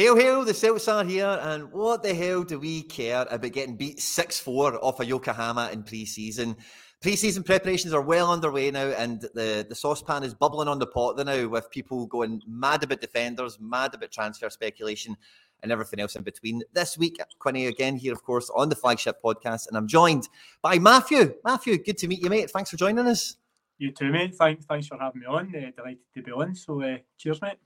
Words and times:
Hail, 0.00 0.16
hail, 0.16 0.44
the 0.46 0.54
Celts 0.54 0.88
are 0.88 1.04
here, 1.04 1.38
and 1.42 1.70
what 1.72 2.02
the 2.02 2.14
hell 2.14 2.42
do 2.42 2.58
we 2.58 2.80
care 2.80 3.26
about 3.30 3.52
getting 3.52 3.76
beat 3.76 4.00
6 4.00 4.40
4 4.40 4.82
off 4.82 4.98
of 4.98 5.06
Yokohama 5.06 5.68
in 5.74 5.82
pre 5.82 6.06
season? 6.06 6.56
Pre 7.02 7.14
season 7.16 7.42
preparations 7.42 7.92
are 7.92 8.00
well 8.00 8.32
underway 8.32 8.70
now, 8.70 8.86
and 8.86 9.20
the, 9.34 9.66
the 9.68 9.74
saucepan 9.74 10.22
is 10.22 10.32
bubbling 10.32 10.68
on 10.68 10.78
the 10.78 10.86
pot 10.86 11.16
there 11.16 11.26
now 11.26 11.46
with 11.48 11.70
people 11.70 12.06
going 12.06 12.40
mad 12.48 12.82
about 12.82 13.02
defenders, 13.02 13.58
mad 13.60 13.92
about 13.92 14.10
transfer 14.10 14.48
speculation, 14.48 15.18
and 15.62 15.70
everything 15.70 16.00
else 16.00 16.16
in 16.16 16.22
between. 16.22 16.62
This 16.72 16.96
week, 16.96 17.20
Quinny 17.38 17.66
again 17.66 17.96
here, 17.96 18.14
of 18.14 18.22
course, 18.22 18.50
on 18.56 18.70
the 18.70 18.76
flagship 18.76 19.22
podcast, 19.22 19.68
and 19.68 19.76
I'm 19.76 19.86
joined 19.86 20.30
by 20.62 20.78
Matthew. 20.78 21.34
Matthew, 21.44 21.76
good 21.76 21.98
to 21.98 22.08
meet 22.08 22.22
you, 22.22 22.30
mate. 22.30 22.50
Thanks 22.50 22.70
for 22.70 22.78
joining 22.78 23.06
us. 23.06 23.36
You 23.76 23.92
too, 23.92 24.10
mate. 24.10 24.34
Thanks, 24.34 24.64
thanks 24.64 24.86
for 24.86 24.96
having 24.96 25.20
me 25.20 25.26
on. 25.26 25.54
Uh, 25.54 25.72
delighted 25.76 25.98
to 26.14 26.22
be 26.22 26.32
on. 26.32 26.54
So, 26.54 26.80
uh, 26.80 26.96
cheers, 27.18 27.42
mate. 27.42 27.58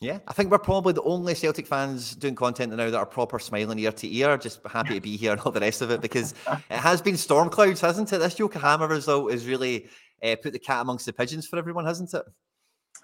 Yeah, 0.00 0.18
I 0.28 0.32
think 0.32 0.52
we're 0.52 0.58
probably 0.58 0.92
the 0.92 1.02
only 1.02 1.34
Celtic 1.34 1.66
fans 1.66 2.14
doing 2.14 2.36
content 2.36 2.72
now 2.72 2.88
that 2.88 2.94
are 2.94 3.06
proper 3.06 3.40
smiling 3.40 3.80
ear 3.80 3.90
to 3.90 4.14
ear, 4.14 4.36
just 4.38 4.60
happy 4.64 4.94
to 4.94 5.00
be 5.00 5.16
here 5.16 5.32
and 5.32 5.40
all 5.40 5.50
the 5.50 5.58
rest 5.58 5.82
of 5.82 5.90
it 5.90 6.00
because 6.00 6.34
it 6.70 6.78
has 6.78 7.02
been 7.02 7.16
storm 7.16 7.50
clouds, 7.50 7.80
hasn't 7.80 8.12
it? 8.12 8.18
This 8.18 8.38
Yokohama 8.38 8.86
result 8.86 9.32
has 9.32 9.46
really 9.46 9.88
uh, 10.22 10.36
put 10.40 10.52
the 10.52 10.58
cat 10.58 10.82
amongst 10.82 11.06
the 11.06 11.12
pigeons 11.12 11.48
for 11.48 11.58
everyone, 11.58 11.84
hasn't 11.84 12.14
it? 12.14 12.22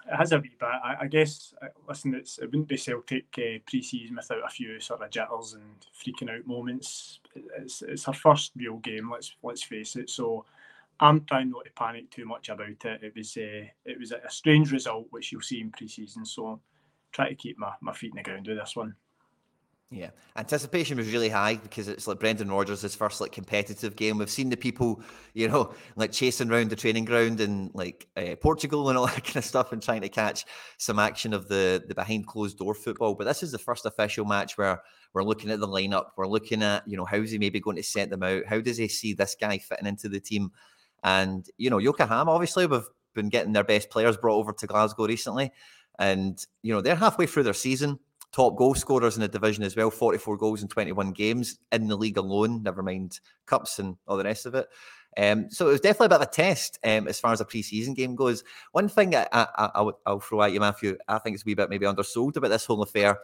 It 0.09 0.15
has 0.15 0.31
a 0.31 0.39
wee 0.39 0.55
bit. 0.57 0.69
I, 0.69 0.95
I 1.01 1.07
guess, 1.07 1.53
uh, 1.61 1.67
listen, 1.85 2.13
it's, 2.15 2.37
it 2.37 2.45
wouldn't 2.45 2.69
be 2.69 2.77
Celtic 2.77 3.25
uh, 3.39 3.59
pre 3.67 3.81
season 3.81 4.15
without 4.15 4.45
a 4.45 4.49
few 4.49 4.79
sort 4.79 5.01
of 5.01 5.09
jitters 5.09 5.53
and 5.55 5.63
freaking 5.93 6.33
out 6.33 6.47
moments. 6.47 7.19
It's, 7.57 7.81
it's 7.81 8.07
our 8.07 8.13
first 8.13 8.53
real 8.55 8.77
game, 8.77 9.11
let's 9.11 9.35
let's 9.43 9.63
face 9.63 9.97
it. 9.97 10.09
So 10.09 10.45
I'm 11.01 11.25
trying 11.25 11.49
not 11.49 11.65
to 11.65 11.71
panic 11.71 12.09
too 12.09 12.25
much 12.25 12.47
about 12.47 12.69
it. 12.69 13.03
It 13.03 13.13
was 13.15 13.35
uh, 13.35 13.65
it 13.83 13.99
was 13.99 14.13
a 14.13 14.29
strange 14.29 14.71
result, 14.71 15.07
which 15.09 15.31
you'll 15.31 15.41
see 15.41 15.59
in 15.59 15.71
pre 15.71 15.87
season. 15.87 16.25
So 16.25 16.61
try 17.15 17.29
to 17.29 17.35
keep 17.35 17.57
my, 17.57 17.71
my 17.81 17.93
feet 17.93 18.11
in 18.11 18.17
the 18.17 18.23
ground 18.23 18.47
with 18.47 18.57
this 18.57 18.75
one. 18.75 18.95
Yeah, 19.91 20.09
anticipation 20.35 20.97
was 20.97 21.13
really 21.13 21.29
high 21.29 21.55
because 21.55 21.87
it's 21.87 22.07
like 22.07 22.19
Brendan 22.19 22.51
Rodgers' 22.51 22.95
first 22.95 23.21
like 23.21 23.31
competitive 23.31 23.95
game. 23.95 24.17
We've 24.17 24.29
seen 24.29 24.49
the 24.49 24.57
people, 24.57 25.01
you 25.33 25.47
know, 25.47 25.73
like 25.95 26.11
chasing 26.11 26.51
around 26.51 26.71
the 26.71 26.75
training 26.75 27.05
ground 27.05 27.39
in 27.39 27.69
like 27.73 28.07
uh, 28.17 28.35
Portugal 28.41 28.89
and 28.89 28.97
all 28.97 29.05
that 29.05 29.23
kind 29.23 29.37
of 29.37 29.45
stuff, 29.45 29.71
and 29.71 29.81
trying 29.81 30.01
to 30.01 30.09
catch 30.09 30.45
some 30.77 30.97
action 30.97 31.33
of 31.33 31.47
the 31.47 31.83
the 31.87 31.93
behind 31.93 32.25
closed 32.25 32.57
door 32.57 32.73
football. 32.73 33.13
But 33.13 33.25
this 33.25 33.43
is 33.43 33.51
the 33.51 33.59
first 33.59 33.85
official 33.85 34.25
match 34.25 34.57
where 34.57 34.81
we're 35.13 35.23
looking 35.23 35.51
at 35.51 35.59
the 35.59 35.67
lineup. 35.67 36.07
We're 36.17 36.27
looking 36.27 36.63
at 36.63 36.85
you 36.87 36.97
know 36.97 37.05
how's 37.05 37.29
he 37.29 37.37
maybe 37.37 37.59
going 37.59 37.77
to 37.77 37.83
set 37.83 38.09
them 38.09 38.23
out? 38.23 38.47
How 38.47 38.59
does 38.61 38.77
he 38.77 38.87
see 38.87 39.13
this 39.13 39.35
guy 39.39 39.59
fitting 39.59 39.87
into 39.87 40.09
the 40.09 40.19
team? 40.19 40.51
And 41.03 41.47
you 41.57 41.69
know, 41.69 41.77
Yokohama 41.77 42.31
obviously 42.31 42.65
we've 42.65 42.89
been 43.13 43.29
getting 43.29 43.53
their 43.53 43.63
best 43.63 43.89
players 43.89 44.17
brought 44.17 44.37
over 44.37 44.51
to 44.51 44.67
Glasgow 44.67 45.07
recently. 45.07 45.51
And, 45.99 46.43
you 46.61 46.73
know, 46.73 46.81
they're 46.81 46.95
halfway 46.95 47.25
through 47.25 47.43
their 47.43 47.53
season, 47.53 47.99
top 48.31 48.57
goal 48.57 48.75
scorers 48.75 49.15
in 49.15 49.21
the 49.21 49.27
division 49.27 49.63
as 49.63 49.75
well 49.75 49.89
44 49.89 50.37
goals 50.37 50.61
in 50.61 50.67
21 50.67 51.11
games 51.13 51.57
in 51.71 51.87
the 51.87 51.95
league 51.95 52.17
alone, 52.17 52.63
never 52.63 52.83
mind 52.83 53.19
cups 53.45 53.79
and 53.79 53.95
all 54.07 54.17
the 54.17 54.23
rest 54.23 54.45
of 54.45 54.55
it. 54.55 54.67
Um, 55.17 55.49
so 55.49 55.69
it 55.69 55.71
was 55.71 55.81
definitely 55.81 56.07
a 56.07 56.09
bit 56.09 56.21
of 56.21 56.27
a 56.27 56.31
test 56.31 56.77
um, 56.83 57.07
as 57.07 57.19
far 57.19 57.31
as 57.31 57.39
a 57.39 57.45
pre-season 57.45 57.93
game 57.93 58.15
goes. 58.15 58.43
One 58.73 58.89
thing 58.89 59.15
I, 59.15 59.25
I, 59.31 59.47
I, 59.75 60.11
will 60.11 60.19
throw 60.19 60.41
at 60.41 60.51
you, 60.51 60.59
Matthew, 60.59 60.97
I 61.07 61.19
think 61.19 61.35
it's 61.35 61.43
a 61.43 61.45
wee 61.45 61.53
bit 61.53 61.69
maybe 61.69 61.85
undersold 61.85 62.35
about 62.35 62.49
this 62.49 62.65
whole 62.65 62.81
affair 62.81 63.19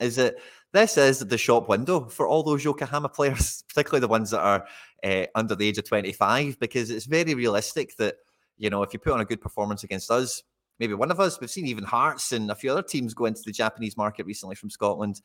is 0.00 0.16
that 0.16 0.36
this 0.72 0.96
is 0.96 1.20
the 1.20 1.38
shop 1.38 1.68
window 1.68 2.06
for 2.06 2.26
all 2.26 2.42
those 2.42 2.64
Yokohama 2.64 3.08
players, 3.08 3.62
particularly 3.68 4.00
the 4.00 4.08
ones 4.08 4.30
that 4.30 4.40
are 4.40 4.66
uh, 5.04 5.26
under 5.34 5.54
the 5.54 5.68
age 5.68 5.78
of 5.78 5.86
25, 5.86 6.58
because 6.58 6.90
it's 6.90 7.04
very 7.04 7.34
realistic 7.34 7.96
that, 7.98 8.16
you 8.56 8.70
know, 8.70 8.82
if 8.82 8.92
you 8.92 8.98
put 8.98 9.12
on 9.12 9.20
a 9.20 9.24
good 9.24 9.40
performance 9.40 9.84
against 9.84 10.10
us, 10.10 10.42
maybe 10.78 10.94
one 10.94 11.10
of 11.10 11.20
us. 11.20 11.40
We've 11.40 11.50
seen 11.50 11.66
even 11.66 11.84
Hearts 11.84 12.32
and 12.32 12.50
a 12.50 12.54
few 12.54 12.70
other 12.70 12.82
teams 12.82 13.14
go 13.14 13.26
into 13.26 13.42
the 13.44 13.52
Japanese 13.52 13.96
market 13.96 14.26
recently 14.26 14.56
from 14.56 14.70
Scotland. 14.70 15.20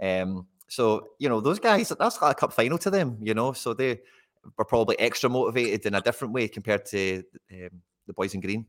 Um, 0.00 0.46
so 0.68 1.08
you 1.18 1.28
know 1.28 1.40
those 1.40 1.58
guys, 1.58 1.92
that's 1.98 2.22
like 2.22 2.36
a 2.36 2.40
cup 2.40 2.52
final 2.52 2.78
to 2.78 2.90
them. 2.90 3.18
You 3.20 3.34
know, 3.34 3.52
so 3.52 3.74
they 3.74 4.00
were 4.56 4.64
probably 4.64 4.98
extra 4.98 5.28
motivated 5.28 5.86
in 5.86 5.94
a 5.94 6.00
different 6.00 6.32
way 6.32 6.48
compared 6.48 6.86
to 6.86 7.22
um, 7.52 7.82
the 8.06 8.12
boys 8.12 8.34
in 8.34 8.40
green. 8.40 8.66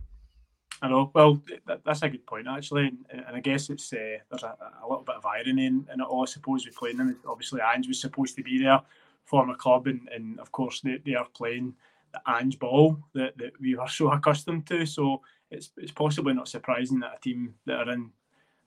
I 0.81 0.89
know. 0.89 1.11
Well, 1.13 1.41
that's 1.85 2.01
a 2.01 2.09
good 2.09 2.25
point 2.25 2.47
actually, 2.47 2.91
and, 3.11 3.23
I 3.35 3.39
guess 3.39 3.69
it's 3.69 3.93
uh, 3.93 4.17
there's 4.29 4.43
a, 4.43 4.57
a, 4.83 4.87
little 4.87 5.03
bit 5.03 5.15
of 5.15 5.25
irony 5.25 5.67
in, 5.67 5.87
in, 5.93 6.01
it 6.01 6.07
all. 6.07 6.23
I 6.23 6.25
suppose 6.25 6.65
we're 6.65 6.71
playing 6.71 6.97
them. 6.97 7.17
Obviously, 7.27 7.61
Ange 7.61 7.87
was 7.87 8.01
supposed 8.01 8.35
to 8.37 8.43
be 8.43 8.57
there, 8.57 8.81
former 9.25 9.55
club, 9.55 9.85
and, 9.85 10.09
and 10.13 10.39
of 10.39 10.51
course 10.51 10.81
they, 10.81 10.97
they 11.05 11.13
are 11.13 11.27
playing 11.35 11.75
the 12.13 12.21
Ange 12.27 12.57
ball 12.57 12.97
that, 13.13 13.37
that 13.37 13.51
we 13.61 13.75
were 13.75 13.87
so 13.87 14.11
accustomed 14.11 14.65
to. 14.67 14.85
So 14.87 15.21
it's 15.51 15.71
it's 15.77 15.91
possibly 15.91 16.33
not 16.33 16.47
surprising 16.47 16.99
that 17.01 17.17
a 17.17 17.21
team 17.21 17.53
that 17.65 17.87
are 17.87 17.91
in 17.91 18.11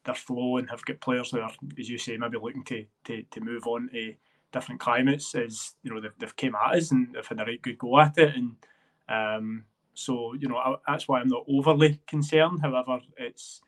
their 0.04 0.14
flow 0.14 0.58
and 0.58 0.68
have 0.70 0.84
got 0.84 1.00
players 1.00 1.30
that 1.30 1.40
are, 1.40 1.52
as 1.78 1.88
you 1.88 1.98
say, 1.98 2.16
maybe 2.16 2.38
looking 2.40 2.64
to 2.64 2.84
to, 3.04 3.22
to 3.30 3.40
move 3.40 3.66
on 3.66 3.88
to 3.92 4.14
different 4.52 4.80
climates 4.80 5.34
is 5.34 5.72
you 5.82 5.92
know 5.92 6.00
they've, 6.00 6.16
they've 6.18 6.36
came 6.36 6.54
at 6.54 6.76
us 6.76 6.92
and 6.92 7.12
they've 7.12 7.26
had 7.26 7.40
a 7.40 7.44
right 7.44 7.60
good 7.60 7.76
go 7.76 7.98
at 7.98 8.16
it 8.16 8.36
and 8.36 8.54
um, 9.08 9.64
so 9.94 10.32
you 10.34 10.48
know 10.48 10.56
I, 10.56 10.76
that's 10.86 11.08
why 11.08 11.20
I'm 11.20 11.28
not 11.28 11.44
overly 11.48 12.00
concerned. 12.06 12.60
However, 12.62 13.00
it's 13.16 13.60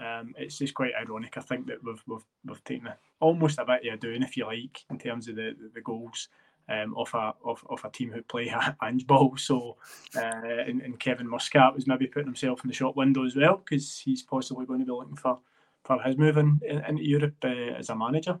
um, 0.00 0.34
it's 0.36 0.58
just 0.58 0.74
quite 0.74 0.92
ironic. 1.00 1.36
I 1.36 1.40
think 1.40 1.66
that 1.66 1.82
we've 1.82 2.02
we've, 2.06 2.24
we've 2.44 2.64
taken 2.64 2.88
a, 2.88 2.96
almost 3.20 3.58
a 3.58 3.64
bit 3.64 3.86
of 3.86 3.94
a 3.94 3.96
doing, 3.96 4.22
if 4.22 4.36
you 4.36 4.46
like, 4.46 4.84
in 4.90 4.98
terms 4.98 5.28
of 5.28 5.36
the 5.36 5.54
the, 5.58 5.70
the 5.74 5.80
goals 5.80 6.28
um, 6.68 6.94
off 6.94 7.14
a 7.14 7.34
off, 7.44 7.84
a 7.84 7.90
team 7.90 8.10
who 8.10 8.22
play 8.22 8.54
Ange 8.82 9.06
ball. 9.06 9.36
So, 9.36 9.76
uh, 10.16 10.20
and, 10.20 10.80
and, 10.82 10.98
Kevin 10.98 11.28
Muscat 11.28 11.74
was 11.74 11.86
maybe 11.86 12.06
putting 12.06 12.28
himself 12.28 12.62
in 12.64 12.68
the 12.68 12.74
shop 12.74 12.96
window 12.96 13.24
as 13.24 13.36
well 13.36 13.56
because 13.58 13.98
he's 13.98 14.22
possibly 14.22 14.66
going 14.66 14.80
to 14.80 14.86
be 14.86 14.92
looking 14.92 15.16
for 15.16 15.38
for 15.84 16.00
his 16.02 16.16
move 16.16 16.36
in, 16.36 16.60
in, 16.66 16.84
into 16.84 17.04
Europe 17.04 17.34
uh, 17.44 17.48
as 17.48 17.90
a 17.90 17.96
manager. 17.96 18.38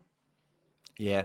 Yeah, 0.98 1.22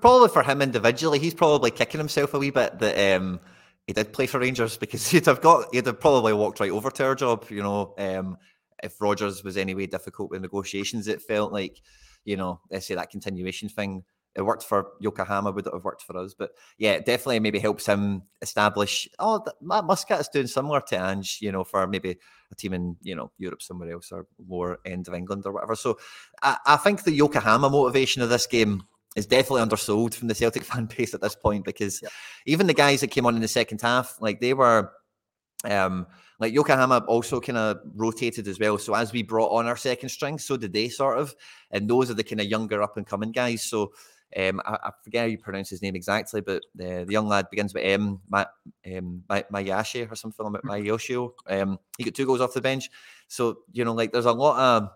probably 0.00 0.28
for 0.28 0.42
him 0.42 0.62
individually, 0.62 1.18
he's 1.18 1.34
probably 1.34 1.70
kicking 1.70 1.98
himself 1.98 2.32
a 2.32 2.38
wee 2.38 2.50
bit 2.50 2.78
that 2.78 3.16
um, 3.16 3.40
he 3.86 3.92
did 3.92 4.12
play 4.12 4.26
for 4.26 4.38
Rangers 4.40 4.76
because 4.76 5.06
he'd 5.10 5.26
have 5.26 5.40
got 5.40 5.74
he'd 5.74 5.86
have 5.86 6.00
probably 6.00 6.32
walked 6.32 6.60
right 6.60 6.70
over 6.70 6.90
to 6.90 7.04
our 7.04 7.14
job. 7.14 7.44
You 7.50 7.62
know, 7.62 7.94
um, 7.98 8.38
if 8.82 9.00
Rodgers 9.00 9.44
was 9.44 9.56
anyway 9.56 9.86
difficult 9.86 10.30
with 10.30 10.42
negotiations, 10.42 11.08
it 11.08 11.22
felt 11.22 11.52
like 11.52 11.80
you 12.24 12.36
know, 12.36 12.60
let's 12.70 12.86
say 12.86 12.94
that 12.94 13.10
continuation 13.10 13.68
thing 13.68 14.04
it 14.36 14.42
worked 14.42 14.62
for 14.62 14.92
Yokohama, 15.00 15.50
would 15.50 15.66
it 15.66 15.72
have 15.72 15.84
worked 15.84 16.02
for 16.02 16.16
us? 16.16 16.34
But 16.34 16.52
yeah, 16.78 16.92
it 16.92 17.04
definitely 17.04 17.40
maybe 17.40 17.58
helps 17.58 17.86
him 17.86 18.22
establish. 18.42 19.08
Oh, 19.18 19.44
Matt 19.60 19.84
Muscat 19.84 20.20
is 20.20 20.28
doing 20.28 20.46
similar 20.46 20.80
to 20.82 20.96
Ange, 20.96 21.38
you 21.40 21.50
know, 21.50 21.64
for 21.64 21.86
maybe 21.86 22.16
a 22.50 22.54
team 22.54 22.72
in 22.72 22.96
you 23.02 23.16
know 23.16 23.32
Europe 23.38 23.62
somewhere 23.62 23.92
else 23.92 24.12
or 24.12 24.26
lower 24.48 24.78
end 24.84 25.08
of 25.08 25.14
England 25.14 25.46
or 25.46 25.52
whatever. 25.52 25.74
So 25.74 25.98
I, 26.42 26.58
I 26.64 26.76
think 26.76 27.02
the 27.02 27.12
Yokohama 27.12 27.70
motivation 27.70 28.22
of 28.22 28.28
this 28.28 28.46
game 28.46 28.84
is 29.16 29.26
definitely 29.26 29.62
undersold 29.62 30.14
from 30.14 30.28
the 30.28 30.34
Celtic 30.34 30.62
fan 30.64 30.86
base 30.86 31.12
at 31.12 31.20
this 31.20 31.34
point 31.34 31.64
because 31.64 32.00
yeah. 32.00 32.08
even 32.46 32.68
the 32.68 32.74
guys 32.74 33.00
that 33.00 33.10
came 33.10 33.26
on 33.26 33.34
in 33.34 33.42
the 33.42 33.48
second 33.48 33.80
half, 33.80 34.16
like 34.20 34.40
they 34.40 34.54
were. 34.54 34.92
Um, 35.62 36.06
like 36.38 36.54
Yokohama 36.54 37.04
also 37.06 37.38
kind 37.38 37.58
of 37.58 37.80
rotated 37.94 38.48
as 38.48 38.58
well. 38.58 38.78
So 38.78 38.94
as 38.94 39.12
we 39.12 39.22
brought 39.22 39.52
on 39.52 39.66
our 39.66 39.76
second 39.76 40.08
string, 40.08 40.38
so 40.38 40.56
did 40.56 40.72
they 40.72 40.88
sort 40.88 41.18
of, 41.18 41.34
and 41.70 41.88
those 41.88 42.10
are 42.10 42.14
the 42.14 42.24
kind 42.24 42.40
of 42.40 42.46
younger 42.46 42.82
up 42.82 42.96
and 42.96 43.06
coming 43.06 43.30
guys. 43.30 43.62
So 43.62 43.92
um, 44.36 44.60
I, 44.64 44.78
I, 44.84 44.90
forget 45.02 45.22
how 45.22 45.26
you 45.26 45.38
pronounce 45.38 45.70
his 45.70 45.82
name 45.82 45.96
exactly, 45.96 46.40
but 46.40 46.62
the, 46.74 47.04
the 47.04 47.12
young 47.12 47.26
lad 47.26 47.48
begins 47.50 47.74
with 47.74 47.84
M, 47.84 48.20
my, 48.28 48.46
um, 48.96 49.24
my, 49.28 49.44
Mayashi 49.52 50.10
or 50.10 50.14
something 50.14 50.46
like 50.46 50.62
mm-hmm. 50.62 50.70
Mayoshio. 50.70 51.32
Um, 51.48 51.78
he 51.98 52.04
got 52.04 52.14
two 52.14 52.26
goals 52.26 52.40
off 52.40 52.54
the 52.54 52.60
bench. 52.60 52.88
So, 53.26 53.58
you 53.72 53.84
know, 53.84 53.92
like 53.92 54.12
there's 54.12 54.26
a 54.26 54.32
lot 54.32 54.58
of, 54.58 54.90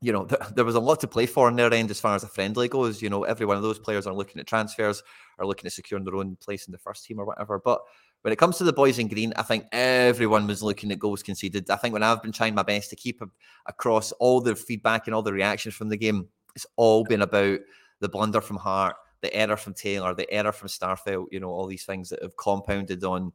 you 0.00 0.12
know, 0.12 0.24
th- 0.26 0.40
there 0.54 0.64
was 0.64 0.74
a 0.74 0.80
lot 0.80 0.98
to 1.00 1.06
play 1.06 1.26
for 1.26 1.46
on 1.46 1.56
their 1.56 1.72
end 1.72 1.90
as 1.90 2.00
far 2.00 2.16
as 2.16 2.24
a 2.24 2.28
friendly 2.28 2.68
goes. 2.68 3.00
You 3.00 3.08
know, 3.08 3.22
every 3.22 3.46
one 3.46 3.56
of 3.56 3.62
those 3.62 3.78
players 3.78 4.06
are 4.06 4.14
looking 4.14 4.40
at 4.40 4.48
transfers, 4.48 5.02
are 5.38 5.46
looking 5.46 5.66
at 5.66 5.72
securing 5.72 6.04
their 6.04 6.16
own 6.16 6.36
place 6.36 6.66
in 6.66 6.72
the 6.72 6.78
first 6.78 7.04
team 7.04 7.20
or 7.20 7.24
whatever. 7.24 7.60
But 7.64 7.82
when 8.22 8.32
it 8.32 8.36
comes 8.36 8.58
to 8.58 8.64
the 8.64 8.72
boys 8.72 8.98
in 8.98 9.06
green, 9.06 9.32
I 9.36 9.42
think 9.42 9.66
everyone 9.70 10.48
was 10.48 10.60
looking 10.60 10.90
at 10.90 10.98
goals 10.98 11.22
conceded. 11.22 11.70
I 11.70 11.76
think 11.76 11.92
when 11.92 12.02
I've 12.02 12.22
been 12.22 12.32
trying 12.32 12.56
my 12.56 12.64
best 12.64 12.90
to 12.90 12.96
keep 12.96 13.22
across 13.66 14.10
all 14.12 14.40
the 14.40 14.56
feedback 14.56 15.06
and 15.06 15.14
all 15.14 15.22
the 15.22 15.32
reactions 15.32 15.76
from 15.76 15.88
the 15.88 15.96
game, 15.96 16.26
it's 16.56 16.66
all 16.74 17.04
been 17.04 17.22
about 17.22 17.60
the 18.00 18.08
blunder 18.08 18.40
from 18.40 18.56
Hart, 18.56 18.96
the 19.20 19.34
error 19.34 19.56
from 19.56 19.74
Taylor, 19.74 20.14
the 20.14 20.30
error 20.30 20.52
from 20.52 20.68
Starfelt, 20.68 21.26
you 21.30 21.40
know, 21.40 21.50
all 21.50 21.66
these 21.66 21.84
things 21.84 22.08
that 22.10 22.22
have 22.22 22.36
compounded 22.36 23.04
on, 23.04 23.32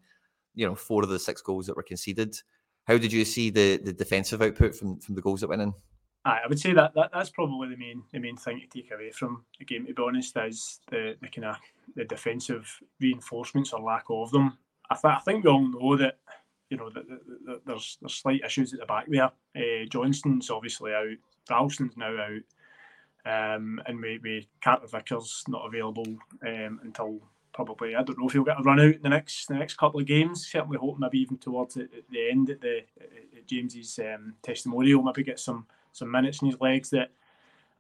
you 0.56 0.66
know, 0.68 0.76
four 0.76 1.04
of 1.04 1.10
the 1.10 1.20
six 1.20 1.42
goals 1.42 1.68
that 1.68 1.76
were 1.76 1.84
conceded. 1.84 2.36
How 2.88 2.98
did 2.98 3.14
you 3.14 3.26
see 3.26 3.50
the 3.50 3.78
the 3.78 3.94
defensive 3.94 4.42
output 4.42 4.76
from 4.76 5.00
from 5.00 5.16
the 5.16 5.22
goals 5.22 5.42
that 5.42 5.50
went 5.50 5.62
in? 5.62 5.74
I 6.24 6.42
would 6.48 6.60
say 6.60 6.74
that, 6.74 6.94
that 6.94 7.10
that's 7.12 7.32
probably 7.32 7.70
the 7.70 7.78
main 7.78 8.04
the 8.12 8.20
main 8.20 8.38
thing 8.38 8.60
to 8.62 8.68
take 8.68 8.92
away 8.92 9.10
from 9.12 9.44
the 9.58 9.66
game. 9.66 9.88
To 9.88 9.94
be 9.94 10.04
honest, 10.04 10.38
is 10.38 10.80
the, 10.90 11.16
the 11.20 11.28
kind 11.28 11.46
of 11.46 11.56
the 11.96 12.06
defensive 12.06 12.80
reinforcements 13.00 13.74
or 13.74 13.82
lack 13.82 14.06
of 14.10 14.32
them. 14.32 14.58
I, 14.90 14.96
th- 14.96 15.16
I 15.18 15.20
think 15.20 15.44
we 15.44 15.50
all 15.50 15.68
know 15.68 15.98
that 15.98 16.20
you 16.70 16.78
know 16.78 16.90
that, 16.92 17.08
that, 17.10 17.20
that 17.46 17.62
there's 17.66 17.98
there's 18.02 18.14
slight 18.14 18.42
issues 18.46 18.74
at 18.74 18.80
the 18.80 18.86
back 18.86 19.08
there. 19.08 19.32
Uh, 19.56 19.86
Johnston's 19.90 20.52
obviously 20.52 20.94
out. 20.94 21.18
Ralston's 21.50 21.98
now 21.98 22.16
out. 22.16 22.42
Um, 23.26 23.80
and 23.86 24.00
maybe 24.00 24.50
Carter 24.64 24.88
Vickers 24.88 25.44
not 25.48 25.66
available 25.68 26.08
um, 26.46 26.80
until 26.84 27.20
probably 27.54 27.96
I 27.96 28.04
don't 28.04 28.18
know 28.18 28.28
if 28.28 28.34
he'll 28.34 28.44
get 28.44 28.60
a 28.60 28.64
run 28.64 28.80
out 28.80 28.96
in 28.96 29.02
the 29.02 29.10
next 29.10 29.48
the 29.48 29.56
next 29.56 29.78
couple 29.78 30.00
of 30.00 30.08
games. 30.08 30.48
Certainly 30.48 30.78
hope 30.78 30.98
maybe 30.98 31.20
even 31.20 31.38
towards 31.38 31.76
the, 31.76 31.88
the 32.10 32.30
end 32.30 32.50
at 32.50 32.62
the 32.62 32.80
at 33.38 33.48
James's 33.48 34.00
um, 34.00 34.34
testimonial 34.42 35.04
maybe 35.04 35.24
get 35.24 35.40
some 35.40 35.68
some 35.92 36.10
minutes 36.10 36.42
in 36.42 36.48
his 36.48 36.60
legs 36.60 36.90
that 36.92 37.12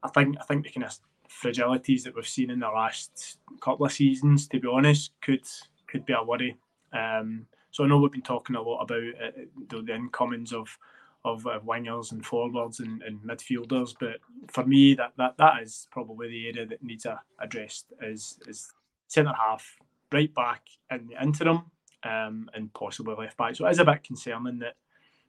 I 0.03 0.09
think 0.09 0.37
I 0.39 0.43
think 0.43 0.63
the 0.63 0.71
kind 0.71 0.85
of 0.85 0.97
fragilities 1.29 2.03
that 2.03 2.15
we've 2.15 2.27
seen 2.27 2.51
in 2.51 2.59
the 2.59 2.67
last 2.67 3.37
couple 3.61 3.85
of 3.85 3.93
seasons, 3.93 4.47
to 4.47 4.59
be 4.59 4.67
honest, 4.67 5.11
could 5.21 5.45
could 5.87 6.05
be 6.05 6.13
a 6.13 6.23
worry. 6.23 6.57
Um, 6.93 7.47
so 7.71 7.83
I 7.83 7.87
know 7.87 7.97
we've 7.97 8.11
been 8.11 8.21
talking 8.21 8.55
a 8.55 8.61
lot 8.61 8.81
about 8.81 9.03
uh, 9.23 9.31
the, 9.69 9.81
the 9.81 9.95
incomings 9.95 10.51
of 10.51 10.77
of 11.23 11.45
uh, 11.45 11.59
wingers 11.65 12.11
and 12.11 12.25
forwards 12.25 12.79
and, 12.79 13.01
and, 13.03 13.19
midfielders, 13.21 13.93
but 13.99 14.17
for 14.47 14.65
me, 14.65 14.95
that, 14.95 15.11
that 15.17 15.37
that 15.37 15.61
is 15.61 15.87
probably 15.91 16.27
the 16.29 16.47
area 16.47 16.65
that 16.65 16.83
needs 16.83 17.05
a, 17.05 17.19
addressed 17.39 17.93
is 18.01 18.39
is 18.47 18.71
centre 19.07 19.33
half, 19.37 19.77
right 20.11 20.33
back 20.33 20.61
in 20.89 21.07
the 21.07 21.21
interim, 21.21 21.63
um, 22.03 22.49
and 22.53 22.73
possibly 22.73 23.15
left 23.15 23.37
back. 23.37 23.55
So 23.55 23.67
it 23.67 23.71
is 23.71 23.79
a 23.79 23.85
bit 23.85 24.03
concerning 24.03 24.59
that 24.59 24.75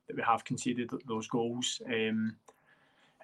that 0.09 0.17
we 0.17 0.23
have 0.23 0.45
conceded 0.45 0.91
those 1.07 1.27
goals. 1.27 1.81
Um, 1.87 2.37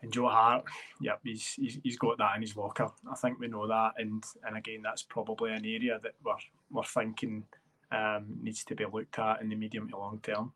and 0.00 0.12
Joe 0.12 0.28
Hart, 0.28 0.64
yep, 1.00 1.20
he's, 1.24 1.54
he's 1.54 1.78
he's 1.82 1.98
got 1.98 2.18
that 2.18 2.36
in 2.36 2.42
his 2.42 2.56
locker. 2.56 2.88
I 3.10 3.16
think 3.16 3.40
we 3.40 3.48
know 3.48 3.66
that, 3.66 3.92
and 3.98 4.22
and 4.46 4.56
again, 4.56 4.82
that's 4.82 5.02
probably 5.02 5.52
an 5.52 5.64
area 5.64 5.98
that 6.02 6.14
we're 6.22 6.34
we're 6.70 6.84
thinking 6.84 7.44
um, 7.90 8.26
needs 8.42 8.64
to 8.64 8.74
be 8.74 8.84
looked 8.84 9.18
at 9.18 9.40
in 9.40 9.48
the 9.48 9.56
medium 9.56 9.88
to 9.88 9.96
long 9.96 10.20
term. 10.22 10.52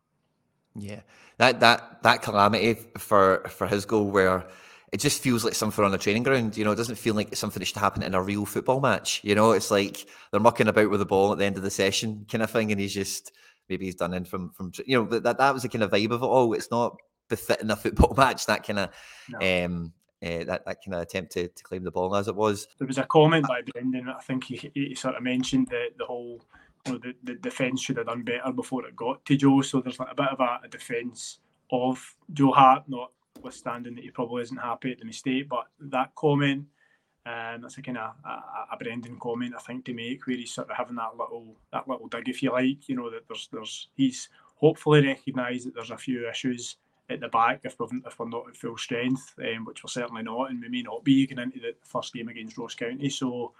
Yeah, 0.74 1.00
that 1.38 1.60
that 1.60 2.02
that 2.02 2.22
calamity 2.22 2.74
for 2.98 3.44
for 3.48 3.66
his 3.66 3.84
goal, 3.84 4.10
where 4.10 4.46
it 4.92 5.00
just 5.00 5.22
feels 5.22 5.44
like 5.44 5.54
something 5.54 5.84
on 5.84 5.94
a 5.94 5.98
training 5.98 6.22
ground. 6.22 6.56
You 6.56 6.64
know, 6.64 6.72
it 6.72 6.76
doesn't 6.76 6.96
feel 6.96 7.14
like 7.14 7.28
it's 7.28 7.40
something 7.40 7.60
that 7.60 7.66
should 7.66 7.78
happen 7.78 8.02
in 8.02 8.14
a 8.14 8.22
real 8.22 8.44
football 8.44 8.80
match. 8.80 9.20
You 9.24 9.34
know, 9.34 9.52
it's 9.52 9.70
like 9.70 10.06
they're 10.30 10.40
mucking 10.40 10.68
about 10.68 10.90
with 10.90 11.00
the 11.00 11.06
ball 11.06 11.32
at 11.32 11.38
the 11.38 11.44
end 11.44 11.56
of 11.56 11.62
the 11.62 11.70
session, 11.70 12.26
kind 12.30 12.42
of 12.42 12.50
thing, 12.50 12.70
and 12.70 12.80
he's 12.80 12.94
just 12.94 13.32
maybe 13.68 13.86
he's 13.86 13.94
done 13.94 14.14
in 14.14 14.24
from 14.24 14.50
from 14.50 14.72
you 14.86 14.98
know 14.98 15.18
that 15.20 15.38
that 15.38 15.54
was 15.54 15.62
the 15.62 15.68
kind 15.68 15.82
of 15.82 15.90
vibe 15.90 16.10
of 16.10 16.22
it 16.22 16.26
all. 16.26 16.52
It's 16.52 16.70
not 16.70 16.96
befitting 17.28 17.70
a 17.70 17.76
football 17.76 18.14
match 18.16 18.46
that 18.46 18.66
kind 18.66 18.78
of 18.78 18.90
no. 19.30 19.66
um 19.66 19.92
uh, 20.22 20.44
that, 20.44 20.64
that 20.64 20.78
kind 20.84 20.94
of 20.94 21.00
attempt 21.00 21.32
to, 21.32 21.48
to 21.48 21.64
claim 21.64 21.82
the 21.82 21.90
ball 21.90 22.14
as 22.14 22.28
it 22.28 22.36
was. 22.36 22.68
There 22.78 22.86
was 22.86 22.98
a 22.98 23.02
comment 23.02 23.48
by 23.48 23.62
Brendan. 23.72 24.08
I 24.08 24.20
think 24.20 24.44
he, 24.44 24.70
he 24.72 24.94
sort 24.94 25.16
of 25.16 25.22
mentioned 25.24 25.66
the 25.68 25.88
the 25.98 26.04
whole 26.04 26.44
you 26.86 26.92
know, 26.92 26.98
the, 26.98 27.14
the 27.22 27.34
defence 27.34 27.80
should 27.80 27.96
have 27.96 28.06
done 28.06 28.22
better 28.22 28.52
before 28.52 28.86
it 28.86 28.96
got 28.96 29.24
to 29.24 29.36
Joe. 29.36 29.60
So 29.62 29.80
there's 29.80 29.98
like 29.98 30.12
a 30.12 30.14
bit 30.14 30.28
of 30.28 30.40
a, 30.40 30.60
a 30.64 30.68
defence 30.68 31.38
of 31.70 32.14
Joe 32.32 32.52
Hart, 32.52 32.84
notwithstanding 32.88 33.94
that 33.94 34.04
he 34.04 34.10
probably 34.10 34.42
isn't 34.42 34.56
happy 34.56 34.92
at 34.92 34.98
the 34.98 35.04
mistake. 35.04 35.48
But 35.48 35.66
that 35.80 36.14
comment, 36.14 36.66
um, 37.24 37.62
that's 37.62 37.78
a 37.78 37.82
kind 37.82 37.98
of 37.98 38.14
a, 38.24 38.74
a 38.74 38.76
Brendan 38.78 39.18
comment 39.18 39.54
I 39.56 39.60
think 39.60 39.84
to 39.86 39.94
make, 39.94 40.26
where 40.26 40.36
he's 40.36 40.52
sort 40.52 40.70
of 40.70 40.76
having 40.76 40.96
that 40.96 41.16
little 41.16 41.56
that 41.72 41.88
little 41.88 42.08
dig, 42.08 42.28
if 42.28 42.42
you 42.42 42.50
like. 42.50 42.88
You 42.88 42.96
know 42.96 43.10
that 43.10 43.28
there's 43.28 43.48
there's 43.52 43.88
he's 43.94 44.28
hopefully 44.56 45.06
recognised 45.06 45.66
that 45.66 45.74
there's 45.74 45.90
a 45.90 45.96
few 45.96 46.28
issues 46.28 46.76
at 47.10 47.20
the 47.20 47.28
back 47.28 47.60
if 47.64 47.78
we're, 47.78 47.88
if 48.06 48.18
we're 48.18 48.28
not 48.28 48.48
at 48.48 48.56
full 48.56 48.76
strength, 48.76 49.34
um, 49.38 49.64
which 49.64 49.82
we're 49.82 49.88
certainly 49.88 50.22
not, 50.22 50.50
and 50.50 50.60
we 50.60 50.68
may 50.68 50.82
not 50.82 51.04
be 51.04 51.26
going 51.26 51.42
into 51.44 51.60
the 51.60 51.74
first 51.82 52.12
game 52.12 52.28
against 52.28 52.58
Ross 52.58 52.74
County. 52.74 53.08
So 53.08 53.52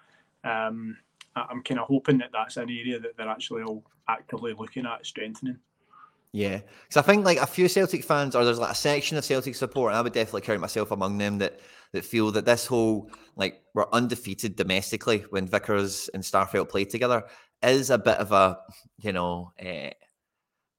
um, 0.45 0.97
I'm 1.37 1.63
kind 1.63 1.81
of 1.81 1.87
hoping 1.87 2.19
that 2.19 2.31
that's 2.33 2.57
an 2.57 2.71
area 2.71 2.99
that 3.01 3.17
they're 3.17 3.29
actually 3.29 3.63
all 3.63 3.85
actively 4.09 4.55
looking 4.55 4.87
at 4.87 5.07
strengthening. 5.07 5.59
Yeah, 6.33 6.61
because 6.89 6.97
I 6.97 7.03
think 7.03 7.25
like 7.27 7.39
a 7.39 7.47
few 7.47 7.69
Celtic 7.69 8.05
fans, 8.05 8.35
or 8.35 8.45
there's 8.45 8.59
like 8.59 8.73
a 8.73 8.75
section 8.75 9.19
of 9.19 9.25
Celtic 9.25 9.55
support, 9.55 9.91
and 9.91 9.99
I 9.99 10.03
would 10.03 10.15
definitely 10.15 10.41
count 10.41 10.61
myself 10.61 10.91
among 10.91 11.19
them 11.19 11.39
that 11.39 11.61
that 11.93 12.07
feel 12.07 12.31
that 12.33 12.47
this 12.47 12.67
whole 12.67 13.11
like 13.37 13.63
we're 13.75 13.91
undefeated 13.93 14.57
domestically 14.57 15.25
when 15.31 15.47
Vickers 15.47 16.09
and 16.15 16.23
Starfelt 16.23 16.71
play 16.71 16.85
together 16.87 17.25
is 17.63 17.91
a 17.91 17.99
bit 17.99 18.17
of 18.17 18.33
a 18.33 18.59
you 18.99 19.13
know 19.13 19.53
uh, 19.65 19.91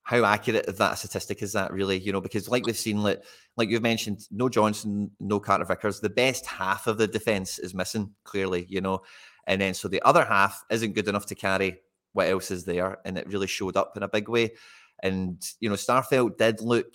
how 0.01 0.25
accurate 0.25 0.65
of 0.67 0.77
that 0.77 0.97
statistic 0.97 1.41
is 1.43 1.53
that 1.53 1.71
really 1.71 1.99
you 1.99 2.11
know 2.11 2.21
because 2.21 2.49
like 2.49 2.65
we've 2.65 2.77
seen 2.77 3.01
like 3.01 3.23
like 3.55 3.69
you've 3.69 3.83
mentioned 3.83 4.27
no 4.31 4.49
Johnston 4.49 5.11
no 5.19 5.39
Carter 5.39 5.65
Vickers 5.65 5.99
the 5.99 6.09
best 6.09 6.45
half 6.45 6.87
of 6.87 6.97
the 6.97 7.07
defense 7.07 7.59
is 7.59 7.73
missing 7.75 8.11
clearly 8.23 8.65
you 8.69 8.81
know 8.81 9.01
and 9.47 9.61
then 9.61 9.73
so 9.73 9.87
the 9.87 10.01
other 10.03 10.25
half 10.25 10.63
isn't 10.69 10.93
good 10.93 11.07
enough 11.07 11.25
to 11.27 11.35
carry 11.35 11.79
what 12.13 12.27
else 12.27 12.51
is 12.51 12.63
there. 12.63 12.99
And 13.05 13.17
it 13.17 13.27
really 13.27 13.47
showed 13.47 13.75
up 13.75 13.97
in 13.97 14.03
a 14.03 14.07
big 14.07 14.29
way. 14.29 14.51
And, 15.01 15.43
you 15.59 15.69
know, 15.69 15.75
Starfelt 15.75 16.37
did 16.37 16.61
look, 16.61 16.93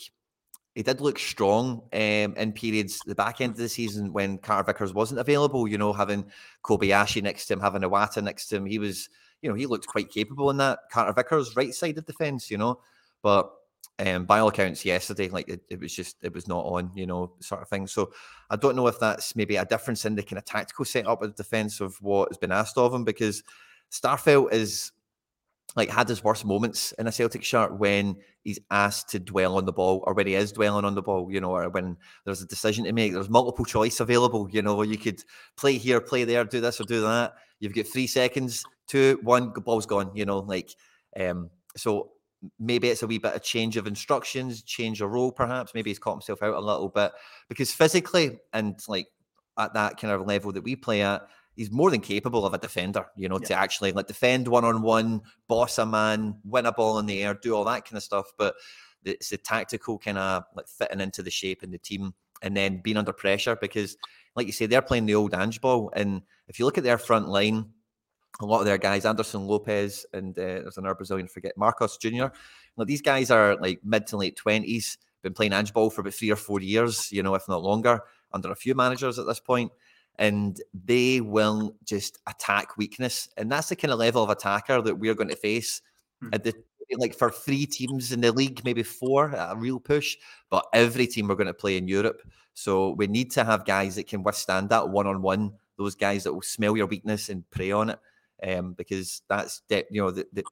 he 0.74 0.82
did 0.82 1.00
look 1.00 1.18
strong 1.18 1.82
um, 1.92 2.34
in 2.36 2.52
periods, 2.52 3.00
the 3.04 3.14
back 3.14 3.40
end 3.40 3.52
of 3.52 3.58
the 3.58 3.68
season 3.68 4.12
when 4.12 4.38
Carter 4.38 4.72
Vickers 4.72 4.94
wasn't 4.94 5.20
available, 5.20 5.68
you 5.68 5.76
know, 5.76 5.92
having 5.92 6.24
Kobayashi 6.64 7.22
next 7.22 7.46
to 7.46 7.54
him, 7.54 7.60
having 7.60 7.82
Iwata 7.82 8.22
next 8.22 8.46
to 8.48 8.56
him. 8.56 8.66
He 8.66 8.78
was, 8.78 9.08
you 9.42 9.50
know, 9.50 9.56
he 9.56 9.66
looked 9.66 9.86
quite 9.86 10.10
capable 10.10 10.50
in 10.50 10.56
that. 10.58 10.78
Carter 10.90 11.12
Vickers, 11.12 11.56
right 11.56 11.74
side 11.74 11.98
of 11.98 12.06
defence, 12.06 12.50
you 12.50 12.56
know. 12.56 12.80
But 13.22 13.50
um, 13.98 14.24
by 14.24 14.38
all 14.38 14.48
accounts, 14.48 14.84
yesterday, 14.84 15.28
like 15.28 15.48
it, 15.48 15.60
it, 15.68 15.80
was 15.80 15.92
just 15.92 16.16
it 16.22 16.32
was 16.32 16.46
not 16.46 16.64
on, 16.64 16.90
you 16.94 17.06
know, 17.06 17.32
sort 17.40 17.62
of 17.62 17.68
thing. 17.68 17.86
So 17.86 18.12
I 18.50 18.56
don't 18.56 18.76
know 18.76 18.86
if 18.86 18.98
that's 19.00 19.34
maybe 19.34 19.56
a 19.56 19.64
difference 19.64 20.04
in 20.04 20.14
the 20.14 20.22
kind 20.22 20.38
of 20.38 20.44
tactical 20.44 20.84
setup 20.84 21.22
of 21.22 21.34
defence 21.34 21.80
of 21.80 22.00
what 22.00 22.28
has 22.28 22.38
been 22.38 22.52
asked 22.52 22.78
of 22.78 22.94
him 22.94 23.04
because 23.04 23.42
Starfelt 23.90 24.52
is 24.52 24.92
like 25.76 25.90
had 25.90 26.08
his 26.08 26.24
worst 26.24 26.44
moments 26.44 26.92
in 26.92 27.06
a 27.06 27.12
Celtic 27.12 27.44
shirt 27.44 27.78
when 27.78 28.16
he's 28.42 28.58
asked 28.70 29.10
to 29.10 29.18
dwell 29.18 29.56
on 29.56 29.66
the 29.66 29.72
ball 29.72 30.02
or 30.06 30.14
when 30.14 30.26
he 30.26 30.34
is 30.34 30.52
dwelling 30.52 30.84
on 30.84 30.94
the 30.94 31.02
ball, 31.02 31.30
you 31.30 31.40
know, 31.40 31.54
or 31.54 31.68
when 31.68 31.96
there's 32.24 32.40
a 32.40 32.46
decision 32.46 32.84
to 32.84 32.92
make. 32.92 33.12
There's 33.12 33.28
multiple 33.28 33.64
choice 33.64 34.00
available, 34.00 34.48
you 34.50 34.62
know, 34.62 34.82
you 34.82 34.96
could 34.96 35.22
play 35.56 35.76
here, 35.76 36.00
play 36.00 36.24
there, 36.24 36.44
do 36.44 36.60
this 36.60 36.80
or 36.80 36.84
do 36.84 37.02
that. 37.02 37.34
You've 37.60 37.74
got 37.74 37.86
three 37.86 38.06
seconds, 38.06 38.64
two, 38.86 39.18
one, 39.22 39.50
ball's 39.50 39.86
gone, 39.86 40.12
you 40.14 40.24
know, 40.24 40.38
like 40.38 40.74
um 41.18 41.50
so 41.76 42.12
maybe 42.58 42.88
it's 42.88 43.02
a 43.02 43.06
wee 43.06 43.19
bit 43.19 43.35
of 43.35 43.43
change 43.43 43.76
of 43.76 43.87
instructions, 43.87 44.62
change 44.62 45.00
of 45.00 45.11
role, 45.11 45.32
perhaps. 45.32 45.75
Maybe 45.75 45.90
he's 45.90 45.99
caught 45.99 46.14
himself 46.14 46.43
out 46.43 46.55
a 46.55 46.61
little 46.61 46.88
bit 46.88 47.12
because 47.49 47.73
physically 47.73 48.38
and 48.52 48.79
like 48.88 49.08
at 49.58 49.75
that 49.75 49.99
kind 49.99 50.12
of 50.12 50.26
level 50.26 50.52
that 50.52 50.62
we 50.62 50.76
play 50.76 51.02
at, 51.02 51.23
he's 51.55 51.73
more 51.73 51.90
than 51.90 52.00
capable 52.00 52.46
of 52.46 52.55
a 52.55 52.58
defender, 52.58 53.06
you 53.17 53.29
know, 53.29 53.38
yeah. 53.40 53.49
to 53.49 53.55
actually 53.55 53.93
like 53.93 54.06
defend 54.06 54.46
one 54.46 54.64
on 54.64 54.82
one, 54.82 55.20
boss 55.49 55.79
a 55.79 55.87
man, 55.87 56.37
win 56.44 56.67
a 56.67 56.73
ball 56.73 56.99
in 56.99 57.06
the 57.06 57.23
air, 57.23 57.35
do 57.35 57.55
all 57.55 57.64
that 57.64 57.85
kind 57.85 57.96
of 57.96 58.02
stuff. 58.02 58.26
But 58.38 58.55
it's 59.05 59.31
the 59.31 59.38
tactical 59.38 59.99
kind 59.99 60.19
of 60.19 60.44
like 60.55 60.69
fitting 60.69 61.00
into 61.00 61.23
the 61.23 61.31
shape 61.31 61.62
and 61.62 61.73
the 61.73 61.79
team 61.79 62.14
and 62.43 62.56
then 62.56 62.81
being 62.82 62.96
under 62.96 63.12
pressure 63.12 63.56
because, 63.56 63.96
like 64.37 64.46
you 64.46 64.52
say, 64.52 64.67
they're 64.67 64.82
playing 64.82 65.06
the 65.06 65.17
old 65.17 65.34
Ange 65.34 65.61
ball. 65.61 65.91
And 65.96 66.23
if 66.46 66.58
you 66.58 66.64
look 66.64 66.79
at 66.79 66.84
their 66.84 66.99
front 66.99 67.29
line, 67.29 67.70
a 68.40 68.46
lot 68.46 68.61
of 68.61 68.67
their 68.67 68.79
guys, 68.79 69.05
Anderson 69.05 69.46
Lopes, 69.46 70.06
and 70.12 70.38
uh, 70.38 70.43
there's 70.43 70.79
another 70.79 70.94
Brazilian, 70.94 71.27
forget 71.27 71.56
Marcos 71.56 71.96
Jr. 71.96 72.27
Like 72.77 72.86
these 72.86 73.03
guys 73.03 73.31
are 73.31 73.56
like 73.56 73.81
mid 73.84 74.06
to 74.08 74.17
late 74.17 74.36
twenties, 74.36 74.98
been 75.22 75.34
playing 75.34 75.53
Ange 75.53 75.72
ball 75.72 75.91
for 75.91 76.03
about 76.03 76.15
three 76.15 76.31
or 76.31 76.36
four 76.36 76.60
years, 76.60 77.10
you 77.10 77.22
know, 77.22 77.34
if 77.34 77.48
not 77.48 77.62
longer, 77.62 78.01
under 78.32 78.51
a 78.51 78.56
few 78.56 78.74
managers 78.74 79.19
at 79.19 79.27
this 79.27 79.41
point, 79.41 79.72
and 80.19 80.60
they 80.72 81.20
will 81.20 81.74
just 81.84 82.19
attack 82.29 82.77
weakness, 82.77 83.29
and 83.36 83.51
that's 83.51 83.70
the 83.70 83.77
kind 83.77 83.93
of 83.93 83.98
level 83.98 84.22
of 84.22 84.31
attacker 84.31 84.81
that 84.82 84.98
we're 84.98 85.15
going 85.15 85.31
to 85.31 85.36
face 85.36 85.82
hmm. 86.22 86.29
at 86.32 86.44
the 86.44 86.55
like 86.96 87.15
for 87.15 87.31
three 87.31 87.67
teams 87.67 88.12
in 88.12 88.20
the 88.22 88.32
league, 88.32 88.65
maybe 88.65 88.82
four, 88.82 89.32
a 89.32 89.55
real 89.55 89.79
push, 89.79 90.17
but 90.48 90.65
every 90.72 91.06
team 91.06 91.29
we're 91.29 91.34
going 91.34 91.46
to 91.46 91.53
play 91.53 91.77
in 91.77 91.86
Europe. 91.86 92.22
So 92.55 92.93
we 92.93 93.06
need 93.06 93.31
to 93.32 93.44
have 93.44 93.67
guys 93.67 93.96
that 93.96 94.06
can 94.06 94.22
withstand 94.22 94.70
that 94.70 94.89
one 94.89 95.06
on 95.06 95.20
one. 95.20 95.53
Those 95.77 95.94
guys 95.94 96.24
that 96.24 96.32
will 96.32 96.41
smell 96.41 96.79
your 96.79 96.86
weakness 96.86 97.29
and 97.29 97.48
prey 97.51 97.72
on 97.72 97.91
it 97.91 97.98
um, 98.46 98.72
because 98.72 99.22
that's 99.28 99.62
de- 99.68 99.86
you 99.90 100.02
know 100.02 100.10
the, 100.10 100.26
the, 100.32 100.44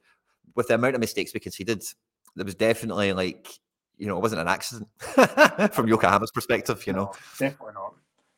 with 0.54 0.68
the 0.68 0.74
amount 0.74 0.94
of 0.94 1.00
mistakes 1.00 1.34
we 1.34 1.40
conceded, 1.40 1.84
there 2.34 2.44
was 2.44 2.54
definitely 2.54 3.12
like 3.12 3.48
you 3.98 4.06
know 4.06 4.16
it 4.16 4.22
wasn't 4.22 4.40
an 4.40 4.48
accident 4.48 4.88
from 5.72 5.88
Yokohama's 5.88 6.30
perspective. 6.30 6.86
You 6.86 6.92
know, 6.94 7.12
definitely 7.38 7.74
not, 7.74 7.94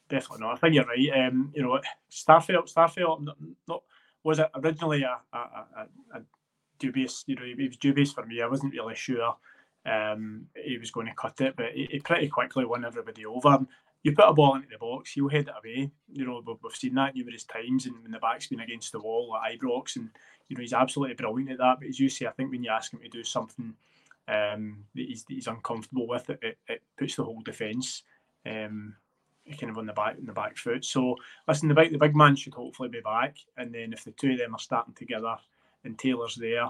definitely 0.09 0.47
not. 0.47 0.55
I 0.55 0.57
think 0.59 0.75
you're 0.75 0.85
right. 0.85 1.27
Um, 1.27 1.53
you 1.55 1.63
know, 1.63 1.81
Starfelt, 2.11 2.73
Starfelt, 2.73 3.23
not, 3.23 3.37
not 3.67 3.83
was 4.25 4.39
it 4.39 4.51
originally 4.57 5.03
a, 5.03 5.19
a, 5.33 5.39
a, 5.39 5.87
a 6.15 6.23
dubious. 6.79 7.25
You 7.27 7.37
know, 7.37 7.43
it 7.45 7.69
was 7.69 7.77
dubious 7.77 8.13
for 8.13 8.27
me. 8.27 8.43
I 8.43 8.47
wasn't 8.47 8.75
really 8.75 8.95
sure 8.95 9.37
um, 9.87 10.47
he 10.55 10.79
was 10.79 10.91
going 10.91 11.07
to 11.07 11.15
cut 11.15 11.41
it, 11.41 11.55
but 11.57 11.73
he, 11.73 11.89
he 11.91 12.01
pretty 12.01 12.29
quickly 12.29 12.65
won 12.65 12.85
everybody 12.85 13.25
over 13.25 13.61
you 14.03 14.13
put 14.13 14.29
a 14.29 14.33
ball 14.33 14.55
into 14.55 14.69
the 14.71 14.79
box, 14.79 15.13
he'll 15.13 15.29
head 15.29 15.49
it 15.49 15.55
away. 15.59 15.91
You 16.13 16.25
know, 16.25 16.43
we've, 16.47 16.57
we've 16.63 16.75
seen 16.75 16.95
that 16.95 17.15
numerous 17.15 17.45
times, 17.45 17.87
and 17.87 18.01
when 18.03 18.13
the 18.13 18.19
back's 18.19 18.47
been 18.47 18.61
against 18.61 18.93
the 18.93 19.01
wall 19.01 19.37
at 19.37 19.59
Ibrox, 19.59 19.97
and 19.97 20.11
you 20.49 20.57
know 20.57 20.61
he's 20.61 20.73
absolutely 20.73 21.15
brilliant 21.15 21.51
at 21.51 21.59
that. 21.59 21.79
But 21.81 21.89
as 21.89 21.99
you 21.99 22.09
say, 22.09 22.27
I 22.27 22.31
think 22.33 22.51
when 22.51 22.63
you 22.63 22.71
ask 22.71 22.93
him 22.93 23.01
to 23.01 23.09
do 23.09 23.25
something 23.25 23.75
um, 24.29 24.85
that 24.95 25.07
he's, 25.07 25.25
that 25.25 25.35
he's 25.35 25.49
uncomfortable 25.49 26.07
with, 26.07 26.31
it, 26.31 26.39
it, 26.43 26.59
it 26.69 26.83
puts 26.97 27.17
the 27.17 27.25
whole 27.25 27.43
defence 27.43 28.03
um, 28.47 28.95
kind 29.59 29.71
of 29.71 29.79
on 29.79 29.87
the 29.87 29.93
back 29.93 30.17
on 30.19 30.27
the 30.27 30.33
back 30.33 30.57
foot. 30.57 30.85
So 30.85 31.17
listen, 31.47 31.69
the 31.69 31.75
big 31.75 31.93
the 31.93 31.99
big 31.99 32.15
man 32.15 32.37
should 32.37 32.55
hopefully 32.55 32.89
be 32.89 33.01
back, 33.01 33.37
and 33.57 33.75
then 33.75 33.93
if 33.93 34.05
the 34.05 34.13
two 34.13 34.33
of 34.33 34.39
them 34.39 34.55
are 34.55 34.61
starting 34.61 34.95
together 34.95 35.37
and 35.85 35.99
Taylor's 35.99 36.37
there, 36.37 36.65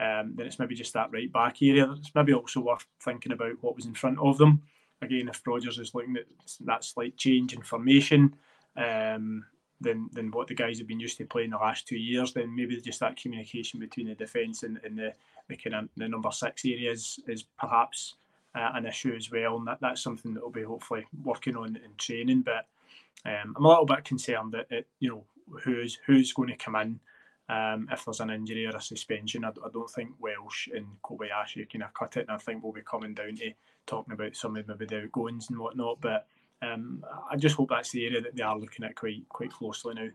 um, 0.00 0.34
then 0.34 0.46
it's 0.46 0.58
maybe 0.58 0.74
just 0.74 0.94
that 0.94 1.12
right 1.12 1.32
back 1.32 1.62
area. 1.62 1.90
It's 1.98 2.14
maybe 2.14 2.32
also 2.32 2.60
worth 2.60 2.86
thinking 3.02 3.32
about 3.32 3.56
what 3.60 3.76
was 3.76 3.86
in 3.86 3.94
front 3.94 4.18
of 4.18 4.38
them 4.38 4.62
again, 5.02 5.28
if 5.28 5.42
Rodgers 5.46 5.78
is 5.78 5.94
looking 5.94 6.16
at 6.16 6.26
that 6.60 6.84
slight 6.84 7.16
change 7.16 7.52
in 7.54 7.62
formation, 7.62 8.34
um, 8.76 9.44
than 9.82 10.08
than 10.12 10.30
what 10.30 10.46
the 10.46 10.54
guys 10.54 10.78
have 10.78 10.86
been 10.86 11.00
used 11.00 11.18
to 11.18 11.26
playing 11.26 11.50
the 11.50 11.56
last 11.56 11.86
two 11.86 11.98
years, 11.98 12.32
then 12.32 12.54
maybe 12.54 12.80
just 12.80 13.00
that 13.00 13.16
communication 13.16 13.80
between 13.80 14.06
the 14.06 14.14
defence 14.14 14.62
and, 14.62 14.80
and 14.84 14.98
the, 14.98 15.12
the 15.48 15.56
kind 15.56 15.74
of 15.74 15.88
the 15.96 16.08
number 16.08 16.30
six 16.30 16.64
areas 16.64 17.18
is 17.26 17.44
perhaps 17.58 18.14
uh, 18.54 18.70
an 18.74 18.86
issue 18.86 19.14
as 19.14 19.30
well, 19.30 19.56
and 19.56 19.66
that, 19.66 19.78
that's 19.80 20.02
something 20.02 20.34
that 20.34 20.42
will 20.42 20.50
be 20.50 20.62
hopefully 20.62 21.04
working 21.22 21.56
on 21.56 21.76
in 21.76 21.94
training. 21.98 22.42
But 22.42 22.66
um, 23.26 23.54
I'm 23.56 23.64
a 23.64 23.68
little 23.68 23.86
bit 23.86 24.04
concerned 24.04 24.52
that 24.52 24.66
it, 24.70 24.86
you 25.00 25.10
know 25.10 25.24
who's 25.62 25.98
who's 26.06 26.32
going 26.32 26.48
to 26.48 26.56
come 26.56 26.76
in 26.76 27.00
um, 27.48 27.88
if 27.90 28.04
there's 28.04 28.20
an 28.20 28.30
injury 28.30 28.66
or 28.66 28.76
a 28.76 28.80
suspension. 28.80 29.44
I, 29.44 29.48
I, 29.48 29.68
don't 29.72 29.90
think 29.90 30.10
Welsh 30.20 30.68
and 30.68 30.86
Kobayashi 31.04 31.70
kind 31.70 31.82
of 31.82 31.94
cut 31.94 32.16
it, 32.16 32.26
and 32.28 32.30
I 32.30 32.38
think 32.38 32.62
we'll 32.62 32.72
be 32.72 32.82
coming 32.82 33.14
down 33.14 33.36
to 33.36 33.52
talking 33.86 34.14
about 34.14 34.36
some 34.36 34.56
of 34.56 34.68
maybe 34.68 34.86
the 34.86 35.02
outgoings 35.02 35.48
and 35.50 35.58
whatnot. 35.58 36.00
But 36.00 36.26
um, 36.62 37.04
I 37.30 37.36
just 37.36 37.56
hope 37.56 37.70
that's 37.70 37.90
the 37.90 38.06
area 38.06 38.20
that 38.20 38.36
they 38.36 38.42
are 38.42 38.58
looking 38.58 38.84
at 38.84 38.94
quite 38.94 39.28
quite 39.28 39.52
closely 39.52 39.94
now. 39.94 40.08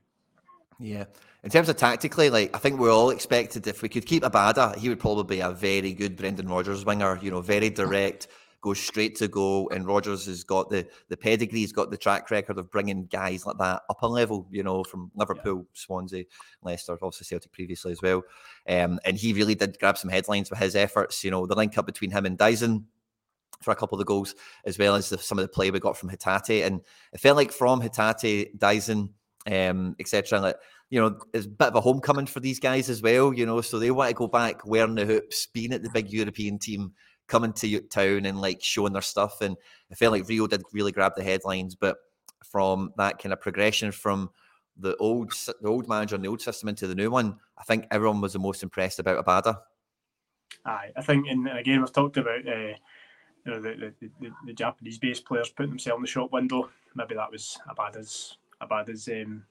Yeah. 0.79 1.05
In 1.43 1.49
terms 1.49 1.69
of 1.69 1.77
tactically, 1.77 2.29
like 2.29 2.55
I 2.55 2.59
think 2.59 2.79
we're 2.79 2.91
all 2.91 3.09
expected 3.09 3.65
if 3.67 3.81
we 3.81 3.89
could 3.89 4.05
keep 4.05 4.23
Abada, 4.23 4.75
he 4.75 4.89
would 4.89 4.99
probably 4.99 5.37
be 5.37 5.41
a 5.41 5.51
very 5.51 5.93
good 5.93 6.15
Brendan 6.15 6.47
Rodgers 6.47 6.85
winger, 6.85 7.19
you 7.21 7.31
know, 7.31 7.41
very 7.41 7.69
direct, 7.69 8.27
goes 8.61 8.79
straight 8.79 9.15
to 9.15 9.27
goal. 9.27 9.69
And 9.69 9.87
Rodgers 9.87 10.25
has 10.27 10.43
got 10.43 10.69
the 10.69 10.87
the 11.09 11.17
pedigree, 11.17 11.59
he's 11.59 11.71
got 11.71 11.89
the 11.89 11.97
track 11.97 12.29
record 12.29 12.59
of 12.59 12.69
bringing 12.69 13.07
guys 13.07 13.45
like 13.45 13.57
that 13.57 13.81
up 13.89 14.01
a 14.03 14.07
level, 14.07 14.47
you 14.51 14.61
know, 14.61 14.83
from 14.83 15.11
Liverpool, 15.15 15.59
yeah. 15.59 15.73
Swansea, 15.73 16.25
Leicester, 16.61 16.93
obviously 17.01 17.25
Celtic 17.25 17.51
previously 17.51 17.91
as 17.91 18.01
well. 18.01 18.23
Um, 18.69 18.99
and 19.03 19.17
he 19.17 19.33
really 19.33 19.55
did 19.55 19.79
grab 19.79 19.97
some 19.97 20.11
headlines 20.11 20.49
with 20.49 20.59
his 20.59 20.75
efforts, 20.75 21.23
you 21.23 21.31
know, 21.31 21.47
the 21.47 21.55
link 21.55 21.77
up 21.77 21.87
between 21.87 22.11
him 22.11 22.25
and 22.25 22.37
Daizen 22.37 22.83
for 23.61 23.71
a 23.71 23.75
couple 23.75 23.95
of 23.95 23.99
the 23.99 24.05
goals, 24.05 24.35
as 24.65 24.77
well 24.77 24.95
as 24.95 25.09
the, 25.09 25.17
some 25.17 25.39
of 25.39 25.43
the 25.43 25.49
play 25.49 25.71
we 25.71 25.79
got 25.79 25.97
from 25.97 26.09
Hatate. 26.09 26.65
And 26.65 26.81
it 27.13 27.19
felt 27.19 27.37
like 27.37 27.51
from 27.51 27.81
Hatate, 27.81 28.57
Daizen, 28.57 29.09
um, 29.51 29.95
etc. 29.99 30.39
Like, 30.39 30.57
you 30.89 30.99
know, 31.01 31.19
it's 31.33 31.45
a 31.45 31.49
bit 31.49 31.69
of 31.69 31.75
a 31.75 31.81
homecoming 31.81 32.27
for 32.27 32.39
these 32.39 32.59
guys 32.59 32.89
as 32.89 33.01
well, 33.01 33.33
you 33.33 33.45
know, 33.45 33.61
so 33.61 33.79
they 33.79 33.91
want 33.91 34.09
to 34.09 34.15
go 34.15 34.27
back 34.27 34.65
wearing 34.65 34.95
the 34.95 35.05
hoops, 35.05 35.47
being 35.53 35.73
at 35.73 35.83
the 35.83 35.89
big 35.89 36.11
European 36.11 36.59
team, 36.59 36.93
coming 37.27 37.53
to 37.53 37.79
town 37.81 38.25
and 38.25 38.39
like 38.39 38.61
showing 38.61 38.93
their 38.93 39.01
stuff. 39.01 39.41
And 39.41 39.57
I 39.91 39.95
felt 39.95 40.13
like 40.13 40.27
Reo 40.27 40.47
did 40.47 40.63
really 40.71 40.91
grab 40.91 41.13
the 41.15 41.23
headlines, 41.23 41.75
but 41.75 41.97
from 42.43 42.93
that 42.97 43.19
kind 43.19 43.33
of 43.33 43.41
progression 43.41 43.91
from 43.91 44.29
the 44.79 44.95
old 44.97 45.33
the 45.61 45.67
old 45.67 45.89
manager 45.89 46.15
and 46.15 46.23
the 46.23 46.29
old 46.29 46.41
system 46.41 46.69
into 46.69 46.87
the 46.87 46.95
new 46.95 47.09
one, 47.09 47.37
I 47.57 47.63
think 47.63 47.85
everyone 47.91 48.21
was 48.21 48.33
the 48.33 48.39
most 48.39 48.63
impressed 48.63 48.99
about 48.99 49.25
Abada. 49.25 49.57
Aye, 50.65 50.91
I 50.95 51.01
think, 51.01 51.27
and 51.27 51.47
again, 51.47 51.79
we've 51.79 51.91
talked 51.91 52.17
about 52.17 52.47
uh, 52.47 52.73
you 53.47 53.53
know 53.53 53.61
the, 53.61 53.93
the, 54.01 54.09
the, 54.19 54.31
the 54.45 54.53
Japanese-based 54.53 55.25
players 55.25 55.49
putting 55.49 55.71
themselves 55.71 55.99
in 55.99 56.01
the 56.01 56.07
shop 56.07 56.31
window. 56.33 56.69
Maybe 56.95 57.15
that 57.15 57.31
was 57.31 57.57
Abada's 57.69 58.37
Abada's 58.61 59.07
um, 59.07 59.45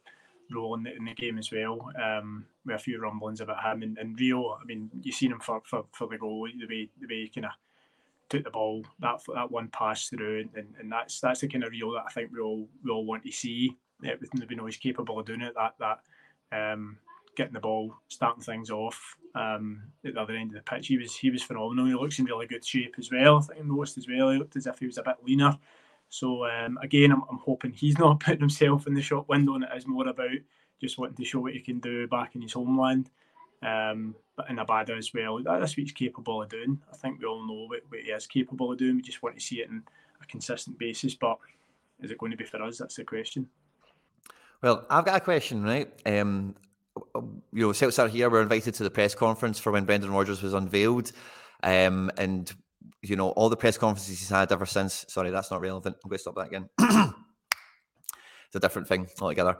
role 0.53 0.75
in 0.75 0.83
the, 0.83 0.95
in 0.95 1.07
the 1.07 1.15
game 1.15 1.38
as 1.38 1.50
well. 1.50 1.91
Um, 2.00 2.45
with 2.67 2.76
a 2.76 2.79
few 2.79 3.00
rumblings 3.00 3.41
about 3.41 3.65
him 3.65 3.83
and, 3.83 3.97
and 3.97 4.21
Reo. 4.21 4.59
I 4.61 4.65
mean, 4.65 4.91
you've 5.03 5.15
seen 5.15 5.33
him 5.33 5.41
for, 5.41 5.62
for, 5.65 5.87
for 5.93 6.09
the 6.09 6.19
goal, 6.19 6.47
the 6.47 6.67
way 6.67 6.88
the 7.00 7.07
way 7.07 7.23
he 7.23 7.29
kind 7.29 7.47
of 7.47 7.53
took 8.29 8.45
the 8.45 8.50
ball, 8.50 8.85
that 9.00 9.21
that 9.35 9.50
one 9.50 9.69
pass 9.69 10.09
through, 10.09 10.49
and, 10.55 10.75
and 10.79 10.93
that's 10.93 11.21
that's 11.21 11.41
the 11.41 11.49
kind 11.49 11.65
of 11.65 11.71
Reo 11.71 11.95
that 11.95 12.05
I 12.07 12.11
think 12.11 12.31
we 12.33 12.41
all 12.41 12.69
we 12.85 12.91
all 12.91 13.07
want 13.07 13.25
to 13.25 13.33
see. 13.33 13.76
That 14.03 14.19
we 14.49 14.57
know 14.57 14.67
he's 14.67 14.76
capable 14.76 15.19
of 15.19 15.26
doing 15.26 15.41
it. 15.41 15.55
That 15.55 15.75
that 15.81 16.73
um, 16.73 16.99
getting 17.37 17.52
the 17.52 17.61
ball, 17.61 17.95
starting 18.09 18.43
things 18.43 18.71
off 18.71 19.16
um, 19.35 19.83
at 20.05 20.14
the 20.14 20.21
other 20.21 20.35
end 20.35 20.50
of 20.50 20.57
the 20.57 20.71
pitch. 20.71 20.88
He 20.88 20.99
was 20.99 21.14
he 21.14 21.31
was 21.31 21.43
phenomenal. 21.43 21.87
He 21.87 21.95
looks 21.95 22.19
in 22.19 22.25
really 22.25 22.47
good 22.47 22.64
shape 22.64 22.95
as 22.99 23.11
well. 23.11 23.38
I 23.38 23.55
think 23.55 23.64
noticed 23.64 23.99
as 23.99 24.09
well. 24.09 24.31
He 24.31 24.38
looked 24.38 24.57
as 24.57 24.66
if 24.66 24.78
he 24.78 24.87
was 24.87 24.99
a 24.99 25.02
bit 25.02 25.16
leaner. 25.23 25.57
So 26.09 26.47
um, 26.47 26.78
again, 26.83 27.12
I'm, 27.12 27.23
I'm 27.31 27.38
hoping 27.38 27.73
he's 27.73 27.99
not 27.99 28.21
putting 28.21 28.40
himself 28.40 28.87
in 28.87 28.95
the 28.95 29.02
shop 29.02 29.28
window, 29.28 29.55
and 29.55 29.64
it 29.64 29.71
is 29.76 29.87
more 29.87 30.09
about 30.09 30.31
just 30.81 30.99
wanting 30.99 31.16
to 31.16 31.25
show 31.25 31.40
what 31.40 31.52
he 31.52 31.61
can 31.61 31.78
do 31.78 32.07
back 32.09 32.35
in 32.35 32.43
his 32.43 32.52
homeland. 32.52 33.11
Um, 33.62 34.14
but 34.37 34.50
in 34.50 34.57
Abada 34.57 34.97
as 34.97 35.12
well, 35.14 35.43
that's 35.43 35.73
what 35.73 35.78
he's 35.78 35.93
capable 35.93 36.43
of 36.43 36.49
doing. 36.49 36.78
I 36.93 36.97
think 36.97 37.21
we 37.21 37.26
all 37.26 37.47
know 37.47 37.66
what, 37.66 37.81
what 37.88 38.00
he 38.00 38.11
is 38.11 38.26
capable 38.26 38.73
of 38.73 38.78
doing. 38.78 38.97
We 38.97 39.02
just 39.02 39.23
want 39.23 39.37
to 39.37 39.45
see 39.45 39.61
it 39.61 39.71
in 39.71 39.83
a 40.21 40.26
consistent 40.26 40.78
basis. 40.78 41.14
But 41.14 41.38
is 42.00 42.11
it 42.11 42.19
going 42.19 42.33
to 42.33 42.37
be 42.37 42.45
for 42.45 42.62
us? 42.62 42.78
That's 42.78 42.97
the 42.97 43.05
question. 43.05 43.49
Well, 44.62 44.87
I've 44.90 45.05
got 45.05 45.16
a 45.16 45.21
question, 45.21 45.62
right? 45.62 45.90
Um, 46.07 46.55
you 47.15 47.43
know, 47.53 47.73
Celts 47.73 47.99
are 47.99 48.09
here. 48.09 48.31
We're 48.31 48.43
invited 48.43 48.75
to 48.75 48.83
the 48.83 48.91
press 48.91 49.15
conference 49.15 49.59
for 49.59 49.73
when 49.73 49.85
Brendan 49.85 50.12
Rodgers 50.12 50.43
was 50.43 50.55
unveiled. 50.55 51.12
Um, 51.62 52.11
and 52.17 52.53
you 53.03 53.17
know, 53.17 53.31
all 53.31 53.49
the 53.49 53.57
press 53.57 53.79
conferences 53.79 54.19
he's 54.19 54.29
had 54.29 54.53
ever 54.53 54.67
since. 54.67 55.05
Sorry, 55.09 55.31
that's 55.31 55.50
not 55.50 55.61
relevant. 55.61 55.97
I'm 56.03 56.09
going 56.09 56.19
to 56.19 56.23
stop 56.23 56.37
that 56.37 56.49
again. 56.49 56.69
it's 56.79 58.55
a 58.55 58.61
different 58.61 58.88
thing 58.88 59.09
altogether. 59.21 59.59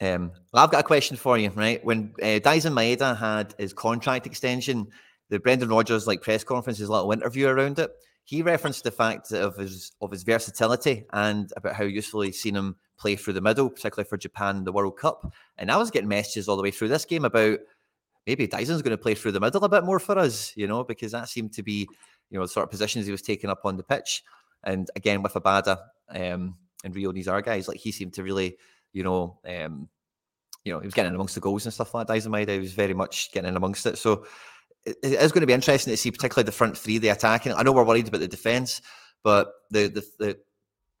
Um, 0.00 0.32
well, 0.52 0.64
I've 0.64 0.70
got 0.70 0.80
a 0.80 0.84
question 0.84 1.16
for 1.16 1.38
you, 1.38 1.50
right? 1.50 1.84
When 1.84 2.14
uh, 2.20 2.40
Daizen 2.40 2.72
Maeda 2.72 3.16
had 3.16 3.54
his 3.58 3.72
contract 3.72 4.26
extension, 4.26 4.88
the 5.30 5.38
Brendan 5.38 5.68
Rodgers 5.68 6.06
like 6.06 6.22
press 6.22 6.44
conference, 6.44 6.78
his 6.78 6.90
little 6.90 7.12
interview 7.12 7.48
around 7.48 7.78
it, 7.78 7.90
he 8.24 8.42
referenced 8.42 8.84
the 8.84 8.90
fact 8.90 9.32
of 9.32 9.56
his 9.56 9.92
of 10.00 10.10
his 10.10 10.22
versatility 10.22 11.04
and 11.12 11.52
about 11.56 11.74
how 11.74 11.84
useful 11.84 12.22
he's 12.22 12.40
seen 12.40 12.56
him 12.56 12.76
play 12.98 13.16
through 13.16 13.34
the 13.34 13.40
middle, 13.40 13.70
particularly 13.70 14.08
for 14.08 14.16
Japan 14.16 14.64
the 14.64 14.72
World 14.72 14.98
Cup. 14.98 15.32
And 15.58 15.70
I 15.70 15.76
was 15.76 15.90
getting 15.90 16.08
messages 16.08 16.48
all 16.48 16.56
the 16.56 16.62
way 16.62 16.70
through 16.70 16.88
this 16.88 17.04
game 17.04 17.24
about 17.24 17.58
maybe 18.26 18.48
Daizen's 18.48 18.82
going 18.82 18.96
to 18.96 19.02
play 19.02 19.14
through 19.14 19.32
the 19.32 19.40
middle 19.40 19.62
a 19.64 19.68
bit 19.68 19.84
more 19.84 19.98
for 19.98 20.18
us, 20.18 20.52
you 20.56 20.66
know, 20.66 20.84
because 20.84 21.12
that 21.12 21.28
seemed 21.28 21.52
to 21.52 21.62
be 21.62 21.86
you 22.30 22.38
know, 22.38 22.44
the 22.44 22.48
sort 22.48 22.64
of 22.64 22.70
positions 22.70 23.06
he 23.06 23.12
was 23.12 23.22
taking 23.22 23.50
up 23.50 23.60
on 23.64 23.76
the 23.76 23.82
pitch. 23.82 24.22
And 24.64 24.88
again, 24.96 25.22
with 25.22 25.34
Abada 25.34 25.78
um, 26.08 26.56
and 26.82 26.94
Reo, 26.94 27.12
these 27.12 27.28
are 27.28 27.42
guys 27.42 27.68
like 27.68 27.78
he 27.78 27.92
seemed 27.92 28.14
to 28.14 28.22
really, 28.22 28.56
you 28.92 29.04
know, 29.04 29.38
um, 29.46 29.88
you 30.64 30.72
know, 30.72 30.80
he 30.80 30.86
was 30.86 30.94
getting 30.94 31.10
in 31.10 31.14
amongst 31.14 31.34
the 31.34 31.40
goals 31.40 31.66
and 31.66 31.74
stuff 31.74 31.92
like 31.92 32.06
that. 32.06 32.12
Daizen 32.12 32.48
he 32.48 32.58
was 32.58 32.72
very 32.72 32.94
much 32.94 33.30
getting 33.32 33.50
in 33.50 33.56
amongst 33.56 33.84
it. 33.86 33.98
So 33.98 34.26
it, 34.86 34.96
is 35.02 35.32
going 35.32 35.40
to 35.40 35.46
be 35.46 35.52
interesting 35.52 35.92
to 35.92 35.96
see, 35.96 36.10
particularly 36.10 36.44
the 36.44 36.52
front 36.52 36.76
three, 36.76 36.98
the 36.98 37.08
attacking. 37.08 37.52
I 37.52 37.62
know 37.62 37.72
we're 37.72 37.84
worried 37.84 38.08
about 38.08 38.20
the 38.20 38.28
defence, 38.28 38.82
but 39.22 39.52
the, 39.70 39.88
the 39.88 40.04
the 40.18 40.38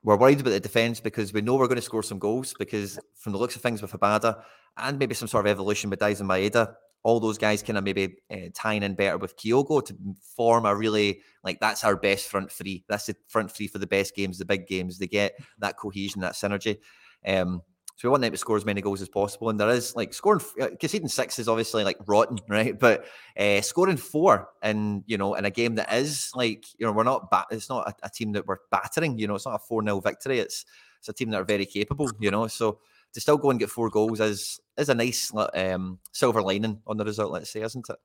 we're 0.02 0.16
worried 0.16 0.40
about 0.40 0.50
the 0.50 0.60
defence 0.60 1.00
because 1.00 1.32
we 1.32 1.40
know 1.40 1.56
we're 1.56 1.66
going 1.66 1.76
to 1.76 1.82
score 1.82 2.02
some 2.02 2.18
goals 2.18 2.54
because 2.58 2.98
from 3.16 3.32
the 3.32 3.38
looks 3.38 3.56
of 3.56 3.62
things 3.62 3.80
with 3.80 3.92
Abada 3.92 4.42
and 4.76 4.98
maybe 4.98 5.14
some 5.14 5.28
sort 5.28 5.46
of 5.46 5.50
evolution 5.50 5.88
with 5.88 5.98
Daizen 5.98 6.26
Maeda, 6.26 6.74
all 7.04 7.20
those 7.20 7.38
guys 7.38 7.62
kind 7.62 7.78
of 7.78 7.84
maybe 7.84 8.16
uh, 8.30 8.48
tying 8.54 8.82
in 8.82 8.94
better 8.94 9.16
with 9.16 9.36
Kyogo 9.36 9.84
to 9.84 9.96
form 10.36 10.66
a 10.66 10.74
really 10.74 11.20
like 11.42 11.58
that's 11.60 11.84
our 11.84 11.96
best 11.96 12.28
front 12.28 12.52
three. 12.52 12.84
That's 12.88 13.06
the 13.06 13.16
front 13.28 13.50
three 13.50 13.66
for 13.66 13.78
the 13.78 13.86
best 13.86 14.14
games, 14.14 14.38
the 14.38 14.44
big 14.44 14.66
games. 14.66 14.98
They 14.98 15.06
get 15.06 15.34
that 15.58 15.78
cohesion, 15.78 16.20
that 16.20 16.34
synergy. 16.34 16.78
Um, 17.26 17.62
so 17.96 18.08
we 18.08 18.10
want 18.10 18.22
them 18.22 18.32
to 18.32 18.38
score 18.38 18.56
as 18.56 18.64
many 18.64 18.80
goals 18.80 19.00
as 19.00 19.08
possible. 19.08 19.50
And 19.50 19.60
there 19.60 19.70
is 19.70 19.94
like 19.94 20.12
scoring, 20.12 20.44
uh, 20.60 20.68
conceding 20.80 21.08
six 21.08 21.38
is 21.38 21.48
obviously 21.48 21.84
like 21.84 21.96
rotten, 22.06 22.38
right? 22.48 22.78
But 22.78 23.06
uh, 23.38 23.60
scoring 23.60 23.96
four 23.96 24.48
in 24.62 25.04
you 25.06 25.16
know 25.16 25.34
in 25.34 25.44
a 25.44 25.50
game 25.50 25.76
that 25.76 25.92
is 25.92 26.30
like 26.34 26.64
you 26.78 26.86
know 26.86 26.92
we're 26.92 27.04
not 27.04 27.30
bat- 27.30 27.46
it's 27.50 27.68
not 27.68 27.88
a, 27.88 28.06
a 28.06 28.10
team 28.10 28.32
that 28.32 28.46
we're 28.46 28.58
battering. 28.70 29.18
You 29.18 29.28
know, 29.28 29.36
it's 29.36 29.46
not 29.46 29.54
a 29.54 29.58
four 29.58 29.82
0 29.82 30.00
victory. 30.00 30.40
It's 30.40 30.64
it's 30.98 31.08
a 31.08 31.12
team 31.12 31.30
that 31.30 31.40
are 31.40 31.44
very 31.44 31.66
capable. 31.66 32.10
You 32.18 32.32
know, 32.32 32.48
so 32.48 32.80
to 33.12 33.20
still 33.20 33.36
go 33.36 33.50
and 33.50 33.60
get 33.60 33.70
four 33.70 33.90
goals 33.90 34.20
is 34.20 34.60
is 34.76 34.88
a 34.88 34.94
nice 34.94 35.32
um, 35.54 36.00
silver 36.10 36.42
lining 36.42 36.80
on 36.86 36.96
the 36.96 37.04
result, 37.04 37.30
let's 37.30 37.50
say, 37.50 37.62
isn't 37.62 37.88
it? 37.88 37.96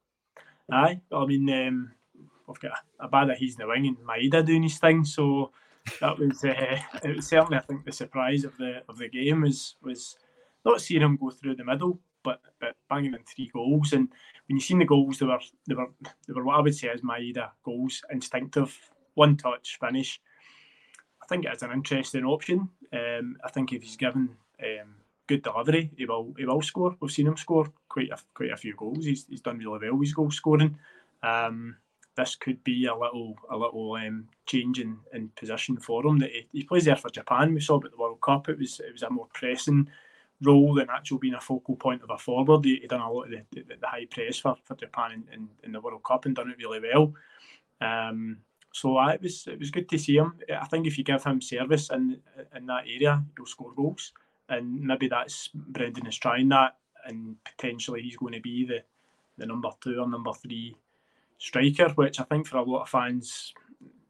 Aye, 0.71 1.01
I 1.11 1.25
mean, 1.25 1.49
um, 1.49 1.91
we've 2.47 2.59
got 2.59 2.73
a, 2.99 3.05
a 3.05 3.07
bad 3.07 3.29
that 3.29 3.37
he's 3.37 3.55
in 3.55 3.61
the 3.61 3.67
wing 3.67 3.87
and 3.87 3.97
Maeda 3.97 4.45
doing 4.45 4.61
his 4.61 4.77
thing, 4.77 5.03
so 5.03 5.51
that 5.99 6.17
was 6.17 6.43
uh, 6.43 6.79
it 7.03 7.15
was 7.15 7.27
certainly 7.27 7.57
I 7.57 7.61
think 7.61 7.85
the 7.85 7.91
surprise 7.91 8.43
of 8.43 8.55
the 8.57 8.83
of 8.89 8.97
the 8.97 9.09
game 9.09 9.41
was 9.41 9.75
was 9.81 10.15
not 10.65 10.81
seeing 10.81 11.01
him 11.01 11.17
go 11.17 11.29
through 11.29 11.55
the 11.55 11.63
middle, 11.65 11.99
but 12.23 12.41
but 12.59 12.75
banging 12.89 13.13
in 13.13 13.23
three 13.23 13.49
goals. 13.53 13.93
And 13.93 14.09
when 14.47 14.57
you 14.57 14.61
seen 14.61 14.79
the 14.79 14.85
goals, 14.85 15.19
they 15.19 15.25
were 15.25 15.39
they 15.67 15.75
were 15.75 15.89
they 16.27 16.33
were 16.33 16.43
what 16.43 16.57
I 16.57 16.61
would 16.61 16.75
say 16.75 16.89
is 16.89 17.01
Maeda 17.01 17.49
goals, 17.63 18.01
instinctive, 18.11 18.77
one 19.15 19.37
touch 19.37 19.77
finish. 19.79 20.19
I 21.21 21.25
think 21.27 21.45
it 21.45 21.53
is 21.53 21.63
an 21.63 21.71
interesting 21.71 22.25
option. 22.25 22.69
Um, 22.91 23.37
I 23.43 23.49
think 23.49 23.71
if 23.71 23.83
he's 23.83 23.97
given 23.97 24.35
um, 24.63 24.95
good 25.27 25.43
delivery, 25.43 25.91
he 25.95 26.05
will 26.05 26.33
he 26.37 26.45
will 26.45 26.61
score. 26.61 26.95
We've 26.99 27.11
seen 27.11 27.27
him 27.27 27.37
score 27.37 27.71
quite 27.87 28.09
a 28.09 28.17
quite 28.33 28.51
a 28.51 28.57
few 28.57 28.75
goals. 28.75 29.05
He's, 29.05 29.25
he's 29.29 29.41
done 29.41 29.59
really 29.59 29.89
well 29.89 29.95
with 29.95 30.15
goal 30.15 30.31
scoring. 30.31 30.77
Um, 31.21 31.75
this 32.19 32.35
could 32.35 32.63
be 32.63 32.85
a 32.85 32.95
little 32.95 33.35
a 33.49 33.57
little 33.57 33.93
um, 33.93 34.27
change 34.45 34.79
in, 34.79 34.97
in 35.13 35.29
position 35.29 35.77
for 35.77 36.05
him. 36.05 36.19
That 36.19 36.31
he, 36.31 36.47
he, 36.51 36.63
plays 36.63 36.85
there 36.85 36.95
for 36.95 37.09
Japan. 37.09 37.53
We 37.53 37.61
saw 37.61 37.79
at 37.83 37.91
the 37.91 37.97
World 37.97 38.21
Cup. 38.21 38.49
It 38.49 38.59
was 38.59 38.79
it 38.79 38.91
was 38.91 39.03
a 39.03 39.09
more 39.09 39.27
pressing 39.33 39.89
role 40.41 40.73
than 40.73 40.89
actually 40.89 41.19
being 41.19 41.33
a 41.33 41.41
focal 41.41 41.75
point 41.75 42.01
of 42.01 42.09
a 42.09 42.17
forward. 42.17 42.65
He, 42.65 42.77
he 42.77 42.87
done 42.87 43.01
a 43.01 43.11
lot 43.11 43.25
of 43.25 43.31
the, 43.31 43.43
the, 43.51 43.75
the, 43.81 43.87
high 43.87 44.05
press 44.05 44.39
for, 44.39 44.55
for 44.63 44.75
Japan 44.75 45.11
in, 45.11 45.33
in, 45.33 45.49
in, 45.63 45.71
the 45.73 45.81
World 45.81 46.03
Cup 46.03 46.25
and 46.25 46.35
done 46.35 46.49
it 46.49 46.57
really 46.57 46.79
well. 46.79 47.13
Um, 47.81 48.37
so 48.71 48.97
uh, 48.97 49.09
it 49.09 49.21
was 49.21 49.47
it 49.47 49.59
was 49.59 49.71
good 49.71 49.89
to 49.89 49.97
see 49.97 50.17
him. 50.17 50.33
I 50.49 50.65
think 50.67 50.87
if 50.87 50.97
you 50.97 51.03
give 51.03 51.23
him 51.23 51.41
service 51.41 51.89
in 51.89 52.19
in 52.55 52.65
that 52.67 52.83
area, 52.87 53.23
he'll 53.35 53.45
score 53.45 53.73
goals 53.73 54.11
and 54.49 54.81
maybe 54.81 55.07
that's 55.07 55.49
Brendan 55.53 56.07
is 56.07 56.17
trying 56.17 56.49
that, 56.49 56.75
and 57.05 57.35
potentially 57.45 58.01
he's 58.01 58.17
going 58.17 58.33
to 58.33 58.41
be 58.41 58.65
the 58.65 58.83
the 59.37 59.45
number 59.45 59.69
two 59.81 59.99
or 59.99 60.09
number 60.09 60.33
three 60.33 60.75
striker, 61.39 61.89
which 61.89 62.19
I 62.19 62.23
think 62.23 62.47
for 62.47 62.57
a 62.57 62.63
lot 62.63 62.83
of 62.83 62.89
fans 62.89 63.53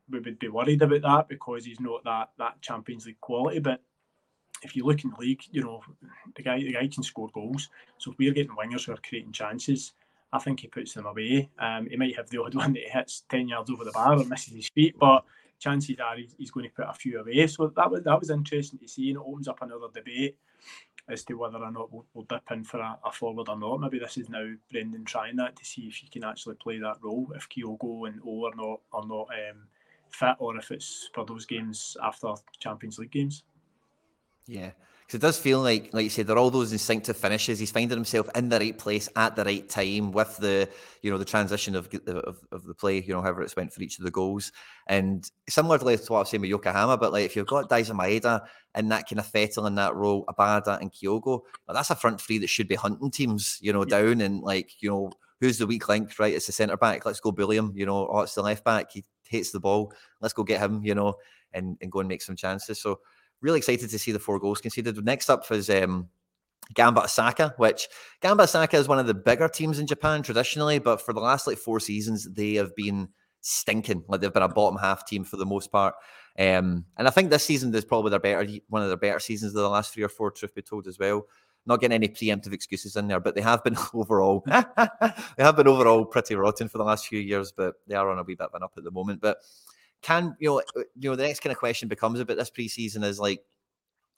we 0.09 0.19
would 0.19 0.39
be 0.39 0.47
worried 0.47 0.81
about 0.81 1.01
that 1.01 1.29
because 1.29 1.65
he's 1.65 1.79
not 1.79 2.03
that 2.03 2.29
that 2.37 2.61
Champions 2.61 3.05
League 3.05 3.21
quality. 3.21 3.59
But 3.59 3.81
if 4.63 4.75
you 4.75 4.85
look 4.85 5.03
in 5.03 5.11
the 5.11 5.17
league, 5.19 5.41
you 5.51 5.63
know 5.63 5.81
the 6.35 6.43
guy 6.43 6.59
the 6.59 6.73
guy 6.73 6.87
can 6.87 7.03
score 7.03 7.29
goals. 7.33 7.69
So 7.97 8.11
if 8.11 8.17
we're 8.17 8.33
getting 8.33 8.55
wingers 8.55 8.85
who 8.85 8.93
are 8.93 9.07
creating 9.07 9.31
chances, 9.31 9.93
I 10.33 10.39
think 10.39 10.59
he 10.59 10.67
puts 10.67 10.93
them 10.93 11.05
away. 11.05 11.49
Um, 11.59 11.87
he 11.89 11.95
might 11.95 12.15
have 12.15 12.29
the 12.29 12.41
odd 12.41 12.55
one 12.55 12.73
that 12.73 12.83
he 12.83 12.89
hits 12.89 13.23
ten 13.29 13.47
yards 13.47 13.69
over 13.69 13.85
the 13.85 13.91
bar 13.91 14.17
or 14.17 14.25
misses 14.25 14.55
his 14.55 14.69
feet, 14.69 14.95
but 14.99 15.23
chances 15.59 15.97
are 15.99 16.17
he's, 16.37 16.51
going 16.51 16.67
to 16.67 16.75
put 16.75 16.87
a 16.89 16.93
few 16.93 17.19
away. 17.19 17.45
So 17.47 17.71
that 17.75 17.91
was 17.91 18.03
that 18.03 18.19
was 18.19 18.29
interesting 18.29 18.79
to 18.79 18.87
see, 18.87 19.09
and 19.09 19.17
it 19.17 19.25
opens 19.25 19.47
up 19.47 19.61
another 19.61 19.87
debate 19.93 20.37
as 21.09 21.23
to 21.23 21.33
whether 21.33 21.57
or 21.57 21.71
not 21.71 21.91
we'll, 21.91 22.05
we'll 22.13 22.25
dip 22.25 22.51
in 22.51 22.63
for 22.63 22.79
a, 22.79 22.97
a, 23.03 23.11
forward 23.11 23.49
or 23.49 23.57
not. 23.57 23.79
Maybe 23.79 23.99
this 23.99 24.17
is 24.17 24.29
now 24.29 24.47
Brendan 24.71 25.05
trying 25.05 25.35
that 25.37 25.55
to 25.55 25.65
see 25.65 25.87
if 25.87 25.95
he 25.95 26.07
can 26.07 26.23
actually 26.23 26.55
play 26.55 26.79
that 26.79 26.97
role, 27.01 27.31
if 27.35 27.49
Kyogo 27.49 28.07
and 28.07 28.21
O 28.25 28.45
are 28.45 28.55
not 28.55 28.81
are 28.93 29.05
not 29.05 29.27
um, 29.29 29.67
fit, 30.09 30.35
or 30.39 30.57
if 30.57 30.71
it's 30.71 31.09
for 31.13 31.25
those 31.25 31.45
games 31.45 31.97
after 32.03 32.33
Champions 32.59 32.99
League 32.99 33.11
games. 33.11 33.43
Yeah, 34.47 34.71
because 35.09 35.23
it 35.23 35.25
does 35.25 35.39
feel 35.39 35.59
like, 35.59 35.89
like 35.91 36.03
you 36.03 36.09
said, 36.11 36.27
there 36.27 36.35
are 36.35 36.39
all 36.39 36.51
those 36.51 36.71
instinctive 36.71 37.17
finishes. 37.17 37.57
He's 37.57 37.71
finding 37.71 37.97
himself 37.97 38.29
in 38.35 38.47
the 38.47 38.59
right 38.59 38.77
place 38.77 39.09
at 39.15 39.35
the 39.35 39.43
right 39.43 39.67
time 39.67 40.11
with 40.11 40.37
the, 40.37 40.69
you 41.01 41.09
know, 41.09 41.17
the 41.17 41.25
transition 41.25 41.75
of 41.75 41.89
of, 42.05 42.37
of 42.51 42.63
the 42.63 42.75
play, 42.75 43.01
you 43.01 43.13
know, 43.15 43.21
however 43.23 43.41
it's 43.41 43.55
went 43.55 43.73
for 43.73 43.81
each 43.81 43.97
of 43.97 44.05
the 44.05 44.11
goals. 44.11 44.51
And 44.85 45.27
similarly 45.49 45.97
to 45.97 46.03
what 46.11 46.17
I 46.17 46.19
was 46.19 46.29
saying 46.29 46.41
with 46.41 46.51
Yokohama, 46.51 46.97
but 46.97 47.11
like 47.11 47.25
if 47.25 47.35
you've 47.35 47.47
got 47.47 47.71
Daizen 47.71 47.97
Maeda 47.99 48.41
and 48.75 48.91
that 48.91 49.09
kind 49.09 49.19
of 49.19 49.25
Fettel 49.25 49.65
in 49.65 49.73
that 49.75 49.95
role, 49.95 50.25
Abada 50.25 50.79
and 50.79 50.91
Kyogo, 50.91 51.41
well, 51.67 51.73
that's 51.73 51.89
a 51.89 51.95
front 51.95 52.21
three 52.21 52.37
that 52.37 52.47
should 52.47 52.67
be 52.67 52.75
hunting 52.75 53.09
teams, 53.09 53.57
you 53.61 53.73
know, 53.73 53.85
yeah. 53.87 54.01
down 54.01 54.21
and 54.21 54.41
like, 54.41 54.73
you 54.79 54.91
know, 54.91 55.11
who's 55.39 55.57
the 55.57 55.65
weak 55.65 55.89
link, 55.89 56.19
right? 56.19 56.35
It's 56.35 56.45
the 56.45 56.51
centre 56.51 56.77
back. 56.77 57.03
Let's 57.03 57.19
go 57.19 57.31
bully 57.31 57.57
him, 57.57 57.73
you 57.75 57.87
know, 57.87 58.07
oh, 58.11 58.19
it's 58.19 58.35
the 58.35 58.43
left 58.43 58.63
back. 58.63 58.91
He 58.91 59.03
hates 59.27 59.49
the 59.49 59.59
ball. 59.59 59.91
Let's 60.21 60.35
go 60.35 60.43
get 60.43 60.59
him, 60.59 60.83
you 60.83 60.93
know, 60.93 61.15
and, 61.51 61.77
and 61.81 61.91
go 61.91 61.99
and 61.99 62.07
make 62.07 62.21
some 62.21 62.35
chances. 62.35 62.79
So 62.79 62.99
really 63.41 63.57
excited 63.57 63.89
to 63.89 63.99
see 63.99 64.11
the 64.11 64.19
four 64.19 64.39
goals 64.39 64.61
conceded. 64.61 65.03
Next 65.03 65.29
up 65.29 65.49
is 65.51 65.69
um, 65.69 66.09
Gamba 66.73 67.03
Osaka, 67.03 67.53
which 67.57 67.87
Gamba 68.21 68.43
Osaka 68.43 68.77
is 68.77 68.87
one 68.87 68.99
of 68.99 69.07
the 69.07 69.13
bigger 69.13 69.47
teams 69.47 69.79
in 69.79 69.87
Japan 69.87 70.21
traditionally, 70.21 70.79
but 70.79 71.01
for 71.01 71.13
the 71.13 71.19
last 71.19 71.47
like 71.47 71.57
four 71.57 71.79
seasons, 71.79 72.27
they 72.31 72.55
have 72.55 72.75
been 72.75 73.09
stinking. 73.41 74.03
Like 74.07 74.21
they've 74.21 74.33
been 74.33 74.43
a 74.43 74.49
bottom 74.49 74.77
half 74.77 75.05
team 75.05 75.23
for 75.23 75.37
the 75.37 75.45
most 75.45 75.71
part. 75.71 75.95
Um, 76.37 76.85
and 76.97 77.07
I 77.07 77.09
think 77.09 77.29
this 77.29 77.43
season 77.43 77.73
is 77.73 77.85
probably 77.85 78.11
their 78.11 78.19
better 78.19 78.47
one 78.69 78.81
of 78.81 78.87
their 78.87 78.97
better 78.97 79.19
seasons 79.19 79.55
of 79.55 79.61
the 79.61 79.69
last 79.69 79.93
three 79.93 80.03
or 80.03 80.09
four, 80.09 80.31
truth 80.31 80.55
be 80.55 80.61
told, 80.61 80.87
as 80.87 80.99
well. 80.99 81.25
Not 81.65 81.81
getting 81.81 81.95
any 81.95 82.07
preemptive 82.07 82.53
excuses 82.53 82.95
in 82.95 83.07
there, 83.07 83.19
but 83.19 83.35
they 83.35 83.41
have 83.41 83.63
been 83.63 83.75
overall 83.93 84.43
they 84.47 85.43
have 85.43 85.57
been 85.57 85.67
overall 85.67 86.05
pretty 86.05 86.35
rotten 86.35 86.69
for 86.69 86.77
the 86.77 86.83
last 86.83 87.07
few 87.07 87.19
years, 87.19 87.51
but 87.51 87.75
they 87.87 87.95
are 87.95 88.09
on 88.09 88.19
a 88.19 88.23
wee 88.23 88.35
bit 88.35 88.47
of 88.47 88.53
an 88.53 88.63
up 88.63 88.73
at 88.77 88.83
the 88.83 88.91
moment. 88.91 89.21
But 89.21 89.37
can 90.01 90.35
you 90.39 90.49
know 90.49 90.59
uh, 90.59 90.83
you 90.97 91.09
know 91.09 91.15
the 91.15 91.23
next 91.23 91.41
kind 91.41 91.51
of 91.51 91.57
question 91.57 91.87
becomes 91.87 92.19
about 92.19 92.37
this 92.37 92.51
preseason 92.51 93.03
is 93.03 93.19
like 93.19 93.43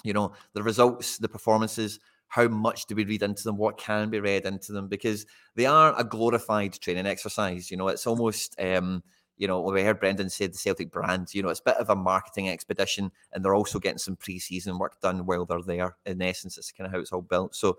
you 0.04 0.14
know 0.14 0.32
the 0.54 0.64
results 0.64 1.18
the 1.18 1.30
performances 1.30 2.00
how 2.28 2.48
much 2.48 2.86
do 2.86 2.96
we 2.96 3.04
read 3.04 3.24
into 3.24 3.44
them? 3.44 3.58
What 3.58 3.78
can 3.78 4.10
be 4.10 4.22
read 4.22 4.46
into 4.46 4.72
them? 4.72 4.88
Because 4.88 5.26
they 5.56 5.66
are 5.66 5.94
a 6.00 6.04
glorified 6.06 6.74
training 6.74 7.06
exercise 7.06 7.70
you 7.70 7.78
know 7.78 7.88
it's 7.88 8.08
almost 8.08 8.56
um 8.60 9.04
you 9.38 9.48
know 9.48 9.62
we 9.62 9.82
heard 9.82 10.00
brendan 10.00 10.30
said 10.30 10.54
the 10.54 10.58
celtic 10.58 10.92
brand 10.92 11.34
you 11.34 11.42
know 11.42 11.50
it's 11.50 11.60
a 11.62 11.70
bit 11.72 11.78
of 11.78 11.90
a 11.90 11.96
marketing 11.96 12.48
expedition 12.48 13.12
and 13.34 13.44
they're 13.44 13.56
also 13.56 13.80
getting 13.80 13.98
some 13.98 14.16
preseason 14.16 14.80
work 14.80 15.00
done 15.02 15.26
while 15.26 15.46
they're 15.46 15.62
there. 15.62 15.96
In 16.06 16.22
essence 16.22 16.58
it's 16.58 16.72
kind 16.72 16.86
of 16.86 16.94
how 16.94 17.00
it's 17.00 17.12
all 17.12 17.22
built. 17.22 17.56
So 17.56 17.78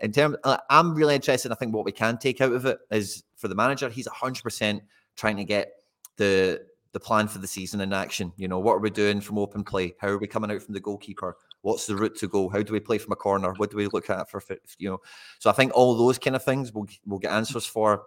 in 0.00 0.12
terms 0.12 0.36
uh, 0.44 0.56
i'm 0.68 0.94
really 0.94 1.14
interested 1.14 1.52
i 1.52 1.54
think 1.54 1.74
what 1.74 1.84
we 1.84 1.92
can 1.92 2.18
take 2.18 2.40
out 2.40 2.52
of 2.52 2.66
it 2.66 2.78
is 2.90 3.22
for 3.36 3.48
the 3.48 3.54
manager 3.54 3.88
he's 3.88 4.08
100% 4.08 4.80
trying 5.16 5.36
to 5.36 5.44
get 5.44 5.72
the 6.16 6.60
the 6.92 7.00
plan 7.00 7.28
for 7.28 7.38
the 7.38 7.46
season 7.46 7.80
in 7.80 7.92
action. 7.92 8.32
You 8.36 8.48
know, 8.48 8.58
what 8.58 8.74
are 8.74 8.80
we 8.80 8.90
doing 8.90 9.20
from 9.20 9.38
open 9.38 9.62
play? 9.64 9.94
How 10.00 10.08
are 10.08 10.18
we 10.18 10.26
coming 10.26 10.50
out 10.50 10.62
from 10.62 10.74
the 10.74 10.80
goalkeeper? 10.80 11.36
What's 11.62 11.86
the 11.86 11.96
route 11.96 12.16
to 12.16 12.28
go? 12.28 12.48
How 12.48 12.62
do 12.62 12.72
we 12.72 12.80
play 12.80 12.98
from 12.98 13.12
a 13.12 13.16
corner? 13.16 13.52
What 13.56 13.70
do 13.70 13.76
we 13.76 13.86
look 13.86 14.10
at 14.10 14.30
for 14.30 14.42
you 14.78 14.90
know? 14.90 15.00
So 15.38 15.50
I 15.50 15.52
think 15.52 15.72
all 15.74 15.96
those 15.96 16.18
kind 16.18 16.36
of 16.36 16.44
things 16.44 16.72
we'll 16.72 16.86
we'll 17.06 17.18
get 17.18 17.32
answers 17.32 17.66
for 17.66 18.02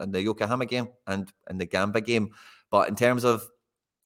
in 0.00 0.10
the 0.10 0.22
Yokohama 0.22 0.66
game 0.66 0.88
and 1.06 1.32
in 1.48 1.58
the 1.58 1.66
Gamba 1.66 2.00
game. 2.00 2.30
But 2.70 2.88
in 2.88 2.96
terms 2.96 3.24
of 3.24 3.46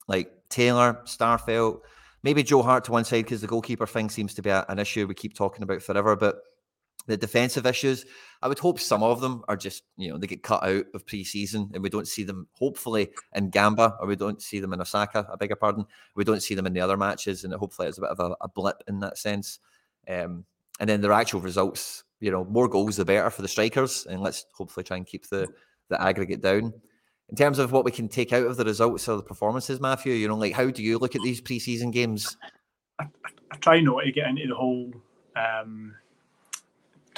like 0.08 0.30
Taylor, 0.48 1.00
Starfelt, 1.04 1.80
maybe 2.22 2.42
Joe 2.42 2.62
Hart 2.62 2.84
to 2.84 2.92
one 2.92 3.04
side 3.04 3.24
because 3.24 3.40
the 3.40 3.46
goalkeeper 3.46 3.86
thing 3.86 4.10
seems 4.10 4.34
to 4.34 4.42
be 4.42 4.50
a, 4.50 4.64
an 4.68 4.78
issue 4.78 5.06
we 5.06 5.14
keep 5.14 5.34
talking 5.34 5.62
about 5.62 5.82
forever. 5.82 6.16
But 6.16 6.40
the 7.06 7.16
defensive 7.16 7.66
issues, 7.66 8.04
I 8.42 8.48
would 8.48 8.58
hope 8.58 8.80
some 8.80 9.02
of 9.02 9.20
them 9.20 9.42
are 9.48 9.56
just, 9.56 9.82
you 9.96 10.10
know, 10.10 10.18
they 10.18 10.26
get 10.26 10.42
cut 10.42 10.62
out 10.62 10.86
of 10.94 11.06
preseason 11.06 11.74
and 11.74 11.82
we 11.82 11.90
don't 11.90 12.08
see 12.08 12.24
them, 12.24 12.46
hopefully, 12.52 13.10
in 13.34 13.50
Gamba 13.50 13.96
or 14.00 14.06
we 14.06 14.16
don't 14.16 14.40
see 14.40 14.60
them 14.60 14.72
in 14.72 14.80
Osaka, 14.80 15.26
I 15.30 15.36
beg 15.36 15.50
your 15.50 15.56
pardon. 15.56 15.86
We 16.14 16.24
don't 16.24 16.42
see 16.42 16.54
them 16.54 16.66
in 16.66 16.72
the 16.72 16.80
other 16.80 16.96
matches 16.96 17.44
and 17.44 17.52
hopefully 17.54 17.88
it's 17.88 17.98
a 17.98 18.02
bit 18.02 18.10
of 18.10 18.20
a, 18.20 18.36
a 18.40 18.48
blip 18.48 18.82
in 18.88 19.00
that 19.00 19.18
sense. 19.18 19.58
Um, 20.08 20.44
and 20.78 20.88
then 20.88 21.00
their 21.00 21.12
actual 21.12 21.40
results, 21.40 22.04
you 22.20 22.30
know, 22.30 22.44
more 22.44 22.68
goals 22.68 22.96
the 22.96 23.04
better 23.04 23.30
for 23.30 23.42
the 23.42 23.48
strikers. 23.48 24.06
And 24.06 24.20
let's 24.22 24.46
hopefully 24.54 24.84
try 24.84 24.96
and 24.96 25.06
keep 25.06 25.28
the, 25.28 25.46
the 25.88 26.00
aggregate 26.00 26.40
down. 26.40 26.72
In 27.28 27.36
terms 27.36 27.58
of 27.58 27.70
what 27.70 27.84
we 27.84 27.92
can 27.92 28.08
take 28.08 28.32
out 28.32 28.46
of 28.46 28.56
the 28.56 28.64
results 28.64 29.08
or 29.08 29.16
the 29.16 29.22
performances, 29.22 29.80
Matthew, 29.80 30.14
you 30.14 30.26
know, 30.26 30.36
like 30.36 30.54
how 30.54 30.68
do 30.70 30.82
you 30.82 30.98
look 30.98 31.14
at 31.14 31.22
these 31.22 31.40
preseason 31.40 31.92
games? 31.92 32.36
I, 32.98 33.04
I 33.52 33.56
try 33.56 33.80
not 33.80 34.00
to 34.00 34.10
get 34.10 34.26
into 34.26 34.48
the 34.48 34.54
whole 34.54 34.92
um, 35.36 35.94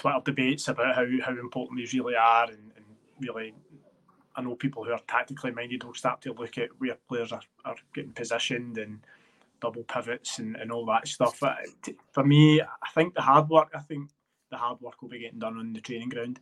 Twitter 0.03 0.21
debates 0.25 0.67
about 0.67 0.97
how, 0.97 1.07
how 1.25 1.39
important 1.39 1.79
these 1.79 1.95
really 1.95 2.17
are, 2.17 2.47
and, 2.47 2.73
and, 2.77 2.85
really, 3.21 3.55
I 4.35 4.43
know 4.43 4.57
people 4.57 4.83
who 4.83 4.91
are 4.91 5.01
tactically 5.07 5.53
minded 5.53 5.85
will 5.85 5.95
start 5.95 6.21
to 6.23 6.33
look 6.33 6.59
at 6.59 6.71
where 6.79 6.97
players 7.09 7.31
are, 7.31 7.43
are 7.65 7.77
getting 7.95 8.11
positioned 8.11 8.79
and 8.79 8.99
double 9.61 9.85
pivots 9.85 10.41
and, 10.41 10.57
and 10.57 10.73
all 10.73 10.85
that 10.87 11.07
stuff. 11.07 11.39
But 11.41 11.59
uh, 11.87 11.93
for 12.11 12.25
me, 12.25 12.61
I 12.61 12.91
think 12.95 13.15
the 13.15 13.21
hard 13.21 13.49
work, 13.49 13.69
I 13.77 13.79
think 13.79 14.11
the 14.51 14.57
hard 14.57 14.81
work 14.81 15.01
will 15.03 15.09
be 15.09 15.21
getting 15.21 15.39
done 15.39 15.57
on 15.57 15.73
the 15.73 15.81
training 15.81 16.09
ground. 16.09 16.41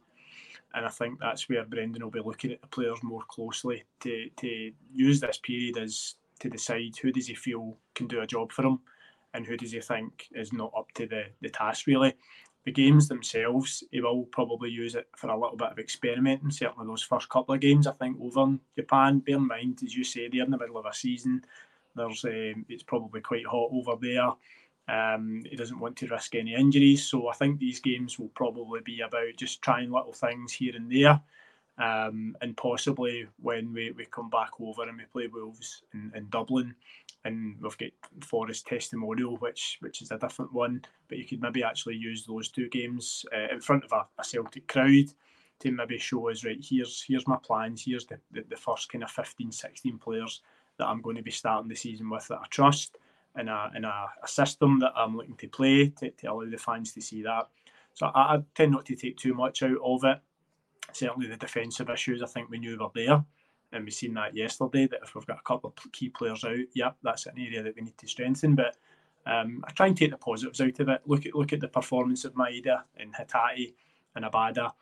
And 0.72 0.86
I 0.86 0.88
think 0.88 1.18
that's 1.20 1.46
where 1.50 1.64
Brendan 1.66 2.02
will 2.02 2.10
be 2.10 2.20
looking 2.20 2.52
at 2.52 2.62
the 2.62 2.68
players 2.68 3.02
more 3.02 3.24
closely 3.28 3.84
to, 4.00 4.30
to 4.36 4.72
use 4.94 5.20
this 5.20 5.38
period 5.42 5.76
as 5.76 6.14
to 6.38 6.48
decide 6.48 6.96
who 6.96 7.12
does 7.12 7.26
he 7.26 7.34
feel 7.34 7.76
can 7.94 8.06
do 8.06 8.22
a 8.22 8.26
job 8.26 8.52
for 8.52 8.64
him 8.64 8.80
and 9.34 9.46
who 9.46 9.58
does 9.58 9.72
he 9.72 9.80
think 9.80 10.28
is 10.32 10.52
not 10.52 10.72
up 10.74 10.90
to 10.92 11.06
the, 11.06 11.24
the 11.42 11.50
task 11.50 11.86
really 11.86 12.14
the 12.64 12.72
games 12.72 13.08
themselves, 13.08 13.82
he 13.90 14.00
will 14.00 14.24
probably 14.24 14.70
use 14.70 14.94
it 14.94 15.08
for 15.16 15.30
a 15.30 15.38
little 15.38 15.56
bit 15.56 15.72
of 15.72 15.78
experimenting. 15.78 16.50
Certainly, 16.50 16.86
those 16.86 17.02
first 17.02 17.28
couple 17.28 17.54
of 17.54 17.60
games, 17.60 17.86
I 17.86 17.92
think, 17.92 18.18
over 18.20 18.42
in 18.42 18.60
Japan. 18.76 19.20
Bear 19.20 19.36
in 19.36 19.46
mind, 19.46 19.80
as 19.84 19.96
you 19.96 20.04
say, 20.04 20.28
they're 20.28 20.44
in 20.44 20.50
the 20.50 20.58
middle 20.58 20.78
of 20.78 20.86
a 20.86 20.92
season. 20.92 21.44
There's 21.96 22.24
um, 22.24 22.66
it's 22.68 22.82
probably 22.82 23.20
quite 23.20 23.46
hot 23.46 23.70
over 23.72 23.96
there. 24.00 24.32
Um, 24.88 25.42
he 25.48 25.56
doesn't 25.56 25.78
want 25.78 25.96
to 25.96 26.08
risk 26.08 26.34
any 26.34 26.54
injuries, 26.54 27.04
so 27.04 27.28
I 27.28 27.34
think 27.34 27.58
these 27.58 27.80
games 27.80 28.18
will 28.18 28.30
probably 28.30 28.80
be 28.80 29.00
about 29.00 29.36
just 29.36 29.62
trying 29.62 29.90
little 29.90 30.12
things 30.12 30.52
here 30.52 30.74
and 30.74 30.90
there. 30.90 31.20
Um, 31.78 32.36
and 32.42 32.56
possibly 32.56 33.26
when 33.40 33.72
we, 33.72 33.92
we 33.92 34.04
come 34.06 34.28
back 34.28 34.50
over 34.60 34.82
and 34.82 34.98
we 34.98 35.04
play 35.04 35.28
Wolves 35.28 35.82
in, 35.94 36.12
in 36.14 36.28
Dublin, 36.28 36.74
and 37.24 37.56
we've 37.60 37.76
got 37.76 37.90
Forrest 38.20 38.66
testimonial, 38.66 39.36
which 39.36 39.78
which 39.80 40.02
is 40.02 40.10
a 40.10 40.18
different 40.18 40.52
one. 40.52 40.82
But 41.08 41.18
you 41.18 41.24
could 41.24 41.40
maybe 41.40 41.62
actually 41.62 41.96
use 41.96 42.24
those 42.24 42.48
two 42.48 42.68
games 42.68 43.24
uh, 43.34 43.52
in 43.52 43.60
front 43.60 43.84
of 43.84 43.92
a, 43.92 44.06
a, 44.18 44.24
Celtic 44.24 44.66
crowd 44.68 45.06
to 45.60 45.70
maybe 45.70 45.98
show 45.98 46.30
us 46.30 46.44
right. 46.44 46.58
Here's 46.62 47.02
here's 47.06 47.28
my 47.28 47.36
plans. 47.42 47.84
Here's 47.84 48.06
the, 48.06 48.18
the, 48.30 48.44
the, 48.48 48.56
first 48.56 48.90
kind 48.90 49.04
of 49.04 49.10
15, 49.10 49.52
16 49.52 49.98
players 49.98 50.40
that 50.78 50.86
I'm 50.86 51.02
going 51.02 51.16
to 51.16 51.22
be 51.22 51.30
starting 51.30 51.68
the 51.68 51.74
season 51.76 52.08
with 52.08 52.26
that 52.28 52.40
I 52.42 52.46
trust, 52.48 52.96
in 53.38 53.48
a 53.48 53.70
in 53.76 53.84
a, 53.84 54.06
a 54.22 54.28
system 54.28 54.78
that 54.80 54.92
I'm 54.96 55.16
looking 55.16 55.36
to 55.36 55.48
play 55.48 55.88
to, 55.88 56.10
to 56.10 56.26
allow 56.26 56.48
the 56.48 56.56
fans 56.56 56.92
to 56.94 57.02
see 57.02 57.22
that. 57.22 57.48
So 57.92 58.06
I, 58.06 58.36
I 58.36 58.42
tend 58.54 58.72
not 58.72 58.86
to 58.86 58.96
take 58.96 59.18
too 59.18 59.34
much 59.34 59.62
out 59.62 59.78
of 59.84 60.04
it. 60.04 60.18
Certainly 60.92 61.28
the 61.28 61.36
defensive 61.36 61.90
issues, 61.90 62.22
I 62.22 62.26
think 62.26 62.50
we 62.50 62.58
knew 62.58 62.76
were 62.78 62.88
there 62.94 63.24
and 63.72 63.84
we've 63.84 63.94
seen 63.94 64.14
that 64.14 64.36
yesterday 64.36 64.86
that 64.88 65.00
if 65.02 65.14
we've 65.14 65.26
got 65.26 65.38
a 65.38 65.48
couple 65.48 65.72
of 65.76 65.92
key 65.92 66.08
players 66.08 66.44
out, 66.44 66.58
yep, 66.74 66.96
that's 67.02 67.26
an 67.26 67.38
area 67.38 67.62
that 67.62 67.76
we 67.76 67.82
need 67.82 67.98
to 67.98 68.08
strengthen. 68.08 68.54
But 68.54 68.76
um, 69.26 69.64
I 69.66 69.72
try 69.72 69.86
and 69.86 69.96
take 69.96 70.10
the 70.10 70.16
positives 70.16 70.60
out 70.60 70.80
of 70.80 70.88
it. 70.88 71.02
Look 71.06 71.26
at 71.26 71.34
look 71.34 71.52
at 71.52 71.60
the 71.60 71.68
performance 71.68 72.24
of 72.24 72.34
Maeda 72.34 72.82
and 72.96 73.14
Hatate 73.14 73.74
and 74.16 74.24
Abada. 74.24 74.72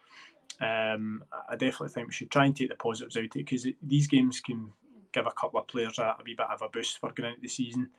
Um, 0.61 1.23
I 1.49 1.57
definitely 1.57 1.91
think 1.91 2.09
we 2.09 2.13
should 2.13 2.31
try 2.31 2.47
and 2.47 2.57
take 2.57 2.71
the 2.71 2.77
positives 2.77 3.17
out 3.17 3.21
of 3.21 3.27
it 3.27 3.33
because 3.33 3.67
these 3.83 4.07
games 4.07 4.41
can 4.41 4.73
give 5.13 5.27
a 5.27 5.33
couple 5.33 5.61
of 5.61 5.69
players 5.69 5.99
a, 5.99 6.03
a 6.03 6.17
wee 6.25 6.35
bit 6.35 6.47
of 6.51 6.63
a 6.63 6.69
boost 6.69 6.99
for 6.99 7.13
going 7.13 7.31
into 7.31 7.43
the 7.43 7.49
season. 7.49 7.91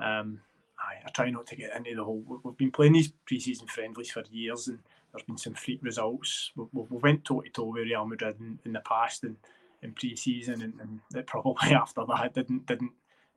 Um, 0.00 0.40
I, 0.78 1.06
I 1.06 1.10
try 1.10 1.30
not 1.30 1.46
to 1.46 1.56
get 1.56 1.76
into 1.76 1.94
the 1.94 2.04
whole. 2.04 2.24
We've 2.42 2.56
been 2.56 2.70
playing 2.70 2.94
these 2.94 3.12
pre-season 3.26 3.68
friendlies 3.68 4.10
for 4.10 4.24
years, 4.30 4.68
and 4.68 4.78
there's 5.12 5.24
been 5.24 5.38
some 5.38 5.54
freak 5.54 5.82
results. 5.82 6.52
We, 6.56 6.66
we 6.72 6.98
went 6.98 7.24
toe 7.24 7.40
to 7.40 7.50
toe 7.50 7.64
with 7.64 7.84
Real 7.84 8.06
Madrid 8.06 8.36
in, 8.40 8.58
in 8.64 8.72
the 8.72 8.80
past, 8.80 9.24
and 9.24 9.36
in 9.82 9.92
pre-season, 9.92 10.62
and, 10.62 11.00
and 11.14 11.26
probably 11.26 11.70
after 11.74 12.02
that 12.06 12.34
didn't 12.34 12.66
didn't 12.66 12.92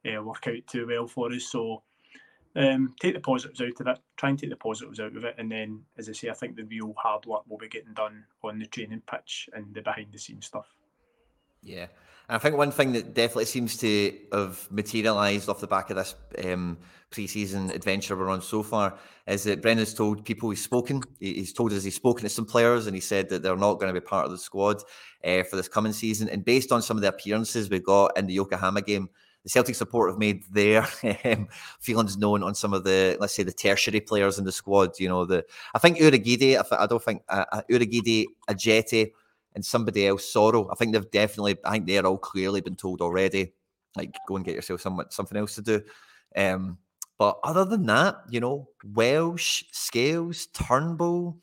uh, 0.06 0.22
work 0.22 0.48
out 0.48 0.68
too 0.68 0.88
well 0.88 1.08
for 1.08 1.32
us. 1.32 1.46
So 1.46 1.84
um, 2.56 2.96
take 3.00 3.14
the 3.14 3.20
positives 3.20 3.62
out 3.62 3.80
of 3.80 3.88
it, 3.88 4.00
try 4.16 4.30
and 4.30 4.40
take 4.40 4.50
the 4.50 4.56
positives 4.56 5.00
out 5.00 5.16
of 5.16 5.26
it, 5.26 5.36
and 5.38 5.52
then, 5.52 5.82
as 5.98 6.08
I 6.08 6.14
say, 6.14 6.30
I 6.30 6.34
think 6.34 6.56
the 6.56 6.64
real 6.64 6.94
hard 6.98 7.26
work 7.26 7.44
will 7.48 7.58
be 7.58 7.68
getting 7.68 7.94
done 7.94 8.24
on 8.44 8.60
the 8.60 8.66
training 8.66 9.02
pitch 9.10 9.50
and 9.54 9.74
the 9.74 9.82
behind-the-scenes 9.82 10.46
stuff. 10.46 10.68
Yeah, 11.62 11.88
and 12.28 12.36
I 12.36 12.40
think 12.40 12.58
one 12.58 12.72
thing 12.72 12.94
that 12.94 13.14
definitely 13.14 13.46
seems 13.46 13.78
to 13.78 14.18
have 14.32 14.68
materialised 14.72 15.50
off 15.50 15.60
the 15.60 15.68
back 15.68 15.90
of 15.90 15.98
this 15.98 16.16
um, 16.44 16.78
pre-season 17.12 17.70
adventure 17.72 18.16
we're 18.16 18.30
on 18.30 18.42
so 18.42 18.64
far 18.64 18.98
is 19.28 19.44
that 19.44 19.62
Brendan's 19.62 19.94
told 19.94 20.26
people 20.26 20.50
he's 20.50 20.64
spoken. 20.64 21.02
He's 21.20 21.54
told 21.54 21.72
us 21.72 21.84
he's 21.84 21.96
spoken 21.96 22.24
to 22.24 22.30
some 22.30 22.46
players, 22.46 22.88
and 22.88 22.96
he 22.96 23.02
said 23.02 23.30
that 23.30 23.44
they're 23.44 23.56
not 23.56 23.76
going 23.76 23.94
to 23.94 24.00
be 24.00 24.06
part 24.06 24.26
of 24.26 24.32
the 24.32 24.38
squad 24.38 24.84
uh, 25.24 25.44
for 25.44 25.56
this 25.56 25.68
coming 25.68 25.94
season. 25.94 26.30
And 26.30 26.44
based 26.44 26.72
on 26.72 26.82
some 26.82 26.98
of 26.98 27.02
the 27.02 27.10
appearances 27.10 27.70
we 27.70 27.80
got 27.80 28.18
in 28.18 28.28
the 28.28 28.34
Yokohama 28.34 28.82
game, 28.82 29.10
the 29.44 29.50
Celtic 29.50 29.76
support 29.76 30.10
have 30.10 30.20
made 30.20 30.44
their 30.52 30.88
um, 31.26 31.48
feelings 31.80 32.18
known 32.18 32.44
on 32.44 32.56
some 32.56 32.74
of 32.74 32.84
the, 32.84 33.16
let's 33.20 33.34
say, 33.34 33.44
the 33.44 33.54
tertiary 33.54 34.02
players 34.02 34.40
in 34.40 34.46
the 34.46 34.52
squad. 34.52 35.00
You 35.00 35.08
know, 35.08 35.26
the 35.26 35.46
I 35.74 35.80
think 35.80 36.00
Urhoghide, 36.00 36.58
I, 36.58 36.84
I 36.84 36.88
don't 36.88 37.04
think 37.04 37.22
uh, 37.30 37.46
uh 37.52 37.62
Urhoghide, 37.70 38.26
Ajeti, 38.50 39.12
and 39.56 39.66
somebody 39.66 40.06
else, 40.06 40.32
Soro. 40.32 40.68
I 40.72 40.76
think 40.76 40.94
they've 40.94 41.12
definitely, 41.12 41.58
I 41.66 41.72
think 41.72 41.88
they're 41.88 42.06
all 42.06 42.18
clearly 42.18 42.62
been 42.62 42.76
told 42.76 43.02
already, 43.02 43.54
like 43.96 44.16
go 44.28 44.36
and 44.36 44.46
get 44.46 44.56
yourself 44.56 44.82
some, 44.82 45.02
something 45.10 45.38
else 45.38 45.56
to 45.56 45.62
do. 45.62 45.82
Um, 46.36 46.78
but 47.18 47.40
other 47.44 47.64
than 47.64 47.86
that, 47.86 48.18
you 48.30 48.42
know, 48.42 48.68
Welsh, 48.84 49.64
Scales, 49.72 50.48
Turnbull, 50.48 51.38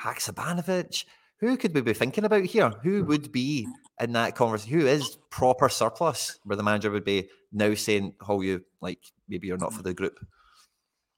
Haksabanovic, 0.00 1.04
who 1.40 1.56
could 1.56 1.74
we 1.74 1.82
be 1.82 1.92
thinking 1.92 2.24
about 2.24 2.44
here? 2.44 2.70
Who 2.82 3.04
would 3.04 3.30
be 3.30 3.68
in 4.00 4.12
that 4.12 4.34
conversation? 4.34 4.80
Who 4.80 4.86
is 4.86 5.18
proper 5.30 5.68
surplus 5.68 6.38
where 6.44 6.56
the 6.56 6.62
manager 6.62 6.90
would 6.90 7.04
be 7.04 7.28
now 7.52 7.74
saying, 7.74 8.14
how 8.26 8.40
you 8.40 8.64
like 8.80 9.00
maybe 9.28 9.46
you're 9.46 9.58
not 9.58 9.74
for 9.74 9.82
the 9.82 9.94
group? 9.94 10.18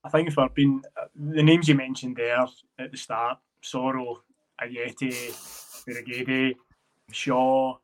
I 0.03 0.09
think 0.09 0.37
I've 0.37 0.55
been 0.55 0.83
uh, 1.01 1.07
the 1.15 1.43
names 1.43 1.69
you 1.69 1.75
mentioned 1.75 2.17
there 2.17 2.45
at 2.79 2.91
the 2.91 2.97
start, 2.97 3.39
Soro, 3.63 4.17
Ajeti, 4.63 5.31
Urhoghide, 5.87 6.57
Shaw, 7.13 7.77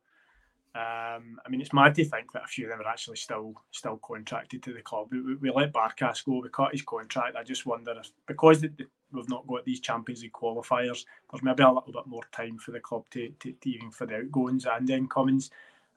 um, 0.77 1.39
I 1.43 1.49
mean, 1.49 1.59
it's 1.59 1.73
mad 1.73 1.95
to 1.95 2.05
think 2.05 2.31
that 2.33 2.43
a 2.43 2.47
few 2.47 2.65
of 2.65 2.69
them 2.69 2.81
are 2.81 2.91
actually 2.91 3.17
still 3.17 3.55
still 3.71 3.97
contracted 3.97 4.61
to 4.61 4.73
the 4.73 4.81
club. 4.81 5.07
We, 5.11 5.35
we, 5.35 5.49
let 5.49 5.73
Barkas 5.73 6.23
go, 6.23 6.39
we 6.39 6.49
cut 6.49 6.71
his 6.71 6.83
contract. 6.83 7.35
I 7.35 7.43
just 7.43 7.65
wonder 7.65 7.95
if 7.99 8.11
because 8.27 8.61
the, 8.61 8.67
the, 8.77 8.85
we've 9.11 9.27
not 9.27 9.47
got 9.47 9.65
these 9.65 9.79
Champions 9.79 10.21
League 10.21 10.33
qualifiers, 10.33 11.05
there's 11.31 11.41
maybe 11.41 11.63
a 11.63 11.71
little 11.71 11.91
bit 11.91 12.05
more 12.05 12.21
time 12.31 12.59
for 12.59 12.71
the 12.71 12.79
club 12.79 13.05
to, 13.11 13.29
to, 13.39 13.53
to 13.53 13.69
even 13.69 13.89
for 13.89 14.05
the 14.05 14.17
outgoings 14.17 14.67
and 14.67 14.87
the 14.87 14.93
incomings. 14.93 15.49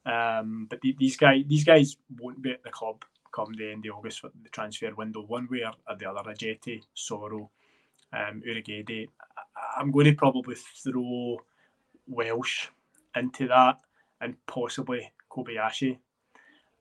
Um, 0.06 0.66
but 0.70 0.80
the, 0.80 0.96
these 0.98 1.16
guys 1.18 1.42
these 1.46 1.64
guys 1.64 1.98
won't 2.18 2.40
be 2.40 2.52
at 2.52 2.62
the 2.62 2.70
club 2.70 3.04
come 3.32 3.52
the 3.52 3.72
end 3.72 3.84
of 3.84 3.96
August 3.96 4.20
for 4.20 4.30
the 4.42 4.48
transfer 4.48 4.94
window, 4.94 5.26
one 5.26 5.46
way 5.50 5.62
or 5.62 5.96
the 5.96 6.10
other. 6.10 6.32
Ajeti, 6.32 6.82
Soro, 6.96 7.50
um, 8.14 8.42
Urhoghide. 8.48 9.08
I'm 9.76 9.90
going 9.90 10.06
to 10.06 10.14
probably 10.14 10.54
throw 10.54 11.38
Welsh 12.10 12.68
into 13.16 13.48
that 13.48 13.80
and 14.20 14.36
possibly 14.46 15.10
Kobayashi. 15.30 15.98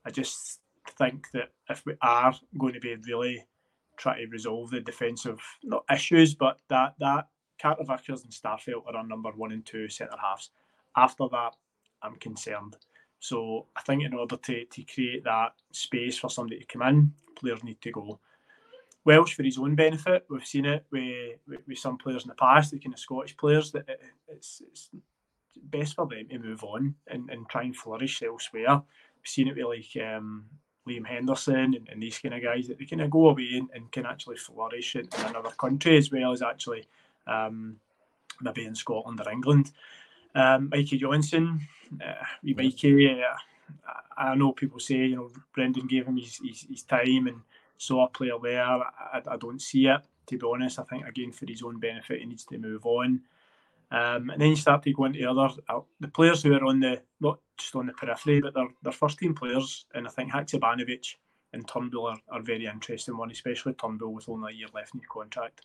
I 0.04 0.10
just 0.10 0.60
think 0.98 1.26
that 1.32 1.50
if 1.68 1.82
we 1.86 1.94
are 2.02 2.34
going 2.58 2.74
to 2.74 2.80
be 2.80 2.96
really 3.06 3.44
trying 3.96 4.24
to 4.24 4.30
resolve 4.30 4.70
the 4.70 4.80
defensive 4.80 5.40
not 5.62 5.84
issues, 5.92 6.34
but 6.34 6.58
that 6.68 6.94
that 7.00 7.28
Carter 7.60 7.84
Vickers 7.84 8.24
and 8.24 8.32
Starfelt 8.32 8.86
are 8.86 8.96
our 8.96 9.06
number 9.06 9.30
one 9.30 9.52
and 9.52 9.64
two 9.64 9.88
centre 9.88 10.16
halves. 10.20 10.50
After 10.96 11.28
that, 11.30 11.54
I'm 12.02 12.16
concerned. 12.16 12.76
So 13.20 13.66
I 13.76 13.82
think 13.82 14.02
in 14.02 14.14
order 14.14 14.36
to, 14.36 14.64
to 14.64 14.82
create 14.84 15.24
that 15.24 15.52
space 15.72 16.18
for 16.18 16.30
somebody 16.30 16.58
to 16.60 16.66
come 16.66 16.82
in, 16.82 17.12
players 17.36 17.62
need 17.62 17.80
to 17.82 17.90
go. 17.92 18.18
Welsh 19.04 19.34
for 19.34 19.42
his 19.42 19.58
own 19.58 19.74
benefit. 19.74 20.26
We've 20.28 20.44
seen 20.44 20.66
it 20.66 20.84
with, 20.90 21.38
with, 21.46 21.60
with 21.66 21.78
some 21.78 21.98
players 21.98 22.24
in 22.24 22.28
the 22.28 22.34
past, 22.34 22.70
the 22.70 22.78
kind 22.78 22.94
of 22.94 23.00
Scottish 23.00 23.36
players, 23.36 23.72
that 23.72 23.88
it, 23.88 24.00
it's, 24.28 24.62
it's 24.66 24.90
best 25.56 25.94
for 25.94 26.06
them 26.06 26.28
to 26.28 26.38
move 26.38 26.62
on 26.64 26.94
and, 27.06 27.30
and 27.30 27.48
try 27.48 27.62
and 27.62 27.76
flourish 27.76 28.22
elsewhere. 28.22 28.74
We've 28.74 29.26
seen 29.26 29.48
it 29.48 29.56
with 29.56 29.66
like 29.66 30.04
um, 30.04 30.44
Liam 30.88 31.06
Henderson 31.06 31.74
and, 31.74 31.88
and, 31.88 32.02
these 32.02 32.18
kind 32.18 32.34
of 32.34 32.42
guys 32.42 32.68
that 32.68 32.78
they 32.78 32.84
kind 32.84 33.02
of 33.02 33.10
go 33.10 33.28
away 33.28 33.50
and, 33.54 33.68
and 33.74 33.92
can 33.92 34.06
actually 34.06 34.36
flourish 34.36 34.96
in, 34.96 35.08
in, 35.18 35.26
another 35.26 35.50
country 35.50 35.96
as 35.96 36.10
well 36.10 36.32
as 36.32 36.42
actually 36.42 36.86
um, 37.26 37.76
maybe 38.40 38.64
in 38.64 38.74
Scotland 38.74 39.20
or 39.20 39.30
England. 39.30 39.72
Um, 40.34 40.68
Mikey 40.70 40.98
Johnston, 40.98 41.66
uh, 42.04 42.24
Mikey, 42.42 43.22
uh, 43.22 43.36
I 44.16 44.34
know 44.34 44.52
people 44.52 44.80
say 44.80 44.96
you 44.96 45.16
know 45.16 45.30
Brendan 45.54 45.86
gave 45.86 46.06
him 46.06 46.16
his, 46.16 46.40
his, 46.42 46.66
his 46.68 46.82
time 46.82 47.26
and 47.26 47.40
saw 47.78 48.04
a 48.04 48.08
player 48.08 48.38
there. 48.42 48.64
I, 48.64 49.22
I, 49.26 49.36
don't 49.36 49.60
see 49.60 49.86
it 49.86 50.00
to 50.26 50.38
be 50.38 50.46
honest. 50.46 50.78
I 50.78 50.84
think 50.84 51.06
again 51.06 51.32
for 51.32 51.46
his 51.46 51.62
own 51.62 51.78
benefit 51.78 52.20
he 52.20 52.26
needs 52.26 52.44
to 52.44 52.58
move 52.58 52.86
on. 52.86 53.22
Um, 53.92 54.30
and 54.30 54.40
then 54.40 54.50
you 54.50 54.56
start 54.56 54.82
to 54.84 54.92
go 54.92 55.04
into 55.04 55.28
other 55.28 55.52
uh, 55.68 55.80
the 55.98 56.08
players 56.08 56.42
who 56.42 56.54
are 56.54 56.64
on 56.64 56.80
the 56.80 57.02
not 57.20 57.40
just 57.58 57.74
on 57.74 57.86
the 57.86 57.92
periphery, 57.92 58.40
but 58.40 58.54
they're, 58.54 58.68
they're 58.82 58.92
first 58.92 59.18
team 59.18 59.34
players. 59.34 59.86
And 59.94 60.06
I 60.06 60.10
think 60.10 60.30
Haksabanovic 60.30 61.14
and 61.52 61.66
Turnbull 61.66 62.06
are, 62.06 62.18
are 62.30 62.42
very 62.42 62.66
interesting 62.66 63.16
one, 63.16 63.30
especially 63.30 63.74
Turnbull 63.74 64.14
with 64.14 64.28
only 64.28 64.52
a 64.52 64.56
year 64.56 64.68
left 64.72 64.94
in 64.94 65.00
his 65.00 65.08
contract. 65.10 65.62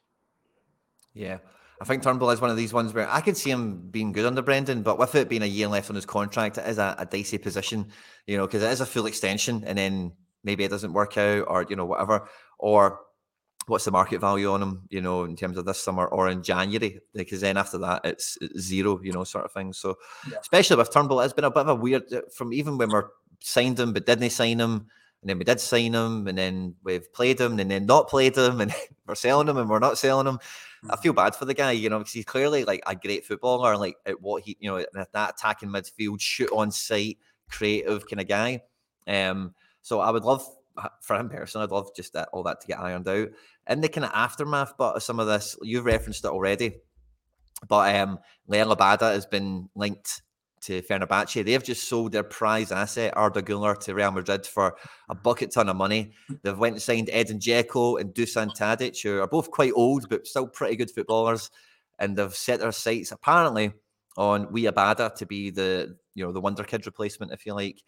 Yeah. 1.13 1.37
I 1.79 1.85
think 1.85 2.03
Turnbull 2.03 2.31
is 2.31 2.41
one 2.41 2.49
of 2.49 2.57
these 2.57 2.73
ones 2.73 2.93
where 2.93 3.09
I 3.09 3.21
could 3.21 3.35
see 3.35 3.51
him 3.51 3.89
being 3.91 4.11
good 4.11 4.25
under 4.25 4.41
Brendan, 4.41 4.81
but 4.81 4.97
with 4.97 5.13
it 5.15 5.29
being 5.29 5.43
a 5.43 5.45
year 5.45 5.67
left 5.67 5.89
on 5.89 5.95
his 5.95 6.05
contract, 6.05 6.57
it 6.57 6.67
is 6.67 6.77
a, 6.77 6.95
a 6.97 7.05
dicey 7.05 7.37
position, 7.37 7.87
you 8.27 8.37
know, 8.37 8.47
because 8.47 8.63
it 8.63 8.71
is 8.71 8.81
a 8.81 8.85
full 8.85 9.07
extension 9.07 9.63
and 9.65 9.77
then 9.77 10.13
maybe 10.43 10.63
it 10.63 10.69
doesn't 10.69 10.93
work 10.93 11.17
out 11.17 11.45
or, 11.47 11.65
you 11.69 11.75
know, 11.75 11.85
whatever. 11.85 12.29
Or 12.57 13.01
what's 13.67 13.85
the 13.85 13.91
market 13.91 14.21
value 14.21 14.51
on 14.51 14.61
him, 14.61 14.83
you 14.89 15.01
know, 15.01 15.23
in 15.23 15.35
terms 15.35 15.57
of 15.57 15.65
this 15.65 15.81
summer 15.81 16.05
or 16.07 16.29
in 16.29 16.43
January? 16.43 16.99
Because 17.13 17.41
then 17.41 17.57
after 17.57 17.77
that, 17.79 18.01
it's, 18.03 18.37
it's 18.41 18.59
zero, 18.59 18.99
you 19.03 19.11
know, 19.11 19.23
sort 19.23 19.45
of 19.45 19.51
thing. 19.51 19.73
So, 19.73 19.97
yeah. 20.29 20.37
especially 20.39 20.77
with 20.77 20.93
Turnbull, 20.93 21.21
it's 21.21 21.33
been 21.33 21.45
a 21.45 21.51
bit 21.51 21.61
of 21.61 21.69
a 21.69 21.75
weird 21.75 22.11
uh, 22.13 22.21
from 22.35 22.53
even 22.53 22.77
when 22.77 22.89
we're 22.89 23.09
signed 23.39 23.79
him, 23.79 23.93
but 23.93 24.05
didn't 24.05 24.29
sign 24.29 24.59
him, 24.59 24.87
and 25.21 25.29
then 25.29 25.37
we 25.37 25.43
did 25.43 25.59
sign 25.59 25.93
him, 25.93 26.27
and 26.27 26.37
then 26.37 26.75
we've 26.83 27.11
played 27.13 27.39
him, 27.39 27.59
and 27.59 27.71
then 27.71 27.85
not 27.85 28.09
played 28.09 28.37
him, 28.37 28.61
and 28.61 28.73
we're 29.07 29.15
selling 29.15 29.47
him, 29.47 29.57
and 29.57 29.69
we're 29.69 29.79
not 29.79 29.97
selling 29.97 30.27
him. 30.27 30.37
Mm-hmm. 30.37 30.91
I 30.91 30.97
feel 30.97 31.13
bad 31.13 31.35
for 31.35 31.45
the 31.45 31.53
guy, 31.53 31.71
you 31.71 31.89
know, 31.89 31.99
because 31.99 32.13
he's 32.13 32.25
clearly 32.25 32.65
like 32.65 32.83
a 32.85 32.95
great 32.95 33.25
footballer, 33.25 33.77
like 33.77 33.95
at 34.05 34.21
what 34.21 34.43
he, 34.43 34.57
you 34.59 34.69
know, 34.69 34.85
that 34.93 35.29
attacking 35.35 35.69
midfield, 35.69 36.21
shoot 36.21 36.49
on 36.51 36.71
sight, 36.71 37.17
creative 37.49 38.07
kind 38.07 38.21
of 38.21 38.27
guy. 38.27 38.61
Um, 39.07 39.53
so 39.81 39.99
I 39.99 40.11
would 40.11 40.23
love 40.23 40.47
for 41.01 41.15
him 41.15 41.29
personally, 41.29 41.63
I'd 41.63 41.71
love 41.71 41.95
just 41.95 42.13
that 42.13 42.29
all 42.33 42.43
that 42.43 42.61
to 42.61 42.67
get 42.67 42.79
ironed 42.79 43.07
out. 43.07 43.29
In 43.67 43.81
the 43.81 43.89
kind 43.89 44.05
of 44.05 44.11
aftermath, 44.13 44.73
but 44.77 45.01
some 45.01 45.19
of 45.19 45.27
this, 45.27 45.57
you've 45.61 45.85
referenced 45.85 46.23
it 46.23 46.29
already. 46.29 46.75
But 47.67 47.95
um, 47.95 48.19
Abada 48.49 49.13
has 49.13 49.25
been 49.25 49.69
linked 49.75 50.21
to 50.65 50.81
Fenerbahce. 50.81 51.45
They've 51.45 51.63
just 51.63 51.87
sold 51.87 52.11
their 52.11 52.23
prize 52.23 52.71
asset, 52.71 53.13
Arda 53.15 53.41
Güler, 53.41 53.79
to 53.81 53.93
Real 53.93 54.11
Madrid 54.11 54.45
for 54.45 54.75
a 55.09 55.15
bucket 55.15 55.51
ton 55.51 55.69
of 55.69 55.75
money. 55.75 56.11
They've 56.43 56.57
went 56.57 56.75
and 56.75 56.81
signed 56.81 57.09
Edin 57.11 57.39
Dzeko 57.39 57.99
and 57.99 58.13
Dusan 58.13 58.55
Tadic, 58.55 59.01
who 59.01 59.21
are 59.21 59.27
both 59.27 59.51
quite 59.51 59.73
old 59.75 60.09
but 60.09 60.27
still 60.27 60.47
pretty 60.47 60.75
good 60.75 60.91
footballers. 60.91 61.51
And 61.99 62.17
they've 62.17 62.35
set 62.35 62.59
their 62.59 62.71
sights 62.71 63.11
apparently 63.11 63.73
on 64.17 64.47
Liel 64.47 64.71
Abada 64.71 65.13
to 65.15 65.25
be 65.25 65.49
the 65.49 65.97
you 66.13 66.25
know 66.25 66.31
the 66.31 66.41
wonder 66.41 66.63
kid 66.63 66.85
replacement, 66.85 67.31
if 67.31 67.45
you 67.45 67.53
like. 67.53 67.81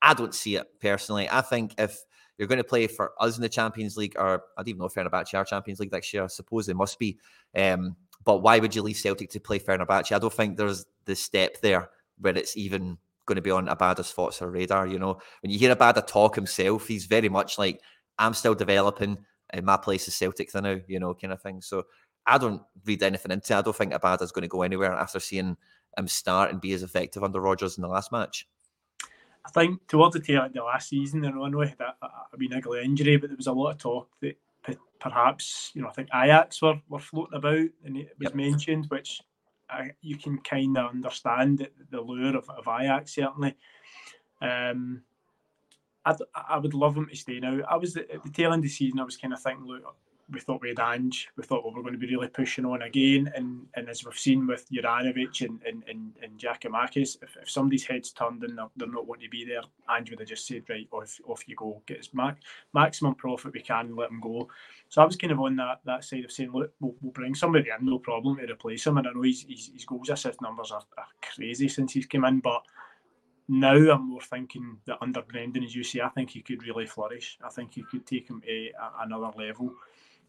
I 0.00 0.14
don't 0.14 0.34
see 0.34 0.56
it 0.56 0.66
personally. 0.80 1.28
I 1.30 1.40
think 1.40 1.74
if 1.78 2.04
you're 2.38 2.48
going 2.48 2.58
to 2.58 2.64
play 2.64 2.86
for 2.86 3.12
us 3.20 3.36
in 3.36 3.42
the 3.42 3.48
Champions 3.48 3.96
League, 3.96 4.14
or 4.16 4.44
I 4.56 4.62
don't 4.62 4.68
even 4.68 4.78
know 4.78 4.86
if 4.86 4.94
Fenerbahce 4.94 5.34
are 5.34 5.44
Champions 5.44 5.80
League 5.80 5.92
next 5.92 6.14
year. 6.14 6.24
I 6.24 6.28
suppose 6.28 6.66
they 6.66 6.72
must 6.72 6.98
be. 6.98 7.18
Um, 7.54 7.96
but 8.24 8.38
why 8.38 8.58
would 8.58 8.74
you 8.74 8.82
leave 8.82 8.96
Celtic 8.96 9.30
to 9.30 9.40
play 9.40 9.58
Fenerbahce? 9.58 10.14
I 10.14 10.18
don't 10.18 10.32
think 10.32 10.56
there's 10.56 10.86
the 11.04 11.16
step 11.16 11.60
there 11.60 11.90
where 12.20 12.36
it's 12.36 12.56
even 12.56 12.96
going 13.26 13.36
to 13.36 13.42
be 13.42 13.50
on 13.50 13.66
Abada's 13.66 14.12
thoughts 14.12 14.40
or 14.40 14.50
radar. 14.50 14.86
You 14.86 14.98
know, 14.98 15.18
when 15.42 15.50
you 15.50 15.58
hear 15.58 15.74
Abada 15.74 16.06
talk 16.06 16.34
himself, 16.34 16.86
he's 16.86 17.06
very 17.06 17.28
much 17.28 17.58
like, 17.58 17.80
I'm 18.18 18.34
still 18.34 18.54
developing, 18.54 19.18
and 19.50 19.66
my 19.66 19.76
place 19.76 20.08
is 20.08 20.14
Celtic 20.14 20.50
for 20.50 20.60
now, 20.60 20.78
you 20.86 20.98
know, 21.00 21.14
kind 21.14 21.32
of 21.32 21.42
thing. 21.42 21.60
So 21.60 21.84
I 22.26 22.38
don't 22.38 22.62
read 22.84 23.02
anything 23.02 23.32
into 23.32 23.52
it. 23.52 23.56
I 23.56 23.62
don't 23.62 23.76
think 23.76 23.92
Abada's 23.92 24.32
going 24.32 24.42
to 24.42 24.48
go 24.48 24.62
anywhere 24.62 24.92
after 24.92 25.20
seeing 25.20 25.56
him 25.96 26.08
start 26.08 26.50
and 26.50 26.60
be 26.60 26.72
as 26.72 26.82
effective 26.82 27.24
under 27.24 27.40
Rodgers 27.40 27.78
in 27.78 27.82
the 27.82 27.88
last 27.88 28.12
match. 28.12 28.46
I 29.48 29.50
think 29.50 29.86
towards 29.88 30.14
the 30.14 30.20
tail 30.20 30.42
end 30.42 30.56
of 30.56 30.66
last 30.66 30.90
season, 30.90 31.22
know, 31.22 31.44
I 31.44 31.48
know 31.48 31.60
he 31.60 31.70
had 31.70 31.80
a, 31.80 32.06
a 32.06 32.36
wee 32.36 32.48
niggly 32.48 32.84
injury, 32.84 33.16
but 33.16 33.30
there 33.30 33.36
was 33.36 33.46
a 33.46 33.52
lot 33.52 33.72
of 33.72 33.78
talk 33.78 34.08
that 34.20 34.36
perhaps, 35.00 35.70
you 35.74 35.80
know, 35.80 35.88
I 35.88 35.92
think 35.92 36.08
Ajax 36.14 36.60
were, 36.60 36.80
were 36.88 36.98
floating 36.98 37.36
about 37.36 37.68
and 37.84 37.96
it 37.96 38.14
was 38.18 38.26
yep. 38.26 38.34
mentioned, 38.34 38.86
which 38.88 39.22
I, 39.70 39.92
you 40.02 40.16
can 40.18 40.38
kind 40.38 40.76
of 40.76 40.90
understand 40.90 41.58
the, 41.58 41.70
the 41.90 42.00
lure 42.00 42.36
of, 42.36 42.50
of 42.50 42.68
Ajax, 42.68 43.14
certainly. 43.14 43.56
Um, 44.42 45.02
I'd, 46.04 46.16
I 46.34 46.58
would 46.58 46.74
love 46.74 46.96
him 46.96 47.08
to 47.08 47.16
stay 47.16 47.40
now. 47.40 47.60
I 47.68 47.76
was 47.76 47.96
at 47.96 48.08
the 48.22 48.30
tail 48.30 48.52
end 48.52 48.60
of 48.60 48.64
the 48.64 48.68
season, 48.68 49.00
I 49.00 49.04
was 49.04 49.16
kind 49.16 49.32
of 49.32 49.40
thinking, 49.40 49.66
look, 49.66 49.96
we 50.30 50.40
thought 50.40 50.60
we 50.60 50.68
had 50.68 50.80
Ange, 50.80 51.28
we 51.36 51.42
thought 51.42 51.64
we 51.64 51.72
were 51.72 51.82
going 51.82 51.94
to 51.94 51.98
be 51.98 52.14
really 52.14 52.28
pushing 52.28 52.64
on 52.64 52.82
again. 52.82 53.32
And 53.34 53.66
and 53.74 53.88
as 53.88 54.04
we've 54.04 54.18
seen 54.18 54.46
with 54.46 54.70
Juranovic 54.70 55.40
and 55.46 55.60
and, 55.66 55.84
and, 55.88 56.12
and 56.22 56.38
Giakoumakis, 56.38 57.22
if, 57.22 57.36
if 57.40 57.50
somebody's 57.50 57.84
head's 57.84 58.10
turned 58.10 58.42
and 58.44 58.58
they're, 58.58 58.66
they're 58.76 58.88
not 58.88 59.06
wanting 59.06 59.24
to 59.24 59.30
be 59.30 59.44
there, 59.44 59.62
Ange 59.90 60.10
would 60.10 60.20
have 60.20 60.28
just 60.28 60.46
said, 60.46 60.64
right, 60.68 60.88
off, 60.92 61.18
off 61.26 61.48
you 61.48 61.56
go, 61.56 61.82
get 61.86 61.98
as 61.98 62.12
max, 62.12 62.44
maximum 62.74 63.14
profit 63.14 63.52
we 63.52 63.60
can, 63.60 63.96
let 63.96 64.10
them 64.10 64.20
go. 64.20 64.48
So 64.88 65.02
I 65.02 65.04
was 65.04 65.16
kind 65.16 65.32
of 65.32 65.40
on 65.40 65.56
that 65.56 65.80
that 65.84 66.04
side 66.04 66.24
of 66.24 66.32
saying, 66.32 66.52
look, 66.52 66.72
we'll, 66.80 66.94
we'll 67.00 67.12
bring 67.12 67.34
somebody 67.34 67.70
in, 67.70 67.86
no 67.86 67.98
problem, 67.98 68.36
to 68.36 68.52
replace 68.52 68.86
him. 68.86 68.98
And 68.98 69.08
I 69.08 69.12
know 69.12 69.22
his, 69.22 69.46
his, 69.48 69.70
his 69.72 69.84
goals 69.84 70.10
assist 70.10 70.42
numbers 70.42 70.70
are, 70.72 70.84
are 70.96 71.06
crazy 71.22 71.68
since 71.68 71.92
he's 71.92 72.06
come 72.06 72.24
in, 72.24 72.40
but 72.40 72.62
now 73.48 73.74
I'm 73.74 74.10
more 74.10 74.20
thinking 74.20 74.76
that 74.84 74.98
under 75.00 75.22
Brendan, 75.22 75.64
as 75.64 75.74
you 75.74 75.82
say, 75.82 76.02
I 76.02 76.10
think 76.10 76.28
he 76.30 76.42
could 76.42 76.62
really 76.66 76.86
flourish. 76.86 77.38
I 77.42 77.48
think 77.48 77.72
he 77.72 77.82
could 77.82 78.06
take 78.06 78.28
him 78.28 78.42
to 78.42 78.70
another 79.00 79.30
level. 79.38 79.72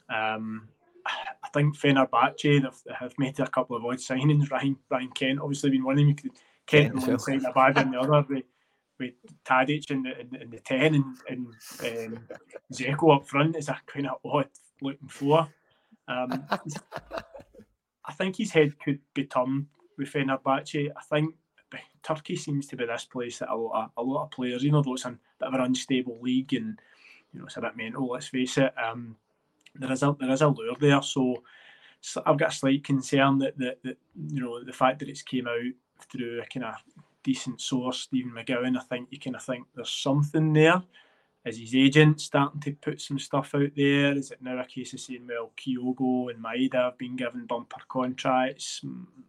Um, 0.09 0.67
I 1.05 1.49
think 1.53 1.77
Fenerbahce 1.77 2.63
have, 2.63 2.99
have 2.99 3.13
made 3.17 3.39
a 3.39 3.47
couple 3.47 3.75
of 3.75 3.85
odd 3.85 3.97
signings. 3.97 4.51
Ryan 4.51 4.77
Ryan 4.89 5.09
Kent 5.09 5.39
obviously 5.41 5.71
been 5.71 5.83
one 5.83 5.99
of 5.99 6.05
them. 6.05 6.31
Kent 6.65 6.95
on 6.95 7.01
one 7.01 7.19
side, 7.19 7.77
on 7.77 7.91
the 7.91 7.99
other. 7.99 8.25
They, 8.29 8.43
with 8.99 9.13
Tadic 9.45 9.89
in 9.91 10.03
the, 10.03 10.19
in, 10.19 10.35
in 10.35 10.49
the 10.49 10.59
10 10.59 10.95
and, 10.95 11.05
and 11.29 11.47
um, 12.17 12.19
Dzeko 12.73 13.15
up 13.15 13.27
front 13.27 13.55
is 13.55 13.69
a 13.69 13.79
kind 13.87 14.07
of 14.07 14.17
odd 14.25 14.49
looking 14.81 15.07
four. 15.07 15.47
Um, 16.07 16.45
I 18.05 18.13
think 18.13 18.37
his 18.37 18.51
head 18.51 18.77
could 18.83 18.99
be 19.13 19.25
turned 19.25 19.67
with 19.97 20.11
Fenerbahce. 20.11 20.91
I 20.95 21.01
think 21.09 21.35
Turkey 22.03 22.35
seems 22.35 22.67
to 22.67 22.75
be 22.75 22.85
this 22.85 23.05
place 23.05 23.39
that 23.39 23.49
a 23.49 23.55
lot 23.55 23.85
of, 23.85 23.91
a 23.97 24.03
lot 24.03 24.25
of 24.25 24.31
players, 24.31 24.63
you 24.63 24.71
know, 24.71 24.81
though 24.81 24.95
it's 24.95 25.05
a 25.05 25.09
bit 25.09 25.19
of 25.47 25.53
an 25.53 25.61
unstable 25.61 26.19
league 26.21 26.53
and 26.53 26.79
you 27.31 27.39
know 27.39 27.45
it's 27.45 27.57
a 27.57 27.61
bit 27.61 27.77
mental. 27.77 28.09
Let's 28.09 28.27
face 28.27 28.57
it. 28.57 28.73
Um, 28.77 29.15
there 29.75 29.91
is 29.91 30.03
a 30.03 30.15
there 30.19 30.31
is 30.31 30.41
a 30.41 30.47
lure 30.47 30.75
there, 30.79 31.01
so, 31.01 31.43
so 32.01 32.21
I've 32.25 32.37
got 32.37 32.51
a 32.51 32.55
slight 32.55 32.83
concern 32.83 33.39
that, 33.39 33.57
that 33.57 33.81
that 33.83 33.97
you 34.15 34.41
know 34.41 34.63
the 34.63 34.73
fact 34.73 34.99
that 34.99 35.09
it's 35.09 35.21
came 35.21 35.47
out 35.47 35.73
through 36.11 36.41
a 36.41 36.45
kind 36.45 36.65
of 36.65 36.75
decent 37.23 37.61
source, 37.61 38.01
Stephen 38.01 38.31
McGowan. 38.31 38.77
I 38.77 38.81
think 38.81 39.09
you 39.11 39.19
kind 39.19 39.35
of 39.35 39.43
think 39.43 39.67
there's 39.75 39.89
something 39.89 40.53
there. 40.53 40.81
Is 41.45 41.57
his 41.57 41.73
agent 41.73 42.19
starting 42.19 42.59
to 42.61 42.73
put 42.73 43.01
some 43.01 43.17
stuff 43.17 43.55
out 43.55 43.71
there? 43.75 44.15
Is 44.15 44.31
it 44.31 44.41
now 44.41 44.59
a 44.59 44.65
case 44.65 44.93
of 44.93 44.99
saying, 44.99 45.25
well, 45.27 45.51
Kyogo 45.57 46.29
and 46.29 46.43
Maeda 46.43 46.83
have 46.83 46.97
been 46.97 47.15
given 47.15 47.45
bumper 47.45 47.81
contracts? 47.87 48.81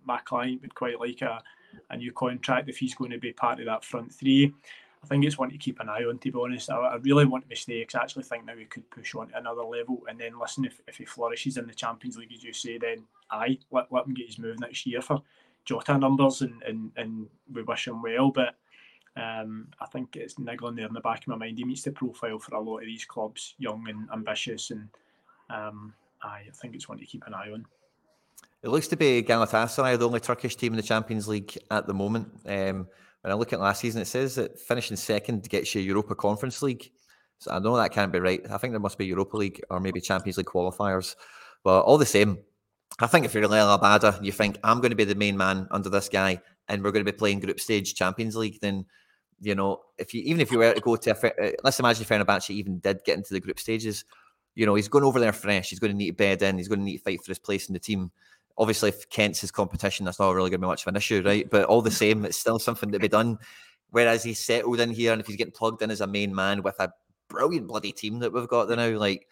My 0.05 0.19
client 0.19 0.61
would 0.63 0.75
quite 0.75 0.99
like 0.99 1.23
a 1.23 1.43
a 1.91 1.97
new 1.97 2.13
contract 2.13 2.69
if 2.69 2.79
he's 2.79 2.95
going 2.95 3.11
to 3.11 3.19
be 3.19 3.33
part 3.33 3.61
of 3.61 3.67
that 3.67 3.85
front 3.85 4.13
three. 4.13 4.53
I 5.03 5.07
think 5.07 5.25
it's 5.25 5.39
one 5.39 5.51
to 5.51 5.57
keep 5.57 5.81
an 5.81 5.89
eye 5.89 6.05
on, 6.05 6.19
to 6.19 6.31
be 6.31 6.39
honest. 6.39 6.71
I, 6.71 6.77
I 6.77 6.97
really 6.97 7.25
want 7.25 7.49
to 7.49 7.57
stay 7.57 7.81
because 7.81 7.95
I 7.95 8.03
actually 8.03 8.25
think 8.25 8.45
now 8.45 8.55
we 8.55 8.67
could 8.67 8.89
push 8.91 9.15
on 9.15 9.29
to 9.29 9.39
another 9.39 9.63
level. 9.63 10.03
And 10.09 10.21
then, 10.21 10.39
listen, 10.39 10.65
if, 10.67 10.81
if 10.87 10.97
he 10.97 11.05
flourishes 11.05 11.57
in 11.57 11.67
the 11.67 11.75
Champions 11.75 12.17
League, 12.17 12.33
as 12.33 12.45
you 12.45 12.53
say, 12.53 12.77
then 12.79 13.05
aye, 13.31 13.59
let, 13.71 13.91
let 13.91 14.07
him 14.07 14.15
get 14.15 14.27
his 14.27 14.39
move 14.39 14.61
next 14.61 14.87
year 14.87 15.01
for 15.01 15.23
Jota 15.65 15.97
numbers 15.97 16.43
and, 16.43 16.63
and, 16.63 16.93
and 16.97 17.27
we 17.53 17.63
wish 17.63 17.89
him 17.89 18.03
well. 18.03 18.31
But 18.31 18.57
um, 19.17 19.69
I 19.81 19.87
think 19.87 20.17
it's 20.17 20.39
niggling 20.39 20.77
there 20.77 20.87
in 20.87 20.93
the 20.93 21.01
back 21.01 21.23
of 21.23 21.29
my 21.29 21.37
mind. 21.37 21.59
He 21.59 21.65
meets 21.65 21.83
the 21.83 21.93
profile 21.93 22.39
for 22.39 22.55
a 22.55 22.61
lot 22.61 22.79
of 22.79 22.87
these 22.87 23.05
clubs, 23.05 23.55
young 23.59 23.89
and 23.89 24.09
ambitious. 24.13 24.71
And 24.71 24.89
um, 25.49 25.95
I 26.23 26.43
think 26.55 26.75
it's 26.75 26.89
one 26.89 26.99
to 26.99 27.07
keep 27.07 27.27
an 27.27 27.35
eye 27.35 27.51
on. 27.53 27.65
It 28.63 28.69
looks 28.69 28.89
to 28.89 28.97
be 28.97 29.23
Galatasaray, 29.23 29.99
the 29.99 30.07
only 30.07 30.21
Turkish 30.21 30.57
team 30.57 30.75
in 30.75 30.77
the 30.77 30.83
Champions 30.83 31.27
League 31.27 31.57
at 31.71 31.87
the 31.87 31.95
moment. 31.95 32.29
Um, 32.45 32.89
when 33.23 33.33
I 33.33 33.35
look 33.35 33.53
at 33.53 33.61
last 33.61 33.81
season, 33.81 34.01
it 34.01 34.07
says 34.07 34.35
that 34.37 34.59
finishing 34.59 34.97
second 34.97 35.49
gets 35.49 35.75
you 35.75 35.83
Europa 35.83 36.15
Conference 36.15 36.63
League. 36.63 36.91
So 37.39 37.51
I 37.51 37.59
know 37.59 37.77
that 37.77 37.93
can't 37.93 38.13
be 38.13 38.19
right. 38.19 38.41
I 38.51 38.59
think 38.59 38.73
there 38.73 38.81
must 38.81 38.99
be 38.99 39.07
Europa 39.07 39.37
League 39.37 39.61
or 39.71 39.81
maybe 39.81 40.01
Champions 40.01 40.37
League 40.37 40.47
qualifiers. 40.47 41.17
But 41.65 41.83
all 41.83 41.99
the 41.99 42.07
same, 42.07 42.39
I 42.99 43.07
think 43.07 43.25
if 43.25 43.35
you're 43.35 43.45
Liel 43.45 43.79
Abada, 43.79 44.23
you 44.23 44.33
think 44.33 44.59
I'm 44.65 44.81
going 44.81 44.91
to 44.91 44.97
be 44.97 45.05
the 45.05 45.15
main 45.15 45.37
man 45.37 45.67
under 45.71 45.89
this 45.89 46.09
guy, 46.09 46.41
and 46.69 46.83
we're 46.83 46.93
going 46.93 47.05
to 47.05 47.13
be 47.13 47.17
playing 47.17 47.41
group 47.41 47.61
stage 47.61 47.95
Champions 47.95 48.37
League. 48.37 48.59
Then, 48.61 48.85
you 49.41 49.55
know, 49.55 49.81
if 49.99 50.13
you 50.13 50.23
even 50.23 50.41
if 50.41 50.51
you 50.51 50.59
were 50.59 50.75
to 50.75 50.81
go 50.81 50.97
to, 50.97 51.11
a, 51.11 51.49
uh, 51.49 51.53
let's 51.63 51.81
imagine 51.81 52.05
Fenerbahce 52.05 52.51
even 52.51 52.79
did 52.81 53.01
get 53.05 53.17
into 53.17 53.33
the 53.33 53.41
group 53.41 53.59
stages, 53.59 54.05
you 54.55 54.67
know, 54.67 54.75
he's 54.75 54.89
going 54.89 55.05
over 55.05 55.21
there 55.21 55.33
fresh. 55.33 55.71
He's 55.71 55.79
going 55.79 55.93
to 55.93 55.97
need 55.97 56.09
to 56.09 56.13
bed 56.17 56.43
in. 56.43 56.59
He's 56.59 56.69
going 56.69 56.81
to 56.81 56.85
need 56.85 56.99
to 56.99 57.05
fight 57.05 57.23
for 57.23 57.31
his 57.31 57.39
place 57.39 57.69
in 57.69 57.73
the 57.75 57.79
team 57.79 58.11
obviously 58.59 58.91
if 58.91 59.09
Kent's 59.09 59.41
his 59.41 59.51
competition, 59.51 60.05
that's 60.05 60.19
not 60.19 60.35
really 60.35 60.51
going 60.51 60.61
to 60.61 60.67
be 60.67 60.69
much 60.69 60.83
of 60.83 60.89
an 60.89 60.97
issue, 60.97 61.23
right? 61.25 61.49
But 61.49 61.65
all 61.65 61.83
the 61.83 61.91
same, 61.91 62.25
it's 62.25 62.37
still 62.37 62.59
something 62.59 62.93
to 62.93 62.99
be 62.99 63.09
done. 63.09 63.39
Whereas 63.91 64.23
he's 64.23 64.39
settled 64.39 64.81
in 64.81 64.91
here, 64.91 65.13
and 65.13 65.21
if 65.21 65.27
he's 65.27 65.37
getting 65.37 65.53
plugged 65.53 65.83
in 65.83 65.91
as 65.91 66.01
a 66.01 66.07
main 66.07 66.35
man 66.35 66.63
with 66.63 66.79
a 66.79 66.93
brilliant 67.29 67.67
bloody 67.67 67.93
team 67.93 68.21
that 68.21 68.33
we've 68.33 68.49
got 68.49 68.69
there 68.69 68.77
now, 68.77 68.99
like 68.99 69.27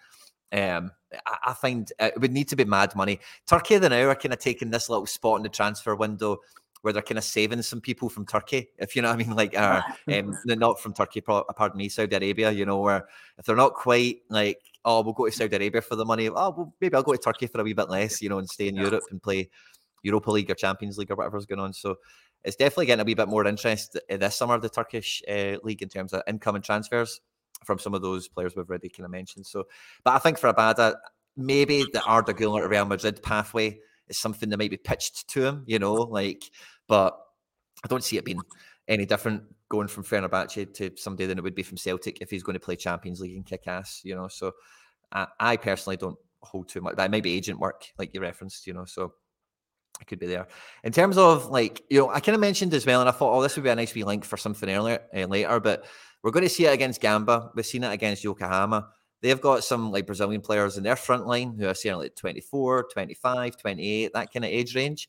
um, 0.53 0.91
I, 1.27 1.39
I 1.47 1.55
find 1.55 1.91
it 1.99 2.21
would 2.21 2.33
need 2.33 2.49
to 2.49 2.57
be 2.57 2.65
mad 2.65 2.97
money. 2.97 3.21
Turkey 3.47 3.79
the 3.79 3.89
now 3.89 4.09
are 4.09 4.15
kind 4.15 4.33
of 4.33 4.41
taking 4.41 4.71
this 4.71 4.89
little 4.89 5.07
spot 5.07 5.37
in 5.37 5.43
the 5.43 5.49
transfer 5.49 5.95
window 5.95 6.39
where 6.83 6.93
they're 6.93 7.03
kind 7.03 7.19
of 7.19 7.25
saving 7.25 7.61
some 7.63 7.81
people 7.81 8.09
from 8.09 8.25
Turkey, 8.25 8.69
if 8.79 8.95
you 8.95 9.03
know 9.03 9.09
what 9.09 9.21
I 9.21 9.25
mean, 9.25 9.37
like 9.37 9.57
uh, 9.57 9.83
um, 10.13 10.33
not 10.47 10.81
from 10.81 10.95
Turkey, 10.95 11.21
pardon 11.21 11.77
me, 11.77 11.89
Saudi 11.89 12.17
Arabia. 12.17 12.51
You 12.51 12.67
know, 12.67 12.81
where 12.81 13.09
if 13.37 13.45
they're 13.45 13.57
not 13.57 13.75
quite 13.75 14.23
like 14.29 14.61
oh, 14.85 15.03
we'll 15.03 15.13
go 15.13 15.27
to 15.27 15.33
Saudi 15.33 15.57
Arabia 15.57 15.81
for 15.81 15.97
the 15.97 16.05
money. 16.05 16.29
Oh, 16.29 16.33
well, 16.33 16.75
maybe 16.81 16.95
I'll 16.95 17.03
go 17.03 17.13
to 17.13 17.19
Turkey 17.19 17.47
for 17.47 17.61
a 17.61 17.65
wee 17.65 17.73
bit 17.73 17.91
less, 17.91 18.23
you 18.23 18.29
know, 18.29 18.39
and 18.39 18.49
stay 18.49 18.69
in 18.69 18.77
Europe 18.77 19.05
and 19.11 19.23
play 19.23 19.51
Europa 20.03 20.31
League 20.31 20.51
or 20.51 20.55
Champions 20.55 20.99
League 20.99 21.11
or 21.11 21.17
whatever's 21.17 21.47
going 21.47 21.61
on. 21.61 21.73
So 21.73 21.97
it's 22.45 22.57
definitely 22.57 22.87
getting 22.87 23.03
a 23.03 23.05
wee 23.05 23.15
bit 23.15 23.29
more 23.29 23.47
interest 23.47 23.99
this 24.09 24.37
summer, 24.37 24.59
the 24.59 24.69
Turkish 24.69 25.23
uh, 25.29 25.57
league, 25.63 25.83
in 25.83 25.89
terms 25.89 26.13
of 26.13 26.23
incoming 26.27 26.63
transfers 26.63 27.21
from 27.65 27.79
some 27.79 27.95
of 27.95 28.03
those 28.03 28.29
players 28.29 28.55
we've 28.55 28.69
already 28.69 28.89
kind 28.89 29.05
of 29.05 29.11
mentioned. 29.11 29.47
So, 29.47 29.65
but 30.05 30.15
I 30.15 30.19
think 30.19 30.39
for 30.39 30.53
Abada, 30.53 30.95
maybe 31.37 31.85
the 31.93 32.03
Arda 32.05 32.33
Güler 32.35 32.63
to 32.63 32.69
Real 32.69 32.85
Madrid 32.85 33.23
pathway 33.23 33.79
is 34.09 34.19
something 34.19 34.49
that 34.51 34.59
might 34.59 34.71
be 34.71 34.77
pitched 34.77 35.29
to 35.29 35.45
him, 35.45 35.65
you 35.67 35.79
know, 35.79 35.95
like, 35.95 36.43
but 36.87 37.19
I 37.85 37.89
don't 37.89 38.05
see 38.05 38.17
it 38.17 38.25
being 38.25 38.41
any 38.87 39.07
different 39.07 39.43
going 39.69 39.89
from 39.89 40.05
Fenerbahce 40.05 40.73
to 40.75 40.91
somebody 40.97 41.27
than 41.27 41.39
it 41.39 41.45
would 41.45 41.55
be 41.55 41.63
from 41.63 41.77
Celtic 41.77 42.21
if 42.21 42.31
he's 42.31 42.43
going 42.43 42.55
to 42.55 42.61
play 42.61 42.77
Champions 42.77 43.21
League 43.21 43.37
and 43.37 43.45
kick 43.45 43.67
ass, 43.67 44.01
you 44.05 44.15
know. 44.15 44.29
So 44.29 44.53
I, 45.13 45.27
I 45.39 45.57
personally 45.57 45.97
don't 45.97 46.19
hold 46.41 46.69
too 46.69 46.81
much. 46.81 46.97
That 46.97 47.11
might 47.11 47.23
be 47.23 47.35
agent 47.35 47.59
work, 47.59 47.87
like 47.99 48.15
you 48.15 48.21
referenced, 48.21 48.67
you 48.67 48.73
know. 48.73 48.85
So 48.85 49.13
it 50.01 50.07
could 50.07 50.19
be 50.19 50.27
there. 50.27 50.47
In 50.85 50.93
terms 50.93 51.19
of 51.19 51.47
like, 51.47 51.83
you 51.91 51.99
know, 51.99 52.09
I 52.11 52.21
kind 52.21 52.35
of 52.35 52.41
mentioned 52.41 52.73
as 52.75 52.87
well, 52.87 53.01
and 53.01 53.09
I 53.09 53.13
thought, 53.13 53.37
oh, 53.37 53.43
this 53.43 53.57
would 53.57 53.65
be 53.65 53.71
a 53.71 53.75
nice 53.75 53.95
wee 53.95 54.05
link 54.05 54.25
for 54.25 54.37
something 54.37 54.69
earlier 54.69 55.01
uh, 55.15 55.27
later, 55.27 55.61
but 55.61 55.85
we're 56.23 56.31
going 56.31 56.45
to 56.45 56.49
see 56.49 56.67
it 56.67 56.73
against 56.73 57.01
Gamba. 57.01 57.51
We've 57.55 57.67
seen 57.67 57.85
it 57.85 57.93
against 57.93 58.25
Yokohama. 58.25 58.89
They've 59.21 59.41
got 59.41 59.65
some 59.65 59.91
like 59.91 60.07
Brazilian 60.07 60.41
players 60.41 60.77
in 60.77 60.85
their 60.85 60.97
front 60.97 61.27
line 61.27 61.57
who 61.59 61.67
are 61.67 61.75
saying 61.75 61.97
like 61.97 62.15
24, 62.15 62.89
25, 62.93 63.57
28, 63.57 64.13
that 64.15 64.33
kind 64.33 64.45
of 64.45 64.51
age 64.51 64.77
range 64.77 65.09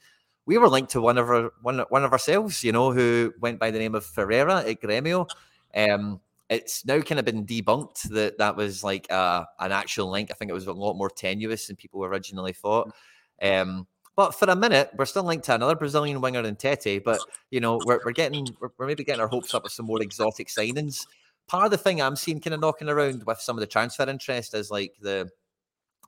we 0.49 0.57
were 0.57 0.67
linked 0.67 0.89
to 0.89 0.99
one 0.99 1.19
of 1.19 1.29
our 1.29 1.53
one, 1.61 1.77
one 1.89 2.03
of 2.03 2.11
ourselves, 2.11 2.63
you 2.63 2.71
know, 2.71 2.91
who 2.91 3.31
went 3.39 3.59
by 3.59 3.69
the 3.69 3.77
name 3.77 3.93
of 3.93 4.03
Ferreira 4.03 4.63
at 4.67 4.81
Gremio. 4.81 5.29
Um, 5.75 6.21
it's 6.49 6.83
now 6.83 6.99
kind 7.01 7.19
of 7.19 7.25
been 7.25 7.45
debunked 7.45 8.09
that 8.09 8.39
that 8.39 8.55
was 8.55 8.83
like 8.83 9.05
uh, 9.11 9.45
an 9.59 9.71
actual 9.71 10.09
link. 10.09 10.31
I 10.31 10.33
think 10.33 10.49
it 10.49 10.55
was 10.55 10.65
a 10.65 10.73
lot 10.73 10.95
more 10.95 11.11
tenuous 11.11 11.67
than 11.67 11.75
people 11.75 12.03
originally 12.03 12.53
thought. 12.53 12.91
Um, 13.39 13.85
but 14.15 14.31
for 14.31 14.45
a 14.45 14.55
minute, 14.55 14.89
we're 14.97 15.05
still 15.05 15.23
linked 15.23 15.45
to 15.45 15.53
another 15.53 15.75
Brazilian 15.75 16.19
winger 16.19 16.41
in 16.41 16.55
Tete. 16.55 17.03
But 17.03 17.19
you 17.51 17.59
know, 17.59 17.79
we're, 17.85 17.99
we're 18.03 18.11
getting 18.11 18.47
we're, 18.59 18.69
we're 18.79 18.87
maybe 18.87 19.03
getting 19.03 19.21
our 19.21 19.27
hopes 19.27 19.53
up 19.53 19.61
with 19.61 19.71
some 19.71 19.85
more 19.85 20.01
exotic 20.01 20.47
signings. 20.47 21.05
Part 21.47 21.65
of 21.65 21.71
the 21.71 21.77
thing 21.77 22.01
I'm 22.01 22.15
seeing 22.15 22.41
kind 22.41 22.55
of 22.55 22.59
knocking 22.59 22.89
around 22.89 23.23
with 23.23 23.39
some 23.39 23.55
of 23.55 23.59
the 23.59 23.67
transfer 23.67 24.09
interest 24.09 24.55
is 24.55 24.71
like 24.71 24.95
the 24.99 25.29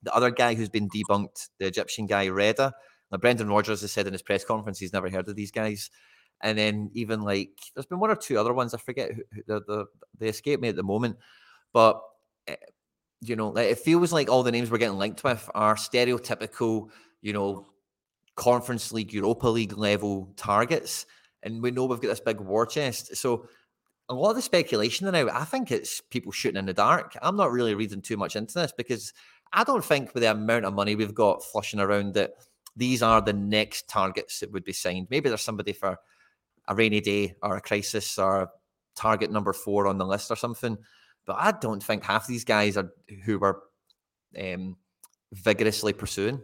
the 0.02 0.12
other 0.16 0.32
guy 0.32 0.56
who's 0.56 0.70
been 0.70 0.90
debunked, 0.90 1.50
the 1.60 1.68
Egyptian 1.68 2.08
guy 2.08 2.26
Reda. 2.26 2.74
Now, 3.12 3.18
Brendan 3.18 3.50
Rodgers 3.50 3.82
has 3.82 3.92
said 3.92 4.08
in 4.08 4.14
his 4.14 4.22
press 4.22 4.46
conference 4.46 4.80
he's 4.80 4.94
never 4.94 5.10
heard 5.10 5.28
of 5.28 5.36
these 5.36 5.52
guys. 5.52 5.90
And 6.42 6.58
then 6.58 6.90
even 6.94 7.22
like 7.22 7.52
there's 7.76 7.86
been 7.86 8.00
one 8.00 8.10
or 8.10 8.16
two 8.16 8.40
other 8.40 8.54
ones. 8.54 8.74
I 8.74 8.78
forget 8.78 9.12
who, 9.12 9.24
who 9.34 9.42
the, 9.46 9.62
the 9.68 9.86
they 10.18 10.28
escape 10.28 10.60
me 10.60 10.70
at 10.70 10.76
the 10.76 10.84
moment, 10.84 11.18
but 11.72 12.02
uh, 12.50 12.56
you 13.22 13.36
know 13.36 13.56
it 13.56 13.78
feels 13.78 14.12
like 14.12 14.28
all 14.28 14.42
the 14.42 14.52
names 14.52 14.72
we're 14.72 14.80
getting 14.80 14.98
linked 14.98 15.24
with 15.24 15.48
are 15.54 15.76
stereotypical, 15.76 16.90
you 17.22 17.34
know, 17.34 17.68
Conference 18.36 18.92
League, 18.92 19.14
Europa 19.14 19.48
League 19.48 19.78
level 19.78 20.34
targets, 20.36 21.06
and 21.44 21.62
we 21.62 21.70
know 21.70 21.86
we've 21.86 22.02
got 22.02 22.08
this 22.08 22.20
big 22.20 22.40
war 22.40 22.66
chest. 22.66 23.16
So 23.16 23.48
a 24.10 24.16
lot 24.16 24.32
of 24.32 24.36
the 24.36 24.42
speculation 24.42 25.10
now, 25.12 25.30
I 25.32 25.46
think 25.46 25.72
it's 25.72 26.02
people 26.02 26.32
shooting 26.32 26.58
in 26.58 26.66
the 26.66 26.74
dark. 26.74 27.16
I'm 27.22 27.38
not 27.38 27.52
really 27.52 27.76
reading 27.76 28.02
too 28.02 28.18
much 28.18 28.36
into 28.36 28.56
this 28.56 28.74
because 28.76 29.14
I 29.54 29.64
don't 29.64 29.86
think 29.86 30.14
with 30.14 30.24
the 30.24 30.32
amount 30.32 30.66
of 30.66 30.74
money 30.74 30.96
we've 30.96 31.14
got 31.14 31.44
flushing 31.44 31.80
around 31.80 32.16
that 32.16 32.32
these 32.76 33.02
are 33.02 33.22
the 33.22 33.34
next 33.34 33.90
targets 33.90 34.40
that 34.40 34.52
would 34.52 34.64
be 34.64 34.74
signed. 34.74 35.08
Maybe 35.10 35.30
there's 35.30 35.42
somebody 35.42 35.74
for 35.74 35.98
a 36.68 36.76
rainy 36.76 37.02
day 37.02 37.36
or 37.42 37.58
a 37.58 37.62
crisis 37.62 38.18
or 38.18 38.50
target 38.96 39.32
number 39.32 39.54
four 39.54 39.88
on 39.88 39.98
the 39.98 40.06
list 40.06 40.32
or 40.32 40.36
something. 40.36 40.78
But 41.26 41.38
I 41.40 41.52
don't 41.52 41.84
think 41.84 42.04
half 42.04 42.28
these 42.28 42.44
guys 42.44 42.78
are 42.78 42.92
who 43.26 43.40
were 43.40 43.62
um, 44.40 44.78
vigorously 45.34 45.94
pursuing. 45.94 46.42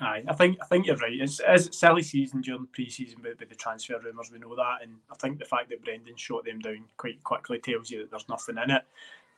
Aye, 0.00 0.24
I 0.26 0.34
think 0.34 0.58
I 0.62 0.66
think 0.66 0.86
you're 0.86 0.96
right. 0.96 1.12
It's, 1.12 1.40
it's 1.46 1.78
silly 1.78 2.02
season 2.02 2.40
during 2.40 2.66
pre-season 2.72 3.22
with, 3.22 3.38
with 3.38 3.50
the 3.50 3.54
transfer 3.54 3.98
rumours. 4.02 4.30
We 4.32 4.38
know 4.38 4.56
that, 4.56 4.78
and 4.82 4.96
I 5.10 5.14
think 5.16 5.38
the 5.38 5.44
fact 5.44 5.68
that 5.68 5.84
Brendan 5.84 6.16
shot 6.16 6.44
them 6.44 6.60
down 6.60 6.84
quite 6.96 7.22
quickly 7.22 7.58
tells 7.58 7.90
you 7.90 8.00
that 8.00 8.10
there's 8.10 8.28
nothing 8.28 8.56
in 8.62 8.70
it. 8.70 8.82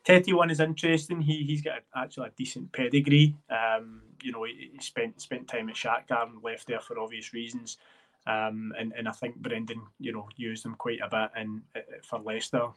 Tete 0.04 0.34
one 0.34 0.50
is 0.50 0.60
interesting. 0.60 1.20
He 1.20 1.44
he's 1.44 1.62
got 1.62 1.78
a, 1.78 1.98
actually 1.98 2.28
a 2.28 2.32
decent 2.36 2.72
pedigree. 2.72 3.34
Um, 3.50 4.02
you 4.22 4.32
know, 4.32 4.44
he, 4.44 4.70
he, 4.72 4.78
spent 4.80 5.20
spent 5.20 5.48
time 5.48 5.68
at 5.68 5.76
Shakhtar 5.76 6.24
and 6.24 6.42
left 6.42 6.66
there 6.66 6.80
for 6.80 6.98
obvious 6.98 7.32
reasons. 7.32 7.78
Um, 8.26 8.72
and 8.78 8.92
and 8.96 9.08
I 9.08 9.12
think 9.12 9.36
Brendan, 9.36 9.82
you 9.98 10.12
know, 10.12 10.28
used 10.36 10.64
him 10.64 10.74
quite 10.74 11.00
a 11.00 11.08
bit 11.08 11.48
uh, 11.76 11.80
for 12.02 12.20
Leicester, 12.20 12.68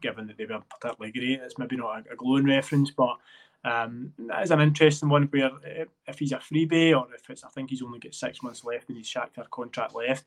given 0.00 0.26
that 0.26 0.36
they 0.36 0.46
were 0.46 0.62
particularly 0.68 1.12
great. 1.12 1.40
It's 1.40 1.58
maybe 1.58 1.76
not 1.76 2.06
a, 2.06 2.12
a 2.12 2.16
glowing 2.16 2.46
reference, 2.46 2.90
but 2.90 3.16
um, 3.64 4.12
that 4.18 4.42
is 4.42 4.50
an 4.50 4.60
interesting 4.60 5.08
one 5.08 5.28
where 5.30 5.46
uh, 5.46 5.84
if 6.06 6.18
he's 6.18 6.32
a 6.32 6.36
freebie 6.36 6.96
or 6.96 7.06
if 7.14 7.30
it's, 7.30 7.44
I 7.44 7.48
think 7.48 7.70
he's 7.70 7.82
only 7.82 7.98
got 7.98 8.14
six 8.14 8.42
months 8.42 8.64
left 8.64 8.90
in 8.90 8.96
his 8.96 9.06
Shakhtar 9.06 9.48
contract 9.50 9.94
left 9.94 10.24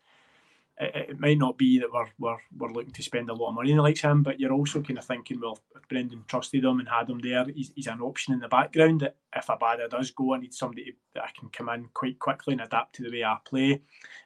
it, 0.80 1.10
it, 1.10 1.20
might 1.20 1.38
not 1.38 1.58
be 1.58 1.80
that 1.80 1.92
we're, 1.92 2.08
we're, 2.20 2.38
we're 2.58 2.72
looking 2.72 2.94
to 2.94 3.04
spend 3.04 3.30
a 3.30 3.34
lot 3.34 3.50
of 3.50 3.56
money 3.56 3.74
likes 3.74 4.04
of 4.04 4.12
him, 4.12 4.24
but 4.24 4.40
you're 4.40 4.54
also 4.54 4.82
kind 4.82 5.00
of 5.00 5.06
thinking, 5.06 5.40
well, 5.40 5.60
if 5.76 5.88
Brendan 5.88 6.24
trusted 6.28 6.64
him 6.64 6.80
and 6.80 6.88
had 6.88 7.10
him 7.10 7.20
there, 7.20 7.46
he's, 7.46 7.72
he's 7.76 7.88
an 7.88 8.02
option 8.02 8.34
in 8.34 8.40
the 8.40 8.48
background 8.48 9.02
that 9.02 9.16
if 9.36 9.48
Abada 9.48 9.90
does 9.90 10.12
go, 10.12 10.36
I 10.36 10.40
need 10.40 10.54
somebody 10.54 10.96
that 11.16 11.24
I 11.24 11.30
can 11.38 11.50
come 11.50 11.70
in 11.70 11.90
quite 11.94 12.20
quickly 12.20 12.54
and 12.54 12.62
adapt 12.62 12.96
to 12.96 13.04
the 13.04 13.12
way 13.12 13.24
I 13.24 13.38
play. 13.44 13.82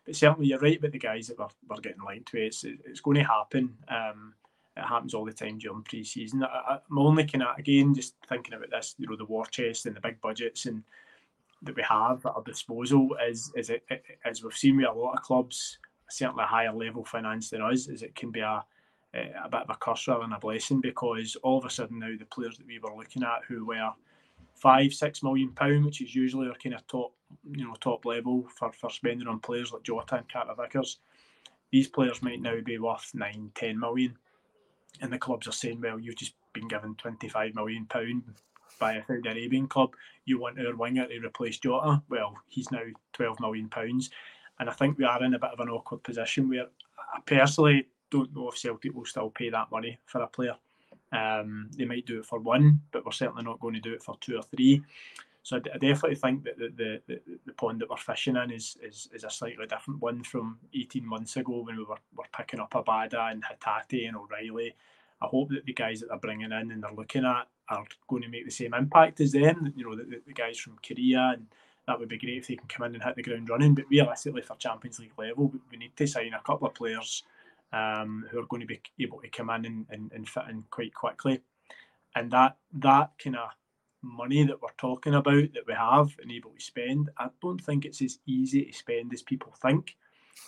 But 0.05 0.15
certainly 0.15 0.47
you're 0.47 0.59
right 0.59 0.77
about 0.77 0.91
the 0.91 0.99
guys 0.99 1.27
that 1.27 1.39
we're, 1.39 1.47
we're 1.69 1.81
getting 1.81 2.03
linked 2.05 2.31
to. 2.31 2.45
It's, 2.45 2.63
it's 2.63 3.01
going 3.01 3.17
to 3.17 3.23
happen. 3.23 3.77
Um, 3.87 4.33
it 4.75 4.83
happens 4.83 5.13
all 5.13 5.25
the 5.25 5.33
time 5.33 5.57
during 5.57 5.83
pre-season. 5.83 6.43
I, 6.43 6.79
am 6.89 6.97
only 6.97 7.25
kind 7.25 7.43
of 7.43 7.57
again 7.57 7.93
just 7.93 8.15
thinking 8.27 8.53
about 8.53 8.71
this, 8.71 8.95
you 8.97 9.07
know, 9.07 9.17
the 9.17 9.25
war 9.25 9.45
chest 9.45 9.85
and 9.85 9.95
the 9.95 10.01
big 10.01 10.19
budgets 10.21 10.65
and 10.65 10.83
that 11.63 11.75
we 11.75 11.83
have 11.83 12.25
at 12.25 12.33
our 12.33 12.43
disposal 12.43 13.09
is 13.27 13.51
is 13.55 13.69
it, 13.69 13.83
as 14.25 14.43
we've 14.43 14.53
seen 14.53 14.77
with 14.77 14.87
a 14.87 14.91
lot 14.91 15.13
of 15.13 15.23
clubs, 15.23 15.77
certainly 16.11 16.43
higher 16.43 16.73
level 16.73 17.03
finance 17.03 17.49
than 17.49 17.61
us, 17.61 17.87
is 17.87 18.03
it 18.03 18.15
can 18.15 18.31
be 18.31 18.41
a 18.41 18.63
eh, 19.13 19.29
a 19.43 19.49
bit 19.49 19.61
of 19.61 19.69
a 19.69 19.75
curse 19.75 20.07
rather 20.07 20.21
than 20.21 20.33
a 20.33 20.39
blessing 20.39 20.81
because 20.81 21.35
all 21.43 21.57
of 21.57 21.65
a 21.65 21.69
sudden 21.69 21.99
now 21.99 22.11
the 22.17 22.25
players 22.25 22.57
that 22.57 22.67
we 22.67 22.79
were 22.79 22.95
looking 22.95 23.23
at 23.23 23.41
who 23.47 23.65
were 23.65 23.91
five, 24.55 24.93
six 24.93 25.23
million 25.23 25.51
pound, 25.51 25.85
which 25.85 26.01
is 26.01 26.15
usually 26.15 26.47
our 26.47 26.55
kind 26.55 26.75
of 26.75 26.85
top, 26.87 27.13
you 27.49 27.65
know, 27.65 27.73
top 27.79 28.05
level 28.05 28.47
for, 28.55 28.71
for 28.73 28.89
spending 28.89 29.27
on 29.27 29.39
players 29.39 29.71
like 29.71 29.83
Jota 29.83 30.17
and 30.17 30.31
Carter 30.31 30.53
Vickers. 30.55 30.99
These 31.71 31.87
players 31.87 32.21
might 32.21 32.41
now 32.41 32.59
be 32.63 32.77
worth 32.77 33.11
nine, 33.13 33.51
ten 33.55 33.79
million 33.79 34.17
and 34.99 35.11
the 35.11 35.17
clubs 35.17 35.47
are 35.47 35.53
saying, 35.53 35.81
well, 35.81 35.99
you've 35.99 36.15
just 36.15 36.35
been 36.53 36.67
given 36.67 36.95
25 36.95 37.55
million 37.55 37.85
pound 37.85 38.23
by 38.79 38.93
a 38.93 39.05
Saudi 39.05 39.29
Arabian 39.29 39.67
club. 39.67 39.95
You 40.25 40.39
want 40.39 40.59
our 40.59 40.75
winger 40.75 41.07
to 41.07 41.25
replace 41.25 41.59
Jota? 41.59 42.01
Well, 42.09 42.35
he's 42.47 42.71
now 42.71 42.83
12 43.13 43.39
million 43.39 43.69
pounds, 43.69 44.09
and 44.61 44.69
I 44.69 44.73
think 44.73 44.99
we 44.99 45.05
are 45.05 45.23
in 45.23 45.33
a 45.33 45.39
bit 45.39 45.49
of 45.49 45.59
an 45.59 45.69
awkward 45.69 46.03
position 46.03 46.47
where 46.47 46.67
I 47.13 47.19
personally 47.25 47.87
don't 48.11 48.33
know 48.35 48.47
if 48.47 48.59
Celtic 48.59 48.93
will 48.93 49.05
still 49.05 49.31
pay 49.31 49.49
that 49.49 49.71
money 49.71 49.97
for 50.05 50.21
a 50.21 50.27
player. 50.27 50.55
Um, 51.11 51.71
they 51.75 51.85
might 51.85 52.05
do 52.05 52.19
it 52.19 52.27
for 52.27 52.39
one, 52.39 52.79
but 52.91 53.03
we're 53.03 53.11
certainly 53.11 53.41
not 53.41 53.59
going 53.59 53.73
to 53.73 53.79
do 53.79 53.91
it 53.91 54.03
for 54.03 54.15
two 54.21 54.37
or 54.37 54.43
three. 54.43 54.83
So 55.41 55.57
I, 55.57 55.77
definitely 55.79 56.15
think 56.15 56.43
that 56.43 56.59
the, 56.59 57.01
the, 57.07 57.19
the, 57.47 57.53
pond 57.53 57.81
that 57.81 57.89
we're 57.89 57.97
fishing 57.97 58.35
in 58.35 58.51
is, 58.51 58.77
is, 58.83 59.09
is 59.11 59.23
a 59.23 59.31
slightly 59.31 59.65
different 59.65 59.99
one 59.99 60.23
from 60.23 60.59
18 60.75 61.03
months 61.03 61.35
ago 61.37 61.63
when 61.63 61.77
we 61.77 61.83
were, 61.83 61.97
were 62.15 62.25
picking 62.37 62.59
up 62.59 62.73
Abada 62.73 63.31
and 63.31 63.43
Hatate 63.43 64.07
and 64.07 64.15
O'Riley. 64.15 64.75
I 65.19 65.25
hope 65.25 65.49
that 65.49 65.65
the 65.65 65.73
guys 65.73 66.01
that 66.01 66.09
they're 66.09 66.19
bringing 66.19 66.51
in 66.51 66.71
and 66.71 66.83
they're 66.83 66.93
looking 66.95 67.25
at 67.25 67.47
are 67.69 67.85
going 68.07 68.21
to 68.21 68.29
make 68.29 68.45
the 68.45 68.51
same 68.51 68.75
impact 68.75 69.21
as 69.21 69.31
them. 69.31 69.73
You 69.75 69.85
know, 69.85 69.95
the, 69.95 70.21
the 70.27 70.33
guys 70.33 70.59
from 70.59 70.77
Korea, 70.87 71.31
and 71.33 71.47
that 71.87 71.99
would 71.99 72.09
be 72.09 72.17
great 72.17 72.37
if 72.37 72.47
they 72.47 72.55
can 72.55 72.67
come 72.67 72.85
in 72.85 72.95
and 72.95 73.03
hit 73.03 73.15
the 73.15 73.23
ground 73.23 73.49
running. 73.49 73.75
But 73.75 73.85
realistically, 73.89 74.41
for 74.41 74.55
Champions 74.57 74.99
League 74.99 75.11
level, 75.17 75.51
we 75.71 75.77
need 75.77 75.95
to 75.97 76.07
sign 76.07 76.33
a 76.33 76.41
couple 76.41 76.67
of 76.67 76.73
players 76.73 77.23
um, 77.73 78.25
who 78.29 78.39
are 78.39 78.45
going 78.47 78.61
to 78.61 78.67
be 78.67 78.81
able 78.99 79.19
to 79.21 79.29
come 79.29 79.49
in 79.49 79.65
and, 79.65 79.85
and, 79.89 80.11
and 80.11 80.29
fit 80.29 80.43
in 80.49 80.63
quite 80.69 80.93
quickly. 80.93 81.41
And 82.15 82.29
that 82.31 82.57
that 82.73 83.11
kind 83.23 83.37
of 83.37 83.49
money 84.03 84.43
that 84.43 84.61
we're 84.61 84.69
talking 84.77 85.13
about 85.13 85.53
that 85.53 85.67
we 85.67 85.73
have 85.73 86.09
and 86.21 86.31
able 86.31 86.51
to 86.51 86.63
spend, 86.63 87.09
I 87.17 87.29
don't 87.41 87.61
think 87.61 87.85
it's 87.85 88.01
as 88.01 88.19
easy 88.25 88.65
to 88.65 88.73
spend 88.73 89.13
as 89.13 89.21
people 89.21 89.53
think, 89.61 89.95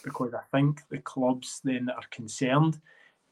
because 0.04 0.34
I 0.34 0.41
think 0.52 0.82
the 0.89 0.98
clubs 1.00 1.62
then 1.63 1.86
that 1.86 1.96
are 1.96 2.08
concerned, 2.12 2.80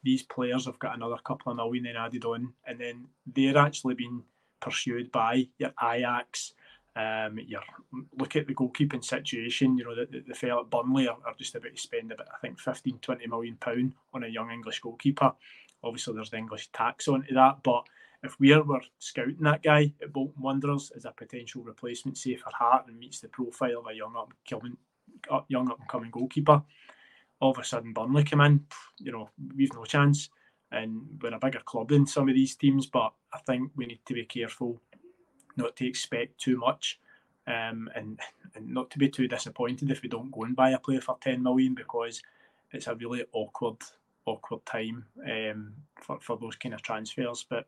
these 0.02 0.22
players 0.22 0.66
have 0.66 0.78
got 0.78 0.96
another 0.96 1.18
couple 1.24 1.50
of 1.50 1.56
million 1.56 1.84
then 1.84 1.96
added 1.96 2.24
on, 2.24 2.52
and 2.66 2.78
then 2.78 3.06
they're 3.26 3.58
actually 3.58 3.94
being 3.94 4.22
pursued 4.60 5.10
by 5.12 5.48
your 5.58 5.72
Ajax. 5.82 6.54
Um, 6.94 7.38
your 7.46 7.62
look 8.18 8.36
at 8.36 8.46
the 8.46 8.54
goalkeeping 8.54 9.04
situation. 9.04 9.78
You 9.78 9.84
know, 9.84 9.94
the, 9.94 10.06
the, 10.06 10.24
the 10.28 10.34
fella 10.34 10.60
at 10.60 10.70
Burnley 10.70 11.08
are, 11.08 11.16
are, 11.24 11.34
just 11.38 11.54
about 11.54 11.74
to 11.74 11.80
spend 11.80 12.12
about 12.12 12.28
I 12.34 12.38
think 12.38 12.60
15, 12.60 12.98
20 12.98 13.26
million 13.28 13.56
pound 13.56 13.94
on 14.12 14.24
a 14.24 14.28
young 14.28 14.50
English 14.50 14.80
goalkeeper. 14.80 15.32
Obviously, 15.82 16.14
there's 16.14 16.30
the 16.30 16.36
English 16.36 16.68
tax 16.72 17.08
onto 17.08 17.34
that, 17.34 17.62
but 17.62 17.84
if 18.22 18.38
we 18.38 18.56
were 18.56 18.80
scouting 18.98 19.38
that 19.40 19.62
guy 19.62 19.92
at 20.00 20.12
Bolton 20.12 20.40
Wanderers 20.40 20.92
as 20.94 21.04
a 21.04 21.12
potential 21.12 21.62
replacement, 21.62 22.18
say 22.18 22.36
for 22.36 22.50
Hart 22.52 22.86
and 22.86 22.98
meets 22.98 23.20
the 23.20 23.28
profile 23.28 23.80
of 23.80 23.86
a 23.88 23.94
young 23.94 24.14
up 24.16 24.32
coming 24.48 24.76
young 25.48 25.70
up 25.70 25.78
and 25.78 25.88
coming 25.88 26.10
goalkeeper, 26.10 26.62
all 27.40 27.50
of 27.50 27.58
a 27.58 27.64
sudden 27.64 27.92
Burnley 27.92 28.24
come 28.24 28.40
in, 28.42 28.64
you 28.98 29.12
know, 29.12 29.28
we've 29.56 29.72
no 29.74 29.84
chance. 29.84 30.28
And 30.70 31.02
we're 31.20 31.34
a 31.34 31.38
bigger 31.38 31.60
club 31.60 31.90
than 31.90 32.06
some 32.06 32.30
of 32.30 32.34
these 32.34 32.56
teams, 32.56 32.86
but 32.86 33.12
I 33.34 33.38
think 33.40 33.72
we 33.76 33.84
need 33.84 34.00
to 34.06 34.14
be 34.14 34.24
careful 34.24 34.80
not 35.56 35.76
to 35.76 35.86
expect 35.86 36.38
too 36.38 36.56
much. 36.56 36.98
Um, 37.48 37.90
and, 37.96 38.20
and 38.54 38.68
not 38.68 38.88
to 38.90 38.98
be 38.98 39.08
too 39.08 39.26
disappointed 39.26 39.90
if 39.90 40.00
we 40.00 40.08
don't 40.08 40.30
go 40.30 40.44
and 40.44 40.54
buy 40.54 40.70
a 40.70 40.78
player 40.78 41.00
for 41.00 41.18
10 41.20 41.42
million 41.42 41.74
because 41.74 42.22
it's 42.70 42.86
a 42.86 42.94
really 42.94 43.24
awkward 43.32 43.78
awkward 44.26 44.64
time 44.66 45.04
um, 45.28 45.72
for, 46.00 46.18
for 46.20 46.38
those 46.38 46.56
kind 46.56 46.74
of 46.74 46.82
transfers. 46.82 47.44
But 47.48 47.66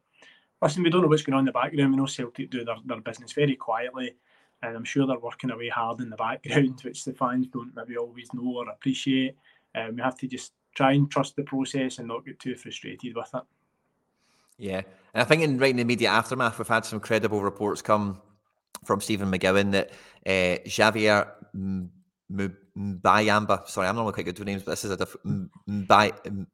listen, 0.63 0.83
we 0.83 0.91
don't 0.91 1.03
know 1.03 1.09
what's 1.09 1.23
going 1.23 1.35
on 1.35 1.41
in 1.41 1.47
the 1.47 1.53
background. 1.53 1.91
We 1.91 1.97
know 1.97 2.07
Celtic 2.07 2.51
do 2.51 2.65
their, 2.65 2.77
their 2.85 3.01
business 3.01 3.33
very 3.33 3.57
quietly, 3.57 4.15
and 4.63 4.77
I'm 4.77 4.85
sure 4.85 5.07
they're 5.07 5.19
working 5.19 5.51
away 5.51 5.69
hard 5.69 6.01
in 6.01 6.11
the 6.11 6.17
background, 6.17 6.81
which 6.85 7.05
the 7.05 7.13
fans 7.13 7.49
don't 7.49 7.75
maybe 7.75 7.97
always 7.97 8.33
know 8.33 8.59
or 8.59 8.69
appreciate. 8.69 9.37
Um, 9.75 9.97
we 9.97 10.03
have 10.03 10.19
to 10.19 10.29
just 10.29 10.53
try 10.75 10.93
and 10.93 11.11
trust 11.11 11.37
the 11.37 11.43
process 11.43 11.99
and 11.99 12.09
not 12.09 12.25
get 12.25 12.39
too 12.39 12.57
frustrated 12.57 13.15
with 13.15 13.31
it. 13.35 13.43
Yeah, 14.59 14.83
and 15.13 15.23
I 15.23 15.25
think 15.25 15.43
in 15.43 15.59
right 15.59 15.71
in 15.71 15.77
the 15.77 15.83
immediate 15.83 16.11
aftermath, 16.11 16.59
we've 16.59 16.69
had 16.69 16.85
some 16.85 17.01
credible 17.01 17.43
reports 17.43 17.83
come 17.83 18.21
from 18.85 19.01
Stephen 19.01 19.31
McGowan 19.31 19.73
that 19.73 19.91
uh, 20.27 20.59
Javier 20.67 21.31
Mbuyamba, 22.77 23.69
sorry, 23.69 23.89
I'm 23.89 23.97
not 23.97 24.13
quite 24.15 24.27
good 24.27 24.39
with 24.39 24.47
names, 24.47 24.63
but 24.63 24.73
this 24.73 24.85
is 24.85 24.91
a 24.91 24.97
different 24.97 25.51
Mbuyamba. 25.69 26.47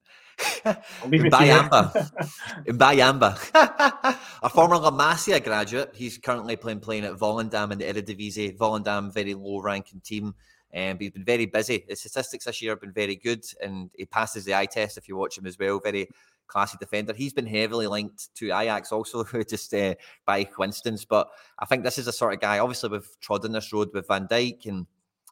Mbuyamba. 2.67 4.17
a 4.43 4.49
former 4.49 4.79
La 4.79 4.91
Masia 4.91 5.43
graduate. 5.43 5.91
He's 5.95 6.19
currently 6.19 6.57
playing 6.57 6.81
playing 6.81 7.05
at 7.05 7.15
Volendam 7.15 7.73
in 7.73 7.79
the 7.79 7.85
Eredivisie. 7.85 8.57
Volendam, 8.57 9.13
very 9.13 9.35
low 9.35 9.61
ranking 9.61 10.01
team. 10.01 10.35
Um, 10.73 10.93
but 10.93 11.01
he's 11.01 11.11
been 11.11 11.25
very 11.25 11.47
busy. 11.47 11.85
His 11.89 12.01
statistics 12.01 12.45
this 12.45 12.63
year 12.63 12.73
have 12.73 12.81
been 12.81 12.93
very 12.93 13.17
good, 13.17 13.45
and 13.61 13.91
he 13.97 14.05
passes 14.05 14.45
the 14.45 14.55
eye 14.55 14.67
test 14.67 14.97
if 14.97 15.09
you 15.09 15.17
watch 15.17 15.37
him 15.37 15.47
as 15.47 15.59
well. 15.59 15.81
Very 15.81 16.09
classy 16.51 16.77
defender. 16.79 17.15
He's 17.15 17.33
been 17.33 17.47
heavily 17.47 17.87
linked 17.87 18.35
to 18.37 18.47
Ajax 18.47 18.93
also, 18.93 19.25
just 19.49 19.73
uh, 19.73 19.95
by 20.27 20.45
coincidence. 20.45 21.05
But 21.05 21.29
I 21.59 21.65
think 21.65 21.85
this 21.85 21.99
is 21.99 22.07
a 22.07 22.13
sort 22.13 22.35
of 22.35 22.41
guy. 22.41 22.59
Obviously, 22.59 22.91
we've 22.91 23.09
trodden 23.21 23.53
this 23.53 23.73
road 23.73 23.91
with 23.95 24.09
Van 24.09 24.27
Dijk 24.27 24.67
and 24.67 24.87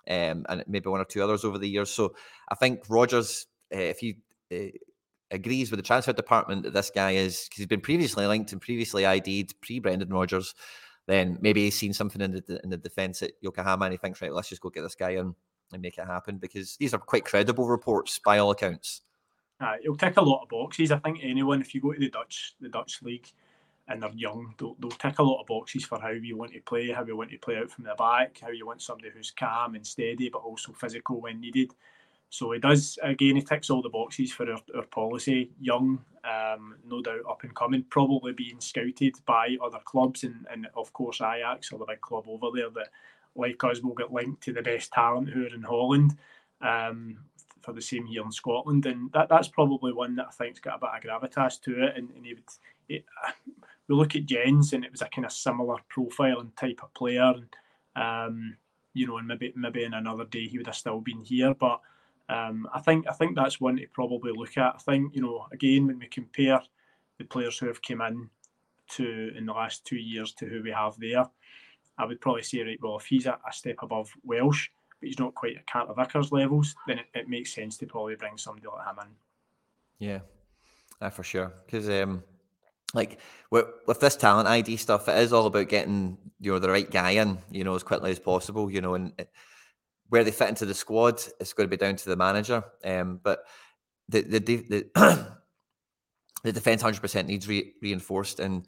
um, 0.08 0.46
and 0.48 0.64
maybe 0.66 0.88
one 0.88 1.00
or 1.00 1.04
two 1.04 1.22
others 1.22 1.44
over 1.44 1.58
the 1.58 1.68
years. 1.68 1.90
So 1.90 2.14
I 2.48 2.54
think 2.54 2.84
Rodgers, 2.88 3.46
uh, 3.74 3.78
if 3.78 3.98
he 3.98 4.18
uh, 4.52 4.70
agrees 5.30 5.70
with 5.70 5.78
the 5.78 5.86
transfer 5.86 6.12
department 6.12 6.62
that 6.62 6.72
this 6.72 6.90
guy 6.90 7.12
is 7.12 7.44
because 7.44 7.58
he's 7.58 7.66
been 7.66 7.80
previously 7.80 8.26
linked 8.26 8.52
and 8.52 8.60
previously 8.60 9.04
ID'd 9.04 9.60
pre 9.60 9.80
Brendan 9.80 10.08
Rodgers, 10.08 10.54
then 11.06 11.38
maybe 11.40 11.64
he's 11.64 11.76
seen 11.76 11.92
something 11.92 12.22
in 12.22 12.32
the 12.32 12.60
in 12.62 12.70
the 12.70 12.76
defence 12.76 13.22
at 13.22 13.32
Yokohama 13.40 13.86
and 13.86 13.92
he 13.92 13.98
thinks, 13.98 14.22
right, 14.22 14.32
let's 14.32 14.48
just 14.48 14.62
go 14.62 14.70
get 14.70 14.82
this 14.82 14.94
guy 14.94 15.10
in 15.10 15.34
and 15.72 15.82
make 15.82 15.98
it 15.98 16.06
happen 16.06 16.38
because 16.38 16.76
these 16.76 16.94
are 16.94 16.98
quite 16.98 17.24
credible 17.24 17.68
reports 17.68 18.18
by 18.24 18.38
all 18.38 18.50
accounts. 18.50 19.02
Uh, 19.60 19.74
he'll 19.82 19.96
tick 19.96 20.16
a 20.16 20.22
lot 20.22 20.42
of 20.42 20.48
boxes. 20.48 20.92
I 20.92 20.98
think 20.98 21.20
anyone, 21.22 21.60
if 21.60 21.74
you 21.74 21.80
go 21.80 21.92
to 21.92 21.98
the 21.98 22.10
Dutch 22.10 22.54
the 22.60 22.68
Dutch 22.68 23.02
league 23.02 23.28
and 23.88 24.02
they're 24.02 24.12
young, 24.14 24.54
they'll, 24.58 24.76
they'll 24.78 24.90
tick 24.90 25.18
a 25.18 25.22
lot 25.22 25.40
of 25.40 25.46
boxes 25.46 25.84
for 25.84 25.98
how 26.00 26.10
you 26.10 26.36
want 26.36 26.52
to 26.52 26.60
play, 26.60 26.90
how 26.90 27.04
you 27.04 27.16
want 27.16 27.30
to 27.30 27.38
play 27.38 27.56
out 27.56 27.70
from 27.70 27.84
the 27.84 27.94
back, 27.98 28.38
how 28.40 28.50
you 28.50 28.66
want 28.66 28.82
somebody 28.82 29.10
who's 29.10 29.30
calm 29.30 29.74
and 29.74 29.86
steady 29.86 30.28
but 30.28 30.42
also 30.42 30.72
physical 30.72 31.20
when 31.20 31.40
needed. 31.40 31.74
So 32.30 32.52
he 32.52 32.58
does 32.58 32.98
again. 33.02 33.36
He 33.36 33.42
ticks 33.42 33.70
all 33.70 33.82
the 33.82 33.88
boxes 33.88 34.32
for 34.32 34.50
our, 34.50 34.60
our 34.76 34.84
policy. 34.84 35.50
Young, 35.60 36.04
um, 36.24 36.76
no 36.86 37.00
doubt 37.00 37.22
up 37.28 37.42
and 37.42 37.54
coming, 37.54 37.84
probably 37.88 38.32
being 38.32 38.60
scouted 38.60 39.16
by 39.26 39.56
other 39.64 39.80
clubs, 39.84 40.24
and, 40.24 40.46
and 40.52 40.68
of 40.76 40.92
course 40.92 41.20
Ajax 41.20 41.72
or 41.72 41.78
the 41.78 41.86
big 41.86 42.00
club 42.00 42.24
over 42.28 42.48
there 42.54 42.70
that, 42.70 42.90
like 43.34 43.64
us, 43.64 43.80
will 43.80 43.94
get 43.94 44.12
linked 44.12 44.42
to 44.42 44.52
the 44.52 44.62
best 44.62 44.92
talent 44.92 45.30
who 45.30 45.44
are 45.44 45.54
in 45.54 45.62
Holland. 45.62 46.16
Um, 46.60 47.18
for 47.68 47.74
the 47.74 47.82
same 47.82 48.06
here 48.06 48.22
in 48.22 48.32
Scotland, 48.32 48.86
and 48.86 49.12
that, 49.12 49.28
that's 49.28 49.48
probably 49.48 49.92
one 49.92 50.16
that 50.16 50.28
I 50.28 50.30
think's 50.30 50.58
got 50.58 50.76
a 50.76 50.78
bit 50.78 51.12
of 51.12 51.20
gravitas 51.20 51.60
to 51.62 51.84
it. 51.84 51.98
And, 51.98 52.08
and 52.16 52.24
he 52.24 52.32
would, 52.32 52.44
it, 52.88 53.04
we 53.88 53.94
look 53.94 54.16
at 54.16 54.24
Jenz, 54.24 54.72
and 54.72 54.86
it 54.86 54.90
was 54.90 55.02
a 55.02 55.08
kind 55.08 55.26
of 55.26 55.32
similar 55.32 55.76
profile 55.90 56.40
and 56.40 56.56
type 56.56 56.80
of 56.82 56.94
player, 56.94 57.34
and 57.34 57.56
um, 57.94 58.56
you 58.94 59.06
know, 59.06 59.18
and 59.18 59.28
maybe 59.28 59.52
maybe 59.54 59.84
in 59.84 59.92
another 59.92 60.24
day 60.24 60.46
he 60.46 60.56
would 60.56 60.66
have 60.66 60.76
still 60.76 61.02
been 61.02 61.22
here, 61.22 61.52
but 61.52 61.82
um, 62.30 62.66
I 62.74 62.80
think 62.80 63.06
I 63.06 63.12
think 63.12 63.36
that's 63.36 63.60
one 63.60 63.76
to 63.76 63.86
probably 63.92 64.32
look 64.32 64.56
at. 64.56 64.76
I 64.76 64.78
think 64.78 65.14
you 65.14 65.20
know 65.20 65.46
again 65.52 65.88
when 65.88 65.98
we 65.98 66.06
compare 66.06 66.62
the 67.18 67.24
players 67.24 67.58
who 67.58 67.66
have 67.66 67.82
come 67.82 68.00
in 68.00 68.30
to 68.92 69.30
in 69.36 69.44
the 69.44 69.52
last 69.52 69.84
two 69.84 69.98
years 69.98 70.32
to 70.34 70.46
who 70.46 70.62
we 70.62 70.70
have 70.70 70.98
there, 70.98 71.26
I 71.98 72.06
would 72.06 72.22
probably 72.22 72.44
say 72.44 72.62
right 72.62 72.80
well 72.82 72.96
if 72.96 73.04
he's 73.04 73.26
a, 73.26 73.38
a 73.46 73.52
step 73.52 73.76
above 73.82 74.10
Welsh, 74.24 74.70
but 75.00 75.06
he's 75.08 75.18
not 75.18 75.34
quite 75.34 75.56
at 75.56 75.66
Carter 75.66 75.94
Vickers 75.94 76.32
levels, 76.32 76.74
then 76.86 76.98
it, 76.98 77.06
it, 77.14 77.28
makes 77.28 77.54
sense 77.54 77.76
to 77.78 77.86
probably 77.86 78.16
bring 78.16 78.36
somebody 78.36 78.66
like 78.66 78.86
him 78.86 78.96
in. 79.02 80.06
Yeah, 80.06 80.20
uh, 81.00 81.10
for 81.10 81.22
sure. 81.22 81.52
Because 81.64 81.88
um, 81.88 82.22
like 82.94 83.18
with, 83.50 83.66
with 83.86 84.00
this 84.00 84.16
talent 84.16 84.48
ID 84.48 84.76
stuff, 84.76 85.08
it 85.08 85.18
is 85.18 85.32
all 85.32 85.46
about 85.46 85.68
getting 85.68 86.18
you 86.40 86.52
know 86.52 86.58
the 86.58 86.70
right 86.70 86.90
guy 86.90 87.12
in, 87.12 87.38
you 87.50 87.64
know, 87.64 87.74
as 87.74 87.82
quickly 87.82 88.10
as 88.10 88.18
possible. 88.18 88.70
You 88.70 88.80
know, 88.80 88.94
and 88.94 89.12
it, 89.18 89.30
where 90.08 90.24
they 90.24 90.30
fit 90.30 90.48
into 90.48 90.66
the 90.66 90.74
squad, 90.74 91.22
it's 91.40 91.52
going 91.52 91.68
to 91.68 91.76
be 91.76 91.80
down 91.80 91.96
to 91.96 92.08
the 92.08 92.16
manager. 92.16 92.64
Um, 92.84 93.20
but 93.22 93.44
the 94.08 94.22
the 94.22 94.38
the, 94.38 94.86
the 96.44 96.52
defense 96.52 96.82
hundred 96.82 97.00
percent 97.00 97.28
needs 97.28 97.48
re- 97.48 97.74
reinforced, 97.82 98.40
and 98.40 98.66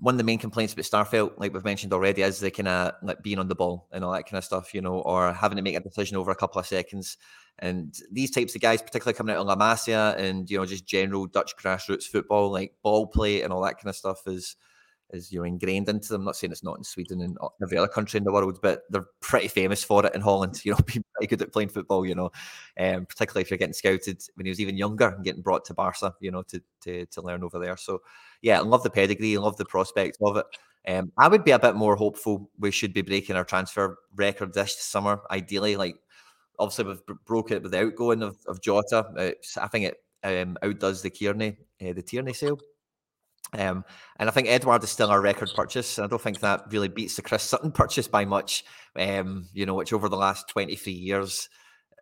one 0.00 0.14
of 0.14 0.18
the 0.18 0.24
main 0.24 0.38
complaints 0.38 0.72
about 0.72 0.86
Starfelt, 0.86 1.32
like 1.36 1.52
we've 1.52 1.64
mentioned 1.64 1.92
already, 1.92 2.22
is 2.22 2.40
the 2.40 2.50
kind 2.50 2.68
of 2.68 2.94
like 3.02 3.22
being 3.22 3.38
on 3.38 3.48
the 3.48 3.54
ball 3.54 3.88
and 3.92 4.02
all 4.02 4.12
that 4.12 4.24
kind 4.24 4.38
of 4.38 4.44
stuff, 4.44 4.72
you 4.72 4.80
know, 4.80 5.00
or 5.00 5.32
having 5.32 5.56
to 5.56 5.62
make 5.62 5.76
a 5.76 5.80
decision 5.80 6.16
over 6.16 6.30
a 6.30 6.36
couple 6.36 6.58
of 6.58 6.66
seconds. 6.66 7.18
And 7.58 7.94
these 8.10 8.30
types 8.30 8.54
of 8.54 8.62
guys, 8.62 8.80
particularly 8.80 9.16
coming 9.16 9.34
out 9.34 9.40
of 9.40 9.46
La 9.46 9.56
Masia 9.56 10.16
and 10.16 10.50
you 10.50 10.58
know 10.58 10.66
just 10.66 10.86
general 10.86 11.26
Dutch 11.26 11.56
grassroots 11.56 12.04
football, 12.04 12.50
like 12.50 12.74
ball 12.82 13.06
play 13.06 13.42
and 13.42 13.52
all 13.52 13.62
that 13.62 13.76
kind 13.76 13.88
of 13.88 13.96
stuff, 13.96 14.26
is 14.26 14.56
is 15.10 15.32
you 15.32 15.38
know 15.38 15.44
ingrained 15.44 15.88
into 15.88 16.08
them. 16.08 16.22
I'm 16.22 16.24
not 16.26 16.36
saying 16.36 16.52
it's 16.52 16.64
not 16.64 16.78
in 16.78 16.84
Sweden 16.84 17.20
and 17.22 17.36
every 17.62 17.78
other 17.78 17.88
country 17.88 18.18
in 18.18 18.24
the 18.24 18.32
world, 18.32 18.58
but 18.62 18.82
they're 18.90 19.06
pretty 19.20 19.48
famous 19.48 19.84
for 19.84 20.04
it 20.04 20.14
in 20.14 20.20
Holland. 20.20 20.60
You 20.64 20.72
know, 20.72 20.78
being 20.84 21.04
pretty 21.14 21.28
good 21.28 21.42
at 21.42 21.52
playing 21.52 21.68
football. 21.68 22.04
You 22.04 22.14
know, 22.14 22.30
um, 22.78 23.06
particularly 23.06 23.42
if 23.42 23.50
you're 23.50 23.58
getting 23.58 23.72
scouted 23.72 24.20
when 24.34 24.46
he 24.46 24.50
was 24.50 24.60
even 24.60 24.76
younger 24.76 25.08
and 25.08 25.24
getting 25.24 25.42
brought 25.42 25.64
to 25.66 25.74
Barca. 25.74 26.14
You 26.20 26.30
know, 26.30 26.42
to 26.44 26.62
to 26.82 27.06
to 27.06 27.22
learn 27.22 27.44
over 27.44 27.58
there. 27.58 27.76
So 27.76 28.02
yeah, 28.42 28.58
I 28.58 28.62
love 28.62 28.82
the 28.82 28.90
pedigree, 28.90 29.36
I 29.36 29.40
love 29.40 29.56
the 29.56 29.64
prospects 29.64 30.18
of 30.22 30.36
it. 30.36 30.46
Um, 30.88 31.10
I 31.18 31.28
would 31.28 31.44
be 31.44 31.50
a 31.50 31.58
bit 31.58 31.74
more 31.74 31.96
hopeful. 31.96 32.50
We 32.58 32.70
should 32.70 32.92
be 32.92 33.02
breaking 33.02 33.36
our 33.36 33.44
transfer 33.44 33.98
record 34.14 34.54
this 34.54 34.80
summer, 34.80 35.20
ideally. 35.30 35.76
Like 35.76 35.96
obviously 36.58 36.84
we've 36.84 37.24
broke 37.24 37.50
it 37.50 37.62
with 37.62 37.72
the 37.72 37.80
outgoing 37.80 38.22
of, 38.22 38.36
of 38.46 38.60
Jota. 38.60 39.06
It's, 39.16 39.56
I 39.56 39.66
think 39.68 39.86
it 39.86 39.96
um, 40.22 40.56
outdoes 40.62 41.02
the 41.02 41.10
Kearney, 41.10 41.56
uh, 41.82 41.92
the 41.92 42.02
Tierney 42.02 42.32
sale. 42.32 42.58
Um, 43.52 43.84
and 44.18 44.28
I 44.28 44.32
think 44.32 44.48
Edouard 44.48 44.82
is 44.82 44.90
still 44.90 45.10
our 45.10 45.20
record 45.20 45.50
purchase. 45.54 45.98
And 45.98 46.04
I 46.04 46.08
don't 46.08 46.20
think 46.20 46.40
that 46.40 46.64
really 46.70 46.88
beats 46.88 47.16
the 47.16 47.22
Chris 47.22 47.42
Sutton 47.42 47.70
purchase 47.72 48.08
by 48.08 48.24
much. 48.24 48.64
Um, 48.96 49.46
you 49.52 49.66
know, 49.66 49.74
which 49.74 49.92
over 49.92 50.08
the 50.08 50.16
last 50.16 50.48
23 50.48 50.92
years, 50.92 51.48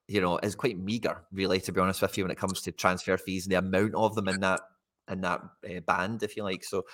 you 0.09 0.21
know, 0.21 0.39
is 0.39 0.55
quite 0.55 0.79
meager, 0.79 1.23
really, 1.33 1.61
to 1.61 1.73
be 1.73 1.81
honest 1.81 2.03
with 2.03 2.17
you, 2.17 2.25
when 2.25 2.31
it 2.31 2.39
comes 2.39 2.63
to 2.63 2.73
transfer 2.73 3.17
fees 3.17 3.47
and 3.47 3.53
the 3.53 3.59
amount 3.59 3.95
of 3.95 4.15
them 4.15 4.29
in 4.29 4.41
that 4.41 4.61
in 5.11 5.21
that 5.21 5.41
uh, 5.69 5.81
band, 5.87 6.23
if 6.23 6.37
you 6.37 6.43
like. 6.43 6.65
So 6.65 6.85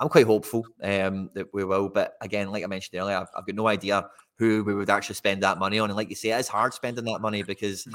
I'm 0.00 0.08
quite 0.08 0.26
hopeful 0.26 0.66
um, 0.82 1.30
that 1.34 1.52
we 1.52 1.64
will. 1.64 1.88
But 1.88 2.14
again, 2.20 2.50
like 2.50 2.64
I 2.64 2.66
mentioned 2.66 3.00
earlier, 3.00 3.16
I've, 3.16 3.28
I've, 3.36 3.46
got 3.46 3.54
no 3.54 3.68
idea 3.68 4.08
who 4.38 4.64
we 4.64 4.74
would 4.74 4.90
actually 4.90 5.14
spend 5.16 5.42
that 5.42 5.58
money 5.58 5.78
on. 5.78 5.90
And 5.90 5.96
like 5.96 6.08
you 6.08 6.16
say, 6.16 6.30
it's 6.30 6.48
hard 6.48 6.74
spending 6.74 7.04
that 7.04 7.20
money 7.20 7.42
because 7.42 7.84
mm. 7.84 7.92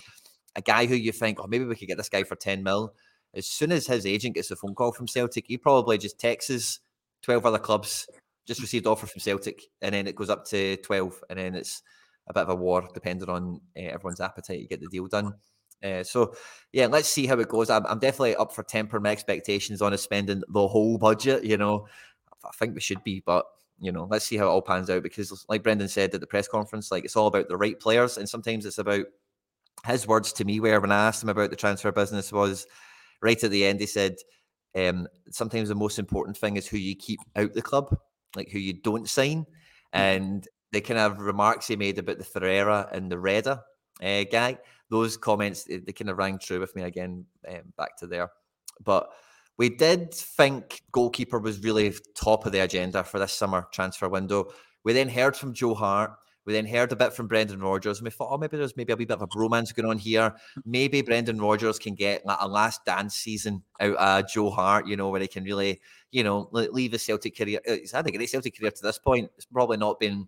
a 0.55 0.61
guy 0.61 0.86
who 0.86 0.95
you 0.95 1.11
think, 1.11 1.39
oh, 1.41 1.47
maybe 1.47 1.66
we 1.66 1.76
could 1.76 1.88
get 1.88 1.97
this 1.97 2.09
guy 2.09 2.24
for 2.24 2.36
10 2.36 2.63
mil, 2.63 2.93
as 3.36 3.45
soon 3.45 3.71
as 3.71 3.88
his 3.88 4.05
agent 4.05 4.36
gets 4.36 4.51
a 4.51 4.55
phone 4.55 4.75
call 4.75 4.91
from 4.91 5.07
Celtic, 5.07 5.45
he 5.47 5.57
probably 5.57 5.97
just 5.97 6.19
texts 6.19 6.79
12 7.23 7.45
other 7.45 7.59
clubs, 7.59 8.07
just 8.45 8.61
received 8.61 8.88
offer 8.88 9.07
from 9.07 9.19
Celtic, 9.19 9.63
and 9.81 9.93
then 9.93 10.07
it 10.07 10.15
goes 10.15 10.29
up 10.29 10.45
to 10.45 10.77
12, 10.77 11.23
and 11.29 11.39
then 11.39 11.55
it's 11.55 11.81
a 12.27 12.33
bit 12.33 12.43
of 12.43 12.49
a 12.49 12.55
war 12.55 12.88
depending 12.93 13.29
on 13.29 13.61
uh, 13.77 13.81
everyone's 13.81 14.21
appetite 14.21 14.61
to 14.61 14.67
get 14.67 14.79
the 14.79 14.88
deal 14.88 15.07
done. 15.07 15.33
Uh, 15.83 16.03
so, 16.03 16.33
yeah, 16.71 16.88
let's 16.88 17.09
see 17.09 17.27
how 17.27 17.38
it 17.38 17.49
goes. 17.49 17.69
I'm, 17.69 17.86
I'm, 17.86 17.99
definitely 17.99 18.36
up 18.38 18.53
for 18.53 18.63
tempering 18.63 19.03
my 19.03 19.11
expectations 19.11 19.81
on 19.81 19.93
us 19.93 20.01
spending 20.01 20.41
the 20.47 20.67
whole 20.67 20.97
budget. 20.97 21.43
You 21.43 21.57
know, 21.57 21.88
I 22.43 22.49
think 22.57 22.73
we 22.73 22.81
should 22.81 23.03
be, 23.03 23.21
but 23.25 23.45
you 23.79 23.91
know, 23.91 24.07
let's 24.09 24.25
see 24.25 24.38
how 24.38 24.45
it 24.45 24.49
all 24.49 24.61
pans 24.61 24.89
out 24.89 25.03
because, 25.03 25.45
like 25.49 25.63
Brendan 25.63 25.89
said 25.89 26.13
at 26.13 26.21
the 26.21 26.27
press 26.27 26.47
conference, 26.47 26.91
like 26.91 27.03
it's 27.03 27.15
all 27.15 27.27
about 27.27 27.49
the 27.49 27.57
right 27.57 27.79
players, 27.79 28.17
and 28.17 28.27
sometimes 28.27 28.65
it's 28.65 28.77
about 28.77 29.05
his 29.86 30.07
words 30.07 30.31
to 30.33 30.45
me. 30.45 30.59
Where 30.59 30.79
when 30.79 30.91
I 30.91 31.07
asked 31.07 31.21
him 31.21 31.29
about 31.29 31.49
the 31.49 31.55
transfer 31.55 31.91
business 31.91 32.31
was 32.31 32.65
right 33.22 33.41
at 33.43 33.51
the 33.51 33.66
end, 33.66 33.80
he 33.80 33.86
said, 33.86 34.16
um, 34.76 35.07
sometimes 35.30 35.70
the 35.70 35.76
most 35.76 35.99
important 35.99 36.38
thing 36.38 36.57
is 36.57 36.68
who 36.68 36.78
you 36.78 36.95
keep 36.95 37.20
out 37.36 37.53
the 37.53 37.61
club, 37.61 37.95
like 38.36 38.49
who 38.49 38.59
you 38.59 38.74
don't 38.74 39.09
sign. 39.09 39.39
Mm-hmm. 39.93 39.99
And 39.99 40.47
the 40.72 40.82
kind 40.82 40.99
of 40.99 41.20
remarks 41.20 41.68
he 41.68 41.76
made 41.76 41.97
about 41.97 42.18
the 42.18 42.24
Ferreira 42.24 42.89
and 42.91 43.11
the 43.11 43.18
Reda 43.20 43.63
uh, 44.03 44.24
guy, 44.30 44.57
those 44.89 45.16
comments, 45.18 45.63
they, 45.63 45.78
they, 45.78 45.93
kind 45.93 46.09
of 46.09 46.18
rang 46.18 46.38
true 46.38 46.59
with 46.59 46.76
me 46.76 46.84
again, 46.84 47.26
um, 47.47 47.74
back 47.78 47.97
to 47.97 48.07
there. 48.07 48.30
But 48.84 49.09
we 49.57 49.70
did 49.70 50.13
think 50.13 50.82
goalkeeper 50.91 51.39
was 51.39 51.63
really 51.63 51.93
top 52.16 52.45
of 52.45 52.51
the 52.51 52.59
agenda 52.59 53.03
for 53.03 53.20
this 53.20 53.34
summer 53.34 53.68
transfer 53.72 54.09
window. 54.09 54.51
We 54.84 54.93
then 54.93 55.07
heard 55.07 55.38
from 55.38 55.53
Joe 55.53 55.74
Hart. 55.74 56.11
We 56.46 56.54
then 56.54 56.66
heard 56.66 56.91
a 56.91 56.96
bit 56.96 57.14
from 57.14 57.28
Brendan 57.28 57.60
Rodgers, 57.60 58.00
and 58.00 58.06
we 58.06 58.12
thought, 58.12 58.30
oh, 58.32 58.38
maybe 58.38 58.58
there's 58.58 58.78
maybe 58.78 58.93
a 58.93 58.96
wee 58.96 59.06
bit 59.06 59.16
of 59.16 59.22
a 59.22 59.28
bromance 59.28 59.74
going 59.74 59.89
on 59.89 59.98
here. 59.98 60.34
Maybe 60.66 61.02
Brendan 61.02 61.41
Rodgers 61.41 61.80
can 61.80 61.96
get 61.96 62.22
a 62.26 62.48
last 62.48 62.86
dance 62.86 63.16
season 63.16 63.64
out 63.80 63.96
of 63.96 64.30
Joe 64.30 64.52
Hart, 64.52 64.88
you 64.88 64.96
know, 64.96 65.10
where 65.10 65.22
he 65.22 65.28
can 65.28 65.43
really, 65.43 65.82
you 66.12 66.24
know, 66.24 66.50
leave 66.52 66.91
the 66.91 67.00
Celtic 67.00 67.38
career. 67.38 67.60
He's 67.66 67.91
had 67.91 68.08
a 68.08 68.12
great 68.12 68.30
Celtic 68.30 68.58
career 68.58 68.72
to 68.72 68.84
this 68.84 69.00
point. 69.00 69.32
It's 69.38 69.46
probably 69.46 69.78
not 69.78 70.00
been 70.00 70.28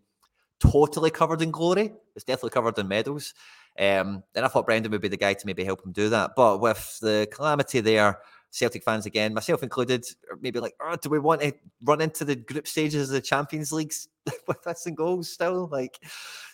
totally 0.59 1.11
covered 1.11 1.41
in 1.41 1.51
glory. 1.51 1.93
It's 2.15 2.25
definitely 2.25 2.49
covered 2.49 2.79
in 2.79 2.87
medals. 2.87 3.33
Um, 3.79 4.23
and 4.33 4.43
I 4.43 4.47
thought 4.47 4.65
Brendan 4.65 4.91
would 4.91 5.01
be 5.01 5.07
the 5.07 5.17
guy 5.17 5.33
to 5.33 5.45
maybe 5.45 5.63
help 5.63 5.85
him 5.85 5.91
do 5.91 6.09
that. 6.09 6.31
But 6.35 6.61
with 6.61 6.97
the 6.99 7.27
calamity 7.31 7.79
there, 7.79 8.19
Celtic 8.51 8.83
fans 8.83 9.05
again, 9.05 9.33
myself 9.33 9.63
included, 9.63 10.05
maybe 10.41 10.59
like, 10.59 10.73
oh, 10.81 10.95
do 11.01 11.09
we 11.09 11.19
want 11.19 11.41
to 11.41 11.53
run 11.83 12.01
into 12.01 12.25
the 12.25 12.35
group 12.35 12.67
stages 12.67 13.09
of 13.09 13.13
the 13.13 13.21
Champions 13.21 13.71
Leagues 13.71 14.07
with 14.47 14.65
us 14.65 14.85
and 14.85 14.97
goals 14.97 15.29
still? 15.29 15.67
Like, 15.71 15.99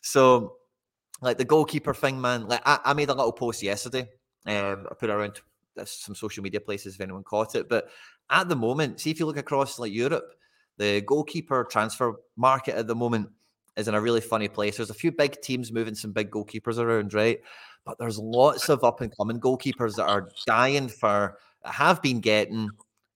so 0.02 0.56
like 1.22 1.38
the 1.38 1.46
goalkeeper 1.46 1.94
thing, 1.94 2.20
man. 2.20 2.48
Like, 2.48 2.62
I, 2.66 2.80
I 2.84 2.94
made 2.94 3.10
a 3.10 3.14
little 3.14 3.32
post 3.32 3.64
yesterday. 3.64 4.10
Um, 4.46 4.88
I 4.90 4.96
put 5.00 5.10
it 5.10 5.14
around 5.14 5.40
some 5.86 6.16
social 6.16 6.44
media 6.44 6.60
places 6.60 6.96
if 6.96 7.02
anyone 7.02 7.24
caught 7.24 7.56
it. 7.56 7.70
But 7.70 7.90
at 8.30 8.50
the 8.50 8.56
moment, 8.56 9.00
see 9.00 9.12
if 9.12 9.20
you 9.20 9.26
look 9.26 9.38
across 9.38 9.80
like 9.80 9.94
Europe, 9.94 10.34
the 10.78 11.02
goalkeeper 11.02 11.64
transfer 11.64 12.16
market 12.36 12.76
at 12.76 12.88
the 12.88 12.96
moment 12.96 13.30
is 13.78 13.88
in 13.88 13.96
a 13.96 14.02
really 14.02 14.22
funny 14.22 14.48
place. 14.48 14.78
There's 14.78 14.90
a 14.90 14.96
few 14.96 15.12
big 15.12 15.42
teams 15.42 15.72
moving 15.72 15.96
some 15.96 16.12
big 16.12 16.30
goalkeepers 16.30 16.78
around, 16.78 17.14
right? 17.14 17.40
But 17.86 17.98
there's 18.00 18.20
lots 18.20 18.70
of 18.70 18.84
up 18.84 19.02
and 19.02 19.16
coming 19.16 19.40
goalkeepers 19.40 19.96
that 19.96 20.08
are 20.08 20.30
dying 20.46 20.88
for 20.88 21.38
have 21.66 22.02
been 22.02 22.20
getting 22.20 22.70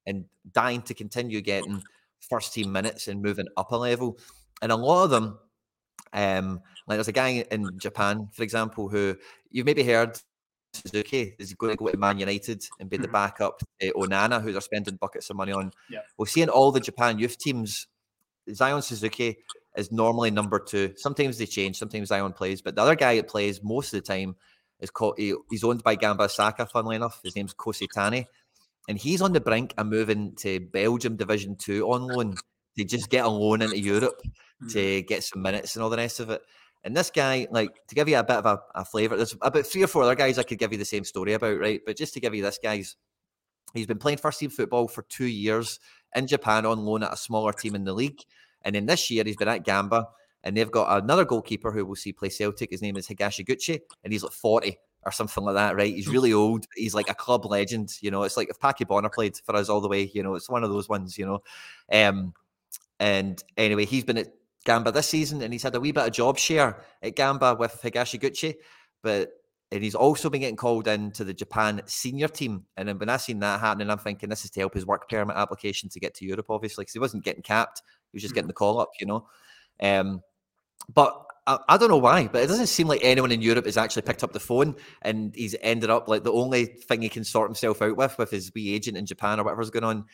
and 0.05 0.25
dying 0.51 0.81
to 0.83 0.93
continue 0.93 1.41
getting 1.41 1.83
first 2.29 2.53
team 2.53 2.71
minutes 2.71 3.07
and 3.07 3.21
moving 3.21 3.47
up 3.57 3.71
a 3.71 3.75
level. 3.75 4.17
And 4.61 4.71
a 4.71 4.75
lot 4.75 5.05
of 5.05 5.09
them, 5.09 5.39
um, 6.13 6.61
like 6.87 6.97
there's 6.97 7.07
a 7.07 7.13
guy 7.13 7.45
in 7.51 7.77
Japan, 7.77 8.29
for 8.33 8.43
example, 8.43 8.89
who 8.89 9.17
you've 9.51 9.65
maybe 9.65 9.83
heard 9.83 10.19
Suzuki 10.73 11.35
is 11.39 11.53
going 11.53 11.73
to 11.73 11.77
go 11.77 11.87
to 11.87 11.97
Man 11.97 12.19
United 12.19 12.65
and 12.79 12.89
be 12.89 12.97
the 12.97 13.03
mm-hmm. 13.03 13.13
backup 13.13 13.61
to 13.79 13.93
Onana, 13.93 14.41
who 14.41 14.51
they're 14.51 14.61
spending 14.61 14.95
buckets 14.95 15.29
of 15.29 15.35
money 15.35 15.51
on. 15.51 15.71
Yeah. 15.89 15.99
We're 16.17 16.25
seeing 16.25 16.49
all 16.49 16.71
the 16.71 16.79
Japan 16.79 17.19
youth 17.19 17.37
teams. 17.37 17.87
Zion 18.53 18.81
Suzuki 18.81 19.37
is 19.75 19.91
normally 19.91 20.31
number 20.31 20.59
two. 20.59 20.93
Sometimes 20.95 21.37
they 21.37 21.45
change. 21.45 21.77
Sometimes 21.77 22.09
Zion 22.09 22.33
plays, 22.33 22.61
but 22.61 22.75
the 22.75 22.81
other 22.81 22.95
guy 22.95 23.17
that 23.17 23.27
plays 23.27 23.61
most 23.61 23.93
of 23.93 24.01
the 24.01 24.07
time 24.07 24.35
is 24.79 24.89
called. 24.89 25.15
He, 25.17 25.33
he's 25.49 25.63
owned 25.63 25.83
by 25.83 25.95
Gamba 25.95 26.23
Osaka. 26.23 26.65
Funnily 26.65 26.95
enough, 26.95 27.19
his 27.23 27.35
name's 27.35 27.53
Kosei 27.53 27.87
Tani, 27.93 28.27
and 28.87 28.97
he's 28.97 29.21
on 29.21 29.33
the 29.33 29.41
brink 29.41 29.73
of 29.77 29.87
moving 29.87 30.35
to 30.37 30.59
Belgium 30.59 31.15
Division 31.15 31.55
Two 31.55 31.91
on 31.91 32.07
loan 32.07 32.35
to 32.77 32.83
just 32.83 33.09
get 33.09 33.25
a 33.25 33.29
loan 33.29 33.61
into 33.61 33.79
Europe 33.79 34.21
to 34.69 34.99
hmm. 34.99 35.05
get 35.07 35.23
some 35.23 35.41
minutes 35.41 35.75
and 35.75 35.83
all 35.83 35.89
the 35.89 35.97
rest 35.97 36.19
of 36.19 36.29
it. 36.29 36.41
And 36.83 36.95
this 36.95 37.09
guy, 37.09 37.47
like, 37.51 37.85
to 37.87 37.95
give 37.95 38.07
you 38.07 38.17
a 38.17 38.23
bit 38.23 38.37
of 38.37 38.45
a, 38.45 38.59
a 38.75 38.85
flavour, 38.85 39.17
there's 39.17 39.35
about 39.41 39.65
three 39.65 39.83
or 39.83 39.87
four 39.87 40.03
other 40.03 40.15
guys 40.15 40.37
I 40.37 40.43
could 40.43 40.59
give 40.59 40.71
you 40.71 40.77
the 40.77 40.85
same 40.85 41.03
story 41.03 41.33
about, 41.33 41.59
right? 41.59 41.81
But 41.85 41.97
just 41.97 42.13
to 42.13 42.19
give 42.19 42.33
you 42.33 42.43
this 42.43 42.59
guy's, 42.61 42.95
he's 43.73 43.87
been 43.87 43.97
playing 43.97 44.19
first 44.19 44.39
team 44.39 44.49
football 44.49 44.87
for 44.87 45.01
two 45.03 45.25
years 45.25 45.79
in 46.15 46.27
Japan 46.27 46.65
on 46.65 46.85
loan 46.85 47.03
at 47.03 47.13
a 47.13 47.17
smaller 47.17 47.51
team 47.51 47.75
in 47.75 47.83
the 47.83 47.93
league. 47.93 48.21
And 48.61 48.75
then 48.75 48.85
this 48.85 49.11
year, 49.11 49.23
he's 49.25 49.35
been 49.35 49.47
at 49.47 49.65
Gamba, 49.65 50.07
and 50.47 50.55
they've 50.55 50.71
got 50.71 51.03
another 51.03 51.25
goalkeeper 51.25 51.73
who 51.73 51.85
we'll 51.85 51.95
see 51.95 52.13
play 52.13 52.29
Celtic. 52.29 52.71
His 52.71 52.81
name 52.81 52.95
is 52.95 53.05
Higashiguchi, 53.05 53.81
and 54.05 54.13
he's 54.13 54.23
like 54.23 54.31
40 54.31 54.77
or 55.03 55.11
something 55.11 55.43
like 55.43 55.55
that, 55.55 55.75
right? 55.75 55.93
He's 55.93 56.05
hmm. 56.05 56.13
really 56.13 56.31
old. 56.31 56.65
He's 56.73 56.95
like 56.95 57.09
a 57.09 57.13
club 57.13 57.45
legend. 57.45 57.97
You 57.99 58.11
know, 58.11 58.23
it's 58.23 58.37
like 58.37 58.49
if 58.49 58.57
Packie 58.57 58.87
Bonner 58.87 59.09
played 59.09 59.35
for 59.45 59.55
us 59.57 59.67
all 59.67 59.81
the 59.81 59.89
way. 59.89 60.09
You 60.13 60.23
know, 60.23 60.35
it's 60.35 60.49
one 60.49 60.63
of 60.63 60.69
those 60.69 60.87
ones. 60.87 61.17
You 61.17 61.25
know, 61.25 61.43
um, 61.91 62.33
and 63.01 63.43
anyway, 63.57 63.83
he's 63.83 64.05
been 64.05 64.17
at 64.17 64.29
Gamba 64.63 64.93
this 64.93 65.09
season, 65.09 65.41
and 65.41 65.51
he's 65.51 65.63
had 65.63 65.75
a 65.75 65.81
wee 65.81 65.91
bit 65.91 66.07
of 66.07 66.13
job 66.13 66.37
share 66.37 66.81
at 67.03 67.17
Gamba 67.17 67.55
with 67.59 67.81
Higashiguchi, 67.83 68.55
but 69.03 69.31
and 69.73 69.83
he's 69.83 69.95
also 69.95 70.29
been 70.29 70.39
getting 70.39 70.55
called 70.55 70.87
into 70.87 71.25
the 71.25 71.33
Japan 71.33 71.81
senior 71.87 72.29
team. 72.29 72.63
And 72.77 72.87
then 72.87 72.97
when 72.99 73.09
I 73.09 73.17
seen 73.17 73.39
that 73.39 73.59
happening, 73.59 73.89
I'm 73.89 73.97
thinking 73.97 74.29
this 74.29 74.45
is 74.45 74.51
to 74.51 74.61
help 74.61 74.73
his 74.73 74.85
work 74.85 75.09
permit 75.09 75.35
application 75.35 75.89
to 75.89 75.99
get 75.99 76.13
to 76.15 76.25
Europe, 76.25 76.45
obviously, 76.47 76.83
because 76.83 76.93
he 76.93 76.99
wasn't 76.99 77.25
getting 77.25 77.43
capped; 77.43 77.81
he 78.11 78.15
was 78.15 78.21
just 78.21 78.33
getting 78.33 78.45
hmm. 78.45 78.51
the 78.51 78.53
call 78.53 78.79
up, 78.79 78.91
you 78.99 79.05
know. 79.05 79.27
Um, 79.81 80.21
but 80.93 81.25
I, 81.45 81.59
I, 81.69 81.77
don't 81.77 81.89
know 81.89 81.97
why, 81.97 82.27
but 82.27 82.43
it 82.43 82.47
doesn't 82.47 82.67
seem 82.67 82.87
like 82.87 83.01
anyone 83.03 83.31
in 83.31 83.41
Europe 83.41 83.65
has 83.65 83.77
actually 83.77 84.01
picked 84.03 84.23
up 84.23 84.33
the 84.33 84.39
phone 84.39 84.75
and 85.01 85.33
he's 85.35 85.55
ended 85.61 85.89
up 85.89 86.07
like 86.07 86.23
the 86.23 86.33
only 86.33 86.65
thing 86.65 87.01
he 87.01 87.09
can 87.09 87.23
sort 87.23 87.49
himself 87.49 87.81
out 87.81 87.95
with 87.95 88.17
with 88.17 88.31
his 88.31 88.51
wee 88.53 88.73
agent 88.73 88.97
in 88.97 89.05
Japan 89.05 89.39
or 89.39 89.43
whatever's 89.43 89.69
going 89.69 89.83
on 89.83 90.05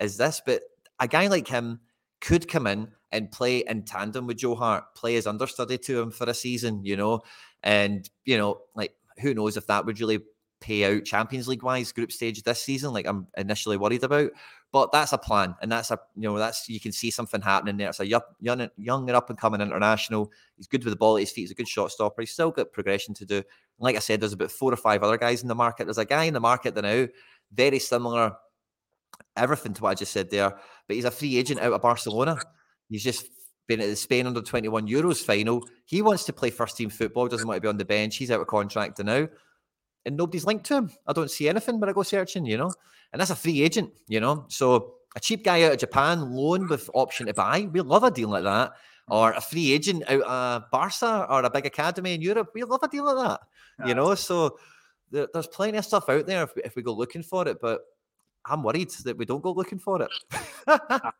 is 0.00 0.16
this. 0.18 0.42
But 0.44 0.62
a 1.00 1.08
guy 1.08 1.28
like 1.28 1.48
him 1.48 1.80
could 2.20 2.48
come 2.48 2.66
in 2.66 2.88
and 3.10 3.32
play 3.32 3.58
in 3.58 3.84
tandem 3.84 4.26
with 4.26 4.38
Joe 4.38 4.54
Hart, 4.54 4.94
play 4.94 5.16
as 5.16 5.26
understudy 5.26 5.78
to 5.78 6.00
him 6.00 6.10
for 6.10 6.28
a 6.28 6.34
season, 6.34 6.84
you 6.84 6.96
know, 6.96 7.22
and 7.62 8.08
you 8.24 8.38
know, 8.38 8.60
like 8.74 8.94
who 9.20 9.34
knows 9.34 9.56
if 9.56 9.66
that 9.66 9.86
would 9.86 10.00
really 10.00 10.20
pay 10.60 10.84
out 10.84 11.04
Champions 11.04 11.48
League 11.48 11.62
wise 11.62 11.92
group 11.92 12.12
stage 12.12 12.42
this 12.42 12.62
season, 12.62 12.92
like 12.92 13.06
I'm 13.06 13.26
initially 13.36 13.76
worried 13.76 14.04
about. 14.04 14.30
But 14.72 14.90
that's 14.90 15.12
a 15.12 15.18
plan, 15.18 15.54
and 15.60 15.70
that's 15.70 15.90
a 15.90 16.00
you 16.16 16.22
know 16.22 16.38
that's 16.38 16.68
you 16.68 16.80
can 16.80 16.92
see 16.92 17.10
something 17.10 17.42
happening 17.42 17.76
there. 17.76 17.90
It's 17.90 18.00
a 18.00 18.06
young, 18.06 18.22
young, 18.40 18.68
young 18.78 19.08
and 19.08 19.16
up 19.16 19.28
and 19.28 19.38
coming 19.38 19.60
international. 19.60 20.32
He's 20.56 20.66
good 20.66 20.82
with 20.82 20.92
the 20.92 20.96
ball 20.96 21.16
at 21.16 21.20
his 21.20 21.30
feet. 21.30 21.42
He's 21.42 21.50
a 21.50 21.54
good 21.54 21.68
shot 21.68 21.92
stopper. 21.92 22.22
He's 22.22 22.32
still 22.32 22.50
got 22.50 22.72
progression 22.72 23.12
to 23.14 23.26
do. 23.26 23.42
like 23.78 23.96
I 23.96 23.98
said, 23.98 24.20
there's 24.20 24.32
about 24.32 24.50
four 24.50 24.72
or 24.72 24.76
five 24.76 25.02
other 25.02 25.18
guys 25.18 25.42
in 25.42 25.48
the 25.48 25.54
market. 25.54 25.84
There's 25.84 25.98
a 25.98 26.06
guy 26.06 26.24
in 26.24 26.34
the 26.34 26.40
market 26.40 26.74
now 26.74 27.06
very 27.54 27.78
similar 27.78 28.34
everything 29.36 29.74
to 29.74 29.82
what 29.82 29.90
I 29.90 29.94
just 29.94 30.12
said 30.12 30.30
there. 30.30 30.58
But 30.86 30.96
he's 30.96 31.04
a 31.04 31.10
free 31.10 31.36
agent 31.36 31.60
out 31.60 31.72
of 31.72 31.82
Barcelona. 31.82 32.38
He's 32.88 33.04
just 33.04 33.26
been 33.66 33.80
at 33.80 33.88
the 33.88 33.96
Spain 33.96 34.26
under 34.26 34.42
21 34.42 34.88
Euros 34.88 35.24
final. 35.24 35.66
He 35.84 36.02
wants 36.02 36.24
to 36.24 36.32
play 36.32 36.50
first 36.50 36.76
team 36.76 36.90
football, 36.90 37.28
doesn't 37.28 37.46
want 37.46 37.56
to 37.56 37.60
be 37.60 37.68
on 37.68 37.76
the 37.76 37.84
bench. 37.84 38.16
He's 38.16 38.30
out 38.30 38.40
of 38.40 38.46
contract 38.46 39.02
now. 39.02 39.28
And 40.04 40.16
nobody's 40.16 40.44
linked 40.44 40.66
to 40.66 40.76
him. 40.76 40.90
I 41.06 41.12
don't 41.12 41.30
see 41.30 41.48
anything 41.48 41.78
when 41.78 41.88
I 41.88 41.92
go 41.92 42.02
searching, 42.02 42.44
you 42.44 42.56
know. 42.56 42.72
And 43.12 43.20
that's 43.20 43.30
a 43.30 43.36
free 43.36 43.62
agent, 43.62 43.92
you 44.08 44.20
know. 44.20 44.46
So 44.48 44.94
a 45.14 45.20
cheap 45.20 45.44
guy 45.44 45.62
out 45.62 45.72
of 45.72 45.78
Japan, 45.78 46.32
loan 46.32 46.68
with 46.68 46.90
option 46.94 47.26
to 47.26 47.34
buy. 47.34 47.68
We 47.70 47.80
love 47.80 48.02
a 48.04 48.10
deal 48.10 48.30
like 48.30 48.44
that. 48.44 48.72
Or 49.08 49.32
a 49.32 49.40
free 49.40 49.72
agent 49.72 50.04
out 50.08 50.22
of 50.22 50.70
Barca 50.70 51.26
or 51.28 51.42
a 51.42 51.50
big 51.50 51.66
academy 51.66 52.14
in 52.14 52.22
Europe. 52.22 52.50
We 52.54 52.62
love 52.62 52.82
a 52.82 52.88
deal 52.88 53.04
like 53.04 53.16
that, 53.16 53.40
you 53.86 53.94
know. 53.94 54.14
So 54.14 54.58
there, 55.10 55.28
there's 55.32 55.48
plenty 55.48 55.78
of 55.78 55.84
stuff 55.84 56.08
out 56.08 56.26
there 56.26 56.44
if 56.44 56.54
we, 56.54 56.62
if 56.62 56.76
we 56.76 56.82
go 56.82 56.94
looking 56.94 57.22
for 57.22 57.46
it. 57.48 57.58
But 57.60 57.82
I'm 58.46 58.62
worried 58.62 58.90
that 59.04 59.18
we 59.18 59.24
don't 59.24 59.42
go 59.42 59.52
looking 59.52 59.78
for 59.78 60.02
it. 60.02 60.10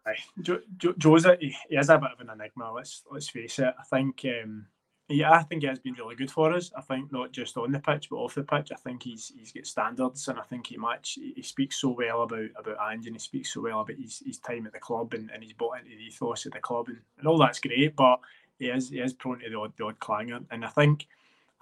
jo- 0.43 0.61
jo- 0.77 0.95
Joe's 0.97 1.27
he 1.41 1.55
is 1.71 1.89
a 1.89 1.99
bit 1.99 2.11
of 2.13 2.21
an 2.21 2.31
enigma. 2.31 2.73
Let's 2.73 3.03
let's 3.11 3.29
face 3.29 3.59
it. 3.59 3.75
I 3.79 3.83
think, 3.85 4.25
um, 4.43 4.67
yeah, 5.13 5.33
I 5.33 5.43
think 5.43 5.63
he 5.63 5.69
has 5.69 5.79
been 5.79 5.95
really 5.95 6.15
good 6.15 6.31
for 6.31 6.53
us. 6.53 6.71
I 6.77 6.81
think 6.81 7.13
not 7.13 7.33
just 7.33 7.57
on 7.57 7.73
the 7.73 7.79
pitch 7.79 8.09
but 8.11 8.17
off 8.17 8.35
the 8.35 8.43
pitch. 8.43 8.71
I 8.73 8.77
think 8.77 9.03
he's 9.03 9.33
he's 9.37 9.53
got 9.53 9.67
standards, 9.67 10.29
and 10.29 10.39
I 10.39 10.43
think 10.43 10.67
he 10.67 10.77
match. 10.77 11.19
He 11.35 11.43
speaks 11.43 11.81
so 11.81 11.91
well 11.91 12.23
about 12.23 12.51
about 12.59 12.91
Ange, 12.91 13.07
and 13.07 13.17
he 13.17 13.21
speaks 13.21 13.53
so 13.53 13.63
well 13.63 13.81
about 13.81 13.97
his, 13.97 14.23
his 14.25 14.39
time 14.39 14.67
at 14.67 14.73
the 14.73 14.79
club, 14.79 15.15
and, 15.15 15.31
and 15.31 15.43
he's 15.43 15.53
bought 15.53 15.79
into 15.79 15.91
the 15.91 16.05
ethos 16.05 16.47
of 16.47 16.53
the 16.53 16.61
club, 16.61 16.89
and, 16.89 16.99
and 17.19 17.27
all 17.27 17.39
that's 17.39 17.61
great. 17.61 17.97
But 17.97 18.21
he 18.59 18.69
is 18.69 18.91
he 18.91 19.01
is 19.01 19.13
prone 19.13 19.41
to 19.41 19.51
the 19.51 19.59
odd, 19.59 19.73
the 19.77 19.85
odd 19.85 19.99
clanger, 19.99 20.41
and 20.51 20.65
I 20.65 20.69
think 20.69 21.07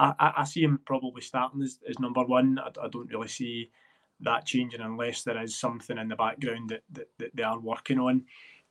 I, 0.01 0.33
I, 0.39 0.45
see 0.45 0.63
him 0.63 0.81
probably 0.87 1.21
starting 1.21 1.63
as, 1.63 1.79
as 1.89 1.99
number 1.99 2.25
one. 2.25 2.59
I, 2.59 2.69
I 2.83 2.89
don't 2.89 3.11
really 3.11 3.29
see 3.29 3.71
that 4.21 4.47
changing 4.47 4.81
unless 4.81 5.23
there 5.23 5.43
is 5.43 5.59
something 5.59 5.99
in 5.99 6.09
the 6.09 6.17
background 6.17 6.71
that, 6.71 6.83
that, 6.93 7.09
that 7.19 7.37
they 7.37 7.43
are 7.43 7.59
working 7.59 7.99
on. 7.99 8.25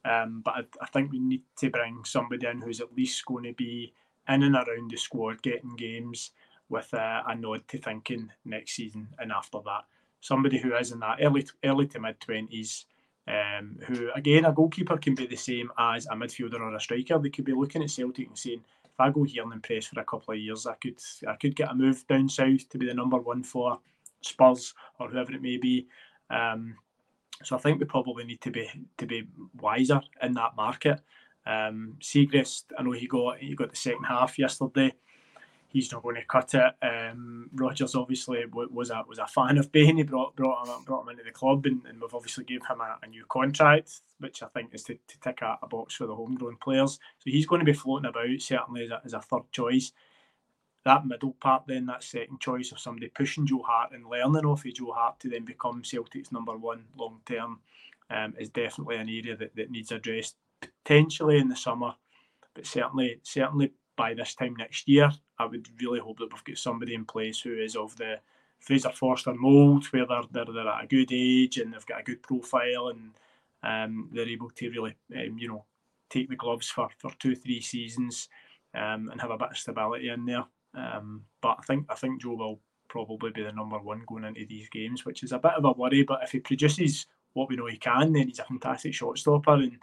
Um, 0.06 0.42
but 0.44 0.54
I, 0.56 0.62
I, 0.82 0.88
think 0.88 1.12
we 1.12 1.20
need 1.20 1.42
to 1.58 1.70
bring 1.70 2.04
somebody 2.06 2.48
in 2.48 2.62
who's 2.62 2.82
at 2.82 2.96
least 2.96 3.26
going 3.26 3.44
to 3.44 3.54
be 3.54 3.94
in 4.30 4.44
and 4.44 4.56
around 4.56 4.92
the 4.92 4.98
squad, 4.98 5.42
getting 5.42 5.76
games 5.76 6.32
with 6.70 6.94
a, 6.94 7.24
a 7.28 7.36
nod 7.36 7.68
to 7.68 7.78
thinking 7.78 8.32
next 8.46 8.76
season 8.76 9.08
and 9.18 9.32
after 9.32 9.58
that. 9.66 9.84
Somebody 10.22 10.60
who 10.60 10.76
is 10.76 10.92
in 10.92 11.00
that 11.00 11.20
early 11.22 11.46
early 11.64 11.88
to 11.88 12.00
mid 12.00 12.20
twenties, 12.20 12.86
um, 13.28 13.78
who 13.88 14.12
again 14.14 14.46
a 14.46 14.52
goalkeeper 14.52 14.98
can 14.98 15.16
be 15.16 15.28
the 15.28 15.36
same 15.36 15.72
as 15.78 16.06
a 16.06 16.16
midfielder 16.16 16.60
or 16.60 16.76
a 16.76 16.80
striker. 16.80 17.18
They 17.18 17.30
could 17.30 17.46
be 17.46 17.54
looking 17.54 17.84
at 17.84 17.90
Celtic 17.90 18.28
and 18.28 18.38
saying, 18.38 18.62
if 18.86 19.00
I 19.00 19.10
go 19.12 19.24
here 19.24 19.44
and 19.44 19.54
impress 19.54 19.88
for 19.88 20.00
a 20.00 20.04
couple 20.04 20.34
of 20.34 20.40
years, 20.40 20.68
I 20.68 20.76
could 20.76 21.00
I 21.28 21.36
could 21.36 21.56
get 21.56 21.72
a 21.72 21.76
move 21.76 22.06
down 22.08 22.28
south 22.30 22.68
to 22.70 22.78
be 22.78 22.86
the 22.86 22.94
number 22.94 23.18
one 23.18 23.44
for 23.44 23.80
Spurs 24.22 24.74
or 25.00 25.10
whoever 25.10 25.34
it 25.34 25.42
may 25.42 25.58
be. 25.58 25.88
Um, 26.30 26.76
so 27.44 27.56
I 27.56 27.60
think 27.60 27.80
we 27.80 27.86
probably 27.86 28.26
need 28.26 28.42
to 28.42 28.52
be 28.52 28.70
to 28.98 29.06
be 29.06 29.28
wiser 29.60 30.02
in 30.22 30.34
that 30.34 30.58
market. 30.58 31.00
Um, 31.46 31.98
I 32.16 32.84
know 32.84 32.92
he 32.92 33.08
got 33.08 33.38
he 33.40 33.56
got 33.56 33.70
the 33.70 33.76
second 33.76 34.04
half 34.04 34.38
yesterday. 34.38 34.94
He's 35.68 35.92
not 35.92 36.02
going 36.02 36.16
to 36.16 36.26
cut 36.26 36.56
it. 36.56 36.74
Um, 36.84 37.50
Rodgers 37.54 37.94
obviously 37.94 38.44
was 38.52 38.90
a 38.90 39.04
was 39.08 39.20
a 39.20 39.28
fan 39.28 39.58
of 39.58 39.72
Bain. 39.72 39.98
He 39.98 40.04
brought 40.04 40.36
brought 40.36 40.68
him 40.68 40.84
brought 40.84 41.04
him 41.04 41.10
into 41.10 41.24
the 41.24 41.32
club, 41.32 41.66
and, 41.66 41.86
and 41.86 42.02
we've 42.02 42.14
obviously 42.14 42.44
gave 42.44 42.66
him 42.66 42.82
a, 42.82 42.98
a, 43.04 43.08
new 43.08 43.24
contract, 43.30 44.02
which 44.20 44.42
I 44.42 44.48
think 44.48 44.74
is 44.74 44.84
to, 44.84 44.96
to 44.96 45.20
tick 45.20 45.42
a, 45.42 45.60
a, 45.62 45.68
box 45.68 45.96
for 45.96 46.08
the 46.08 46.16
homegrown 46.16 46.58
players. 46.58 46.94
So 46.94 47.26
he's 47.26 47.46
going 47.46 47.60
to 47.60 47.66
be 47.66 47.74
floating 47.74 48.10
about 48.10 48.42
certainly 48.42 48.86
as 48.86 48.92
a, 48.92 49.02
as 49.06 49.14
a 49.14 49.22
third 49.22 49.52
choice 49.52 49.92
that 50.86 51.06
middle 51.06 51.34
part, 51.34 51.64
then 51.68 51.86
that 51.88 52.04
second 52.04 52.40
choice 52.40 52.72
of 52.72 52.80
somebody 52.80 53.10
pushing 53.10 53.46
Joe 53.46 53.64
Hart 53.66 53.92
and 53.92 54.08
learning 54.08 54.46
off 54.46 54.66
of 54.66 54.74
Joe 54.74 54.92
Hart 54.92 55.20
to 55.20 55.30
then 55.30 55.46
become 55.46 55.84
Celtic's 55.84 56.32
number 56.32 56.58
one 56.58 56.86
long 56.98 57.20
term 57.26 57.60
um, 58.10 58.34
is 58.40 58.50
definitely 58.50 58.96
an 58.96 59.10
area 59.10 59.36
that, 59.36 59.56
that 59.56 59.72
needs 59.72 59.92
addressed 59.92 60.36
potentially 60.62 61.38
in 61.38 61.50
the 61.50 61.56
summer, 61.56 61.94
but 62.56 62.66
certainly 62.66 63.20
certainly 63.24 63.72
by 63.96 64.14
this 64.14 64.34
time 64.34 64.56
next 64.56 64.88
year, 64.88 65.12
I 65.38 65.46
would 65.46 65.68
really 65.82 66.00
hope 66.00 66.20
that 66.20 66.32
we've 66.32 66.44
got 66.44 66.58
somebody 66.58 66.94
in 66.94 67.06
place 67.06 67.42
who 67.42 67.58
is 67.58 67.76
of 67.76 67.96
the 67.98 68.20
Fraser 68.60 68.92
Forster 68.92 69.34
mould, 69.34 69.86
where 69.88 70.06
they're, 70.06 70.24
they're, 70.32 70.54
they're 70.54 70.68
at 70.68 70.84
a 70.84 70.88
good 70.88 71.12
age 71.12 71.58
and 71.58 71.74
they've 71.74 71.86
got 71.86 72.02
a 72.02 72.04
good 72.04 72.22
profile 72.22 72.90
and 72.90 73.12
um, 73.64 74.10
they're 74.14 74.28
able 74.28 74.50
to 74.52 74.70
really, 74.70 74.96
um, 75.18 75.38
you 75.38 75.48
know, 75.48 75.66
take 76.10 76.30
the 76.30 76.36
gloves 76.36 76.70
for, 76.70 76.90
for 76.98 77.12
two, 77.20 77.36
three 77.36 77.62
seasons 77.62 78.30
um, 78.74 79.10
and 79.10 79.20
have 79.22 79.32
a 79.32 79.38
bit 79.38 79.52
of 79.52 79.58
stability 79.58 80.10
in 80.10 80.26
there. 80.26 80.46
Um, 80.76 81.24
but 81.42 81.58
I 81.60 81.64
think 81.64 81.86
I 81.90 81.96
think 81.96 82.22
Joe 82.22 82.36
will 82.36 82.60
probably 82.88 83.32
be 83.32 83.44
the 83.44 83.52
number 83.52 83.80
one 83.80 84.04
going 84.08 84.24
into 84.24 84.46
these 84.48 84.70
games, 84.70 85.06
which 85.06 85.24
is 85.24 85.32
a 85.32 85.40
bit 85.40 85.54
of 85.54 85.66
a 85.66 85.72
worry. 85.72 86.04
But 86.04 86.24
if 86.24 86.32
he 86.32 86.40
produces 86.40 87.06
what 87.34 87.50
we 87.50 87.56
know 87.56 87.66
he 87.68 87.78
can, 87.78 88.14
then 88.14 88.28
he's 88.28 88.40
a 88.40 88.44
fantastic 88.46 88.94
shot 88.94 89.18
stopper 89.18 89.54
and 89.54 89.78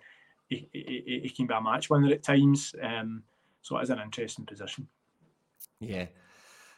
he, 0.49 0.69
he, 0.73 1.21
he 1.25 1.29
can 1.29 1.47
be 1.47 1.55
a 1.55 1.61
match 1.61 1.91
winner 1.91 2.13
at 2.13 2.23
times. 2.23 2.75
Um, 2.83 3.23
so 3.63 3.79
it 3.79 3.83
is 3.83 3.91
an 3.91 4.01
interesting 4.01 4.47
position. 4.47 4.87
Yeah. 5.81 6.07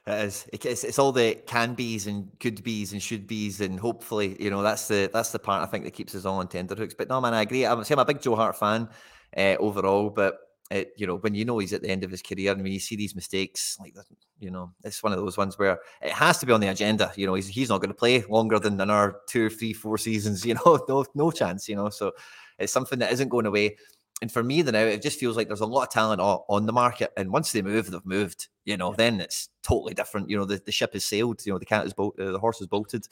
It 0.06 0.24
is. 0.24 0.48
It's, 0.52 0.84
it's 0.84 0.98
all 0.98 1.12
the 1.12 1.34
can 1.46 1.74
be's 1.74 2.06
and 2.06 2.30
could 2.40 2.62
be's 2.64 2.92
and 2.92 3.02
should 3.02 3.26
be's 3.26 3.60
and 3.60 3.78
hopefully, 3.78 4.36
you 4.42 4.50
know, 4.50 4.62
that's 4.62 4.88
the 4.88 5.10
that's 5.12 5.32
the 5.32 5.38
part 5.38 5.62
I 5.62 5.70
think 5.70 5.84
that 5.84 5.92
keeps 5.92 6.14
us 6.14 6.24
all 6.24 6.38
on 6.38 6.48
tenterhooks. 6.48 6.94
But 6.94 7.08
no, 7.08 7.20
man, 7.20 7.34
I 7.34 7.42
agree. 7.42 7.66
I'm, 7.66 7.82
I'm 7.88 7.98
a 7.98 8.04
big 8.04 8.22
Joe 8.22 8.36
Hart 8.36 8.58
fan 8.58 8.88
uh, 9.36 9.56
overall, 9.58 10.08
but 10.08 10.38
it, 10.70 10.92
you 10.96 11.06
know, 11.06 11.16
when 11.16 11.34
you 11.34 11.44
know 11.44 11.58
he's 11.58 11.72
at 11.72 11.82
the 11.82 11.88
end 11.88 12.04
of 12.04 12.10
his 12.10 12.22
career 12.22 12.52
and 12.52 12.62
when 12.62 12.72
you 12.72 12.80
see 12.80 12.96
these 12.96 13.14
mistakes, 13.14 13.76
like, 13.80 13.94
you 14.38 14.50
know, 14.50 14.72
it's 14.84 15.02
one 15.02 15.12
of 15.12 15.18
those 15.18 15.38
ones 15.38 15.58
where 15.58 15.80
it 16.02 16.12
has 16.12 16.38
to 16.38 16.46
be 16.46 16.52
on 16.52 16.60
the 16.60 16.68
agenda. 16.68 17.10
You 17.16 17.26
know, 17.26 17.34
he's, 17.34 17.48
he's 17.48 17.70
not 17.70 17.80
going 17.80 17.90
to 17.90 17.94
play 17.94 18.22
longer 18.28 18.58
than 18.58 18.80
another 18.80 19.16
two, 19.28 19.48
three, 19.48 19.72
four 19.72 19.96
seasons, 19.96 20.44
you 20.46 20.54
know, 20.54 20.84
no, 20.88 21.04
no 21.14 21.30
chance, 21.30 21.68
you 21.68 21.76
know. 21.76 21.88
So 21.88 22.12
it's 22.58 22.72
something 22.72 22.98
that 23.00 23.12
isn't 23.12 23.28
going 23.28 23.46
away. 23.46 23.76
And 24.20 24.32
for 24.32 24.42
me, 24.42 24.62
the 24.62 24.72
now, 24.72 24.80
it 24.80 25.00
just 25.00 25.20
feels 25.20 25.36
like 25.36 25.46
there's 25.46 25.60
a 25.60 25.66
lot 25.66 25.84
of 25.84 25.90
talent 25.90 26.20
on 26.20 26.66
the 26.66 26.72
market. 26.72 27.12
And 27.16 27.30
once 27.30 27.52
they 27.52 27.62
move, 27.62 27.90
they've 27.90 28.04
moved, 28.04 28.48
you 28.64 28.76
know, 28.76 28.92
then 28.92 29.20
it's 29.20 29.48
totally 29.62 29.94
different. 29.94 30.28
You 30.28 30.38
know, 30.38 30.44
the, 30.44 30.60
the 30.64 30.72
ship 30.72 30.94
has 30.94 31.04
sailed, 31.04 31.46
you 31.46 31.52
know, 31.52 31.58
the 31.58 31.64
cat 31.64 31.86
is 31.86 31.92
bolt, 31.92 32.18
uh, 32.18 32.32
the 32.32 32.38
horse 32.40 32.60
is 32.60 32.66
bolted. 32.66 33.06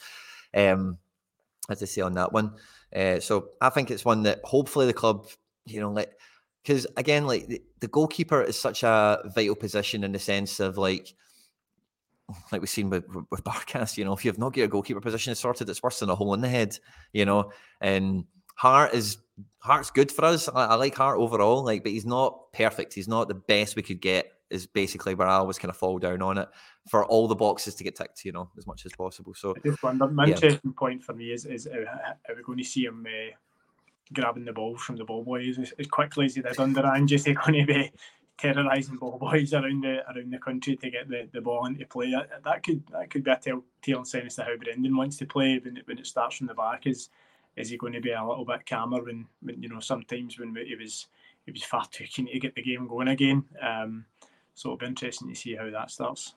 Um, 0.53 0.99
as 1.69 1.83
I 1.83 1.87
say 1.87 2.01
on 2.01 2.15
that 2.15 2.33
one. 2.33 2.53
Uh, 2.95 3.21
so 3.21 3.51
I 3.61 3.71
think 3.71 3.91
it's 3.91 4.05
one 4.05 4.23
that 4.25 4.41
hopefully 4.45 4.87
the 4.87 4.93
club, 4.93 5.27
you 5.65 5.81
know, 5.81 5.91
like, 5.91 6.13
because 6.63 6.87
again, 6.97 7.27
like 7.27 7.47
the, 7.47 7.63
the, 7.81 7.89
goalkeeper 7.89 8.43
is 8.43 8.59
such 8.59 8.83
a 8.83 9.21
vital 9.35 9.55
position 9.55 10.05
in 10.05 10.13
the 10.13 10.19
sense 10.19 10.61
of 10.61 10.79
like, 10.79 11.15
like 12.51 12.61
we've 12.61 12.69
seen 12.69 12.91
with 12.91 13.05
with 13.31 13.45
Barkas, 13.45 13.97
you 13.97 14.05
know, 14.05 14.13
if 14.13 14.25
you've 14.25 14.39
not 14.39 14.51
got 14.51 14.59
your 14.59 14.69
goalkeeper 14.69 15.01
position 15.01 15.35
sorted, 15.35 15.69
it's 15.69 15.83
worse 15.83 16.01
than 16.01 16.11
a 16.11 16.15
hole 16.15 16.35
in 16.35 16.41
the 16.41 16.49
head, 16.49 16.77
you 17.13 17.25
know. 17.25 17.53
And 17.81 18.25
Hart 18.57 18.95
is 18.95 19.19
Hart's 19.59 19.91
good 19.91 20.11
for 20.11 20.25
us. 20.25 20.49
I, 20.49 20.67
I 20.67 20.75
like 20.77 20.95
Hart 20.95 21.19
overall, 21.19 21.65
like, 21.65 21.83
but 21.83 21.93
he's 21.93 22.07
not 22.07 22.53
perfect. 22.53 22.95
He's 22.95 23.09
not 23.09 23.29
the 23.29 23.35
best 23.35 23.77
we 23.77 23.83
could 23.83 24.01
get. 24.01 24.33
Is 24.49 24.65
basically 24.65 25.17
where 25.17 25.27
I 25.27 25.39
always 25.39 25.59
kind 25.59 25.71
of 25.71 25.77
fall 25.77 25.99
down 25.99 26.23
on 26.23 26.39
it 26.39 26.49
for 26.89 27.05
all 27.05 27.27
the 27.27 27.35
boxes 27.35 27.75
to 27.75 27.85
get 27.85 27.97
ticked, 27.97 28.25
you 28.25 28.31
know, 28.31 28.49
as 28.57 28.65
much 28.65 28.87
as 28.87 28.93
possible. 28.93 29.35
So, 29.35 29.57
I 29.57 29.69
just 29.69 29.83
wonder, 29.83 30.07
my 30.07 30.27
yeah. 30.27 30.35
interesting 30.35 30.73
point 30.73 31.03
for 31.03 31.15
me 31.15 31.33
is 31.33 31.47
is 31.47 31.67
are 31.67 32.37
we 32.37 32.43
going 32.45 32.59
to 32.59 32.65
see 32.65 32.85
him 32.85 33.05
uh, 33.05 33.35
grabbing 34.13 34.45
the 34.45 34.53
ball 34.53 34.77
from 34.77 34.97
the 34.97 35.05
ball 35.05 35.25
boys 35.25 35.59
as, 35.59 35.73
as 35.79 35.87
quickly 35.87 36.27
as 36.27 36.35
he 36.35 36.43
did 36.43 36.59
under 36.59 36.87
Ange. 36.87 37.13
Is 37.13 37.25
he 37.25 37.35
going 37.35 37.55
to 37.55 37.67
be 37.67 37.93
terrorising 38.39 38.97
ball 38.97 39.19
boys 39.19 39.53
around 39.53 39.83
the 39.83 40.05
around 40.11 40.33
the 40.33 40.39
country 40.39 40.77
to 40.77 40.91
get 40.91 41.09
the, 41.09 41.29
the 41.33 41.41
ball 41.41 41.67
into 41.67 41.87
play? 41.87 42.13
That, 42.13 42.45
that 42.45 42.63
could 42.63 42.83
that 42.93 43.11
could 43.11 43.25
be 43.25 43.31
a 43.31 43.37
telltale 43.37 44.05
sign 44.05 44.27
as 44.27 44.37
to 44.37 44.45
how 44.45 44.57
Brendan 44.57 44.97
wants 44.97 45.17
to 45.17 45.27
play 45.27 45.59
when 45.59 45.79
it, 45.79 45.87
when 45.87 45.99
it 45.99 46.07
starts 46.07 46.37
from 46.37 46.47
the 46.47 46.55
back. 46.55 46.87
Is 46.87 47.09
is 47.57 47.71
he 47.71 47.77
going 47.77 47.93
to 47.93 48.01
be 48.01 48.13
a 48.13 48.25
little 48.25 48.45
bit 48.45 48.67
calmer 48.67 49.03
when, 49.03 49.27
when 49.43 49.63
you 49.63 49.69
know 49.69 49.81
sometimes 49.81 50.39
when 50.39 50.55
he 50.55 50.77
was 50.77 51.07
he 51.45 51.53
was 51.53 51.63
far 51.63 51.87
too 51.91 52.05
keen 52.05 52.27
to 52.27 52.39
get 52.39 52.55
the 52.55 52.63
game 52.63 52.87
going 52.87 53.09
again. 53.09 53.45
Um, 53.63 54.05
so 54.55 54.71
it'll 54.71 54.79
be 54.79 54.87
interesting 54.87 55.29
to 55.29 55.35
see 55.35 55.55
how 55.55 55.71
that 55.71 55.91
starts. 55.91 56.35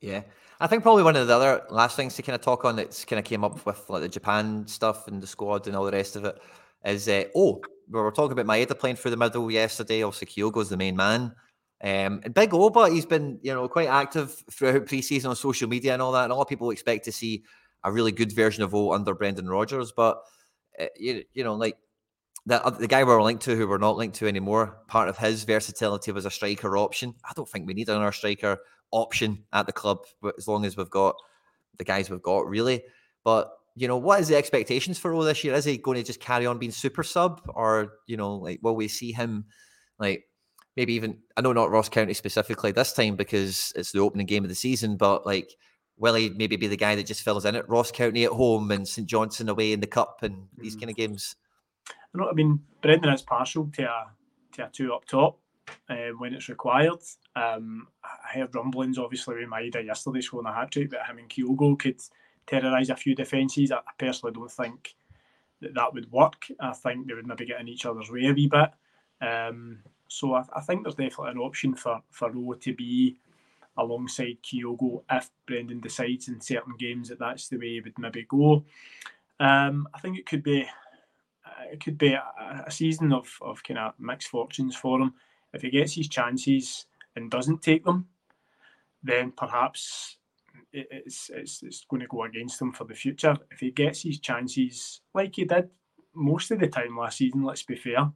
Yeah, 0.00 0.22
I 0.60 0.66
think 0.66 0.82
probably 0.82 1.04
one 1.04 1.16
of 1.16 1.28
the 1.28 1.34
other 1.34 1.62
last 1.70 1.96
things 1.96 2.16
to 2.16 2.22
kind 2.22 2.34
of 2.34 2.40
talk 2.40 2.64
on 2.64 2.76
that's 2.76 3.04
kind 3.04 3.18
of 3.18 3.24
came 3.24 3.44
up 3.44 3.64
with 3.64 3.88
like 3.88 4.02
the 4.02 4.08
Japan 4.08 4.66
stuff 4.66 5.06
and 5.08 5.22
the 5.22 5.26
squad 5.26 5.66
and 5.66 5.76
all 5.76 5.84
the 5.84 5.92
rest 5.92 6.16
of 6.16 6.24
it 6.24 6.36
is 6.84 7.08
uh, 7.08 7.24
oh 7.36 7.60
we 7.90 8.00
were 8.00 8.10
talking 8.10 8.32
about 8.32 8.46
Maeda 8.46 8.78
playing 8.78 8.96
through 8.96 9.10
the 9.10 9.16
middle 9.16 9.50
yesterday. 9.50 10.02
Obviously, 10.02 10.26
Kyogo's 10.26 10.68
the 10.68 10.76
main 10.76 10.96
man. 10.96 11.34
Um, 11.82 12.20
and 12.24 12.32
Big 12.32 12.54
Oba, 12.54 12.88
he's 12.90 13.06
been 13.06 13.38
you 13.42 13.52
know 13.52 13.68
quite 13.68 13.88
active 13.88 14.42
throughout 14.50 14.86
preseason 14.86 15.28
on 15.28 15.36
social 15.36 15.68
media 15.68 15.92
and 15.92 16.02
all 16.02 16.12
that. 16.12 16.24
And 16.24 16.32
a 16.32 16.34
lot 16.34 16.42
of 16.42 16.48
people 16.48 16.70
expect 16.70 17.04
to 17.04 17.12
see 17.12 17.42
a 17.84 17.92
really 17.92 18.12
good 18.12 18.32
version 18.32 18.62
of 18.62 18.74
O 18.74 18.92
under 18.92 19.14
Brendan 19.14 19.48
Rodgers, 19.48 19.92
but 19.92 20.18
uh, 20.80 20.86
you, 20.96 21.24
you 21.32 21.44
know 21.44 21.54
like 21.54 21.76
the, 22.46 22.76
the 22.78 22.88
guy 22.88 23.04
we 23.04 23.12
were 23.12 23.22
linked 23.22 23.44
to, 23.44 23.54
who 23.54 23.68
we're 23.68 23.78
not 23.78 23.96
linked 23.96 24.16
to 24.16 24.26
anymore, 24.26 24.78
part 24.88 25.08
of 25.08 25.18
his 25.18 25.44
versatility 25.44 26.10
was 26.12 26.26
a 26.26 26.30
striker 26.30 26.76
option. 26.76 27.14
I 27.24 27.32
don't 27.36 27.48
think 27.48 27.66
we 27.66 27.74
need 27.74 27.88
another 27.88 28.12
striker 28.12 28.58
option 28.90 29.44
at 29.52 29.66
the 29.66 29.72
club 29.72 29.98
as 30.36 30.48
long 30.48 30.64
as 30.64 30.76
we've 30.76 30.90
got 30.90 31.14
the 31.78 31.84
guys 31.84 32.10
we've 32.10 32.22
got, 32.22 32.48
really. 32.48 32.82
But 33.24 33.50
you 33.74 33.88
know, 33.88 33.96
what 33.96 34.20
is 34.20 34.28
the 34.28 34.36
expectations 34.36 34.98
for 34.98 35.14
O 35.14 35.22
this 35.24 35.44
year? 35.44 35.54
Is 35.54 35.64
he 35.64 35.78
going 35.78 35.96
to 35.96 36.02
just 36.02 36.20
carry 36.20 36.46
on 36.46 36.58
being 36.58 36.72
super 36.72 37.02
sub, 37.02 37.40
or 37.54 37.94
you 38.06 38.16
know, 38.16 38.36
like 38.36 38.60
will 38.62 38.76
we 38.76 38.88
see 38.88 39.12
him 39.12 39.46
like 39.98 40.24
maybe 40.76 40.94
even 40.94 41.18
I 41.36 41.40
know 41.40 41.52
not 41.52 41.70
Ross 41.70 41.88
County 41.88 42.14
specifically 42.14 42.72
this 42.72 42.92
time 42.92 43.16
because 43.16 43.72
it's 43.76 43.92
the 43.92 44.00
opening 44.00 44.26
game 44.26 44.44
of 44.44 44.50
the 44.50 44.54
season, 44.54 44.96
but 44.96 45.24
like 45.24 45.54
will 46.02 46.14
he 46.14 46.30
maybe 46.30 46.56
be 46.56 46.66
the 46.66 46.76
guy 46.76 46.96
that 46.96 47.06
just 47.06 47.22
fills 47.22 47.44
in 47.44 47.54
at 47.54 47.68
Ross 47.68 47.92
County 47.92 48.24
at 48.24 48.32
home 48.32 48.72
and 48.72 48.86
St 48.86 49.06
Johnstone 49.06 49.48
away 49.48 49.72
in 49.72 49.78
the 49.78 49.86
cup 49.86 50.18
and 50.22 50.48
these 50.58 50.76
mm. 50.76 50.80
kind 50.80 50.90
of 50.90 50.96
games? 50.96 51.36
I 51.88 52.18
know. 52.18 52.28
I 52.28 52.32
mean, 52.32 52.60
Brendan 52.82 53.12
is 53.12 53.22
partial 53.22 53.70
to 53.74 53.84
a 53.84 54.06
to 54.54 54.66
a 54.66 54.68
two 54.70 54.92
up 54.92 55.04
top 55.04 55.38
um, 55.88 56.16
when 56.18 56.34
it's 56.34 56.48
required. 56.48 56.98
Um, 57.36 57.86
I 58.04 58.36
heard 58.36 58.52
rumblings, 58.52 58.98
obviously, 58.98 59.36
with 59.36 59.48
Maeda 59.48 59.86
yesterday 59.86 60.20
scoring 60.20 60.48
a 60.48 60.52
hat 60.52 60.72
trick, 60.72 60.90
that 60.90 61.06
him 61.06 61.18
and 61.18 61.28
Kyogo 61.28 61.78
could 61.78 62.00
terrorise 62.48 62.90
a 62.90 62.96
few 62.96 63.14
defences. 63.14 63.70
I 63.70 63.80
personally 63.96 64.34
don't 64.34 64.50
think 64.50 64.96
that 65.60 65.74
that 65.74 65.94
would 65.94 66.10
work. 66.10 66.46
I 66.58 66.72
think 66.72 67.06
they 67.06 67.14
would 67.14 67.28
maybe 67.28 67.46
get 67.46 67.60
in 67.60 67.68
each 67.68 67.86
other's 67.86 68.10
way 68.10 68.26
a 68.26 68.32
wee 68.32 68.48
bit. 68.48 68.70
Um, 69.26 69.78
so 70.08 70.34
I, 70.34 70.42
I, 70.56 70.60
think 70.62 70.82
there's 70.82 70.96
definitely 70.96 71.30
an 71.30 71.38
option 71.38 71.76
for 71.76 72.02
for 72.10 72.32
Rowe 72.32 72.54
to 72.54 72.74
be 72.74 73.16
alongside 73.76 74.38
Kyogo 74.42 75.02
if 75.10 75.30
Brendan 75.46 75.80
decides 75.80 76.28
in 76.28 76.40
certain 76.40 76.74
games 76.78 77.08
that 77.08 77.18
that's 77.18 77.48
the 77.48 77.58
way 77.58 77.74
he 77.74 77.80
would 77.80 77.98
maybe 77.98 78.26
go. 78.28 78.64
Um, 79.40 79.88
I 79.94 80.00
think 80.00 80.18
it 80.18 80.26
could 80.26 80.42
be 80.42 80.68
it 81.70 81.82
could 81.82 81.98
be 81.98 82.12
a, 82.12 82.22
a 82.66 82.70
season 82.70 83.12
of, 83.12 83.28
of 83.40 83.62
kind 83.62 83.78
of 83.78 83.94
mixed 83.98 84.28
fortunes 84.28 84.76
for 84.76 85.00
him. 85.00 85.14
If 85.52 85.62
he 85.62 85.70
gets 85.70 85.94
his 85.94 86.08
chances 86.08 86.86
and 87.16 87.30
doesn't 87.30 87.62
take 87.62 87.84
them, 87.84 88.06
then 89.02 89.32
perhaps 89.32 90.16
it's, 90.72 91.30
it's, 91.30 91.62
it's 91.62 91.84
going 91.88 92.00
to 92.00 92.06
go 92.06 92.24
against 92.24 92.60
him 92.60 92.72
for 92.72 92.84
the 92.84 92.94
future. 92.94 93.36
If 93.50 93.60
he 93.60 93.70
gets 93.70 94.02
his 94.02 94.18
chances 94.18 95.00
like 95.14 95.36
he 95.36 95.44
did 95.44 95.68
most 96.14 96.50
of 96.50 96.60
the 96.60 96.68
time 96.68 96.96
last 96.96 97.18
season, 97.18 97.42
let's 97.42 97.62
be 97.62 97.76
fair, 97.76 98.10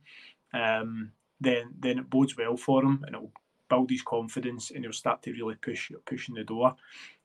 um, 0.55 1.13
then 1.41 1.75
then 1.79 1.99
it 1.99 2.11
bodes 2.11 2.37
well 2.37 2.57
for 2.57 2.83
him 2.83 3.05
and 3.07 3.15
it 3.15 3.21
will 3.21 3.33
build 3.69 3.91
his 3.91 4.03
confidence 4.03 4.71
and 4.71 4.85
he'll 4.85 4.93
start 4.93 5.23
to 5.23 5.33
really 5.33 5.57
push 5.57 5.91
pushing 6.05 6.35
the 6.35 6.45
door. 6.45 6.77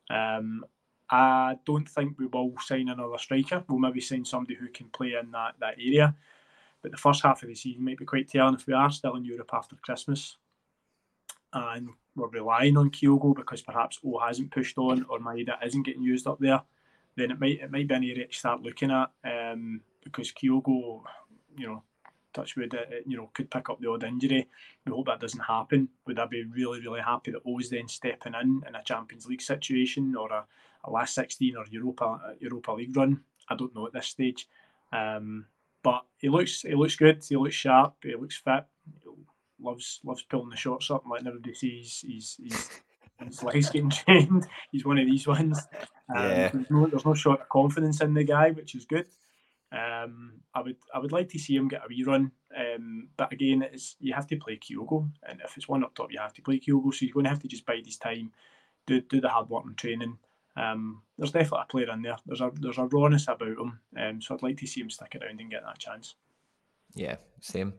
Um, 0.10 0.66
I 1.10 1.58
don't 1.66 1.88
think 1.88 2.18
we 2.18 2.28
will 2.28 2.54
sign 2.62 2.90
another 2.90 3.18
striker. 3.18 3.64
We'll 3.68 3.80
maybe 3.80 4.00
sign 4.00 4.24
somebody 4.24 4.56
who 4.56 4.70
can 4.70 4.88
play 4.88 5.16
in 5.22 5.32
that, 5.32 5.56
that 5.60 5.76
area. 5.78 6.16
But 6.82 6.92
the 6.92 6.98
first 6.98 7.22
half 7.24 7.44
of 7.44 7.50
the 7.50 7.56
season 7.56 7.84
might 7.84 7.98
be 7.98 8.06
quite 8.06 8.30
telling 8.30 8.56
if 8.56 8.66
we 8.66 8.74
are 8.74 8.92
still 8.92 9.16
in 9.16 9.26
Europe 9.26 9.50
after 9.54 9.76
Christmas 9.76 10.38
and 11.54 11.90
we're 12.16 12.28
relying 12.28 12.78
on 12.78 12.90
Kyogo 12.90 13.36
because 13.36 13.62
perhaps 13.62 14.00
O 14.06 14.20
hasn't 14.20 14.52
pushed 14.52 14.78
on 14.78 15.06
or 15.10 15.20
Maeda 15.20 15.64
isn't 15.66 15.84
getting 15.84 16.04
used 16.04 16.28
up 16.28 16.40
there, 16.40 16.62
then 17.16 17.32
it 17.32 17.40
might 17.40 17.60
it 17.60 17.72
might 17.72 17.88
be 17.88 17.94
an 17.96 18.04
area 18.04 18.28
to 18.28 18.34
start 18.34 18.62
looking 18.62 18.92
at 18.92 19.10
um, 19.24 19.82
because 20.04 20.32
Kyogo, 20.32 21.04
you 21.58 21.68
know, 21.68 21.84
touchwood, 22.34 22.74
it, 22.74 22.90
it, 22.92 23.04
you 23.08 23.18
know, 23.18 23.30
could 23.34 23.52
pick 23.52 23.70
up 23.70 23.80
the 23.80 23.90
odd 23.90 24.04
injury. 24.04 24.48
We 24.86 24.92
hope 24.92 25.08
that 25.08 25.20
doesn't 25.20 25.40
happen. 25.40 25.90
Would 26.08 26.20
I 26.20 26.26
be 26.26 26.44
really, 26.44 26.80
really 26.82 27.02
happy 27.02 27.32
that 27.32 27.42
Oh's 27.46 27.70
then 27.70 27.88
stepping 27.88 28.34
in 28.34 28.64
in 28.68 28.76
a 28.76 28.84
Champions 28.84 29.26
League 29.26 29.42
situation 29.42 30.16
or 30.16 30.32
a 30.32 30.46
a 30.84 30.92
last 30.92 31.16
16 31.16 31.56
or 31.56 31.66
Europa 31.70 32.36
Europa 32.40 32.72
League 32.74 32.96
run. 32.96 33.22
I 33.50 33.56
don't 33.56 33.76
know 33.76 33.88
at 33.88 33.94
this 33.94 34.08
stage. 34.08 34.48
Um, 34.92 35.46
but 35.84 36.04
he 36.18 36.30
looks 36.30 36.62
he 36.62 36.76
looks 36.76 36.96
good. 36.96 37.24
He 37.28 37.36
looks 37.36 37.56
sharp. 37.56 37.96
He 38.04 38.16
looks 38.16 38.38
fit. 38.38 38.66
He 39.04 39.10
loves 39.60 40.00
loves 40.04 40.24
pulling 40.24 40.50
the 40.50 40.58
shots 40.58 40.92
up 40.92 41.04
and 41.04 41.12
letting 41.12 41.28
everybody 41.28 41.54
see 41.54 41.80
he's 41.80 42.04
he's, 42.08 42.38
he's 42.42 42.70
his 43.26 43.44
legs 43.44 43.70
getting 43.70 43.90
trained. 44.06 44.48
He's 44.72 44.86
one 44.86 44.98
of 44.98 45.06
these 45.06 45.28
ones. 45.28 45.60
Um, 46.16 46.30
yeah. 46.30 46.50
There's 46.50 46.70
no, 46.70 46.88
there's 46.88 47.06
no 47.06 47.14
short 47.14 47.42
of 47.42 47.50
confidence 47.50 48.02
in 48.02 48.14
the 48.14 48.24
guy, 48.24 48.52
which 48.52 48.76
is 48.76 48.86
good. 48.86 49.08
Um, 49.72 50.34
I 50.54 50.62
would 50.62 50.78
I 50.94 51.00
would 51.00 51.14
like 51.14 51.30
to 51.30 51.40
see 51.40 51.56
him 51.56 51.70
get 51.70 51.84
a 51.84 51.88
wee 51.88 52.04
run, 52.04 52.32
um, 52.58 53.08
but 53.16 53.32
again, 53.32 53.62
it's 53.62 53.96
you 54.00 54.14
have 54.14 54.28
to 54.28 54.36
play 54.38 54.58
Kyogo, 54.58 55.10
and 55.24 55.40
if 55.44 55.56
it's 55.56 55.70
one 55.70 55.84
up 55.84 55.96
top, 55.96 56.12
you 56.12 56.20
have 56.20 56.34
to 56.34 56.42
play 56.42 56.60
Kyogo. 56.60 56.94
So 56.94 57.06
you're 57.06 57.14
going 57.14 57.24
to 57.24 57.30
have 57.30 57.42
to 57.42 57.48
just 57.48 57.66
bide 57.66 57.86
his 57.86 57.98
time, 57.98 58.32
do 58.86 59.00
do 59.02 59.22
the 59.22 59.30
hard 59.30 59.50
work 59.50 59.64
and 59.66 59.78
training, 59.78 60.18
um, 60.56 61.02
there's 61.18 61.32
definitely 61.32 61.60
a 61.62 61.72
player 61.72 61.92
in 61.92 62.02
there. 62.02 62.18
There's 62.26 62.42
a 62.42 62.52
there's 62.54 62.78
a 62.78 62.86
rawness 62.86 63.28
about 63.28 63.48
him, 63.48 63.80
um, 63.98 64.22
so 64.22 64.36
I'd 64.36 64.44
like 64.44 64.58
to 64.58 64.68
see 64.68 64.82
him 64.82 64.90
stick 64.90 65.16
around 65.22 65.40
and 65.40 65.52
get 65.52 65.64
that 65.64 65.80
chance. 65.80 66.16
Yeah, 66.94 67.16
same. 67.40 67.74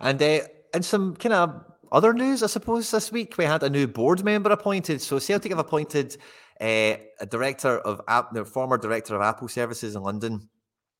And 0.00 0.20
uh, 0.22 0.40
and 0.74 0.84
some 0.84 1.16
kind 1.16 1.32
of 1.32 1.64
other 1.90 2.12
news, 2.12 2.42
I 2.42 2.48
suppose, 2.48 2.90
this 2.90 3.10
week 3.10 3.38
we 3.38 3.44
had 3.44 3.62
a 3.62 3.70
new 3.70 3.86
board 3.86 4.24
member 4.24 4.50
appointed. 4.50 5.00
So 5.00 5.18
Celtic 5.18 5.52
have 5.52 5.58
appointed 5.58 6.16
uh, 6.60 6.96
a 7.20 7.26
director 7.28 7.78
of 7.78 8.02
App, 8.08 8.36
former 8.46 8.76
director 8.76 9.14
of 9.14 9.22
Apple 9.22 9.48
Services 9.48 9.96
in 9.96 10.02
London 10.02 10.48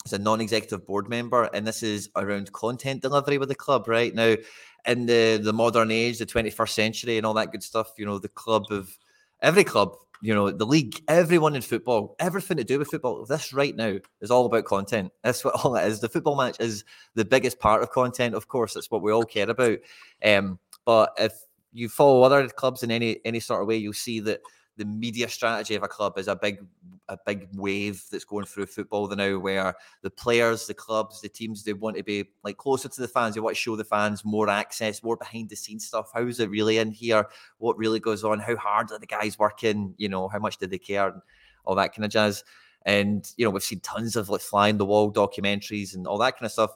as 0.09 0.19
a 0.19 0.23
non-executive 0.23 0.87
board 0.87 1.09
member, 1.09 1.45
and 1.53 1.67
this 1.67 1.83
is 1.83 2.09
around 2.17 2.53
content 2.53 3.03
delivery 3.03 3.39
with 3.39 3.49
the 3.49 3.55
club. 3.55 3.89
Right 3.89 4.15
now, 4.15 4.37
in 4.87 5.07
the 5.07 5.39
the 5.43 5.53
modern 5.53 5.91
age, 5.91 6.19
the 6.19 6.27
21st 6.27 6.71
century, 6.71 7.17
and 7.17 7.27
all 7.27 7.35
that 7.35 7.53
good 7.53 7.63
stuff, 7.63 7.93
you 7.99 8.07
know, 8.07 8.19
the 8.19 8.29
club 8.29 8.65
of 8.71 8.99
every 9.43 9.65
club 9.65 9.95
you 10.21 10.35
know, 10.35 10.51
the 10.51 10.67
league, 10.67 11.01
everyone 11.07 11.55
in 11.55 11.63
football, 11.63 12.17
everything 12.19 12.57
to 12.57 12.65
do 12.65 12.79
with 12.79 12.91
football, 12.91 13.25
this 13.25 13.53
right 13.53 13.77
now 13.77 13.99
is 14.21 14.31
all 14.31 14.47
about 14.47 14.65
content. 14.65 15.13
That's 15.23 15.45
what 15.45 15.65
all 15.65 15.77
it 15.77 15.87
is. 15.87 16.01
The 16.01 16.09
football 16.09 16.37
match 16.37 16.57
is 16.59 16.85
the 17.15 17.25
biggest 17.25 17.61
part 17.61 17.83
of 17.83 17.91
content, 17.91 18.35
of 18.35 18.49
course. 18.49 18.75
That's 18.75 18.91
what 18.91 19.03
we 19.03 19.13
all 19.13 19.25
care 19.25 19.49
about. 19.49 19.79
Um, 20.25 20.59
but 20.85 21.13
if 21.19 21.33
you 21.73 21.89
follow 21.89 22.23
other 22.23 22.49
clubs 22.49 22.83
in 22.83 22.91
any 22.91 23.21
any 23.25 23.41
sort 23.41 23.63
of 23.63 23.69
way, 23.69 23.77
you'll 23.77 23.93
see 23.93 24.21
that 24.21 24.41
the 24.79 24.85
media 24.85 25.29
strategy 25.29 25.75
of 25.75 25.83
a 25.83 25.89
club 25.89 26.17
is 26.17 26.29
a 26.29 26.37
big 26.37 26.65
a 27.09 27.19
big 27.27 27.49
wave 27.55 28.05
that's 28.13 28.25
going 28.25 28.45
through 28.45 28.67
football 28.67 29.09
the 29.09 29.17
now 29.17 29.39
where 29.39 29.75
the 30.03 30.11
players 30.11 30.67
the 30.67 30.75
clubs 30.75 31.21
the 31.21 31.29
teams 31.29 31.65
they 31.65 31.73
want 31.73 31.97
to 31.97 32.03
be 32.03 32.25
like 32.45 32.57
closer 32.57 32.89
to 32.89 33.01
the 33.01 33.09
fans. 33.09 33.35
They 33.35 33.41
want 33.41 33.57
to 33.57 33.61
show 33.61 33.77
the 33.77 33.85
fans 33.85 34.25
more 34.25 34.49
access 34.49 35.03
more 35.03 35.17
behind 35.17 35.49
the 35.49 35.57
scenes 35.57 35.87
stuff. 35.87 36.11
How's 36.15 36.39
it 36.39 36.51
really 36.51 36.79
in 36.79 36.93
here? 36.93 37.27
What 37.59 37.77
really 37.77 37.99
goes 37.99 38.25
on? 38.25 38.39
How 38.39 38.57
hard 38.57 38.93
are 38.93 38.99
the 38.99 39.07
guys 39.07 39.39
working? 39.39 39.95
You 39.99 40.09
know 40.09 40.29
how 40.29 40.39
much 40.39 40.59
do 40.59 40.67
they 40.67 40.79
care? 40.79 41.09
And 41.09 41.23
all 41.65 41.75
that 41.75 41.95
kind 41.95 42.05
of 42.05 42.11
jazz. 42.11 42.45
And 42.87 43.31
you 43.37 43.45
know 43.45 43.51
we've 43.51 43.63
seen 43.63 43.81
tons 43.81 44.15
of 44.15 44.29
like 44.29 44.41
flying 44.41 44.79
the 44.79 44.87
wall 44.87 45.13
documentaries 45.13 45.95
and 45.95 46.07
all 46.07 46.19
that 46.19 46.39
kind 46.39 46.47
of 46.47 46.53
stuff. 46.53 46.71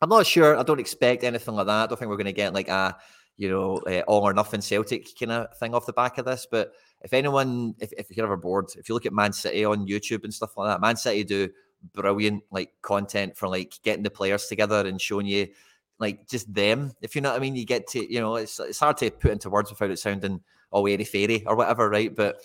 I'm 0.00 0.08
not 0.08 0.26
sure. 0.26 0.56
I 0.56 0.62
don't 0.62 0.78
expect 0.78 1.24
anything 1.24 1.54
like 1.54 1.66
that. 1.66 1.84
I 1.84 1.86
don't 1.86 1.98
think 1.98 2.08
we're 2.08 2.16
going 2.16 2.26
to 2.26 2.32
get 2.32 2.54
like 2.54 2.68
a 2.68 2.96
you 3.38 3.48
know 3.48 3.76
uh, 3.86 4.02
all 4.06 4.22
or 4.22 4.34
nothing 4.34 4.60
celtic 4.60 5.08
kind 5.18 5.32
of 5.32 5.56
thing 5.56 5.74
off 5.74 5.86
the 5.86 5.92
back 5.92 6.18
of 6.18 6.26
this 6.26 6.46
but 6.50 6.74
if 7.02 7.12
anyone, 7.12 7.74
if, 7.78 7.92
if 7.92 8.16
you're 8.16 8.26
ever 8.26 8.36
bored, 8.36 8.66
if 8.76 8.88
you 8.88 8.94
look 8.94 9.06
at 9.06 9.12
Man 9.12 9.32
City 9.32 9.64
on 9.64 9.86
YouTube 9.86 10.24
and 10.24 10.34
stuff 10.34 10.56
like 10.56 10.68
that, 10.70 10.80
Man 10.80 10.96
City 10.96 11.24
do 11.24 11.48
brilliant 11.94 12.42
like 12.50 12.72
content 12.82 13.36
for 13.36 13.48
like 13.48 13.74
getting 13.84 14.02
the 14.02 14.10
players 14.10 14.46
together 14.46 14.86
and 14.86 15.00
showing 15.00 15.26
you 15.26 15.46
like 16.00 16.28
just 16.28 16.52
them. 16.52 16.92
If 17.00 17.14
you 17.14 17.20
know 17.20 17.30
what 17.30 17.36
I 17.36 17.40
mean, 17.40 17.54
you 17.54 17.64
get 17.64 17.86
to 17.88 18.12
you 18.12 18.20
know 18.20 18.36
it's 18.36 18.58
it's 18.58 18.80
hard 18.80 18.96
to 18.98 19.10
put 19.10 19.30
into 19.30 19.50
words 19.50 19.70
without 19.70 19.90
it 19.90 19.98
sounding 19.98 20.40
all 20.70 20.86
airy 20.88 21.04
fairy 21.04 21.44
or 21.46 21.56
whatever, 21.56 21.88
right? 21.88 22.14
But 22.14 22.40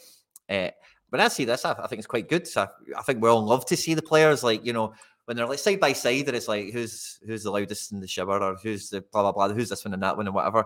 uh, 0.50 0.70
when 1.10 1.22
I 1.22 1.28
see 1.30 1.46
this, 1.46 1.66
I, 1.66 1.72
I 1.72 1.88
think 1.88 2.00
it's 2.00 2.08
quite 2.08 2.30
good. 2.30 2.48
So 2.48 2.62
I, 2.62 3.00
I 3.00 3.02
think 3.02 3.22
we 3.22 3.30
all 3.30 3.44
love 3.44 3.66
to 3.68 3.78
see 3.78 3.96
the 3.96 4.02
players 4.04 4.44
like 4.44 4.64
you 4.66 4.74
know 4.74 4.94
when 5.26 5.38
they're 5.38 5.48
like 5.48 5.60
side 5.60 5.80
by 5.80 5.94
side 5.94 6.28
and 6.28 6.36
it's 6.36 6.48
like 6.48 6.72
who's 6.72 7.20
who's 7.26 7.44
the 7.44 7.52
loudest 7.52 7.92
in 7.92 8.00
the 8.00 8.08
shower 8.08 8.42
or 8.42 8.56
who's 8.56 8.90
the 8.90 9.02
blah 9.12 9.22
blah 9.22 9.32
blah, 9.32 9.54
who's 9.54 9.70
this 9.70 9.86
one 9.86 9.94
and 9.94 10.04
that 10.04 10.18
one 10.18 10.28
and 10.28 10.36
whatever. 10.36 10.66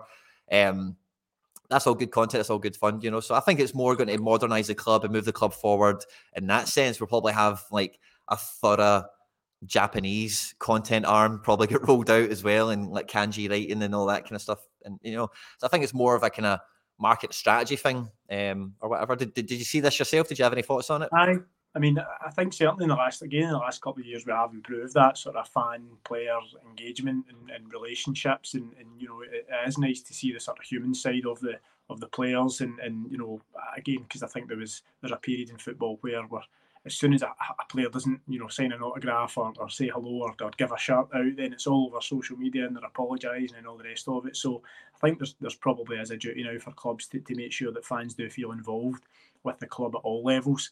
Um, 0.50 0.96
that's 1.70 1.86
all 1.86 1.94
good 1.94 2.10
content. 2.10 2.40
It's 2.40 2.50
all 2.50 2.58
good 2.58 2.76
fun, 2.76 3.00
you 3.02 3.10
know. 3.10 3.20
So 3.20 3.34
I 3.34 3.40
think 3.40 3.60
it's 3.60 3.74
more 3.74 3.94
going 3.94 4.08
to 4.08 4.18
modernize 4.18 4.68
the 4.68 4.74
club 4.74 5.04
and 5.04 5.12
move 5.12 5.26
the 5.26 5.32
club 5.32 5.52
forward. 5.52 6.02
In 6.34 6.46
that 6.46 6.68
sense, 6.68 6.98
we'll 6.98 7.08
probably 7.08 7.34
have 7.34 7.62
like 7.70 7.98
a 8.28 8.36
thorough 8.36 9.04
Japanese 9.66 10.54
content 10.58 11.04
arm 11.04 11.40
probably 11.42 11.66
get 11.68 11.86
rolled 11.86 12.10
out 12.10 12.30
as 12.30 12.42
well, 12.42 12.70
and 12.70 12.90
like 12.90 13.08
kanji 13.08 13.50
writing 13.50 13.82
and 13.82 13.94
all 13.94 14.06
that 14.06 14.24
kind 14.24 14.36
of 14.36 14.42
stuff. 14.42 14.60
And 14.84 14.98
you 15.02 15.14
know, 15.14 15.30
so 15.58 15.66
I 15.66 15.70
think 15.70 15.84
it's 15.84 15.94
more 15.94 16.14
of 16.14 16.22
a 16.22 16.30
kind 16.30 16.46
of 16.46 16.60
market 16.98 17.34
strategy 17.34 17.76
thing, 17.76 18.08
um, 18.30 18.74
or 18.80 18.88
whatever. 18.88 19.14
Did, 19.14 19.34
did, 19.34 19.46
did 19.46 19.58
you 19.58 19.64
see 19.64 19.80
this 19.80 19.98
yourself? 19.98 20.28
Did 20.28 20.38
you 20.38 20.44
have 20.44 20.52
any 20.52 20.62
thoughts 20.62 20.90
on 20.90 21.02
it? 21.02 21.10
I 21.12 21.36
I 21.78 21.80
mean, 21.80 21.96
I 22.26 22.30
think 22.30 22.52
certainly 22.52 22.82
in 22.82 22.88
the 22.88 22.96
last 22.96 23.22
again 23.22 23.44
in 23.44 23.50
the 23.50 23.58
last 23.58 23.80
couple 23.80 24.00
of 24.00 24.06
years 24.06 24.26
we 24.26 24.32
have 24.32 24.52
improved 24.52 24.94
that 24.94 25.16
sort 25.16 25.36
of 25.36 25.46
fan 25.46 25.86
player 26.02 26.36
engagement 26.68 27.26
and, 27.28 27.50
and 27.50 27.72
relationships, 27.72 28.54
and, 28.54 28.72
and 28.80 28.88
you 28.98 29.06
know 29.06 29.20
it, 29.20 29.46
it 29.48 29.68
is 29.68 29.78
nice 29.78 30.00
to 30.00 30.12
see 30.12 30.32
the 30.32 30.40
sort 30.40 30.58
of 30.58 30.64
human 30.64 30.92
side 30.92 31.24
of 31.24 31.38
the 31.38 31.54
of 31.88 32.00
the 32.00 32.08
players, 32.08 32.62
and 32.62 32.80
and 32.80 33.08
you 33.12 33.16
know 33.16 33.40
again 33.76 34.02
because 34.02 34.24
I 34.24 34.26
think 34.26 34.48
there 34.48 34.56
was 34.56 34.82
there's 35.00 35.12
a 35.12 35.18
period 35.18 35.50
in 35.50 35.58
football 35.58 35.98
where 36.00 36.24
as 36.84 36.94
soon 36.94 37.12
as 37.12 37.22
a, 37.22 37.26
a 37.26 37.64
player 37.68 37.88
doesn't 37.88 38.20
you 38.26 38.40
know 38.40 38.48
sign 38.48 38.72
an 38.72 38.82
autograph 38.82 39.38
or, 39.38 39.52
or 39.58 39.70
say 39.70 39.86
hello 39.86 40.22
or, 40.22 40.34
or 40.42 40.50
give 40.56 40.72
a 40.72 40.78
shirt 40.78 41.06
out, 41.14 41.36
then 41.36 41.52
it's 41.52 41.68
all 41.68 41.86
over 41.86 42.00
social 42.00 42.36
media 42.36 42.66
and 42.66 42.74
they're 42.74 42.84
apologising 42.84 43.56
and 43.56 43.68
all 43.68 43.78
the 43.78 43.84
rest 43.84 44.08
of 44.08 44.26
it. 44.26 44.36
So 44.36 44.62
I 44.96 44.98
think 44.98 45.20
there's 45.20 45.36
there's 45.40 45.54
probably 45.54 45.98
as 45.98 46.10
a 46.10 46.16
duty 46.16 46.42
now 46.42 46.58
for 46.58 46.72
clubs 46.72 47.06
to, 47.08 47.20
to 47.20 47.34
make 47.36 47.52
sure 47.52 47.70
that 47.70 47.84
fans 47.84 48.14
do 48.14 48.28
feel 48.28 48.50
involved 48.50 49.04
with 49.44 49.58
the 49.58 49.66
club 49.66 49.94
at 49.94 50.02
all 50.02 50.24
levels. 50.24 50.70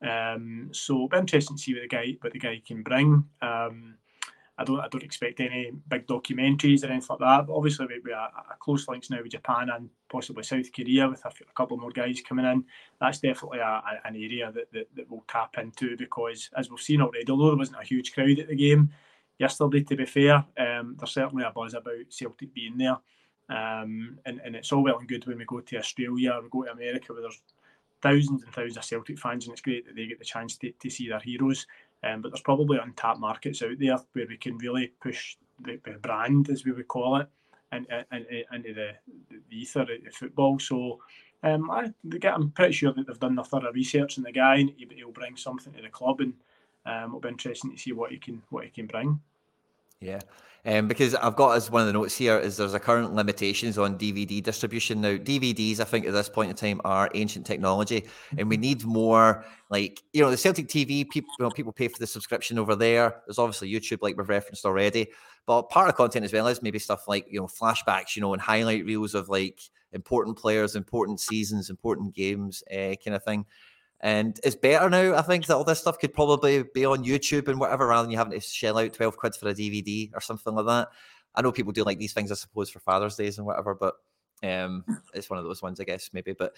Um, 0.00 0.68
so 0.72 1.08
interesting 1.14 1.56
to 1.56 1.62
see 1.62 1.74
what 1.74 1.82
the 1.82 1.88
guy 1.88 2.16
what 2.20 2.32
the 2.32 2.38
guy 2.38 2.60
can 2.66 2.82
bring. 2.82 3.24
Um, 3.40 3.94
I 4.58 4.64
don't 4.64 4.80
I 4.80 4.88
don't 4.88 5.02
expect 5.02 5.40
any 5.40 5.72
big 5.88 6.06
documentaries 6.06 6.84
or 6.84 6.88
anything 6.88 7.06
like 7.10 7.18
that. 7.20 7.46
But 7.46 7.54
obviously 7.56 7.86
we, 7.86 8.00
we 8.04 8.12
are 8.12 8.30
close 8.60 8.86
links 8.88 9.10
now 9.10 9.22
with 9.22 9.32
Japan 9.32 9.70
and 9.70 9.88
possibly 10.10 10.42
South 10.42 10.72
Korea 10.72 11.08
with 11.08 11.24
a, 11.24 11.28
a 11.28 11.52
couple 11.54 11.76
more 11.78 11.90
guys 11.90 12.20
coming 12.20 12.44
in. 12.44 12.64
That's 13.00 13.20
definitely 13.20 13.60
a, 13.60 13.64
a, 13.64 14.00
an 14.04 14.16
area 14.16 14.52
that, 14.52 14.70
that, 14.72 14.88
that 14.94 15.10
we'll 15.10 15.24
tap 15.28 15.56
into 15.58 15.96
because 15.96 16.50
as 16.56 16.70
we've 16.70 16.80
seen 16.80 17.00
already, 17.00 17.30
although 17.30 17.48
there 17.48 17.56
wasn't 17.56 17.80
a 17.80 17.84
huge 17.84 18.12
crowd 18.12 18.38
at 18.38 18.48
the 18.48 18.56
game 18.56 18.90
yesterday, 19.38 19.82
to 19.82 19.96
be 19.96 20.06
fair, 20.06 20.44
um, 20.58 20.96
there's 20.98 21.12
certainly 21.12 21.44
a 21.44 21.50
buzz 21.50 21.74
about 21.74 22.10
Celtic 22.10 22.52
being 22.54 22.76
there. 22.76 22.98
Um, 23.48 24.18
and, 24.24 24.40
and 24.44 24.54
it's 24.54 24.70
all 24.72 24.82
well 24.82 24.98
and 24.98 25.08
good 25.08 25.26
when 25.26 25.38
we 25.38 25.44
go 25.44 25.60
to 25.60 25.78
Australia 25.78 26.32
or 26.32 26.42
we 26.42 26.48
go 26.48 26.62
to 26.64 26.72
America 26.72 27.12
where 27.12 27.22
there's 27.22 27.42
thousands 28.02 28.42
and 28.42 28.52
thousands 28.52 28.76
of 28.76 28.84
Celtic 28.84 29.18
fans, 29.18 29.46
and 29.46 29.52
it's 29.52 29.62
great 29.62 29.86
that 29.86 29.96
they 29.96 30.06
get 30.06 30.18
the 30.18 30.24
chance 30.24 30.56
to, 30.58 30.72
to 30.72 30.90
see 30.90 31.08
their 31.08 31.20
heroes. 31.20 31.66
Um, 32.04 32.20
but 32.20 32.32
there's 32.32 32.42
probably 32.42 32.78
untapped 32.78 33.20
markets 33.20 33.62
out 33.62 33.78
there 33.78 33.98
where 34.12 34.26
we 34.28 34.36
can 34.36 34.58
really 34.58 34.92
push 35.00 35.36
the, 35.60 35.78
the 35.84 35.92
brand, 35.92 36.50
as 36.50 36.64
we 36.64 36.72
would 36.72 36.88
call 36.88 37.16
it, 37.18 37.28
and, 37.70 37.86
and, 38.10 38.26
into 38.52 38.74
the, 38.74 38.90
the 39.30 39.56
ether 39.56 39.82
of 39.82 40.14
football. 40.14 40.58
So 40.58 40.98
um, 41.42 41.70
I, 41.70 41.92
I'm 42.24 42.50
pretty 42.50 42.72
sure 42.72 42.92
that 42.92 43.06
they've 43.06 43.18
done 43.18 43.36
their 43.36 43.44
thorough 43.44 43.72
research 43.72 44.18
on 44.18 44.24
the 44.24 44.32
guy, 44.32 44.56
and 44.56 44.72
he'll 44.78 45.12
bring 45.12 45.36
something 45.36 45.72
to 45.72 45.82
the 45.82 45.88
club, 45.88 46.20
and 46.20 46.34
um, 46.86 47.10
it'll 47.10 47.20
be 47.20 47.28
interesting 47.28 47.70
to 47.70 47.78
see 47.78 47.92
what 47.92 48.10
he 48.10 48.18
can 48.18 48.42
what 48.50 48.64
he 48.64 48.70
can 48.70 48.86
bring. 48.86 49.20
Yeah. 50.02 50.20
Um, 50.64 50.86
because 50.86 51.16
I've 51.16 51.34
got 51.34 51.56
as 51.56 51.72
one 51.72 51.80
of 51.80 51.88
the 51.88 51.92
notes 51.92 52.16
here 52.16 52.38
is 52.38 52.56
there's 52.56 52.74
a 52.74 52.78
current 52.78 53.14
limitations 53.14 53.78
on 53.78 53.98
DVD 53.98 54.40
distribution 54.40 55.00
now. 55.00 55.16
DVDs, 55.16 55.80
I 55.80 55.84
think, 55.84 56.06
at 56.06 56.12
this 56.12 56.28
point 56.28 56.50
in 56.50 56.56
time 56.56 56.80
are 56.84 57.10
ancient 57.14 57.46
technology, 57.46 58.06
and 58.38 58.48
we 58.48 58.56
need 58.56 58.84
more 58.84 59.44
like 59.70 60.02
you 60.12 60.22
know 60.22 60.30
the 60.30 60.36
Celtic 60.36 60.68
TV. 60.68 61.08
People, 61.10 61.30
you 61.36 61.44
know, 61.44 61.50
people 61.50 61.72
pay 61.72 61.88
for 61.88 61.98
the 61.98 62.06
subscription 62.06 62.60
over 62.60 62.76
there. 62.76 63.22
There's 63.26 63.40
obviously 63.40 63.72
YouTube, 63.72 64.02
like 64.02 64.16
we've 64.16 64.28
referenced 64.28 64.64
already, 64.64 65.08
but 65.46 65.62
part 65.68 65.88
of 65.88 65.96
content 65.96 66.24
as 66.24 66.32
well 66.32 66.46
is 66.46 66.62
maybe 66.62 66.78
stuff 66.78 67.08
like 67.08 67.26
you 67.28 67.40
know 67.40 67.48
flashbacks, 67.48 68.14
you 68.14 68.22
know, 68.22 68.32
and 68.32 68.40
highlight 68.40 68.84
reels 68.84 69.16
of 69.16 69.28
like 69.28 69.60
important 69.92 70.38
players, 70.38 70.76
important 70.76 71.18
seasons, 71.18 71.70
important 71.70 72.14
games, 72.14 72.62
uh, 72.70 72.94
kind 73.04 73.16
of 73.16 73.24
thing. 73.24 73.44
And 74.02 74.38
it's 74.42 74.56
better 74.56 74.90
now. 74.90 75.14
I 75.14 75.22
think 75.22 75.46
that 75.46 75.56
all 75.56 75.64
this 75.64 75.78
stuff 75.78 75.98
could 75.98 76.12
probably 76.12 76.64
be 76.74 76.84
on 76.84 77.04
YouTube 77.04 77.46
and 77.46 77.60
whatever, 77.60 77.86
rather 77.86 78.02
than 78.02 78.10
you 78.10 78.18
having 78.18 78.32
to 78.32 78.40
shell 78.40 78.78
out 78.78 78.92
12 78.92 79.16
quid 79.16 79.36
for 79.36 79.48
a 79.48 79.54
DVD 79.54 80.10
or 80.14 80.20
something 80.20 80.54
like 80.54 80.66
that. 80.66 80.88
I 81.34 81.42
know 81.42 81.52
people 81.52 81.72
do 81.72 81.84
like 81.84 81.98
these 81.98 82.12
things, 82.12 82.32
I 82.32 82.34
suppose, 82.34 82.68
for 82.68 82.80
Father's 82.80 83.16
Days 83.16 83.38
and 83.38 83.46
whatever, 83.46 83.74
but 83.74 83.94
um, 84.42 84.84
it's 85.14 85.30
one 85.30 85.38
of 85.38 85.44
those 85.44 85.62
ones, 85.62 85.78
I 85.78 85.84
guess, 85.84 86.10
maybe. 86.12 86.32
But 86.32 86.56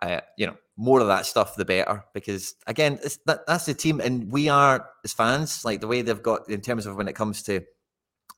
uh, 0.00 0.20
you 0.36 0.46
know, 0.46 0.56
more 0.76 1.00
of 1.00 1.08
that 1.08 1.26
stuff, 1.26 1.56
the 1.56 1.64
better, 1.64 2.04
because 2.14 2.54
again, 2.66 2.98
that, 3.26 3.46
that's 3.46 3.66
the 3.66 3.74
team, 3.74 4.00
and 4.00 4.30
we 4.30 4.48
are 4.48 4.88
as 5.04 5.12
fans, 5.12 5.64
like 5.64 5.80
the 5.80 5.88
way 5.88 6.02
they've 6.02 6.22
got 6.22 6.48
in 6.48 6.60
terms 6.60 6.86
of 6.86 6.96
when 6.96 7.08
it 7.08 7.16
comes 7.16 7.42
to 7.42 7.62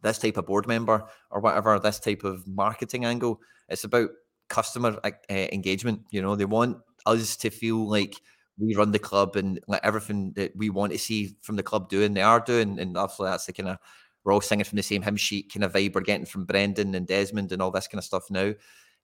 this 0.03 0.18
type 0.18 0.38
of 0.38 0.46
board 0.46 0.66
member 0.66 1.05
or 1.30 1.40
whatever, 1.40 1.78
this 1.78 2.01
type 2.01 2.24
of 2.24 2.46
marketing 2.48 3.05
angle. 3.05 3.40
It's 3.68 3.84
about 3.84 4.11
customer 4.48 4.98
uh, 5.05 5.11
engagement. 5.28 6.01
You 6.11 6.22
know, 6.22 6.34
they 6.34 6.46
want 6.46 6.78
us 7.07 7.36
to 7.36 7.51
feel 7.51 7.88
like 7.88 8.20
we 8.61 8.75
run 8.75 8.93
the 8.93 8.99
club 8.99 9.37
and 9.37 9.61
like 9.67 9.81
everything 9.83 10.33
that 10.37 10.55
we 10.57 10.71
want 10.71 10.93
to 10.93 10.99
see 10.99 11.37
from 11.43 11.57
the 11.57 11.63
club 11.63 11.89
doing, 11.89 12.15
they 12.15 12.23
are 12.23 12.41
doing. 12.41 12.79
And 12.79 12.97
obviously, 12.97 13.27
that's 13.27 13.47
the 13.47 13.53
kind 13.53 13.71
of 13.71 13.79
we're 14.25 14.33
all 14.33 14.41
singing 14.41 14.65
from 14.65 14.77
the 14.77 14.83
same 14.83 15.03
hymn 15.03 15.17
sheet 15.17 15.53
kind 15.53 15.65
of 15.65 15.73
vibe 15.73 15.95
we're 15.95 16.03
getting 16.03 16.27
from 16.27 16.45
Brendan 16.45 16.95
and 16.95 17.07
Desmond 17.07 17.53
and 17.53 17.63
all 17.63 17.71
this 17.71 17.89
kind 17.89 17.99
of 17.99 18.05
stuff 18.05 18.31
now. 18.31 18.53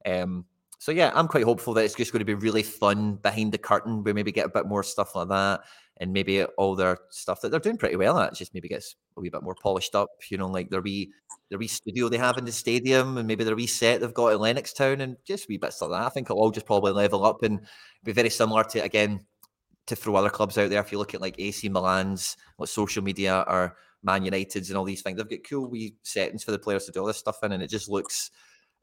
Um, 0.05 0.45
so 0.79 0.93
yeah, 0.93 1.11
I'm 1.15 1.29
quite 1.29 1.45
hopeful 1.45 1.75
that 1.75 1.85
it's 1.85 1.95
just 1.95 2.13
going 2.13 2.21
to 2.21 2.27
be 2.27 2.35
really 2.35 2.63
fun 2.63 3.17
behind 3.17 3.53
the 3.53 3.59
curtain. 3.59 4.05
We 4.05 4.13
maybe 4.13 4.33
get 4.33 4.47
a 4.47 4.51
bit 4.51 4.67
more 4.67 4.83
stuff 4.83 5.15
like 5.15 5.29
that, 5.29 5.61
and 5.99 6.13
maybe 6.13 6.45
all 6.45 6.77
their 6.77 6.99
stuff 7.11 7.41
that 7.41 7.51
they're 7.51 7.61
doing 7.61 7.79
pretty 7.79 7.97
well 7.97 8.19
at 8.19 8.35
just 8.35 8.53
maybe 8.53 8.69
gets 8.69 8.95
a 9.17 9.21
wee 9.21 9.31
bit 9.31 9.43
more 9.43 9.57
polished 9.61 9.95
up. 9.95 10.11
You 10.31 10.37
know, 10.37 10.49
like 10.49 10.69
their 10.69 10.83
wee 10.83 11.13
the 11.51 11.57
wee 11.57 11.67
studio 11.67 12.09
they 12.09 12.19
have 12.19 12.37
in 12.37 12.45
the 12.45 12.53
stadium, 12.53 13.17
and 13.17 13.27
maybe 13.27 13.43
the 13.43 13.55
wee 13.55 13.67
set 13.67 14.01
they've 14.01 14.13
got 14.13 14.33
at 14.33 14.39
Lennoxtown, 14.39 15.01
and 15.01 15.17
just 15.25 15.49
wee 15.49 15.57
bits 15.57 15.81
like 15.81 15.91
that. 15.93 16.07
I 16.07 16.11
think 16.11 16.27
it'll 16.27 16.43
all 16.43 16.51
just 16.51 16.67
probably 16.67 16.93
level 16.93 17.25
up 17.25 17.43
and 17.43 17.61
be 18.05 18.13
very 18.13 18.31
similar 18.31 18.65
to 18.65 18.81
again 18.81 19.25
to 19.87 19.97
throw 19.97 20.17
other 20.17 20.31
clubs 20.31 20.59
out 20.59 20.71
there. 20.71 20.81
If 20.81 20.93
you 20.93 20.99
look 20.99 21.15
at 21.15 21.21
like 21.21 21.37
AC 21.39 21.69
Milan's 21.69 22.37
what 22.57 22.69
social 22.69 23.03
media 23.03 23.45
or 23.47 23.77
Man 24.03 24.25
United's 24.25 24.71
and 24.71 24.77
all 24.77 24.85
these 24.85 25.03
things, 25.03 25.17
they've 25.17 25.29
got 25.29 25.49
cool 25.49 25.69
wee 25.69 25.97
settings 26.03 26.45
for 26.45 26.51
the 26.51 26.59
players 26.59 26.85
to 26.87 26.93
do 26.93 27.01
all 27.01 27.07
this 27.07 27.17
stuff 27.17 27.43
in, 27.43 27.53
and 27.53 27.63
it 27.63 27.71
just 27.71 27.89
looks 27.89 28.31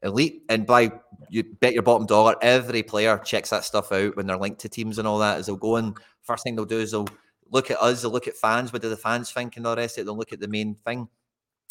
elite. 0.02 0.42
And 0.48 0.66
by 0.66 0.92
you 1.28 1.44
bet 1.60 1.74
your 1.74 1.82
bottom 1.82 2.06
dollar, 2.06 2.36
every 2.42 2.82
player 2.82 3.18
checks 3.18 3.50
that 3.50 3.64
stuff 3.64 3.92
out 3.92 4.16
when 4.16 4.26
they're 4.26 4.36
linked 4.36 4.60
to 4.60 4.68
teams 4.68 4.98
and 4.98 5.08
all 5.08 5.18
that. 5.18 5.38
As 5.38 5.46
they'll 5.46 5.56
go 5.56 5.76
and 5.76 5.96
first 6.22 6.44
thing 6.44 6.54
they'll 6.54 6.64
do 6.64 6.80
is 6.80 6.90
they'll 6.90 7.08
look 7.50 7.70
at 7.70 7.80
us, 7.80 8.02
they'll 8.02 8.10
look 8.10 8.28
at 8.28 8.36
fans, 8.36 8.72
what 8.72 8.82
do 8.82 8.88
the 8.88 8.96
fans 8.96 9.30
think, 9.30 9.56
and 9.56 9.66
all 9.66 9.74
the 9.74 9.82
rest 9.82 9.98
of 9.98 10.02
it. 10.02 10.04
They'll 10.06 10.16
look 10.16 10.32
at 10.32 10.40
the 10.40 10.48
main 10.48 10.76
thing. 10.86 11.08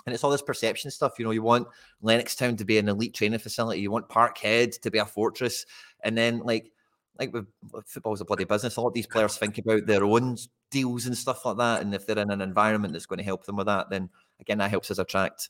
And 0.06 0.14
it's 0.14 0.24
all 0.24 0.32
this 0.32 0.42
perception 0.42 0.92
stuff. 0.92 1.18
You 1.18 1.24
know, 1.24 1.32
you 1.32 1.44
want 1.44 1.68
Lennoxtown 2.04 2.58
to 2.58 2.66
be 2.66 2.78
an 2.78 2.90
elite 2.90 3.14
training 3.14 3.40
facility. 3.40 3.80
You 3.80 3.90
want 3.90 4.10
Parkhead 4.10 4.82
to 4.82 4.92
be 4.92 4.98
a 4.98 5.06
fortress. 5.06 5.66
And 6.04 6.18
then, 6.18 6.40
like, 6.40 6.73
like 7.20 7.34
with, 7.34 7.48
football's 7.86 8.22
a 8.22 8.26
bloody 8.26 8.44
business. 8.44 8.76
A 8.76 8.82
lot 8.82 8.90
of 8.90 8.94
these 8.94 9.08
players 9.08 9.38
think 9.40 9.58
about 9.58 9.86
their 9.86 10.04
own 10.04 10.38
deals 10.72 11.06
and 11.06 11.18
stuff 11.18 11.46
like 11.46 11.58
that. 11.58 11.82
And 11.82 11.94
if 11.94 12.06
they're 12.06 12.20
in 12.20 12.32
an 12.32 12.42
environment 12.42 12.94
that's 12.94 13.06
going 13.06 13.20
to 13.20 13.24
help 13.24 13.46
them 13.46 13.56
with 13.56 13.68
that, 13.68 13.90
then 13.90 14.10
again, 14.40 14.58
that 14.58 14.72
helps 14.72 14.92
us 14.92 15.00
attract 15.00 15.50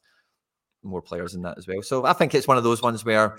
more 0.84 1.02
players 1.02 1.34
in 1.34 1.42
that 1.44 1.58
as 1.58 1.68
well. 1.68 1.82
So 1.82 2.06
I 2.06 2.14
think 2.14 2.36
it's 2.36 2.48
one 2.48 2.58
of 2.58 2.64
those 2.64 2.82
ones 2.82 3.06
where 3.06 3.38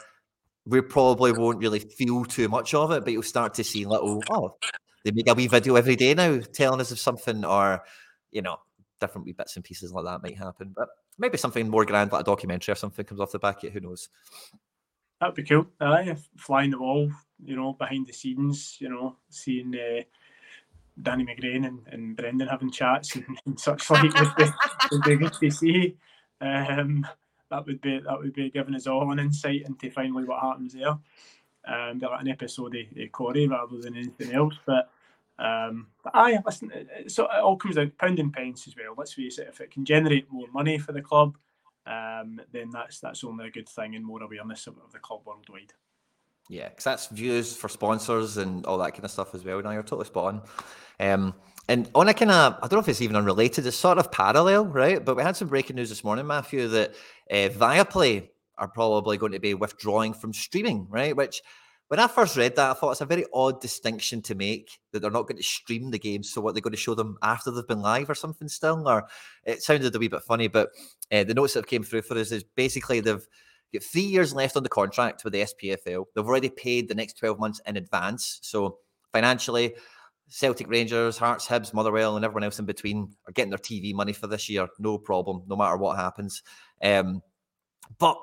we 0.66 0.80
probably 0.80 1.32
won't 1.32 1.58
really 1.58 1.78
feel 1.78 2.24
too 2.24 2.48
much 2.48 2.72
of 2.72 2.90
it, 2.90 3.04
but 3.04 3.12
you'll 3.12 3.22
start 3.22 3.54
to 3.54 3.64
see 3.64 3.84
little, 3.84 4.22
oh, 4.30 4.56
they 5.04 5.10
make 5.10 5.28
a 5.28 5.34
wee 5.34 5.46
video 5.46 5.76
every 5.76 5.96
day 5.96 6.14
now 6.14 6.40
telling 6.52 6.80
us 6.80 6.90
of 6.90 6.98
something 6.98 7.44
or, 7.44 7.82
you 8.30 8.40
know, 8.40 8.56
different 8.98 9.26
wee 9.26 9.32
bits 9.32 9.56
and 9.56 9.64
pieces 9.64 9.92
like 9.92 10.06
that 10.06 10.22
might 10.22 10.38
happen. 10.38 10.72
But 10.74 10.88
maybe 11.18 11.36
something 11.36 11.68
more 11.68 11.84
grand 11.84 12.12
like 12.12 12.22
a 12.22 12.24
documentary 12.24 12.72
or 12.72 12.76
something 12.76 13.04
comes 13.04 13.20
off 13.20 13.32
the 13.32 13.38
back 13.38 13.58
of 13.58 13.64
it. 13.64 13.72
Who 13.74 13.80
knows? 13.80 14.08
That'd 15.20 15.34
be 15.34 15.44
cool. 15.44 15.66
Aye, 15.80 16.10
uh, 16.10 16.16
flying 16.36 16.70
the 16.70 16.78
wall, 16.78 17.10
you 17.46 17.56
know, 17.56 17.72
behind 17.72 18.06
the 18.06 18.12
scenes, 18.12 18.76
you 18.80 18.88
know, 18.88 19.16
seeing 19.30 19.74
uh, 19.74 20.02
Danny 21.00 21.24
McGrain 21.24 21.66
and, 21.66 21.80
and 21.90 22.16
Brendan 22.16 22.48
having 22.48 22.70
chats 22.70 23.16
and, 23.16 23.24
and 23.46 23.58
such 23.58 23.90
like 23.90 24.02
would 24.14 24.36
be, 24.36 24.44
would 24.92 25.02
be 25.02 25.16
good 25.16 25.32
to 25.34 25.50
see. 25.50 25.96
Um, 26.40 27.06
that 27.50 27.66
would 27.66 27.80
be 27.80 28.00
that 28.00 28.18
would 28.18 28.32
be 28.32 28.50
giving 28.50 28.74
us 28.74 28.86
all 28.86 29.10
an 29.12 29.18
insight 29.18 29.62
into 29.66 29.90
finally 29.90 30.24
what 30.24 30.40
happens 30.42 30.74
there. 30.74 30.98
Um, 31.66 31.98
be 31.98 32.06
like 32.06 32.20
an 32.20 32.28
episode 32.28 32.76
of, 32.76 32.98
of 32.98 33.12
Corrie 33.12 33.48
rather 33.48 33.78
than 33.78 33.96
anything 33.96 34.32
else. 34.32 34.54
But 34.66 34.90
um, 35.38 35.88
but 36.02 36.14
aye, 36.14 36.38
listen, 36.44 36.70
so 37.08 37.24
it 37.24 37.40
all 37.42 37.56
comes 37.56 37.76
down 37.76 37.86
to 37.86 37.92
pound 37.92 38.18
and 38.18 38.32
pence 38.32 38.68
as 38.68 38.76
well. 38.76 38.94
Let's 38.96 39.14
face 39.14 39.38
it, 39.38 39.48
if 39.48 39.60
it 39.60 39.70
can 39.70 39.84
generate 39.84 40.30
more 40.30 40.46
money 40.52 40.78
for 40.78 40.92
the 40.92 41.02
club, 41.02 41.36
um, 41.86 42.40
then 42.52 42.70
that's 42.70 43.00
that's 43.00 43.24
only 43.24 43.46
a 43.46 43.50
good 43.50 43.68
thing 43.68 43.94
and 43.94 44.04
more 44.04 44.22
awareness 44.22 44.66
of, 44.66 44.76
of 44.78 44.92
the 44.92 44.98
club 44.98 45.22
worldwide. 45.24 45.72
Yeah, 46.48 46.68
because 46.68 46.84
that's 46.84 47.06
views 47.08 47.56
for 47.56 47.68
sponsors 47.68 48.36
and 48.36 48.66
all 48.66 48.78
that 48.78 48.92
kind 48.92 49.04
of 49.04 49.10
stuff 49.10 49.34
as 49.34 49.44
well. 49.44 49.62
Now 49.62 49.70
you're 49.70 49.82
totally 49.82 50.06
spot 50.06 50.34
on. 50.34 50.42
Um, 51.00 51.34
and 51.68 51.90
on 51.94 52.08
a 52.08 52.14
kind 52.14 52.30
of, 52.30 52.56
I 52.56 52.60
don't 52.60 52.72
know 52.72 52.78
if 52.80 52.88
it's 52.88 53.00
even 53.00 53.16
unrelated, 53.16 53.66
it's 53.66 53.76
sort 53.76 53.96
of 53.96 54.12
parallel, 54.12 54.66
right? 54.66 55.02
But 55.02 55.16
we 55.16 55.22
had 55.22 55.36
some 55.36 55.48
breaking 55.48 55.76
news 55.76 55.88
this 55.88 56.04
morning, 56.04 56.26
Matthew, 56.26 56.68
that 56.68 56.94
uh, 57.30 57.48
Viaplay 57.48 58.28
are 58.58 58.68
probably 58.68 59.16
going 59.16 59.32
to 59.32 59.40
be 59.40 59.54
withdrawing 59.54 60.12
from 60.12 60.34
streaming, 60.34 60.86
right? 60.90 61.16
Which 61.16 61.40
when 61.88 62.00
I 62.00 62.06
first 62.06 62.36
read 62.36 62.56
that, 62.56 62.70
I 62.70 62.74
thought 62.74 62.92
it's 62.92 63.00
a 63.00 63.06
very 63.06 63.24
odd 63.32 63.60
distinction 63.60 64.20
to 64.22 64.34
make 64.34 64.78
that 64.92 65.00
they're 65.00 65.10
not 65.10 65.26
going 65.26 65.36
to 65.38 65.42
stream 65.42 65.90
the 65.90 65.98
games. 65.98 66.32
So, 66.32 66.40
what 66.40 66.54
they're 66.54 66.62
going 66.62 66.72
to 66.72 66.78
show 66.78 66.94
them 66.94 67.16
after 67.22 67.50
they've 67.50 67.66
been 67.66 67.82
live 67.82 68.08
or 68.10 68.14
something 68.14 68.48
still? 68.48 68.86
Or 68.88 69.06
it 69.44 69.62
sounded 69.62 69.94
a 69.94 69.98
wee 69.98 70.08
bit 70.08 70.22
funny, 70.22 70.48
but 70.48 70.70
uh, 71.12 71.24
the 71.24 71.34
notes 71.34 71.54
that 71.54 71.66
came 71.66 71.82
through 71.82 72.02
for 72.02 72.16
us 72.16 72.32
is 72.32 72.42
basically 72.42 73.00
they've 73.00 73.26
got 73.74 73.82
three 73.84 74.02
years 74.02 74.34
left 74.34 74.56
on 74.56 74.62
the 74.62 74.68
contract 74.68 75.24
with 75.24 75.32
the 75.32 75.42
SPFL. 75.42 76.04
They've 76.14 76.26
already 76.26 76.50
paid 76.50 76.88
the 76.88 76.94
next 76.94 77.18
12 77.18 77.38
months 77.38 77.60
in 77.66 77.76
advance. 77.76 78.38
So, 78.42 78.78
financially, 79.12 79.74
Celtic 80.28 80.68
Rangers, 80.68 81.18
Hearts, 81.18 81.46
Hibs, 81.46 81.74
Motherwell, 81.74 82.16
and 82.16 82.24
everyone 82.24 82.44
else 82.44 82.58
in 82.58 82.64
between 82.64 83.14
are 83.26 83.32
getting 83.32 83.50
their 83.50 83.58
TV 83.58 83.94
money 83.94 84.12
for 84.12 84.26
this 84.26 84.48
year. 84.48 84.68
No 84.78 84.98
problem, 84.98 85.42
no 85.46 85.56
matter 85.56 85.76
what 85.76 85.96
happens. 85.96 86.42
Um, 86.82 87.22
but, 87.98 88.18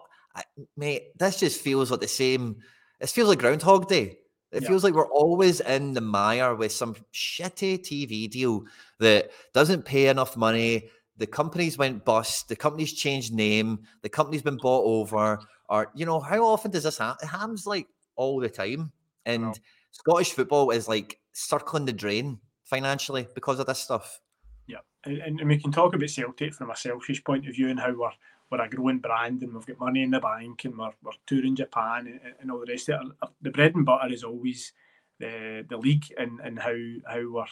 mate, 0.75 1.17
this 1.17 1.39
just 1.39 1.61
feels 1.61 1.91
like 1.91 2.01
the 2.01 2.07
same 2.07 2.57
it 3.01 3.09
feels 3.09 3.29
like 3.29 3.39
Groundhog 3.39 3.89
Day. 3.89 4.19
It 4.51 4.63
yeah. 4.63 4.69
feels 4.69 4.83
like 4.83 4.93
we're 4.93 5.07
always 5.07 5.59
in 5.61 5.93
the 5.93 6.01
mire 6.01 6.55
with 6.55 6.71
some 6.71 6.95
shitty 7.13 7.79
TV 7.79 8.29
deal 8.29 8.63
that 8.99 9.31
doesn't 9.53 9.85
pay 9.85 10.07
enough 10.07 10.37
money. 10.37 10.89
The 11.21 11.27
companies 11.27 11.77
went 11.77 12.03
bust. 12.03 12.49
The 12.49 12.55
companies 12.55 12.93
changed 12.93 13.31
name. 13.31 13.81
The 14.01 14.09
company's 14.09 14.41
been 14.41 14.57
bought 14.57 14.85
over. 14.85 15.39
Or 15.69 15.91
you 15.93 16.03
know, 16.03 16.19
how 16.19 16.43
often 16.43 16.71
does 16.71 16.81
this 16.81 16.97
happen? 16.97 17.19
It 17.21 17.27
happens 17.27 17.67
like 17.67 17.85
all 18.15 18.39
the 18.39 18.49
time. 18.49 18.91
And 19.27 19.59
Scottish 19.91 20.31
football 20.31 20.71
is 20.71 20.87
like 20.87 21.19
circling 21.33 21.85
the 21.85 21.93
drain 21.93 22.39
financially 22.63 23.27
because 23.35 23.59
of 23.59 23.67
this 23.67 23.77
stuff. 23.77 24.19
Yeah, 24.65 24.79
and, 25.05 25.39
and 25.39 25.47
we 25.47 25.59
can 25.59 25.71
talk 25.71 25.93
about 25.93 26.09
Celtic 26.09 26.55
from 26.55 26.71
a 26.71 26.75
selfish 26.75 27.23
point 27.23 27.47
of 27.47 27.53
view 27.53 27.69
and 27.69 27.79
how 27.79 27.93
we're 27.93 28.09
we're 28.49 28.61
a 28.65 28.67
growing 28.67 28.97
brand 28.97 29.43
and 29.43 29.53
we've 29.53 29.67
got 29.67 29.79
money 29.79 30.01
in 30.01 30.09
the 30.09 30.19
bank 30.19 30.65
and 30.65 30.75
we're, 30.75 30.91
we're 31.03 31.11
touring 31.27 31.55
Japan 31.55 32.07
and, 32.07 32.33
and 32.41 32.51
all 32.51 32.61
the 32.61 32.71
rest 32.71 32.89
of 32.89 32.99
it. 32.99 33.29
The 33.43 33.51
bread 33.51 33.75
and 33.75 33.85
butter 33.85 34.11
is 34.11 34.23
always 34.23 34.73
the 35.19 35.67
the 35.69 35.77
league 35.77 36.11
and, 36.17 36.39
and 36.39 36.57
how 36.57 36.75
how 37.05 37.31
we're 37.31 37.45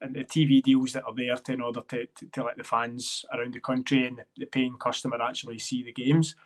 and 0.00 0.14
the 0.14 0.24
TV 0.24 0.62
deals 0.62 0.92
that 0.92 1.04
are 1.04 1.14
there 1.14 1.36
to, 1.36 1.52
in 1.52 1.60
order 1.60 1.80
to, 1.88 2.06
to, 2.06 2.26
to 2.32 2.44
let 2.44 2.56
the 2.56 2.64
fans 2.64 3.24
around 3.32 3.54
the 3.54 3.60
country 3.60 4.06
and 4.06 4.20
the 4.36 4.46
paying 4.46 4.76
customer 4.76 5.20
actually 5.22 5.58
see 5.58 5.82
the 5.82 5.92
games. 5.92 6.36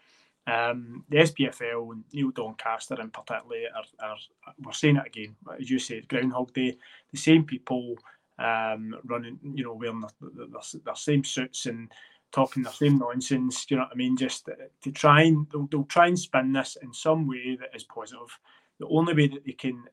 Um, 0.47 1.05
the 1.11 1.19
SPFL 1.19 1.93
and 1.93 2.05
Neil 2.13 2.31
Doncaster 2.31 3.01
in 3.01 3.11
particular 3.11 3.59
are, 3.77 4.09
are, 4.09 4.17
we're 4.63 4.73
saying 4.73 4.97
it 4.97 5.07
again, 5.07 5.37
as 5.61 5.69
you 5.69 5.79
said, 5.79 6.09
Groundhog 6.09 6.55
Day, 6.55 6.79
the 7.11 7.19
same 7.19 7.45
people 7.45 7.97
um, 8.39 8.95
running, 9.05 9.39
you 9.43 9.65
know, 9.65 9.75
wearing 9.75 10.01
their, 10.01 10.11
their, 10.47 10.61
their 10.85 10.95
same 10.95 11.25
suits 11.25 11.67
and 11.67 11.91
talking 12.33 12.63
the 12.63 12.71
same 12.71 12.99
nonsense. 12.99 13.67
Do 13.67 13.75
you 13.75 13.79
know 13.79 13.85
what 13.85 13.93
I 13.93 13.97
mean? 13.97 14.17
Just 14.17 14.49
to 14.83 14.93
try 14.93 15.23
and 15.23 15.47
they'll, 15.51 15.67
they'll 15.67 15.85
try 15.85 16.07
and 16.07 16.19
spin 16.19 16.53
this 16.53 16.77
in 16.83 16.93
some 16.93 17.27
way 17.27 17.57
that 17.61 17.75
is 17.75 17.85
positive. 17.85 18.39
the 18.79 18.87
only 18.89 19.15
way 19.15 19.29
that 19.29 19.45
they 19.45 19.53
can 19.53 19.85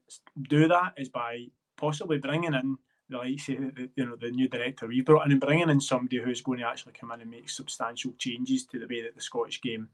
do 0.50 0.68
that 0.68 0.94
is 0.98 1.10
by 1.10 1.46
possibly 1.78 2.18
bringing 2.18 2.54
in 2.54 2.78
like 3.10 3.48
you 3.48 3.72
know 3.98 4.16
the 4.16 4.32
new 4.32 4.48
director 4.48 4.88
we 4.88 5.02
brought 5.02 5.26
in 5.26 5.32
and 5.32 5.42
bringing 5.42 5.70
in 5.70 5.80
somebody 5.80 6.18
who's 6.18 6.42
going 6.42 6.60
to 6.60 6.68
actually 6.68 6.94
come 6.94 7.12
in 7.12 7.22
and 7.22 7.30
make 7.30 7.50
substantial 7.50 8.12
changes 8.18 8.66
to 8.66 8.80
the 8.80 8.88
way 8.88 9.02
that 9.02 9.16
the 9.16 9.22
Scottish 9.22 9.62
game 9.62 9.88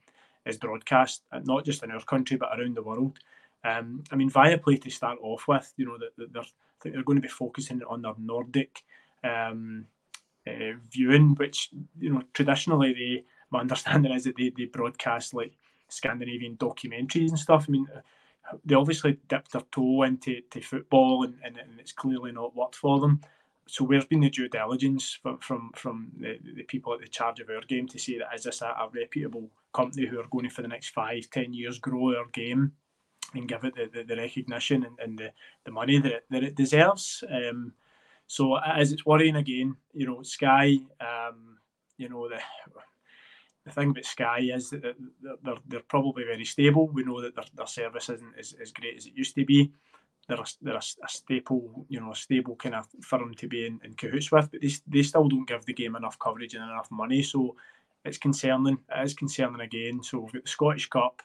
is 0.45 0.57
broadcast, 0.57 1.23
not 1.43 1.65
just 1.65 1.83
in 1.83 1.91
our 1.91 2.01
country 2.03 2.37
but 2.37 2.57
around 2.57 2.75
the 2.75 2.81
world. 2.81 3.19
Um, 3.63 4.03
I 4.11 4.15
mean, 4.15 4.31
Viaplay 4.31 4.81
to 4.81 4.89
start 4.89 5.19
off 5.21 5.47
with, 5.47 5.71
you 5.77 5.85
know, 5.85 5.97
that 5.97 6.11
they're, 6.17 6.43
they're 6.83 7.03
going 7.03 7.17
to 7.17 7.21
be 7.21 7.27
focusing 7.27 7.81
on 7.83 8.01
their 8.01 8.13
Nordic 8.17 8.83
um, 9.23 9.85
uh, 10.47 10.73
viewing, 10.89 11.35
which 11.35 11.69
you 11.99 12.11
know 12.11 12.23
traditionally 12.33 12.93
they 12.93 13.23
my 13.51 13.59
understanding 13.61 14.13
is 14.13 14.23
that 14.23 14.35
they, 14.35 14.51
they 14.55 14.65
broadcast 14.65 15.33
like 15.33 15.53
Scandinavian 15.89 16.57
documentaries 16.57 17.29
and 17.29 17.39
stuff. 17.39 17.65
I 17.67 17.71
mean, 17.71 17.87
they 18.65 18.75
obviously 18.75 19.17
dipped 19.27 19.51
their 19.53 19.61
toe 19.71 20.03
into 20.03 20.41
to 20.51 20.61
football 20.61 21.23
and, 21.23 21.35
and, 21.43 21.57
and 21.57 21.79
it's 21.79 21.91
clearly 21.91 22.31
not 22.31 22.55
worked 22.55 22.75
for 22.75 22.99
them. 22.99 23.21
So 23.67 23.85
where's 23.85 24.05
been 24.05 24.19
the 24.19 24.29
due 24.29 24.49
diligence 24.49 25.17
from 25.21 25.37
from, 25.39 25.71
from 25.75 26.11
the, 26.19 26.39
the 26.55 26.63
people 26.63 26.93
at 26.93 26.99
the 26.99 27.07
charge 27.07 27.39
of 27.39 27.49
our 27.49 27.61
game 27.61 27.87
to 27.87 27.99
say 27.99 28.17
that 28.17 28.35
is 28.35 28.43
this 28.43 28.61
a, 28.61 28.65
a 28.65 28.89
reputable 28.93 29.49
company 29.73 30.05
who 30.05 30.19
are 30.19 30.27
going 30.31 30.49
to 30.49 30.49
for 30.49 30.61
the 30.61 30.67
next 30.67 30.89
five, 30.89 31.29
ten 31.31 31.53
years 31.53 31.79
grow 31.79 32.17
our 32.17 32.25
game 32.33 32.73
and 33.33 33.47
give 33.47 33.63
it 33.63 33.75
the, 33.75 33.89
the, 33.93 34.03
the 34.03 34.17
recognition 34.17 34.83
and, 34.83 34.99
and, 34.99 35.17
the, 35.17 35.31
the 35.63 35.71
money 35.71 35.99
that 35.99 36.11
it, 36.11 36.25
that 36.29 36.43
it 36.43 36.55
deserves. 36.55 37.23
Um, 37.31 37.73
so 38.27 38.57
as 38.57 38.91
it's 38.91 39.05
worrying 39.05 39.37
again, 39.37 39.75
you 39.93 40.05
know, 40.05 40.21
Sky, 40.23 40.79
um, 40.99 41.57
you 41.97 42.09
know, 42.09 42.27
the 42.27 42.39
the 43.65 43.71
thing 43.71 43.91
about 43.91 44.05
Sky 44.05 44.49
is 44.53 44.69
that 44.71 44.95
they're, 45.43 45.55
they're 45.67 45.79
probably 45.87 46.23
very 46.23 46.45
stable. 46.45 46.87
We 46.87 47.03
know 47.03 47.21
that 47.21 47.35
their, 47.35 47.45
their 47.55 47.67
service 47.67 48.09
isn't 48.09 48.33
as, 48.37 48.55
as 48.61 48.71
great 48.71 48.97
as 48.97 49.05
it 49.05 49.13
used 49.15 49.35
to 49.35 49.45
be. 49.45 49.71
They're 50.27 50.39
a, 50.39 50.45
they're 50.61 50.75
a, 50.75 50.77
a 50.77 51.07
staple, 51.07 51.85
you 51.89 51.99
know, 51.99 52.11
a 52.11 52.15
stable 52.15 52.55
kind 52.55 52.75
of 52.75 52.87
firm 53.01 53.33
to 53.35 53.47
be 53.47 53.65
in, 53.65 53.79
in 53.83 53.93
cahoots 53.93 54.31
with, 54.31 54.49
but 54.51 54.61
they, 54.61 54.71
they 54.87 55.03
still 55.03 55.27
don't 55.27 55.47
give 55.47 55.65
the 55.65 55.73
game 55.73 55.95
enough 55.95 56.17
coverage 56.19 56.53
and 56.53 56.63
enough 56.63 56.89
money. 56.91 57.21
So 57.21 57.55
it's 58.05 58.17
concerning. 58.17 58.77
It 58.95 59.03
is 59.03 59.13
concerning 59.13 59.61
again. 59.61 60.01
So 60.01 60.19
we've 60.19 60.33
got 60.33 60.43
the 60.43 60.49
Scottish 60.49 60.89
Cup, 60.89 61.21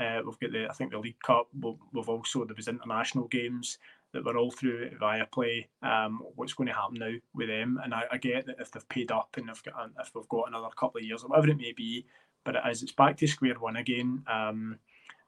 uh, 0.00 0.20
we've 0.24 0.38
got 0.38 0.52
the 0.52 0.66
I 0.68 0.72
think 0.72 0.90
the 0.92 0.98
League 0.98 1.20
Cup. 1.20 1.48
We've, 1.58 1.74
we've 1.92 2.08
also 2.08 2.44
there 2.44 2.56
was 2.56 2.68
international 2.68 3.28
games 3.28 3.78
that 4.14 4.24
were 4.24 4.38
all 4.38 4.52
through 4.52 4.90
Viaplay. 5.00 5.66
Um, 5.82 6.22
what's 6.36 6.54
going 6.54 6.68
to 6.68 6.72
happen 6.72 6.98
now 6.98 7.12
with 7.34 7.48
them? 7.48 7.80
And 7.82 7.92
I, 7.92 8.04
I 8.12 8.16
get 8.16 8.46
that 8.46 8.56
if 8.60 8.70
they've 8.70 8.88
paid 8.88 9.10
up 9.10 9.36
and 9.36 9.50
if, 9.50 9.62
if 10.00 10.14
we've 10.14 10.28
got 10.28 10.48
another 10.48 10.68
couple 10.76 11.00
of 11.00 11.04
years 11.04 11.24
or 11.24 11.28
whatever 11.28 11.50
it 11.50 11.58
may 11.58 11.72
be, 11.72 12.06
but 12.44 12.56
is 12.70 12.82
it's 12.82 12.92
back 12.92 13.16
to 13.18 13.26
square 13.26 13.58
one 13.58 13.76
again. 13.76 14.22
Um, 14.32 14.78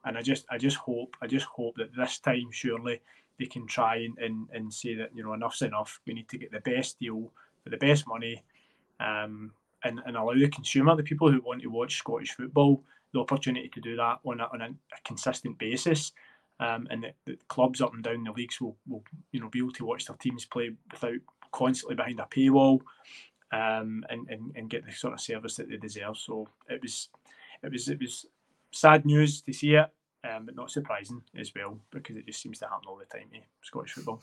and 0.05 0.17
I 0.17 0.21
just 0.21 0.45
I 0.49 0.57
just 0.57 0.77
hope 0.77 1.15
I 1.21 1.27
just 1.27 1.45
hope 1.47 1.75
that 1.75 1.93
this 1.95 2.19
time 2.19 2.47
surely 2.51 3.01
they 3.37 3.45
can 3.45 3.67
try 3.67 3.97
and, 3.97 4.17
and, 4.19 4.47
and 4.53 4.73
say 4.73 4.95
that 4.95 5.11
you 5.13 5.23
know 5.23 5.33
enough's 5.33 5.61
enough. 5.61 5.99
We 6.07 6.13
need 6.13 6.29
to 6.29 6.37
get 6.37 6.51
the 6.51 6.61
best 6.61 6.97
deal 6.99 7.31
for 7.63 7.69
the 7.69 7.77
best 7.77 8.07
money, 8.07 8.41
um, 9.01 9.51
and, 9.83 9.99
and 10.05 10.15
allow 10.15 10.33
the 10.33 10.47
consumer, 10.47 10.95
the 10.95 11.03
people 11.03 11.29
who 11.29 11.41
want 11.41 11.61
to 11.61 11.67
watch 11.67 11.97
Scottish 11.97 12.31
football, 12.31 12.83
the 13.13 13.19
opportunity 13.19 13.67
to 13.67 13.81
do 13.81 13.97
that 13.97 14.19
on 14.23 14.39
a, 14.39 14.45
on 14.45 14.61
a 14.61 14.69
consistent 15.03 15.57
basis 15.57 16.13
um, 16.59 16.87
and 16.89 17.05
the, 17.25 17.37
clubs 17.47 17.81
up 17.81 17.93
and 17.93 18.03
down 18.03 18.23
the 18.23 18.31
leagues 18.31 18.59
will, 18.59 18.77
will 18.87 19.03
you 19.31 19.39
know 19.39 19.49
be 19.49 19.59
able 19.59 19.71
to 19.71 19.85
watch 19.85 20.05
their 20.05 20.17
teams 20.17 20.45
play 20.45 20.71
without 20.91 21.19
constantly 21.51 21.95
behind 21.95 22.19
a 22.19 22.23
paywall 22.23 22.79
um, 23.51 24.03
and, 24.09 24.27
and, 24.29 24.51
and 24.55 24.69
get 24.69 24.85
the 24.85 24.91
sort 24.91 25.13
of 25.13 25.21
service 25.21 25.55
that 25.55 25.69
they 25.69 25.77
deserve. 25.77 26.17
So 26.17 26.47
it 26.69 26.81
was 26.81 27.09
it 27.63 27.71
was 27.71 27.87
it 27.87 27.99
was 27.99 28.25
sad 28.71 29.05
news 29.05 29.41
to 29.41 29.53
see 29.53 29.75
it, 29.75 29.87
um, 30.29 30.45
but 30.45 30.55
not 30.55 30.71
surprising 30.71 31.21
as 31.37 31.51
well 31.55 31.79
because 31.91 32.17
it 32.17 32.25
just 32.25 32.41
seems 32.41 32.59
to 32.59 32.65
happen 32.65 32.87
all 32.87 32.97
the 32.97 33.05
time 33.05 33.29
in 33.33 33.41
Scottish 33.61 33.93
football. 33.93 34.21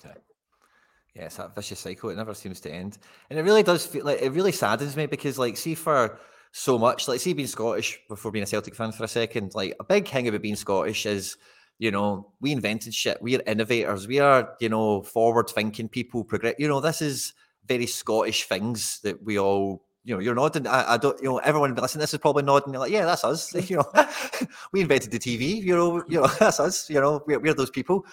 Yeah, 1.15 1.27
it's 1.27 1.37
that 1.37 1.55
vicious 1.55 1.79
cycle. 1.79 2.11
It 2.11 2.17
never 2.17 2.35
seems 2.35 2.61
to 2.63 2.73
end, 2.73 2.99
and 3.31 3.39
it 3.39 3.43
really 3.43 3.63
does 3.63 3.87
feel 3.87 4.05
like 4.05 4.21
it 4.21 4.33
really 4.33 4.53
saddens 4.53 4.97
me 4.97 5.07
because, 5.07 5.39
like, 5.39 5.57
see 5.57 5.77
for 5.77 6.19
so 6.51 6.77
much, 6.77 7.07
like, 7.07 7.21
see 7.21 7.33
being 7.33 7.47
Scottish 7.47 8.01
before 8.09 8.33
being 8.33 8.43
a 8.43 8.47
Celtic 8.47 8.75
fan 8.75 8.91
for 8.91 9.05
a 9.05 9.09
second, 9.09 9.55
like 9.55 9.77
a 9.79 9.85
big 9.85 10.09
thing 10.09 10.27
about 10.27 10.43
being 10.43 10.57
Scottish 10.57 11.07
is 11.07 11.37
you 11.79 11.91
know, 11.91 12.31
we 12.41 12.53
invented 12.53 12.95
shit. 12.95 13.21
We 13.21 13.37
are 13.37 13.43
innovators. 13.47 14.07
We 14.07 14.21
are, 14.21 14.55
you 14.61 14.69
know, 14.69 15.03
forward 15.03 15.51
thinking 15.51 15.89
people. 15.89 16.25
Progress. 16.25 16.55
You 16.59 16.69
know, 16.69 16.81
this 16.81 17.03
is 17.03 17.33
very 17.67 17.87
Scottish 17.87 18.45
things 18.45 19.01
that 19.03 19.23
we 19.23 19.39
all. 19.39 19.83
You 20.07 20.15
know, 20.15 20.21
you're 20.21 20.35
nodding. 20.35 20.67
I, 20.67 20.95
I 20.95 20.97
don't. 20.99 21.21
You 21.23 21.31
know, 21.31 21.39
everyone 21.39 21.75
listening. 21.75 22.01
This 22.01 22.15
is 22.15 22.21
probably 22.21 22.43
nodding. 22.43 22.75
You're 22.75 22.81
like, 22.81 22.93
yeah, 22.93 23.07
that's 23.07 23.25
us. 23.25 23.55
You 23.71 23.79
know, 23.79 23.91
we 24.73 24.83
invented 24.83 25.11
the 25.11 25.19
TV. 25.19 25.63
You 25.63 25.75
know, 25.75 26.05
you 26.09 26.21
know, 26.21 26.27
that's 26.39 26.61
us. 26.61 26.89
You 26.89 27.01
know, 27.01 27.23
we're, 27.27 27.41
we're 27.41 27.55
those 27.55 27.71
people. 27.71 28.07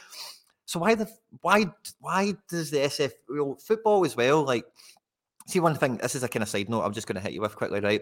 So 0.66 0.80
why 0.80 0.96
the 0.96 1.08
why 1.42 1.66
why 2.00 2.34
does 2.50 2.72
the 2.72 2.78
SF 2.78 3.12
you 3.30 3.36
know, 3.36 3.58
football 3.62 4.06
as 4.06 4.16
well? 4.16 4.44
Like, 4.44 4.66
see 5.46 5.60
one 5.60 5.76
thing. 5.76 5.98
This 5.98 6.16
is 6.16 6.24
a 6.24 6.30
kind 6.30 6.44
of 6.44 6.50
side 6.50 6.70
note. 6.70 6.84
I'm 6.84 6.94
just 6.94 7.08
going 7.08 7.18
to 7.18 7.22
hit 7.22 7.34
you 7.34 7.42
with 7.42 7.56
quickly, 7.56 7.82
right? 7.82 8.02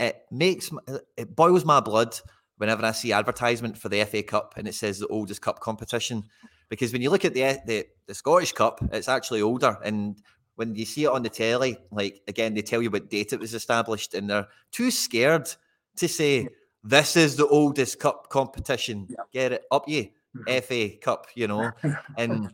It 0.00 0.22
makes 0.30 0.70
it 1.16 1.36
boils 1.36 1.64
my 1.64 1.80
blood 1.80 2.18
whenever 2.58 2.84
I 2.84 2.92
see 2.92 3.12
advertisement 3.12 3.78
for 3.78 3.88
the 3.88 4.04
FA 4.04 4.22
Cup 4.22 4.54
and 4.56 4.68
it 4.68 4.74
says 4.74 4.98
the 4.98 5.06
oldest 5.08 5.40
cup 5.40 5.60
competition. 5.60 6.24
Because 6.68 6.92
when 6.92 7.02
you 7.02 7.10
look 7.10 7.24
at 7.24 7.34
the, 7.34 7.58
the, 7.66 7.86
the 8.06 8.14
Scottish 8.14 8.52
Cup, 8.52 8.80
it's 8.92 9.08
actually 9.08 9.40
older. 9.40 9.78
And 9.82 10.20
when 10.56 10.74
you 10.74 10.84
see 10.84 11.04
it 11.04 11.10
on 11.10 11.22
the 11.22 11.30
telly, 11.30 11.78
like 11.90 12.20
again, 12.28 12.54
they 12.54 12.62
tell 12.62 12.82
you 12.82 12.90
what 12.90 13.08
date 13.08 13.32
it 13.32 13.40
was 13.40 13.54
established, 13.54 14.12
and 14.14 14.28
they're 14.28 14.48
too 14.72 14.90
scared 14.90 15.48
to 15.96 16.08
say 16.08 16.48
this 16.84 17.16
is 17.16 17.36
the 17.36 17.46
oldest 17.46 18.00
cup 18.00 18.28
competition. 18.28 19.08
Get 19.32 19.52
it 19.52 19.64
up, 19.70 19.88
you 19.88 20.08
mm-hmm. 20.36 20.60
FA 20.60 20.96
Cup, 20.98 21.26
you 21.34 21.46
know, 21.46 21.70
and 22.16 22.50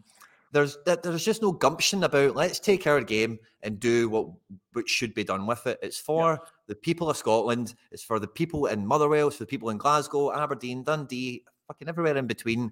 there's 0.54 0.78
there's 0.86 1.24
just 1.24 1.42
no 1.42 1.50
gumption 1.50 2.04
about 2.04 2.36
let's 2.36 2.60
take 2.60 2.86
our 2.86 3.00
game 3.00 3.40
and 3.64 3.80
do 3.80 4.08
what 4.08 4.28
what 4.72 4.88
should 4.88 5.12
be 5.12 5.24
done 5.24 5.46
with 5.46 5.66
it. 5.66 5.80
It's 5.82 5.98
for 5.98 6.34
yeah. 6.34 6.48
the 6.68 6.76
people 6.76 7.10
of 7.10 7.16
Scotland. 7.16 7.74
It's 7.90 8.04
for 8.04 8.20
the 8.20 8.28
people 8.28 8.66
in 8.66 8.86
Motherwell. 8.86 9.26
It's 9.26 9.36
for 9.36 9.42
the 9.42 9.48
people 9.48 9.70
in 9.70 9.78
Glasgow, 9.78 10.32
Aberdeen, 10.32 10.84
Dundee, 10.84 11.42
fucking 11.66 11.88
everywhere 11.88 12.16
in 12.16 12.28
between, 12.28 12.70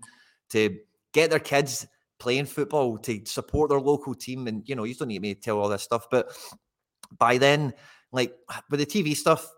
to 0.51 0.79
get 1.13 1.31
their 1.31 1.41
kids 1.41 1.89
playing 2.21 2.47
football, 2.47 2.99
to 2.99 3.21
support 3.25 3.71
their 3.71 3.81
local 3.81 4.15
team. 4.15 4.47
And 4.47 4.63
you 4.69 4.77
know, 4.77 4.85
you 4.85 4.95
don't 4.95 5.09
need 5.09 5.21
me 5.21 5.35
to 5.35 5.41
tell 5.41 5.59
all 5.59 5.69
this 5.69 5.83
stuff, 5.83 6.07
but 6.09 6.31
by 7.19 7.37
then, 7.37 7.75
like 8.13 8.33
with 8.71 8.79
the 8.79 8.87
TV 8.87 9.17
stuff, 9.17 9.51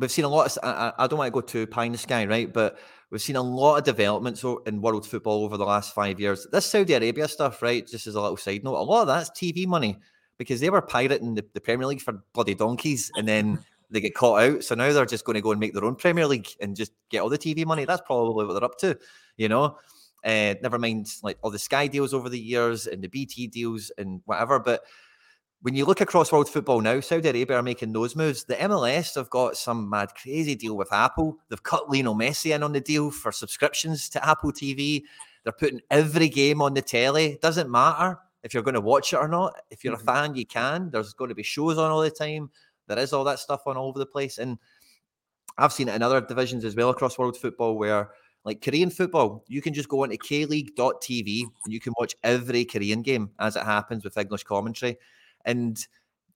we've 0.00 0.10
seen 0.10 0.24
a 0.24 0.28
lot 0.28 0.56
of. 0.56 0.58
I, 0.64 0.92
I 0.98 1.06
don't 1.06 1.18
want 1.18 1.28
to 1.28 1.40
go 1.40 1.40
too 1.40 1.66
pie 1.66 1.84
in 1.84 1.92
the 1.92 1.98
sky, 1.98 2.24
right? 2.26 2.52
But 2.52 2.78
we've 3.10 3.22
seen 3.22 3.36
a 3.36 3.42
lot 3.42 3.76
of 3.76 3.84
developments 3.84 4.44
in 4.66 4.80
world 4.80 5.06
football 5.06 5.44
over 5.44 5.56
the 5.56 5.64
last 5.64 5.94
five 5.94 6.18
years. 6.18 6.46
This 6.50 6.66
Saudi 6.66 6.94
Arabia 6.94 7.28
stuff, 7.28 7.62
right? 7.62 7.86
Just 7.86 8.06
as 8.06 8.14
a 8.14 8.20
little 8.20 8.36
side 8.36 8.64
note, 8.64 8.76
a 8.76 8.82
lot 8.82 9.02
of 9.02 9.06
that's 9.08 9.30
TV 9.30 9.66
money 9.66 9.98
because 10.38 10.60
they 10.60 10.70
were 10.70 10.82
pirating 10.82 11.34
the, 11.34 11.44
the 11.52 11.60
Premier 11.60 11.86
League 11.86 12.00
for 12.00 12.24
bloody 12.32 12.54
donkeys, 12.54 13.10
and 13.16 13.28
then 13.28 13.58
they 13.90 14.00
get 14.00 14.14
caught 14.14 14.42
out. 14.42 14.64
So 14.64 14.74
now 14.74 14.92
they're 14.92 15.06
just 15.06 15.24
going 15.24 15.34
to 15.34 15.42
go 15.42 15.50
and 15.50 15.60
make 15.60 15.74
their 15.74 15.84
own 15.84 15.96
Premier 15.96 16.26
League 16.26 16.48
and 16.60 16.74
just 16.74 16.92
get 17.10 17.20
all 17.20 17.28
the 17.28 17.38
TV 17.38 17.66
money. 17.66 17.84
That's 17.84 18.02
probably 18.06 18.46
what 18.46 18.54
they're 18.54 18.64
up 18.64 18.78
to, 18.78 18.98
you 19.36 19.48
know. 19.48 19.76
Uh, 20.24 20.54
never 20.62 20.78
mind 20.78 21.08
like 21.22 21.38
all 21.42 21.50
the 21.50 21.58
Sky 21.58 21.86
deals 21.86 22.12
over 22.12 22.28
the 22.28 22.38
years 22.38 22.86
and 22.86 23.02
the 23.02 23.08
BT 23.08 23.46
deals 23.46 23.90
and 23.96 24.20
whatever, 24.26 24.58
but 24.58 24.82
when 25.62 25.74
you 25.74 25.84
look 25.84 26.00
across 26.00 26.32
world 26.32 26.48
football 26.48 26.80
now, 26.80 27.00
Saudi 27.00 27.28
Arabia 27.28 27.58
are 27.58 27.62
making 27.62 27.92
those 27.92 28.16
moves. 28.16 28.44
The 28.44 28.54
MLS 28.56 29.14
have 29.16 29.28
got 29.28 29.56
some 29.56 29.90
mad, 29.90 30.14
crazy 30.14 30.54
deal 30.54 30.76
with 30.76 30.92
Apple. 30.92 31.36
They've 31.48 31.62
cut 31.62 31.90
Lionel 31.90 32.14
Messi 32.14 32.54
in 32.54 32.62
on 32.62 32.72
the 32.72 32.80
deal 32.80 33.10
for 33.10 33.30
subscriptions 33.30 34.08
to 34.10 34.26
Apple 34.26 34.52
TV. 34.52 35.02
They're 35.44 35.52
putting 35.52 35.80
every 35.90 36.28
game 36.28 36.62
on 36.62 36.72
the 36.72 36.82
telly. 36.82 37.38
Doesn't 37.42 37.70
matter 37.70 38.18
if 38.42 38.54
you're 38.54 38.62
going 38.62 38.74
to 38.74 38.80
watch 38.80 39.12
it 39.12 39.16
or 39.16 39.28
not. 39.28 39.54
If 39.70 39.84
you're 39.84 39.96
mm-hmm. 39.96 40.08
a 40.08 40.12
fan, 40.12 40.34
you 40.34 40.46
can. 40.46 40.90
There's 40.90 41.12
going 41.12 41.28
to 41.28 41.34
be 41.34 41.42
shows 41.42 41.76
on 41.76 41.90
all 41.90 42.00
the 42.00 42.10
time. 42.10 42.50
There 42.86 42.98
is 42.98 43.12
all 43.12 43.24
that 43.24 43.38
stuff 43.38 43.66
on 43.66 43.76
all 43.76 43.88
over 43.88 43.98
the 43.98 44.06
place. 44.06 44.38
And 44.38 44.58
I've 45.58 45.74
seen 45.74 45.88
it 45.88 45.94
in 45.94 46.02
other 46.02 46.22
divisions 46.22 46.64
as 46.64 46.74
well 46.74 46.88
across 46.88 47.18
world 47.18 47.36
football 47.36 47.76
where 47.76 48.10
like 48.46 48.62
Korean 48.62 48.88
football, 48.88 49.44
you 49.46 49.60
can 49.60 49.74
just 49.74 49.90
go 49.90 50.02
onto 50.02 50.16
kleague.tv 50.16 51.42
and 51.64 51.72
you 51.72 51.80
can 51.80 51.92
watch 51.98 52.14
every 52.22 52.64
Korean 52.64 53.02
game 53.02 53.30
as 53.38 53.56
it 53.56 53.64
happens 53.64 54.04
with 54.04 54.16
English 54.16 54.44
commentary. 54.44 54.96
And 55.44 55.78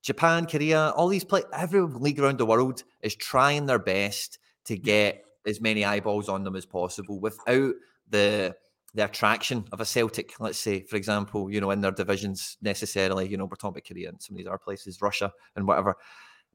Japan, 0.03 0.47
Korea, 0.47 0.91
all 0.91 1.09
these 1.09 1.25
play 1.25 1.43
every 1.53 1.81
league 1.81 2.21
around 2.21 2.39
the 2.39 2.47
world 2.47 2.85
is 3.03 3.17
trying 3.17 3.67
their 3.67 3.79
best 3.79 4.39
to 4.67 4.77
get 4.77 5.25
as 5.47 5.61
many 5.61 5.85
eyeballs 5.85 6.29
on 6.29 6.45
them 6.45 6.57
as 6.57 6.67
possible 6.67 7.21
without 7.21 7.75
the 8.09 8.55
the 8.95 9.05
attraction 9.05 9.65
of 9.73 9.81
a 9.81 9.85
Celtic, 9.85 10.39
let's 10.39 10.59
say, 10.59 10.83
for 10.83 10.97
example, 10.97 11.51
you 11.51 11.61
know, 11.61 11.73
in 11.73 11.81
their 11.81 11.91
divisions 11.91 12.57
necessarily. 12.63 13.29
You 13.29 13.37
know, 13.37 13.45
we're 13.45 13.57
talking 13.57 13.71
about 13.71 13.89
Korea 13.89 14.09
and 14.09 14.23
some 14.23 14.35
of 14.35 14.39
these 14.39 14.47
other 14.47 14.59
places, 14.59 15.03
Russia 15.03 15.33
and 15.57 15.67
whatever. 15.67 15.97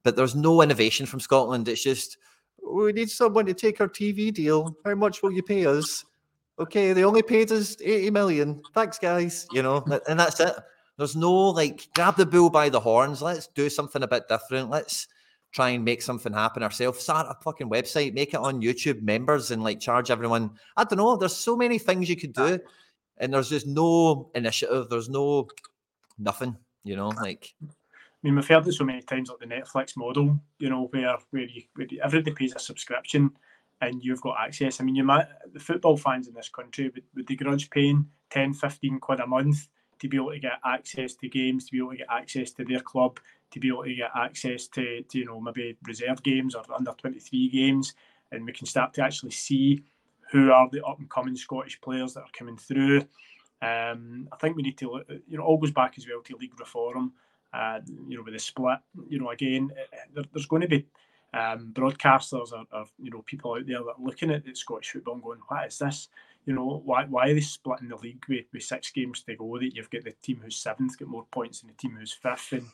But 0.04 0.16
there's 0.16 0.36
no 0.36 0.62
innovation 0.62 1.06
from 1.06 1.20
Scotland. 1.20 1.68
It's 1.68 1.84
just 1.84 2.18
we 2.66 2.93
need 2.93 3.10
someone 3.10 3.45
to 3.45 3.54
take 3.54 3.82
our 3.82 3.89
TV 3.89 4.34
deal. 4.34 4.76
How 4.86 4.95
much 4.95 5.22
will 5.22 5.32
you 5.32 5.43
pay 5.43 5.66
us? 5.66 6.06
Okay, 6.60 6.93
they 6.93 7.04
only 7.04 7.22
paid 7.22 7.52
us 7.52 7.78
80 7.82 8.12
million. 8.12 8.62
Thanks, 8.74 9.00
guys. 9.00 9.47
You 9.52 9.62
know, 9.62 9.84
and 10.08 10.20
that's 10.20 10.39
it. 10.39 10.56
There's 11.00 11.16
no 11.16 11.32
like 11.52 11.88
grab 11.95 12.18
the 12.18 12.26
bull 12.26 12.50
by 12.50 12.68
the 12.68 12.82
horns. 12.82 13.22
Let's 13.22 13.47
do 13.47 13.70
something 13.70 14.04
a 14.04 14.08
bit 14.08 14.28
different. 14.28 14.70
Let's 14.70 15.08
try 15.54 15.70
and 15.70 15.86
make 15.86 16.02
something 16.02 16.34
happen 16.34 16.62
ourselves. 16.62 17.00
Start 17.00 17.26
a 17.30 17.41
fucking 17.41 17.70
website, 17.70 18.14
make 18.14 18.34
it 18.34 18.41
on 18.41 18.62
YouTube, 18.62 19.02
members, 19.02 19.52
and 19.52 19.64
like 19.64 19.80
charge 19.80 20.12
everyone. 20.12 20.52
I 20.76 20.84
don't 20.84 20.97
know. 20.97 21.16
There's 21.16 21.38
so 21.38 21.56
many 21.56 21.80
things 21.80 22.10
you 22.10 22.18
could 22.18 22.34
do, 22.34 22.60
and 23.18 23.34
there's 23.34 23.47
just 23.47 23.66
no 23.66 24.30
initiative. 24.36 24.89
There's 24.89 25.08
no 25.08 25.47
nothing. 26.18 26.58
You 26.84 26.97
know, 26.97 27.08
like. 27.08 27.54
I 27.64 27.68
mean, 28.22 28.36
we've 28.36 28.45
heard 28.45 28.68
it 28.68 28.74
so 28.74 28.84
many 28.84 29.02
times, 29.02 29.30
like 29.30 29.39
the 29.39 29.56
Netflix 29.56 29.95
model. 29.95 30.38
You 30.58 30.70
know, 30.70 30.89
where 30.91 31.16
where 31.30 31.43
you 31.43 31.64
where 31.76 31.88
everybody 32.04 32.36
pays 32.36 32.56
a 32.58 32.60
subscription, 32.60 33.32
and 33.80 34.04
you've 34.04 34.20
got 34.20 34.36
access. 34.38 34.82
I 34.82 34.84
mean, 34.84 34.95
you 34.95 35.06
might 35.06 35.28
the 35.54 35.62
football 35.62 35.95
fans 35.95 36.28
in 36.28 36.34
this 36.34 36.50
country 36.50 36.89
would, 36.93 37.04
would 37.16 37.26
they 37.26 37.36
grudge 37.36 37.70
paying 37.70 38.06
10, 38.32 38.54
15 38.54 39.00
quid 39.00 39.22
a 39.22 39.28
month 39.28 39.70
to 40.00 40.08
be 40.08 40.18
able 40.18 40.32
to 40.32 40.39
get 40.39 40.60
access 40.66 41.14
to 41.16 41.30
games, 41.30 41.66
to 41.66 41.72
be 41.72 41.80
able 41.80 41.91
to 41.91 41.97
get 41.97 42.08
access 42.10 42.52
to 42.52 42.66
their 42.66 42.80
club, 42.80 43.20
to 43.52 43.60
be 43.60 43.68
able 43.68 43.84
to 43.84 43.93
get 43.93 44.12
access 44.16 44.68
to, 44.68 45.02
to 45.04 45.18
you 45.20 45.26
know 45.26 45.39
maybe 45.39 45.78
reserve 45.84 46.22
games 46.24 46.56
or 46.56 46.64
under 46.74 46.91
23 46.91 47.50
games 47.50 47.93
and 48.32 48.45
we 48.45 48.52
can 48.52 48.66
start 48.66 48.93
to 48.93 49.04
actually 49.04 49.32
see 49.32 49.84
who 50.32 50.52
are 50.52 50.70
the 50.72 50.84
up 50.86 51.00
and 51.00 51.10
coming 51.10 51.36
Scottish 51.36 51.80
players 51.82 52.14
that 52.14 52.22
are 52.22 52.38
coming 52.38 52.58
through. 52.58 53.00
Um, 53.62 54.28
I 54.32 54.38
think 54.39 54.56
we 54.56 54.64
need 54.64 54.78
to, 54.78 55.02
you 55.28 55.38
know, 55.38 55.43
all 55.43 55.58
goes 55.58 55.72
back 55.72 55.95
as 55.97 56.08
well 56.08 56.22
to 56.22 56.38
league 56.38 56.60
reform. 56.60 57.14
Uh, 57.52 57.80
you 58.08 58.16
know, 58.16 58.24
with 58.24 58.34
the 58.34 58.39
split, 58.39 58.78
you 59.08 59.20
know, 59.20 59.32
again, 59.32 59.72
eh, 59.76 59.82
eh, 59.91 59.97
there, 60.14 60.24
there's 60.32 60.45
going 60.45 60.62
to 60.62 60.68
be 60.68 60.86
um, 61.34 61.72
broadcasters 61.74 62.52
or, 62.52 62.64
or, 62.72 62.86
you 63.00 63.10
know 63.10 63.24
people 63.24 63.56
out 63.56 63.66
there 63.66 63.80
that 63.80 63.89
are 63.89 63.95
looking 64.00 64.30
at, 64.30 64.47
at 64.47 64.58
Scottish 64.58 64.91
football 64.91 65.16
and 65.16 65.24
going, 65.24 65.39
"What 65.47 65.66
is 65.66 65.80
this? 65.80 66.10
You 66.50 66.56
know, 66.56 66.82
why 66.84 67.06
why 67.06 67.30
are 67.30 67.34
they 67.36 67.41
splitting 67.41 67.89
the 67.89 67.95
league 67.97 68.26
with, 68.28 68.45
with 68.52 68.64
six 68.64 68.89
games 68.89 69.22
to 69.22 69.36
go? 69.36 69.60
That 69.60 69.76
you've 69.76 69.91
got 69.91 70.04
the 70.04 70.16
team 70.24 70.41
who's 70.43 70.56
seventh 70.56 70.97
get 70.97 71.08
more 71.08 71.28
points 71.30 71.62
than 71.62 71.68
the 71.68 71.76
team 71.76 71.95
who's 71.95 72.12
fifth, 72.12 72.54
and 72.54 72.66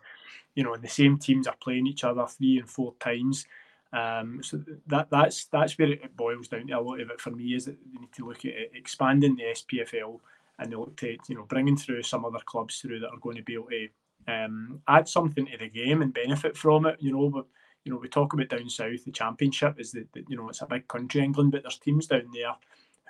you 0.56 0.64
know, 0.64 0.76
and 0.76 0.82
the 0.82 0.88
same 0.88 1.18
teams 1.18 1.46
are 1.46 1.58
playing 1.62 1.86
each 1.86 2.06
other 2.06 2.26
three 2.26 2.58
and 2.58 2.70
four 2.70 2.94
times. 3.02 3.46
Um, 3.92 4.42
so 4.42 4.64
that 4.88 5.10
that's 5.10 5.48
that's 5.48 5.78
where 5.78 5.92
it 5.92 6.16
boils 6.16 6.48
down 6.48 6.68
to 6.68 6.74
a 6.74 6.80
lot 6.80 7.02
of 7.02 7.10
it 7.10 7.20
for 7.20 7.32
me 7.32 7.54
is 7.54 7.66
that 7.66 7.76
they 7.92 8.00
need 8.00 8.14
to 8.14 8.26
look 8.26 8.46
at 8.46 8.54
expanding 8.74 9.36
the 9.36 9.44
SPFL 9.44 10.22
and 10.60 10.72
they 10.72 10.78
look 10.78 10.96
to 10.96 11.18
you 11.28 11.36
know 11.36 11.44
bringing 11.44 11.76
through 11.76 12.04
some 12.04 12.24
other 12.24 12.40
clubs 12.46 12.80
through 12.80 13.02
that 13.02 13.10
are 13.10 13.20
going 13.20 13.36
to 13.36 13.44
be 13.44 13.56
able 13.56 13.68
to 13.72 13.90
um, 14.34 14.82
add 14.88 15.10
something 15.10 15.48
to 15.48 15.58
the 15.58 15.68
game 15.68 16.02
and 16.02 16.14
benefit 16.14 16.56
from 16.56 16.86
it. 16.86 16.96
You 17.02 17.12
know, 17.12 17.30
but 17.30 17.46
you 17.84 17.92
know 17.92 18.00
we 18.00 18.08
talk 18.08 18.32
about 18.32 18.48
down 18.48 18.70
south 18.70 19.04
the 19.04 19.12
championship 19.12 19.82
is 19.82 19.92
that 19.92 20.08
you 20.30 20.38
know 20.38 20.48
it's 20.48 20.62
a 20.62 20.66
big 20.66 20.88
country 20.88 21.22
England, 21.22 21.52
but 21.52 21.64
there's 21.64 21.78
teams 21.78 22.08
down 22.08 22.30
there 22.34 22.56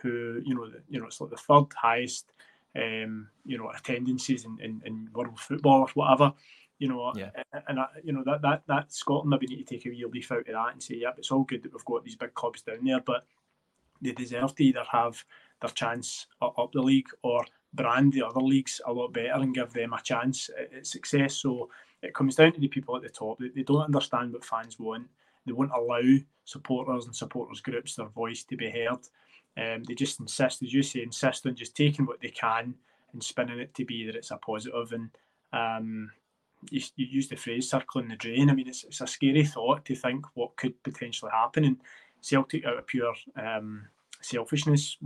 who 0.01 0.41
you 0.45 0.55
know 0.55 0.69
you 0.89 0.99
know 0.99 1.07
it's 1.07 1.21
like 1.21 1.29
the 1.29 1.37
third 1.37 1.65
highest 1.75 2.31
um, 2.75 3.29
you 3.45 3.57
know 3.57 3.69
attendances 3.69 4.45
in, 4.45 4.57
in, 4.61 4.81
in 4.85 5.09
world 5.13 5.39
football 5.39 5.81
or 5.81 5.89
whatever 5.93 6.33
you 6.77 6.89
know, 6.89 7.13
yeah. 7.15 7.29
and, 7.67 7.79
I, 7.79 7.85
you 8.03 8.11
know 8.11 8.23
that 8.25 8.41
that 8.41 8.63
that 8.67 8.91
Scotland 8.91 9.29
maybe 9.29 9.47
need 9.47 9.65
to 9.65 9.75
take 9.75 9.85
a 9.85 9.89
wee 9.89 10.05
leaf 10.11 10.31
out 10.31 10.39
of 10.39 10.45
that 10.47 10.73
and 10.73 10.83
say, 10.83 10.95
yeah, 10.95 11.11
it's 11.17 11.31
all 11.31 11.43
good 11.43 11.63
that 11.63 11.73
we've 11.73 11.85
got 11.85 12.03
these 12.03 12.17
big 12.17 12.33
clubs 12.33 12.61
down 12.61 12.83
there, 12.83 12.99
but 12.99 13.25
they 14.01 14.11
deserve 14.11 14.53
to 14.55 14.63
either 14.63 14.83
have 14.91 15.23
their 15.61 15.69
chance 15.71 16.27
up 16.41 16.71
the 16.73 16.81
league 16.81 17.07
or 17.23 17.45
brand 17.73 18.13
the 18.13 18.25
other 18.25 18.41
leagues 18.41 18.81
a 18.85 18.91
lot 18.91 19.13
better 19.13 19.33
and 19.35 19.55
give 19.55 19.71
them 19.71 19.93
a 19.93 20.01
chance 20.01 20.49
at 20.59 20.85
success. 20.85 21.35
So 21.35 21.69
it 22.01 22.13
comes 22.13 22.35
down 22.35 22.51
to 22.53 22.59
the 22.59 22.67
people 22.67 22.95
at 22.97 23.03
the 23.03 23.09
top. 23.09 23.39
They, 23.39 23.49
they 23.49 23.63
don't 23.63 23.83
understand 23.83 24.33
what 24.33 24.43
fans 24.43 24.77
want. 24.77 25.07
They 25.45 25.53
won't 25.53 25.71
allow 25.71 26.01
supporters 26.43 27.05
and 27.05 27.15
supporters 27.15 27.61
groups 27.61 27.95
their 27.95 28.07
voice 28.07 28.43
to 28.45 28.57
be 28.57 28.69
heard. 28.69 28.99
Um, 29.57 29.83
they 29.83 29.93
just 29.93 30.19
insist, 30.19 30.63
as 30.63 30.73
you 30.73 30.83
say, 30.83 31.01
insist 31.01 31.45
on 31.45 31.55
just 31.55 31.75
taking 31.75 32.05
what 32.05 32.21
they 32.21 32.29
can 32.29 32.75
and 33.13 33.23
spinning 33.23 33.59
it 33.59 33.73
to 33.75 33.85
be 33.85 34.05
that 34.05 34.15
it's 34.15 34.31
a 34.31 34.37
positive. 34.37 34.91
And 34.91 35.09
um, 35.53 36.11
you, 36.69 36.81
you 36.95 37.05
use 37.05 37.27
the 37.29 37.35
phrase 37.35 37.69
circling 37.69 38.09
the 38.09 38.15
drain. 38.15 38.49
I 38.49 38.53
mean, 38.53 38.67
it's, 38.67 38.83
it's 38.83 39.01
a 39.01 39.07
scary 39.07 39.45
thought 39.45 39.85
to 39.85 39.95
think 39.95 40.25
what 40.33 40.55
could 40.57 40.81
potentially 40.83 41.31
happen. 41.31 41.65
And 41.65 41.77
Celtic, 42.21 42.65
out 42.65 42.77
of 42.77 42.87
pure 42.87 43.13
um, 43.37 43.87
selfishness, 44.21 44.97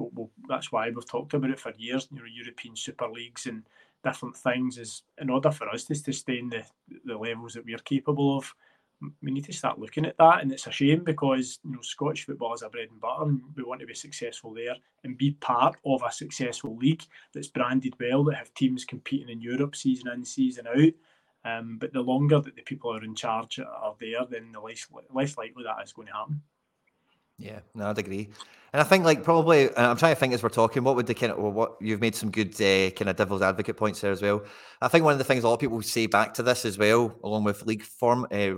that's 0.47 0.71
why 0.71 0.89
we've 0.89 1.07
talked 1.07 1.33
about 1.33 1.51
it 1.51 1.59
for 1.59 1.73
years. 1.77 2.07
You 2.11 2.17
know, 2.17 2.23
European 2.25 2.75
Super 2.75 3.07
Leagues 3.07 3.45
and 3.45 3.63
different 4.03 4.35
things 4.37 4.77
is 4.77 5.03
in 5.21 5.29
order 5.29 5.51
for 5.51 5.69
us 5.69 5.83
to 5.83 5.95
sustain 5.95 6.49
the 6.49 6.63
the 7.05 7.17
levels 7.17 7.53
that 7.53 7.65
we're 7.65 7.77
capable 7.79 8.37
of. 8.37 8.53
We 9.21 9.31
need 9.31 9.45
to 9.45 9.53
start 9.53 9.79
looking 9.79 10.05
at 10.05 10.17
that, 10.17 10.41
and 10.41 10.51
it's 10.51 10.67
a 10.67 10.71
shame 10.71 11.03
because 11.03 11.59
you 11.63 11.71
know 11.71 11.81
Scottish 11.81 12.25
football 12.25 12.53
is 12.53 12.63
our 12.63 12.69
bread 12.69 12.89
and 12.91 12.99
butter, 12.99 13.23
and 13.23 13.41
we 13.55 13.63
want 13.63 13.79
to 13.79 13.87
be 13.87 13.93
successful 13.93 14.53
there 14.53 14.75
and 15.03 15.17
be 15.17 15.31
part 15.31 15.77
of 15.85 16.03
a 16.05 16.11
successful 16.11 16.75
league 16.75 17.03
that's 17.33 17.47
branded 17.47 17.93
well, 17.99 18.25
that 18.25 18.35
have 18.35 18.53
teams 18.53 18.83
competing 18.83 19.29
in 19.29 19.41
Europe 19.41 19.75
season 19.75 20.09
in 20.09 20.25
season 20.25 20.67
out 20.67 20.93
um, 21.45 21.77
but 21.79 21.93
the 21.93 22.01
longer 22.01 22.39
that 22.39 22.55
the 22.55 22.61
people 22.61 22.93
are 22.93 23.03
in 23.03 23.15
charge 23.15 23.59
are 23.59 23.95
there, 23.99 24.25
then 24.29 24.51
the 24.51 24.59
less 24.59 24.87
less 25.13 25.37
likely 25.37 25.63
that 25.63 25.83
is 25.83 25.93
going 25.93 26.07
to 26.07 26.13
happen. 26.13 26.41
Yeah, 27.39 27.59
no, 27.73 27.89
I'd 27.89 27.97
agree. 27.97 28.29
And 28.71 28.81
I 28.81 28.83
think, 28.83 29.03
like, 29.03 29.23
probably, 29.23 29.75
I'm 29.75 29.97
trying 29.97 30.13
to 30.13 30.19
think 30.19 30.33
as 30.33 30.43
we're 30.43 30.49
talking, 30.49 30.83
what 30.83 30.95
would 30.95 31.07
the 31.07 31.15
kind 31.15 31.31
of, 31.31 31.39
well, 31.39 31.51
what 31.51 31.77
you've 31.81 32.01
made 32.01 32.13
some 32.13 32.29
good 32.29 32.53
uh, 32.61 32.91
kind 32.91 33.09
of 33.09 33.15
devil's 33.15 33.41
advocate 33.41 33.77
points 33.77 34.01
there 34.01 34.11
as 34.11 34.21
well. 34.21 34.43
I 34.81 34.89
think 34.89 35.05
one 35.05 35.13
of 35.13 35.17
the 35.17 35.23
things 35.23 35.43
a 35.43 35.47
lot 35.47 35.55
of 35.55 35.59
people 35.59 35.81
say 35.81 36.05
back 36.05 36.35
to 36.35 36.43
this 36.43 36.65
as 36.65 36.77
well, 36.77 37.15
along 37.23 37.45
with 37.45 37.65
league 37.65 37.81
form, 37.81 38.27
uh, 38.31 38.55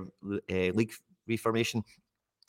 uh, 0.51 0.71
league 0.73 0.91
reformation, 1.27 1.83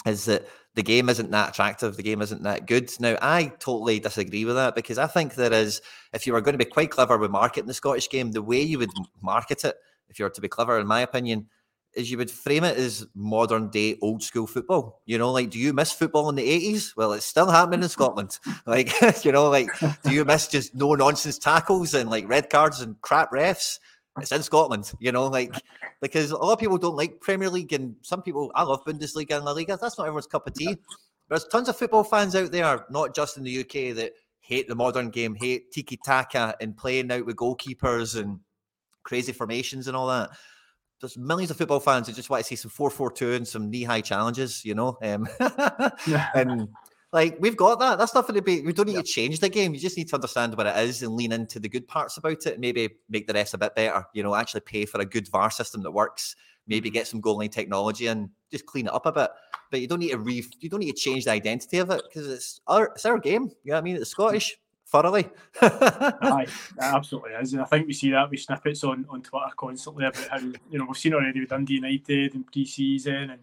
is 0.06 0.24
that 0.24 0.48
the 0.74 0.82
game 0.82 1.08
isn't 1.08 1.30
that 1.30 1.50
attractive, 1.50 1.96
the 1.96 2.02
game 2.02 2.22
isn't 2.22 2.42
that 2.42 2.66
good. 2.66 2.90
Now, 2.98 3.16
I 3.22 3.52
totally 3.60 4.00
disagree 4.00 4.44
with 4.44 4.56
that 4.56 4.74
because 4.74 4.98
I 4.98 5.06
think 5.06 5.34
there 5.34 5.52
is, 5.52 5.82
if 6.12 6.26
you 6.26 6.32
were 6.32 6.40
going 6.40 6.58
to 6.58 6.64
be 6.64 6.70
quite 6.70 6.90
clever 6.90 7.16
with 7.18 7.30
marketing 7.30 7.68
the 7.68 7.74
Scottish 7.74 8.08
game, 8.08 8.32
the 8.32 8.42
way 8.42 8.62
you 8.62 8.78
would 8.78 8.90
market 9.20 9.64
it 9.64 9.76
if 10.08 10.18
you 10.18 10.24
were 10.24 10.30
to 10.30 10.40
be 10.40 10.48
clever, 10.48 10.80
in 10.80 10.86
my 10.86 11.02
opinion, 11.02 11.46
is 11.94 12.10
you 12.10 12.18
would 12.18 12.30
frame 12.30 12.64
it 12.64 12.76
as 12.76 13.06
modern 13.14 13.68
day 13.68 13.98
old 14.02 14.22
school 14.22 14.46
football. 14.46 15.02
You 15.06 15.18
know, 15.18 15.30
like, 15.30 15.50
do 15.50 15.58
you 15.58 15.72
miss 15.72 15.92
football 15.92 16.28
in 16.28 16.34
the 16.34 16.74
80s? 16.74 16.96
Well, 16.96 17.12
it's 17.12 17.26
still 17.26 17.50
happening 17.50 17.82
in 17.82 17.88
Scotland. 17.88 18.38
Like, 18.66 18.92
you 19.24 19.32
know, 19.32 19.50
like, 19.50 19.68
do 20.04 20.12
you 20.12 20.24
miss 20.24 20.46
just 20.46 20.74
no 20.74 20.94
nonsense 20.94 21.38
tackles 21.38 21.94
and 21.94 22.08
like 22.08 22.28
red 22.28 22.48
cards 22.48 22.80
and 22.80 23.00
crap 23.00 23.32
refs? 23.32 23.78
It's 24.20 24.30
in 24.30 24.42
Scotland, 24.42 24.92
you 25.00 25.10
know, 25.10 25.26
like, 25.26 25.54
because 26.00 26.30
a 26.30 26.36
lot 26.36 26.52
of 26.52 26.58
people 26.58 26.78
don't 26.78 26.96
like 26.96 27.20
Premier 27.20 27.48
League 27.48 27.72
and 27.72 27.96
some 28.02 28.22
people, 28.22 28.52
I 28.54 28.62
love 28.62 28.84
Bundesliga 28.84 29.36
and 29.36 29.44
La 29.44 29.52
Liga. 29.52 29.78
That's 29.80 29.98
not 29.98 30.04
everyone's 30.04 30.26
cup 30.26 30.46
of 30.46 30.54
tea. 30.54 30.76
There's 31.28 31.46
tons 31.46 31.68
of 31.68 31.76
football 31.76 32.04
fans 32.04 32.36
out 32.36 32.52
there, 32.52 32.84
not 32.90 33.14
just 33.14 33.36
in 33.36 33.42
the 33.42 33.60
UK, 33.60 33.96
that 33.96 34.12
hate 34.40 34.68
the 34.68 34.74
modern 34.74 35.08
game, 35.10 35.34
hate 35.34 35.72
tiki 35.72 35.98
taka 36.04 36.54
and 36.60 36.76
playing 36.76 37.10
out 37.10 37.24
with 37.24 37.36
goalkeepers 37.36 38.20
and 38.20 38.38
crazy 39.02 39.32
formations 39.32 39.88
and 39.88 39.96
all 39.96 40.08
that. 40.08 40.30
There's 41.02 41.18
millions 41.18 41.50
of 41.50 41.56
football 41.56 41.80
fans 41.80 42.06
who 42.06 42.12
just 42.12 42.30
want 42.30 42.44
to 42.44 42.48
see 42.48 42.54
some 42.54 42.70
4-4-2 42.70 43.36
and 43.36 43.48
some 43.48 43.68
knee-high 43.68 44.02
challenges, 44.02 44.64
you 44.64 44.76
know. 44.76 44.96
Um, 45.02 45.28
and 46.34 46.68
like 47.12 47.36
we've 47.40 47.56
got 47.56 47.80
that. 47.80 47.98
That's 47.98 48.14
nothing 48.14 48.36
to 48.36 48.42
be. 48.42 48.62
We 48.62 48.72
don't 48.72 48.86
need 48.86 48.96
to 48.96 49.02
change 49.02 49.40
the 49.40 49.48
game. 49.48 49.74
You 49.74 49.80
just 49.80 49.96
need 49.96 50.08
to 50.08 50.14
understand 50.14 50.56
what 50.56 50.66
it 50.66 50.76
is 50.76 51.02
and 51.02 51.14
lean 51.14 51.32
into 51.32 51.58
the 51.58 51.68
good 51.68 51.88
parts 51.88 52.16
about 52.16 52.46
it, 52.46 52.60
maybe 52.60 52.88
make 53.10 53.26
the 53.26 53.34
rest 53.34 53.52
a 53.52 53.58
bit 53.58 53.74
better. 53.74 54.04
You 54.14 54.22
know, 54.22 54.34
actually 54.34 54.60
pay 54.60 54.86
for 54.86 55.00
a 55.00 55.04
good 55.04 55.28
VAR 55.28 55.50
system 55.50 55.82
that 55.82 55.90
works. 55.90 56.36
Maybe 56.68 56.88
mm-hmm. 56.88 56.94
get 56.94 57.08
some 57.08 57.20
goal 57.20 57.38
line 57.38 57.50
technology 57.50 58.06
and 58.06 58.30
just 58.52 58.66
clean 58.66 58.86
it 58.86 58.94
up 58.94 59.04
a 59.06 59.12
bit. 59.12 59.30
But 59.72 59.80
you 59.80 59.88
don't 59.88 59.98
need 59.98 60.12
to 60.12 60.18
re. 60.18 60.44
You 60.60 60.70
don't 60.70 60.80
need 60.80 60.92
to 60.92 60.98
change 60.98 61.24
the 61.24 61.32
identity 61.32 61.78
of 61.78 61.90
it 61.90 62.02
because 62.08 62.28
it's 62.28 62.60
our 62.68 62.92
it's 62.94 63.04
our 63.04 63.18
game. 63.18 63.50
You 63.64 63.72
know 63.72 63.74
what 63.74 63.78
I 63.78 63.82
mean? 63.82 63.96
It's 63.96 64.10
Scottish 64.10 64.56
thoroughly. 64.92 65.28
Aye, 65.62 66.46
absolutely 66.80 67.32
is. 67.32 67.54
And 67.54 67.62
I 67.62 67.64
think 67.64 67.86
we 67.86 67.94
see 67.94 68.10
that 68.10 68.30
with 68.30 68.40
snippets 68.40 68.84
on, 68.84 69.06
on 69.08 69.22
Twitter 69.22 69.46
constantly 69.56 70.04
about 70.04 70.28
how, 70.28 70.38
you 70.38 70.78
know, 70.78 70.84
we've 70.86 70.96
seen 70.96 71.14
already 71.14 71.40
with 71.40 71.48
Dundee 71.48 71.74
United 71.74 72.34
and 72.34 72.46
pre 72.46 72.66
season. 72.66 73.30
And, 73.30 73.40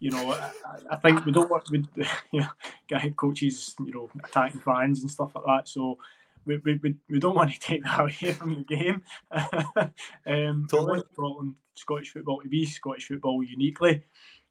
you 0.00 0.10
know, 0.10 0.32
I, 0.32 0.50
I, 0.90 0.96
think 0.96 1.24
we 1.26 1.32
don't 1.32 1.50
want, 1.50 1.70
with 1.70 1.86
you 2.32 2.40
know, 2.40 3.10
coaches, 3.16 3.76
you 3.78 3.92
know, 3.92 4.10
attacking 4.24 4.60
fans 4.60 5.02
and 5.02 5.10
stuff 5.10 5.32
like 5.36 5.44
that. 5.44 5.68
So, 5.68 5.98
we, 6.46 6.58
we, 6.58 6.94
we 7.10 7.18
don't 7.18 7.34
want 7.34 7.52
to 7.52 7.60
take 7.60 7.84
that 7.84 8.00
away 8.00 8.32
from 8.32 8.54
the 8.54 8.76
game. 8.76 9.02
um, 9.30 10.66
totally. 10.70 11.02
Scotland, 11.12 11.54
Scottish 11.74 12.12
football 12.12 12.40
to 12.40 12.48
be 12.48 12.64
Scottish 12.64 13.08
football 13.08 13.42
uniquely. 13.42 14.02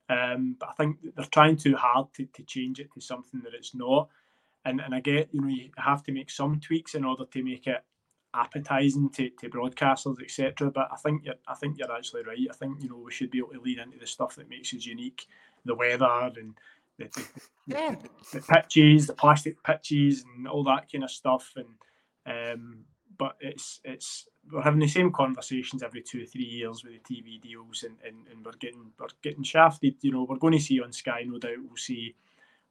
Um, 0.08 0.56
but 0.60 0.70
I 0.70 0.74
think 0.74 0.98
they're 1.16 1.26
trying 1.26 1.58
too 1.58 1.76
hard 1.76 2.14
to, 2.14 2.26
to 2.26 2.43
change 2.43 2.80
it 2.80 2.93
to 2.93 3.02
something 3.02 3.41
that 3.41 3.56
it's 3.56 3.74
not 3.74 4.10
and 4.66 4.82
and 4.82 4.93
I 4.93 4.99
get 4.99 5.30
you 5.32 5.41
know 5.41 5.47
you 5.47 5.70
have 5.78 6.03
to 6.03 6.11
make 6.11 6.30
some 6.30 6.59
tweaks 6.59 6.95
in 6.95 7.05
order 7.05 7.26
to 7.26 7.43
make 7.43 7.68
it 7.68 7.84
appetizing 8.34 9.09
to, 9.11 9.30
to 9.30 9.49
broadcasters 9.49 10.22
etc 10.22 10.70
but 10.70 10.89
I 10.91 10.97
think 10.97 11.24
you're 11.24 11.36
I 11.47 11.55
think 11.55 11.78
you're 11.78 11.91
actually 11.91 12.24
right. 12.24 12.38
I 12.49 12.53
think 12.53 12.82
you 12.82 12.89
know 12.89 12.97
we 12.97 13.11
should 13.11 13.32
be 13.32 13.38
able 13.39 13.53
to 13.53 13.61
lean 13.61 13.80
into 13.80 13.97
the 13.97 14.07
stuff 14.07 14.36
that 14.36 14.49
makes 14.49 14.74
us 14.74 14.86
unique. 14.86 15.28
The 15.63 15.76
weather 15.76 16.32
and 16.38 16.53
the, 16.99 17.05
the, 17.05 17.26
yeah. 17.68 17.95
the, 18.32 18.39
the 18.39 18.45
pitches 18.45 19.07
the 19.07 19.13
plastic 19.13 19.61
pitches 19.63 20.26
and 20.36 20.47
all 20.47 20.63
that 20.66 20.91
kind 20.91 21.03
of 21.03 21.11
stuff. 21.11 21.53
And 21.55 22.53
um 22.53 22.86
but 23.18 23.38
it's 23.39 23.80
it's 23.84 24.28
we're 24.51 24.61
having 24.61 24.80
the 24.80 24.88
same 24.88 25.11
conversations 25.11 25.82
every 25.82 26.01
two 26.01 26.24
or 26.24 26.26
three 26.26 26.43
years 26.43 26.84
with 26.84 26.93
the 26.93 27.16
TV 27.16 27.41
deals 27.41 27.84
and, 27.84 27.95
and, 28.05 28.28
and 28.30 28.45
we're 28.45 28.51
getting 28.59 28.91
we're 28.99 29.07
getting 29.24 29.43
shafted. 29.43 29.95
You 30.01 30.11
know 30.11 30.26
we're 30.28 30.38
going 30.38 30.53
to 30.53 30.59
see 30.59 30.82
on 30.82 30.91
Sky 30.91 31.24
no 31.26 31.39
doubt. 31.39 31.57
We'll 31.66 31.78
see 31.78 32.16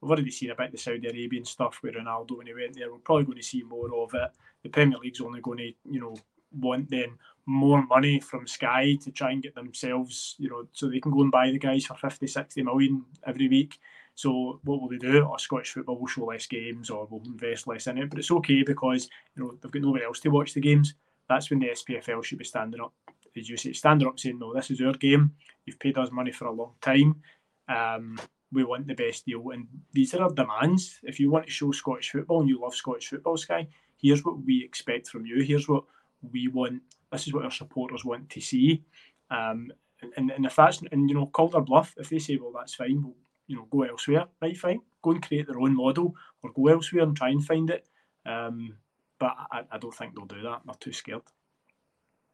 We've 0.04 0.10
already 0.10 0.30
seen 0.30 0.50
about 0.50 0.70
the 0.70 0.76
Saudi 0.76 1.08
Arabian 1.08 1.46
stuff 1.46 1.80
with 1.82 1.94
Ronaldo 1.94 2.36
when 2.36 2.46
he 2.46 2.52
went 2.52 2.76
there. 2.76 2.92
We're 2.92 2.98
probably 2.98 3.24
going 3.24 3.38
to 3.38 3.42
see 3.42 3.62
more 3.62 3.88
of 4.02 4.12
it. 4.12 4.30
The 4.62 4.68
Premier 4.68 4.98
League's 4.98 5.22
only 5.22 5.40
going 5.40 5.56
to, 5.56 5.72
you 5.90 5.98
know, 5.98 6.14
want 6.52 6.90
then 6.90 7.16
more 7.46 7.86
money 7.86 8.20
from 8.20 8.46
Sky 8.46 8.98
to 9.02 9.10
try 9.10 9.30
and 9.30 9.42
get 9.42 9.54
themselves, 9.54 10.34
you 10.38 10.50
know, 10.50 10.68
so 10.72 10.90
they 10.90 11.00
can 11.00 11.10
go 11.10 11.22
and 11.22 11.30
buy 11.30 11.50
the 11.50 11.58
guys 11.58 11.86
for 11.86 11.94
50, 11.94 12.26
60 12.26 12.62
million 12.62 13.02
every 13.26 13.48
week. 13.48 13.78
So 14.14 14.60
what 14.64 14.82
will 14.82 14.90
they 14.90 14.98
do? 14.98 15.24
Or 15.24 15.38
Scottish 15.38 15.72
football 15.72 15.98
will 15.98 16.06
show 16.06 16.26
less 16.26 16.46
games 16.46 16.90
or 16.90 17.06
will 17.06 17.22
invest 17.24 17.66
less 17.66 17.86
in 17.86 17.96
it. 17.96 18.10
But 18.10 18.18
it's 18.18 18.30
okay 18.30 18.62
because 18.62 19.08
you 19.34 19.42
know 19.42 19.54
they've 19.62 19.72
got 19.72 19.80
nobody 19.80 20.04
else 20.04 20.20
to 20.20 20.28
watch 20.28 20.52
the 20.52 20.60
games. 20.60 20.92
That's 21.30 21.48
when 21.48 21.60
the 21.60 21.68
SPFL 21.68 22.22
should 22.22 22.38
be 22.38 22.44
standing 22.44 22.82
up, 22.82 22.92
as 23.34 23.48
you 23.48 23.56
say, 23.56 23.72
standing 23.72 24.06
up 24.06 24.20
saying, 24.20 24.38
No, 24.38 24.52
this 24.52 24.70
is 24.70 24.82
our 24.82 24.92
game. 24.92 25.32
You've 25.64 25.78
paid 25.78 25.96
us 25.96 26.10
money 26.12 26.30
for 26.30 26.44
a 26.44 26.52
long 26.52 26.74
time. 26.82 27.22
Um, 27.68 28.18
we 28.52 28.64
want 28.64 28.86
the 28.86 28.94
best 28.94 29.26
deal. 29.26 29.50
And 29.50 29.66
these 29.92 30.14
are 30.14 30.22
our 30.22 30.32
demands. 30.32 31.00
If 31.02 31.18
you 31.18 31.30
want 31.30 31.46
to 31.46 31.52
show 31.52 31.72
Scottish 31.72 32.10
football 32.10 32.40
and 32.40 32.48
you 32.48 32.60
love 32.60 32.74
Scottish 32.74 33.08
football, 33.08 33.36
Sky, 33.36 33.66
here's 34.00 34.24
what 34.24 34.42
we 34.42 34.62
expect 34.64 35.08
from 35.08 35.26
you. 35.26 35.42
Here's 35.42 35.68
what 35.68 35.84
we 36.32 36.48
want. 36.48 36.82
This 37.10 37.26
is 37.26 37.32
what 37.32 37.44
our 37.44 37.50
supporters 37.50 38.04
want 38.04 38.28
to 38.30 38.40
see. 38.40 38.84
Um, 39.30 39.72
and, 40.16 40.30
and 40.30 40.46
if 40.46 40.56
that's 40.56 40.82
and 40.92 41.08
you 41.08 41.14
know 41.14 41.26
call 41.26 41.48
their 41.48 41.60
bluff, 41.60 41.94
if 41.96 42.08
they 42.08 42.18
say, 42.18 42.36
well, 42.36 42.52
that's 42.54 42.74
fine, 42.74 43.02
we'll 43.02 43.16
you 43.46 43.56
know 43.56 43.66
go 43.70 43.82
elsewhere, 43.82 44.26
right? 44.42 44.56
Fine, 44.56 44.80
go 45.02 45.12
and 45.12 45.26
create 45.26 45.46
their 45.46 45.60
own 45.60 45.74
model 45.74 46.14
or 46.42 46.52
go 46.52 46.68
elsewhere 46.68 47.04
and 47.04 47.16
try 47.16 47.30
and 47.30 47.44
find 47.44 47.70
it. 47.70 47.88
Um, 48.26 48.76
but 49.18 49.34
I, 49.50 49.62
I 49.70 49.78
don't 49.78 49.94
think 49.94 50.14
they'll 50.14 50.26
do 50.26 50.42
that. 50.42 50.62
They're 50.64 50.74
too 50.80 50.92
scared. 50.92 51.22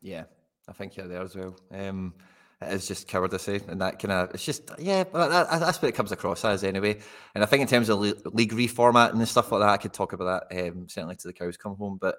Yeah, 0.00 0.24
I 0.68 0.72
think 0.72 0.96
you're 0.96 1.08
there 1.08 1.22
as 1.22 1.36
well. 1.36 1.56
Um, 1.70 2.14
it 2.62 2.72
is 2.72 2.86
just 2.86 3.08
cowardice, 3.08 3.48
eh? 3.48 3.61
and 3.68 3.80
that 3.80 3.98
kind 3.98 4.12
of 4.12 4.34
it's 4.34 4.44
just 4.44 4.70
yeah, 4.78 5.04
that, 5.04 5.61
that's 5.61 5.80
what 5.80 5.88
it 5.88 5.94
comes 5.94 6.12
across 6.12 6.44
as 6.44 6.62
anyway. 6.62 6.98
And 7.34 7.42
I 7.42 7.46
think 7.46 7.62
in 7.62 7.68
terms 7.68 7.88
of 7.88 8.00
league 8.00 8.52
reformat 8.52 9.12
and 9.12 9.26
stuff 9.26 9.50
like 9.50 9.61
that, 9.61 9.68
I 9.70 9.76
could 9.78 9.92
talk 9.92 10.12
about 10.12 10.48
that 10.50 10.68
um, 10.68 10.88
certainly 10.88 11.16
to 11.16 11.28
the 11.28 11.32
cows 11.32 11.56
come 11.56 11.76
home, 11.76 11.98
but 12.00 12.16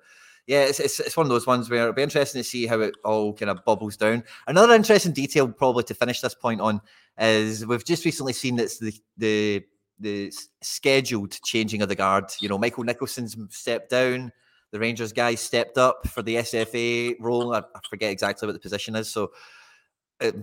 yeah, 0.48 0.64
it's, 0.64 0.80
it's, 0.80 1.00
it's 1.00 1.16
one 1.16 1.26
of 1.26 1.30
those 1.30 1.46
ones 1.46 1.70
where 1.70 1.82
it'll 1.82 1.94
be 1.94 2.02
interesting 2.02 2.42
to 2.42 2.48
see 2.48 2.66
how 2.66 2.80
it 2.80 2.96
all 3.06 3.34
kind 3.34 3.52
of 3.52 3.64
bubbles 3.64 3.96
down. 3.96 4.24
Another 4.48 4.74
interesting 4.74 5.14
detail, 5.14 5.48
probably 5.48 5.84
to 5.84 5.94
finish 5.94 6.22
this 6.22 6.34
point 6.34 6.60
on, 6.62 6.82
is 7.20 7.66
we've 7.66 7.86
just 7.86 8.06
recently 8.06 8.34
seen 8.34 8.56
that 8.56 8.72
the 8.82 8.94
the 9.18 9.64
the 10.00 10.34
scheduled 10.62 11.40
changing 11.44 11.84
of 11.84 11.90
the 11.90 11.96
guard. 11.96 12.26
You 12.40 12.50
know, 12.50 12.58
Michael 12.58 12.84
Nicholson's 12.84 13.38
stepped 13.50 13.92
down. 13.92 14.32
The 14.72 14.80
Rangers 14.80 15.14
guy 15.14 15.36
stepped 15.36 15.78
up 15.78 16.08
for 16.08 16.24
the 16.24 16.38
SFA 16.38 17.16
role. 17.20 17.54
I, 17.54 17.60
I 17.60 17.80
forget 17.90 18.12
exactly 18.12 18.48
what 18.48 18.54
the 18.54 18.60
position 18.60 18.96
is. 18.96 19.10
So 19.10 19.32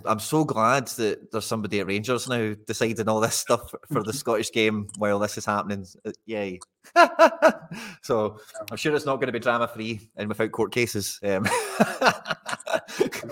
I'm 0.05 0.19
so 0.19 0.45
glad 0.45 0.89
that 0.89 1.31
there's 1.31 1.45
somebody 1.45 1.81
at 1.81 1.87
Rangers 1.87 2.29
now 2.29 2.55
deciding 2.67 3.09
all 3.09 3.21
this 3.21 3.37
stuff 3.37 3.73
for 3.93 4.03
the 4.03 4.13
Scottish 4.15 4.51
game 4.51 4.89
while 4.97 5.19
this 5.19 5.39
is 5.39 5.45
happening. 5.45 5.87
Uh, 6.05 6.13
yay! 6.27 6.59
so 8.03 8.39
I'm 8.71 8.77
sure 8.77 8.95
it's 8.95 9.07
not 9.07 9.17
going 9.17 9.27
to 9.29 9.33
be 9.33 9.39
drama 9.39 9.69
free 9.69 10.01
and 10.17 10.29
without 10.29 10.51
court 10.53 10.73
cases. 10.73 11.21
Um. 11.23 11.47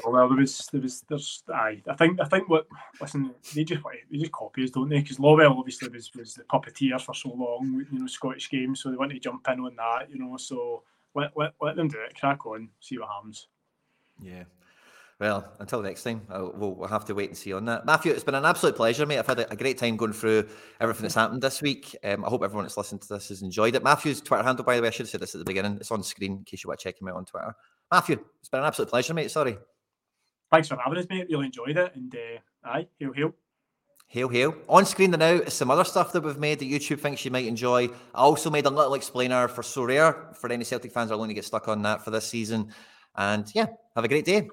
well, 0.05 0.29
there 0.29 0.37
was, 0.37 0.69
there 0.73 0.81
was, 0.81 1.05
there's, 1.09 1.43
I, 1.53 1.83
I 1.89 1.95
think, 1.95 2.21
I 2.21 2.25
think 2.27 2.49
what, 2.49 2.67
listen, 3.01 3.35
they 3.55 3.65
just, 3.65 3.83
they 4.11 4.19
just 4.19 4.33
copy 4.33 4.65
us, 4.65 4.71
don't 4.71 4.89
they? 4.89 5.01
Because 5.01 5.19
Lawwell 5.19 5.59
obviously 5.59 5.89
was, 5.89 6.15
was 6.15 6.35
the 6.35 6.45
puppeteer 6.45 7.01
for 7.01 7.15
so 7.15 7.31
long, 7.31 7.85
you 7.91 7.99
know, 7.99 8.07
Scottish 8.07 8.51
games, 8.51 8.83
so 8.83 8.91
they 8.91 8.97
want 8.97 9.13
to 9.13 9.19
jump 9.19 9.47
in 9.51 9.61
on 9.61 9.75
that, 9.77 10.11
you 10.11 10.19
know. 10.19 10.37
So 10.37 10.83
let, 11.15 11.33
let, 11.37 11.55
let 11.61 11.77
them 11.77 11.89
do 11.89 11.99
it, 12.01 12.19
crack 12.19 12.47
on, 12.47 12.69
see 12.81 12.99
what 12.99 13.09
happens. 13.09 13.49
Yeah. 14.23 14.45
Well, 15.19 15.51
until 15.61 15.81
next 15.81 16.03
time, 16.03 16.27
uh, 16.31 16.49
we'll, 16.55 16.75
we'll, 16.75 16.89
have 16.89 17.07
to 17.07 17.15
wait 17.15 17.31
and 17.31 17.39
see 17.39 17.55
on 17.55 17.65
that. 17.65 17.87
Matthew, 17.87 18.13
it's 18.13 18.23
been 18.23 18.35
an 18.35 18.45
absolute 18.45 18.77
pleasure, 18.77 19.07
mate. 19.07 19.19
I've 19.19 19.27
had 19.27 19.39
a, 19.39 19.51
a 19.51 19.57
great 19.57 19.79
time 19.79 19.97
going 19.97 20.13
through 20.13 20.47
everything 20.79 21.03
that's 21.03 21.15
happened 21.15 21.41
this 21.41 21.63
week. 21.63 21.97
Um, 22.05 22.23
I 22.23 22.29
hope 22.29 22.43
everyone 22.45 22.65
that's 22.65 22.77
listened 22.77 23.01
to 23.03 23.09
this 23.09 23.31
has 23.31 23.41
enjoyed 23.41 23.75
it. 23.75 23.83
Matthew's 23.83 24.21
Twitter 24.21 24.43
handle, 24.43 24.65
by 24.65 24.77
the 24.77 24.83
way, 24.83 24.89
I 24.89 24.91
should 24.91 25.07
have 25.07 25.11
said 25.11 25.23
this 25.23 25.35
at 25.35 25.39
the 25.39 25.47
beginning. 25.47 25.79
It's 25.81 25.91
on 25.91 26.03
screen 26.03 26.33
in 26.33 26.45
case 26.45 26.63
you 26.63 26.69
want 26.69 26.81
to 26.81 26.85
check 26.85 27.01
him 27.01 27.09
out 27.09 27.15
on 27.15 27.25
Twitter. 27.25 27.55
Matthew, 27.91 28.23
it's 28.41 28.51
been 28.51 28.61
an 28.61 28.67
absolute 28.67 28.91
pleasure, 28.91 29.15
mate. 29.15 29.31
Sorry. 29.31 29.57
Thanks 30.53 30.69
for 30.69 30.77
having 30.77 30.99
us, 30.99 31.07
mate. 31.09 31.29
Really 31.31 31.47
enjoyed 31.47 31.79
it. 31.79 31.95
And 31.95 32.15
uh, 32.15 32.69
aye, 32.69 32.87
hail, 32.99 33.13
hail. 33.15 33.35
Hail, 34.09 34.29
hail. 34.29 34.55
On 34.69 34.85
screen 34.85 35.13
now 35.13 35.33
is 35.33 35.55
some 35.55 35.71
other 35.71 35.85
stuff 35.85 36.13
that 36.13 36.23
we've 36.23 36.39
made 36.39 36.59
that 36.59 36.71
YouTube 36.71 37.01
thinks 37.01 37.25
you 37.25 37.31
might 37.31 37.47
enjoy. 37.47 37.87
I 38.15 38.21
also 38.21 38.51
made 38.51 38.67
a 38.67 38.71
little 38.71 38.95
explainer 38.95 39.49
for 39.49 39.63
Sorare 39.63 40.37
for 40.37 40.53
any 40.53 40.65
Celtic 40.65 40.93
fans 40.93 41.09
that 41.09 41.15
are 41.15 41.19
going 41.19 41.29
to 41.29 41.35
get 41.35 41.47
stuck 41.47 41.69
on 41.69 41.81
that 41.83 42.05
for 42.05 42.11
this 42.11 42.27
season. 42.29 42.71
And 43.17 43.51
yeah, 43.55 43.67
have 43.95 44.05
a 44.05 44.09
great 44.09 44.27
day. 44.27 44.49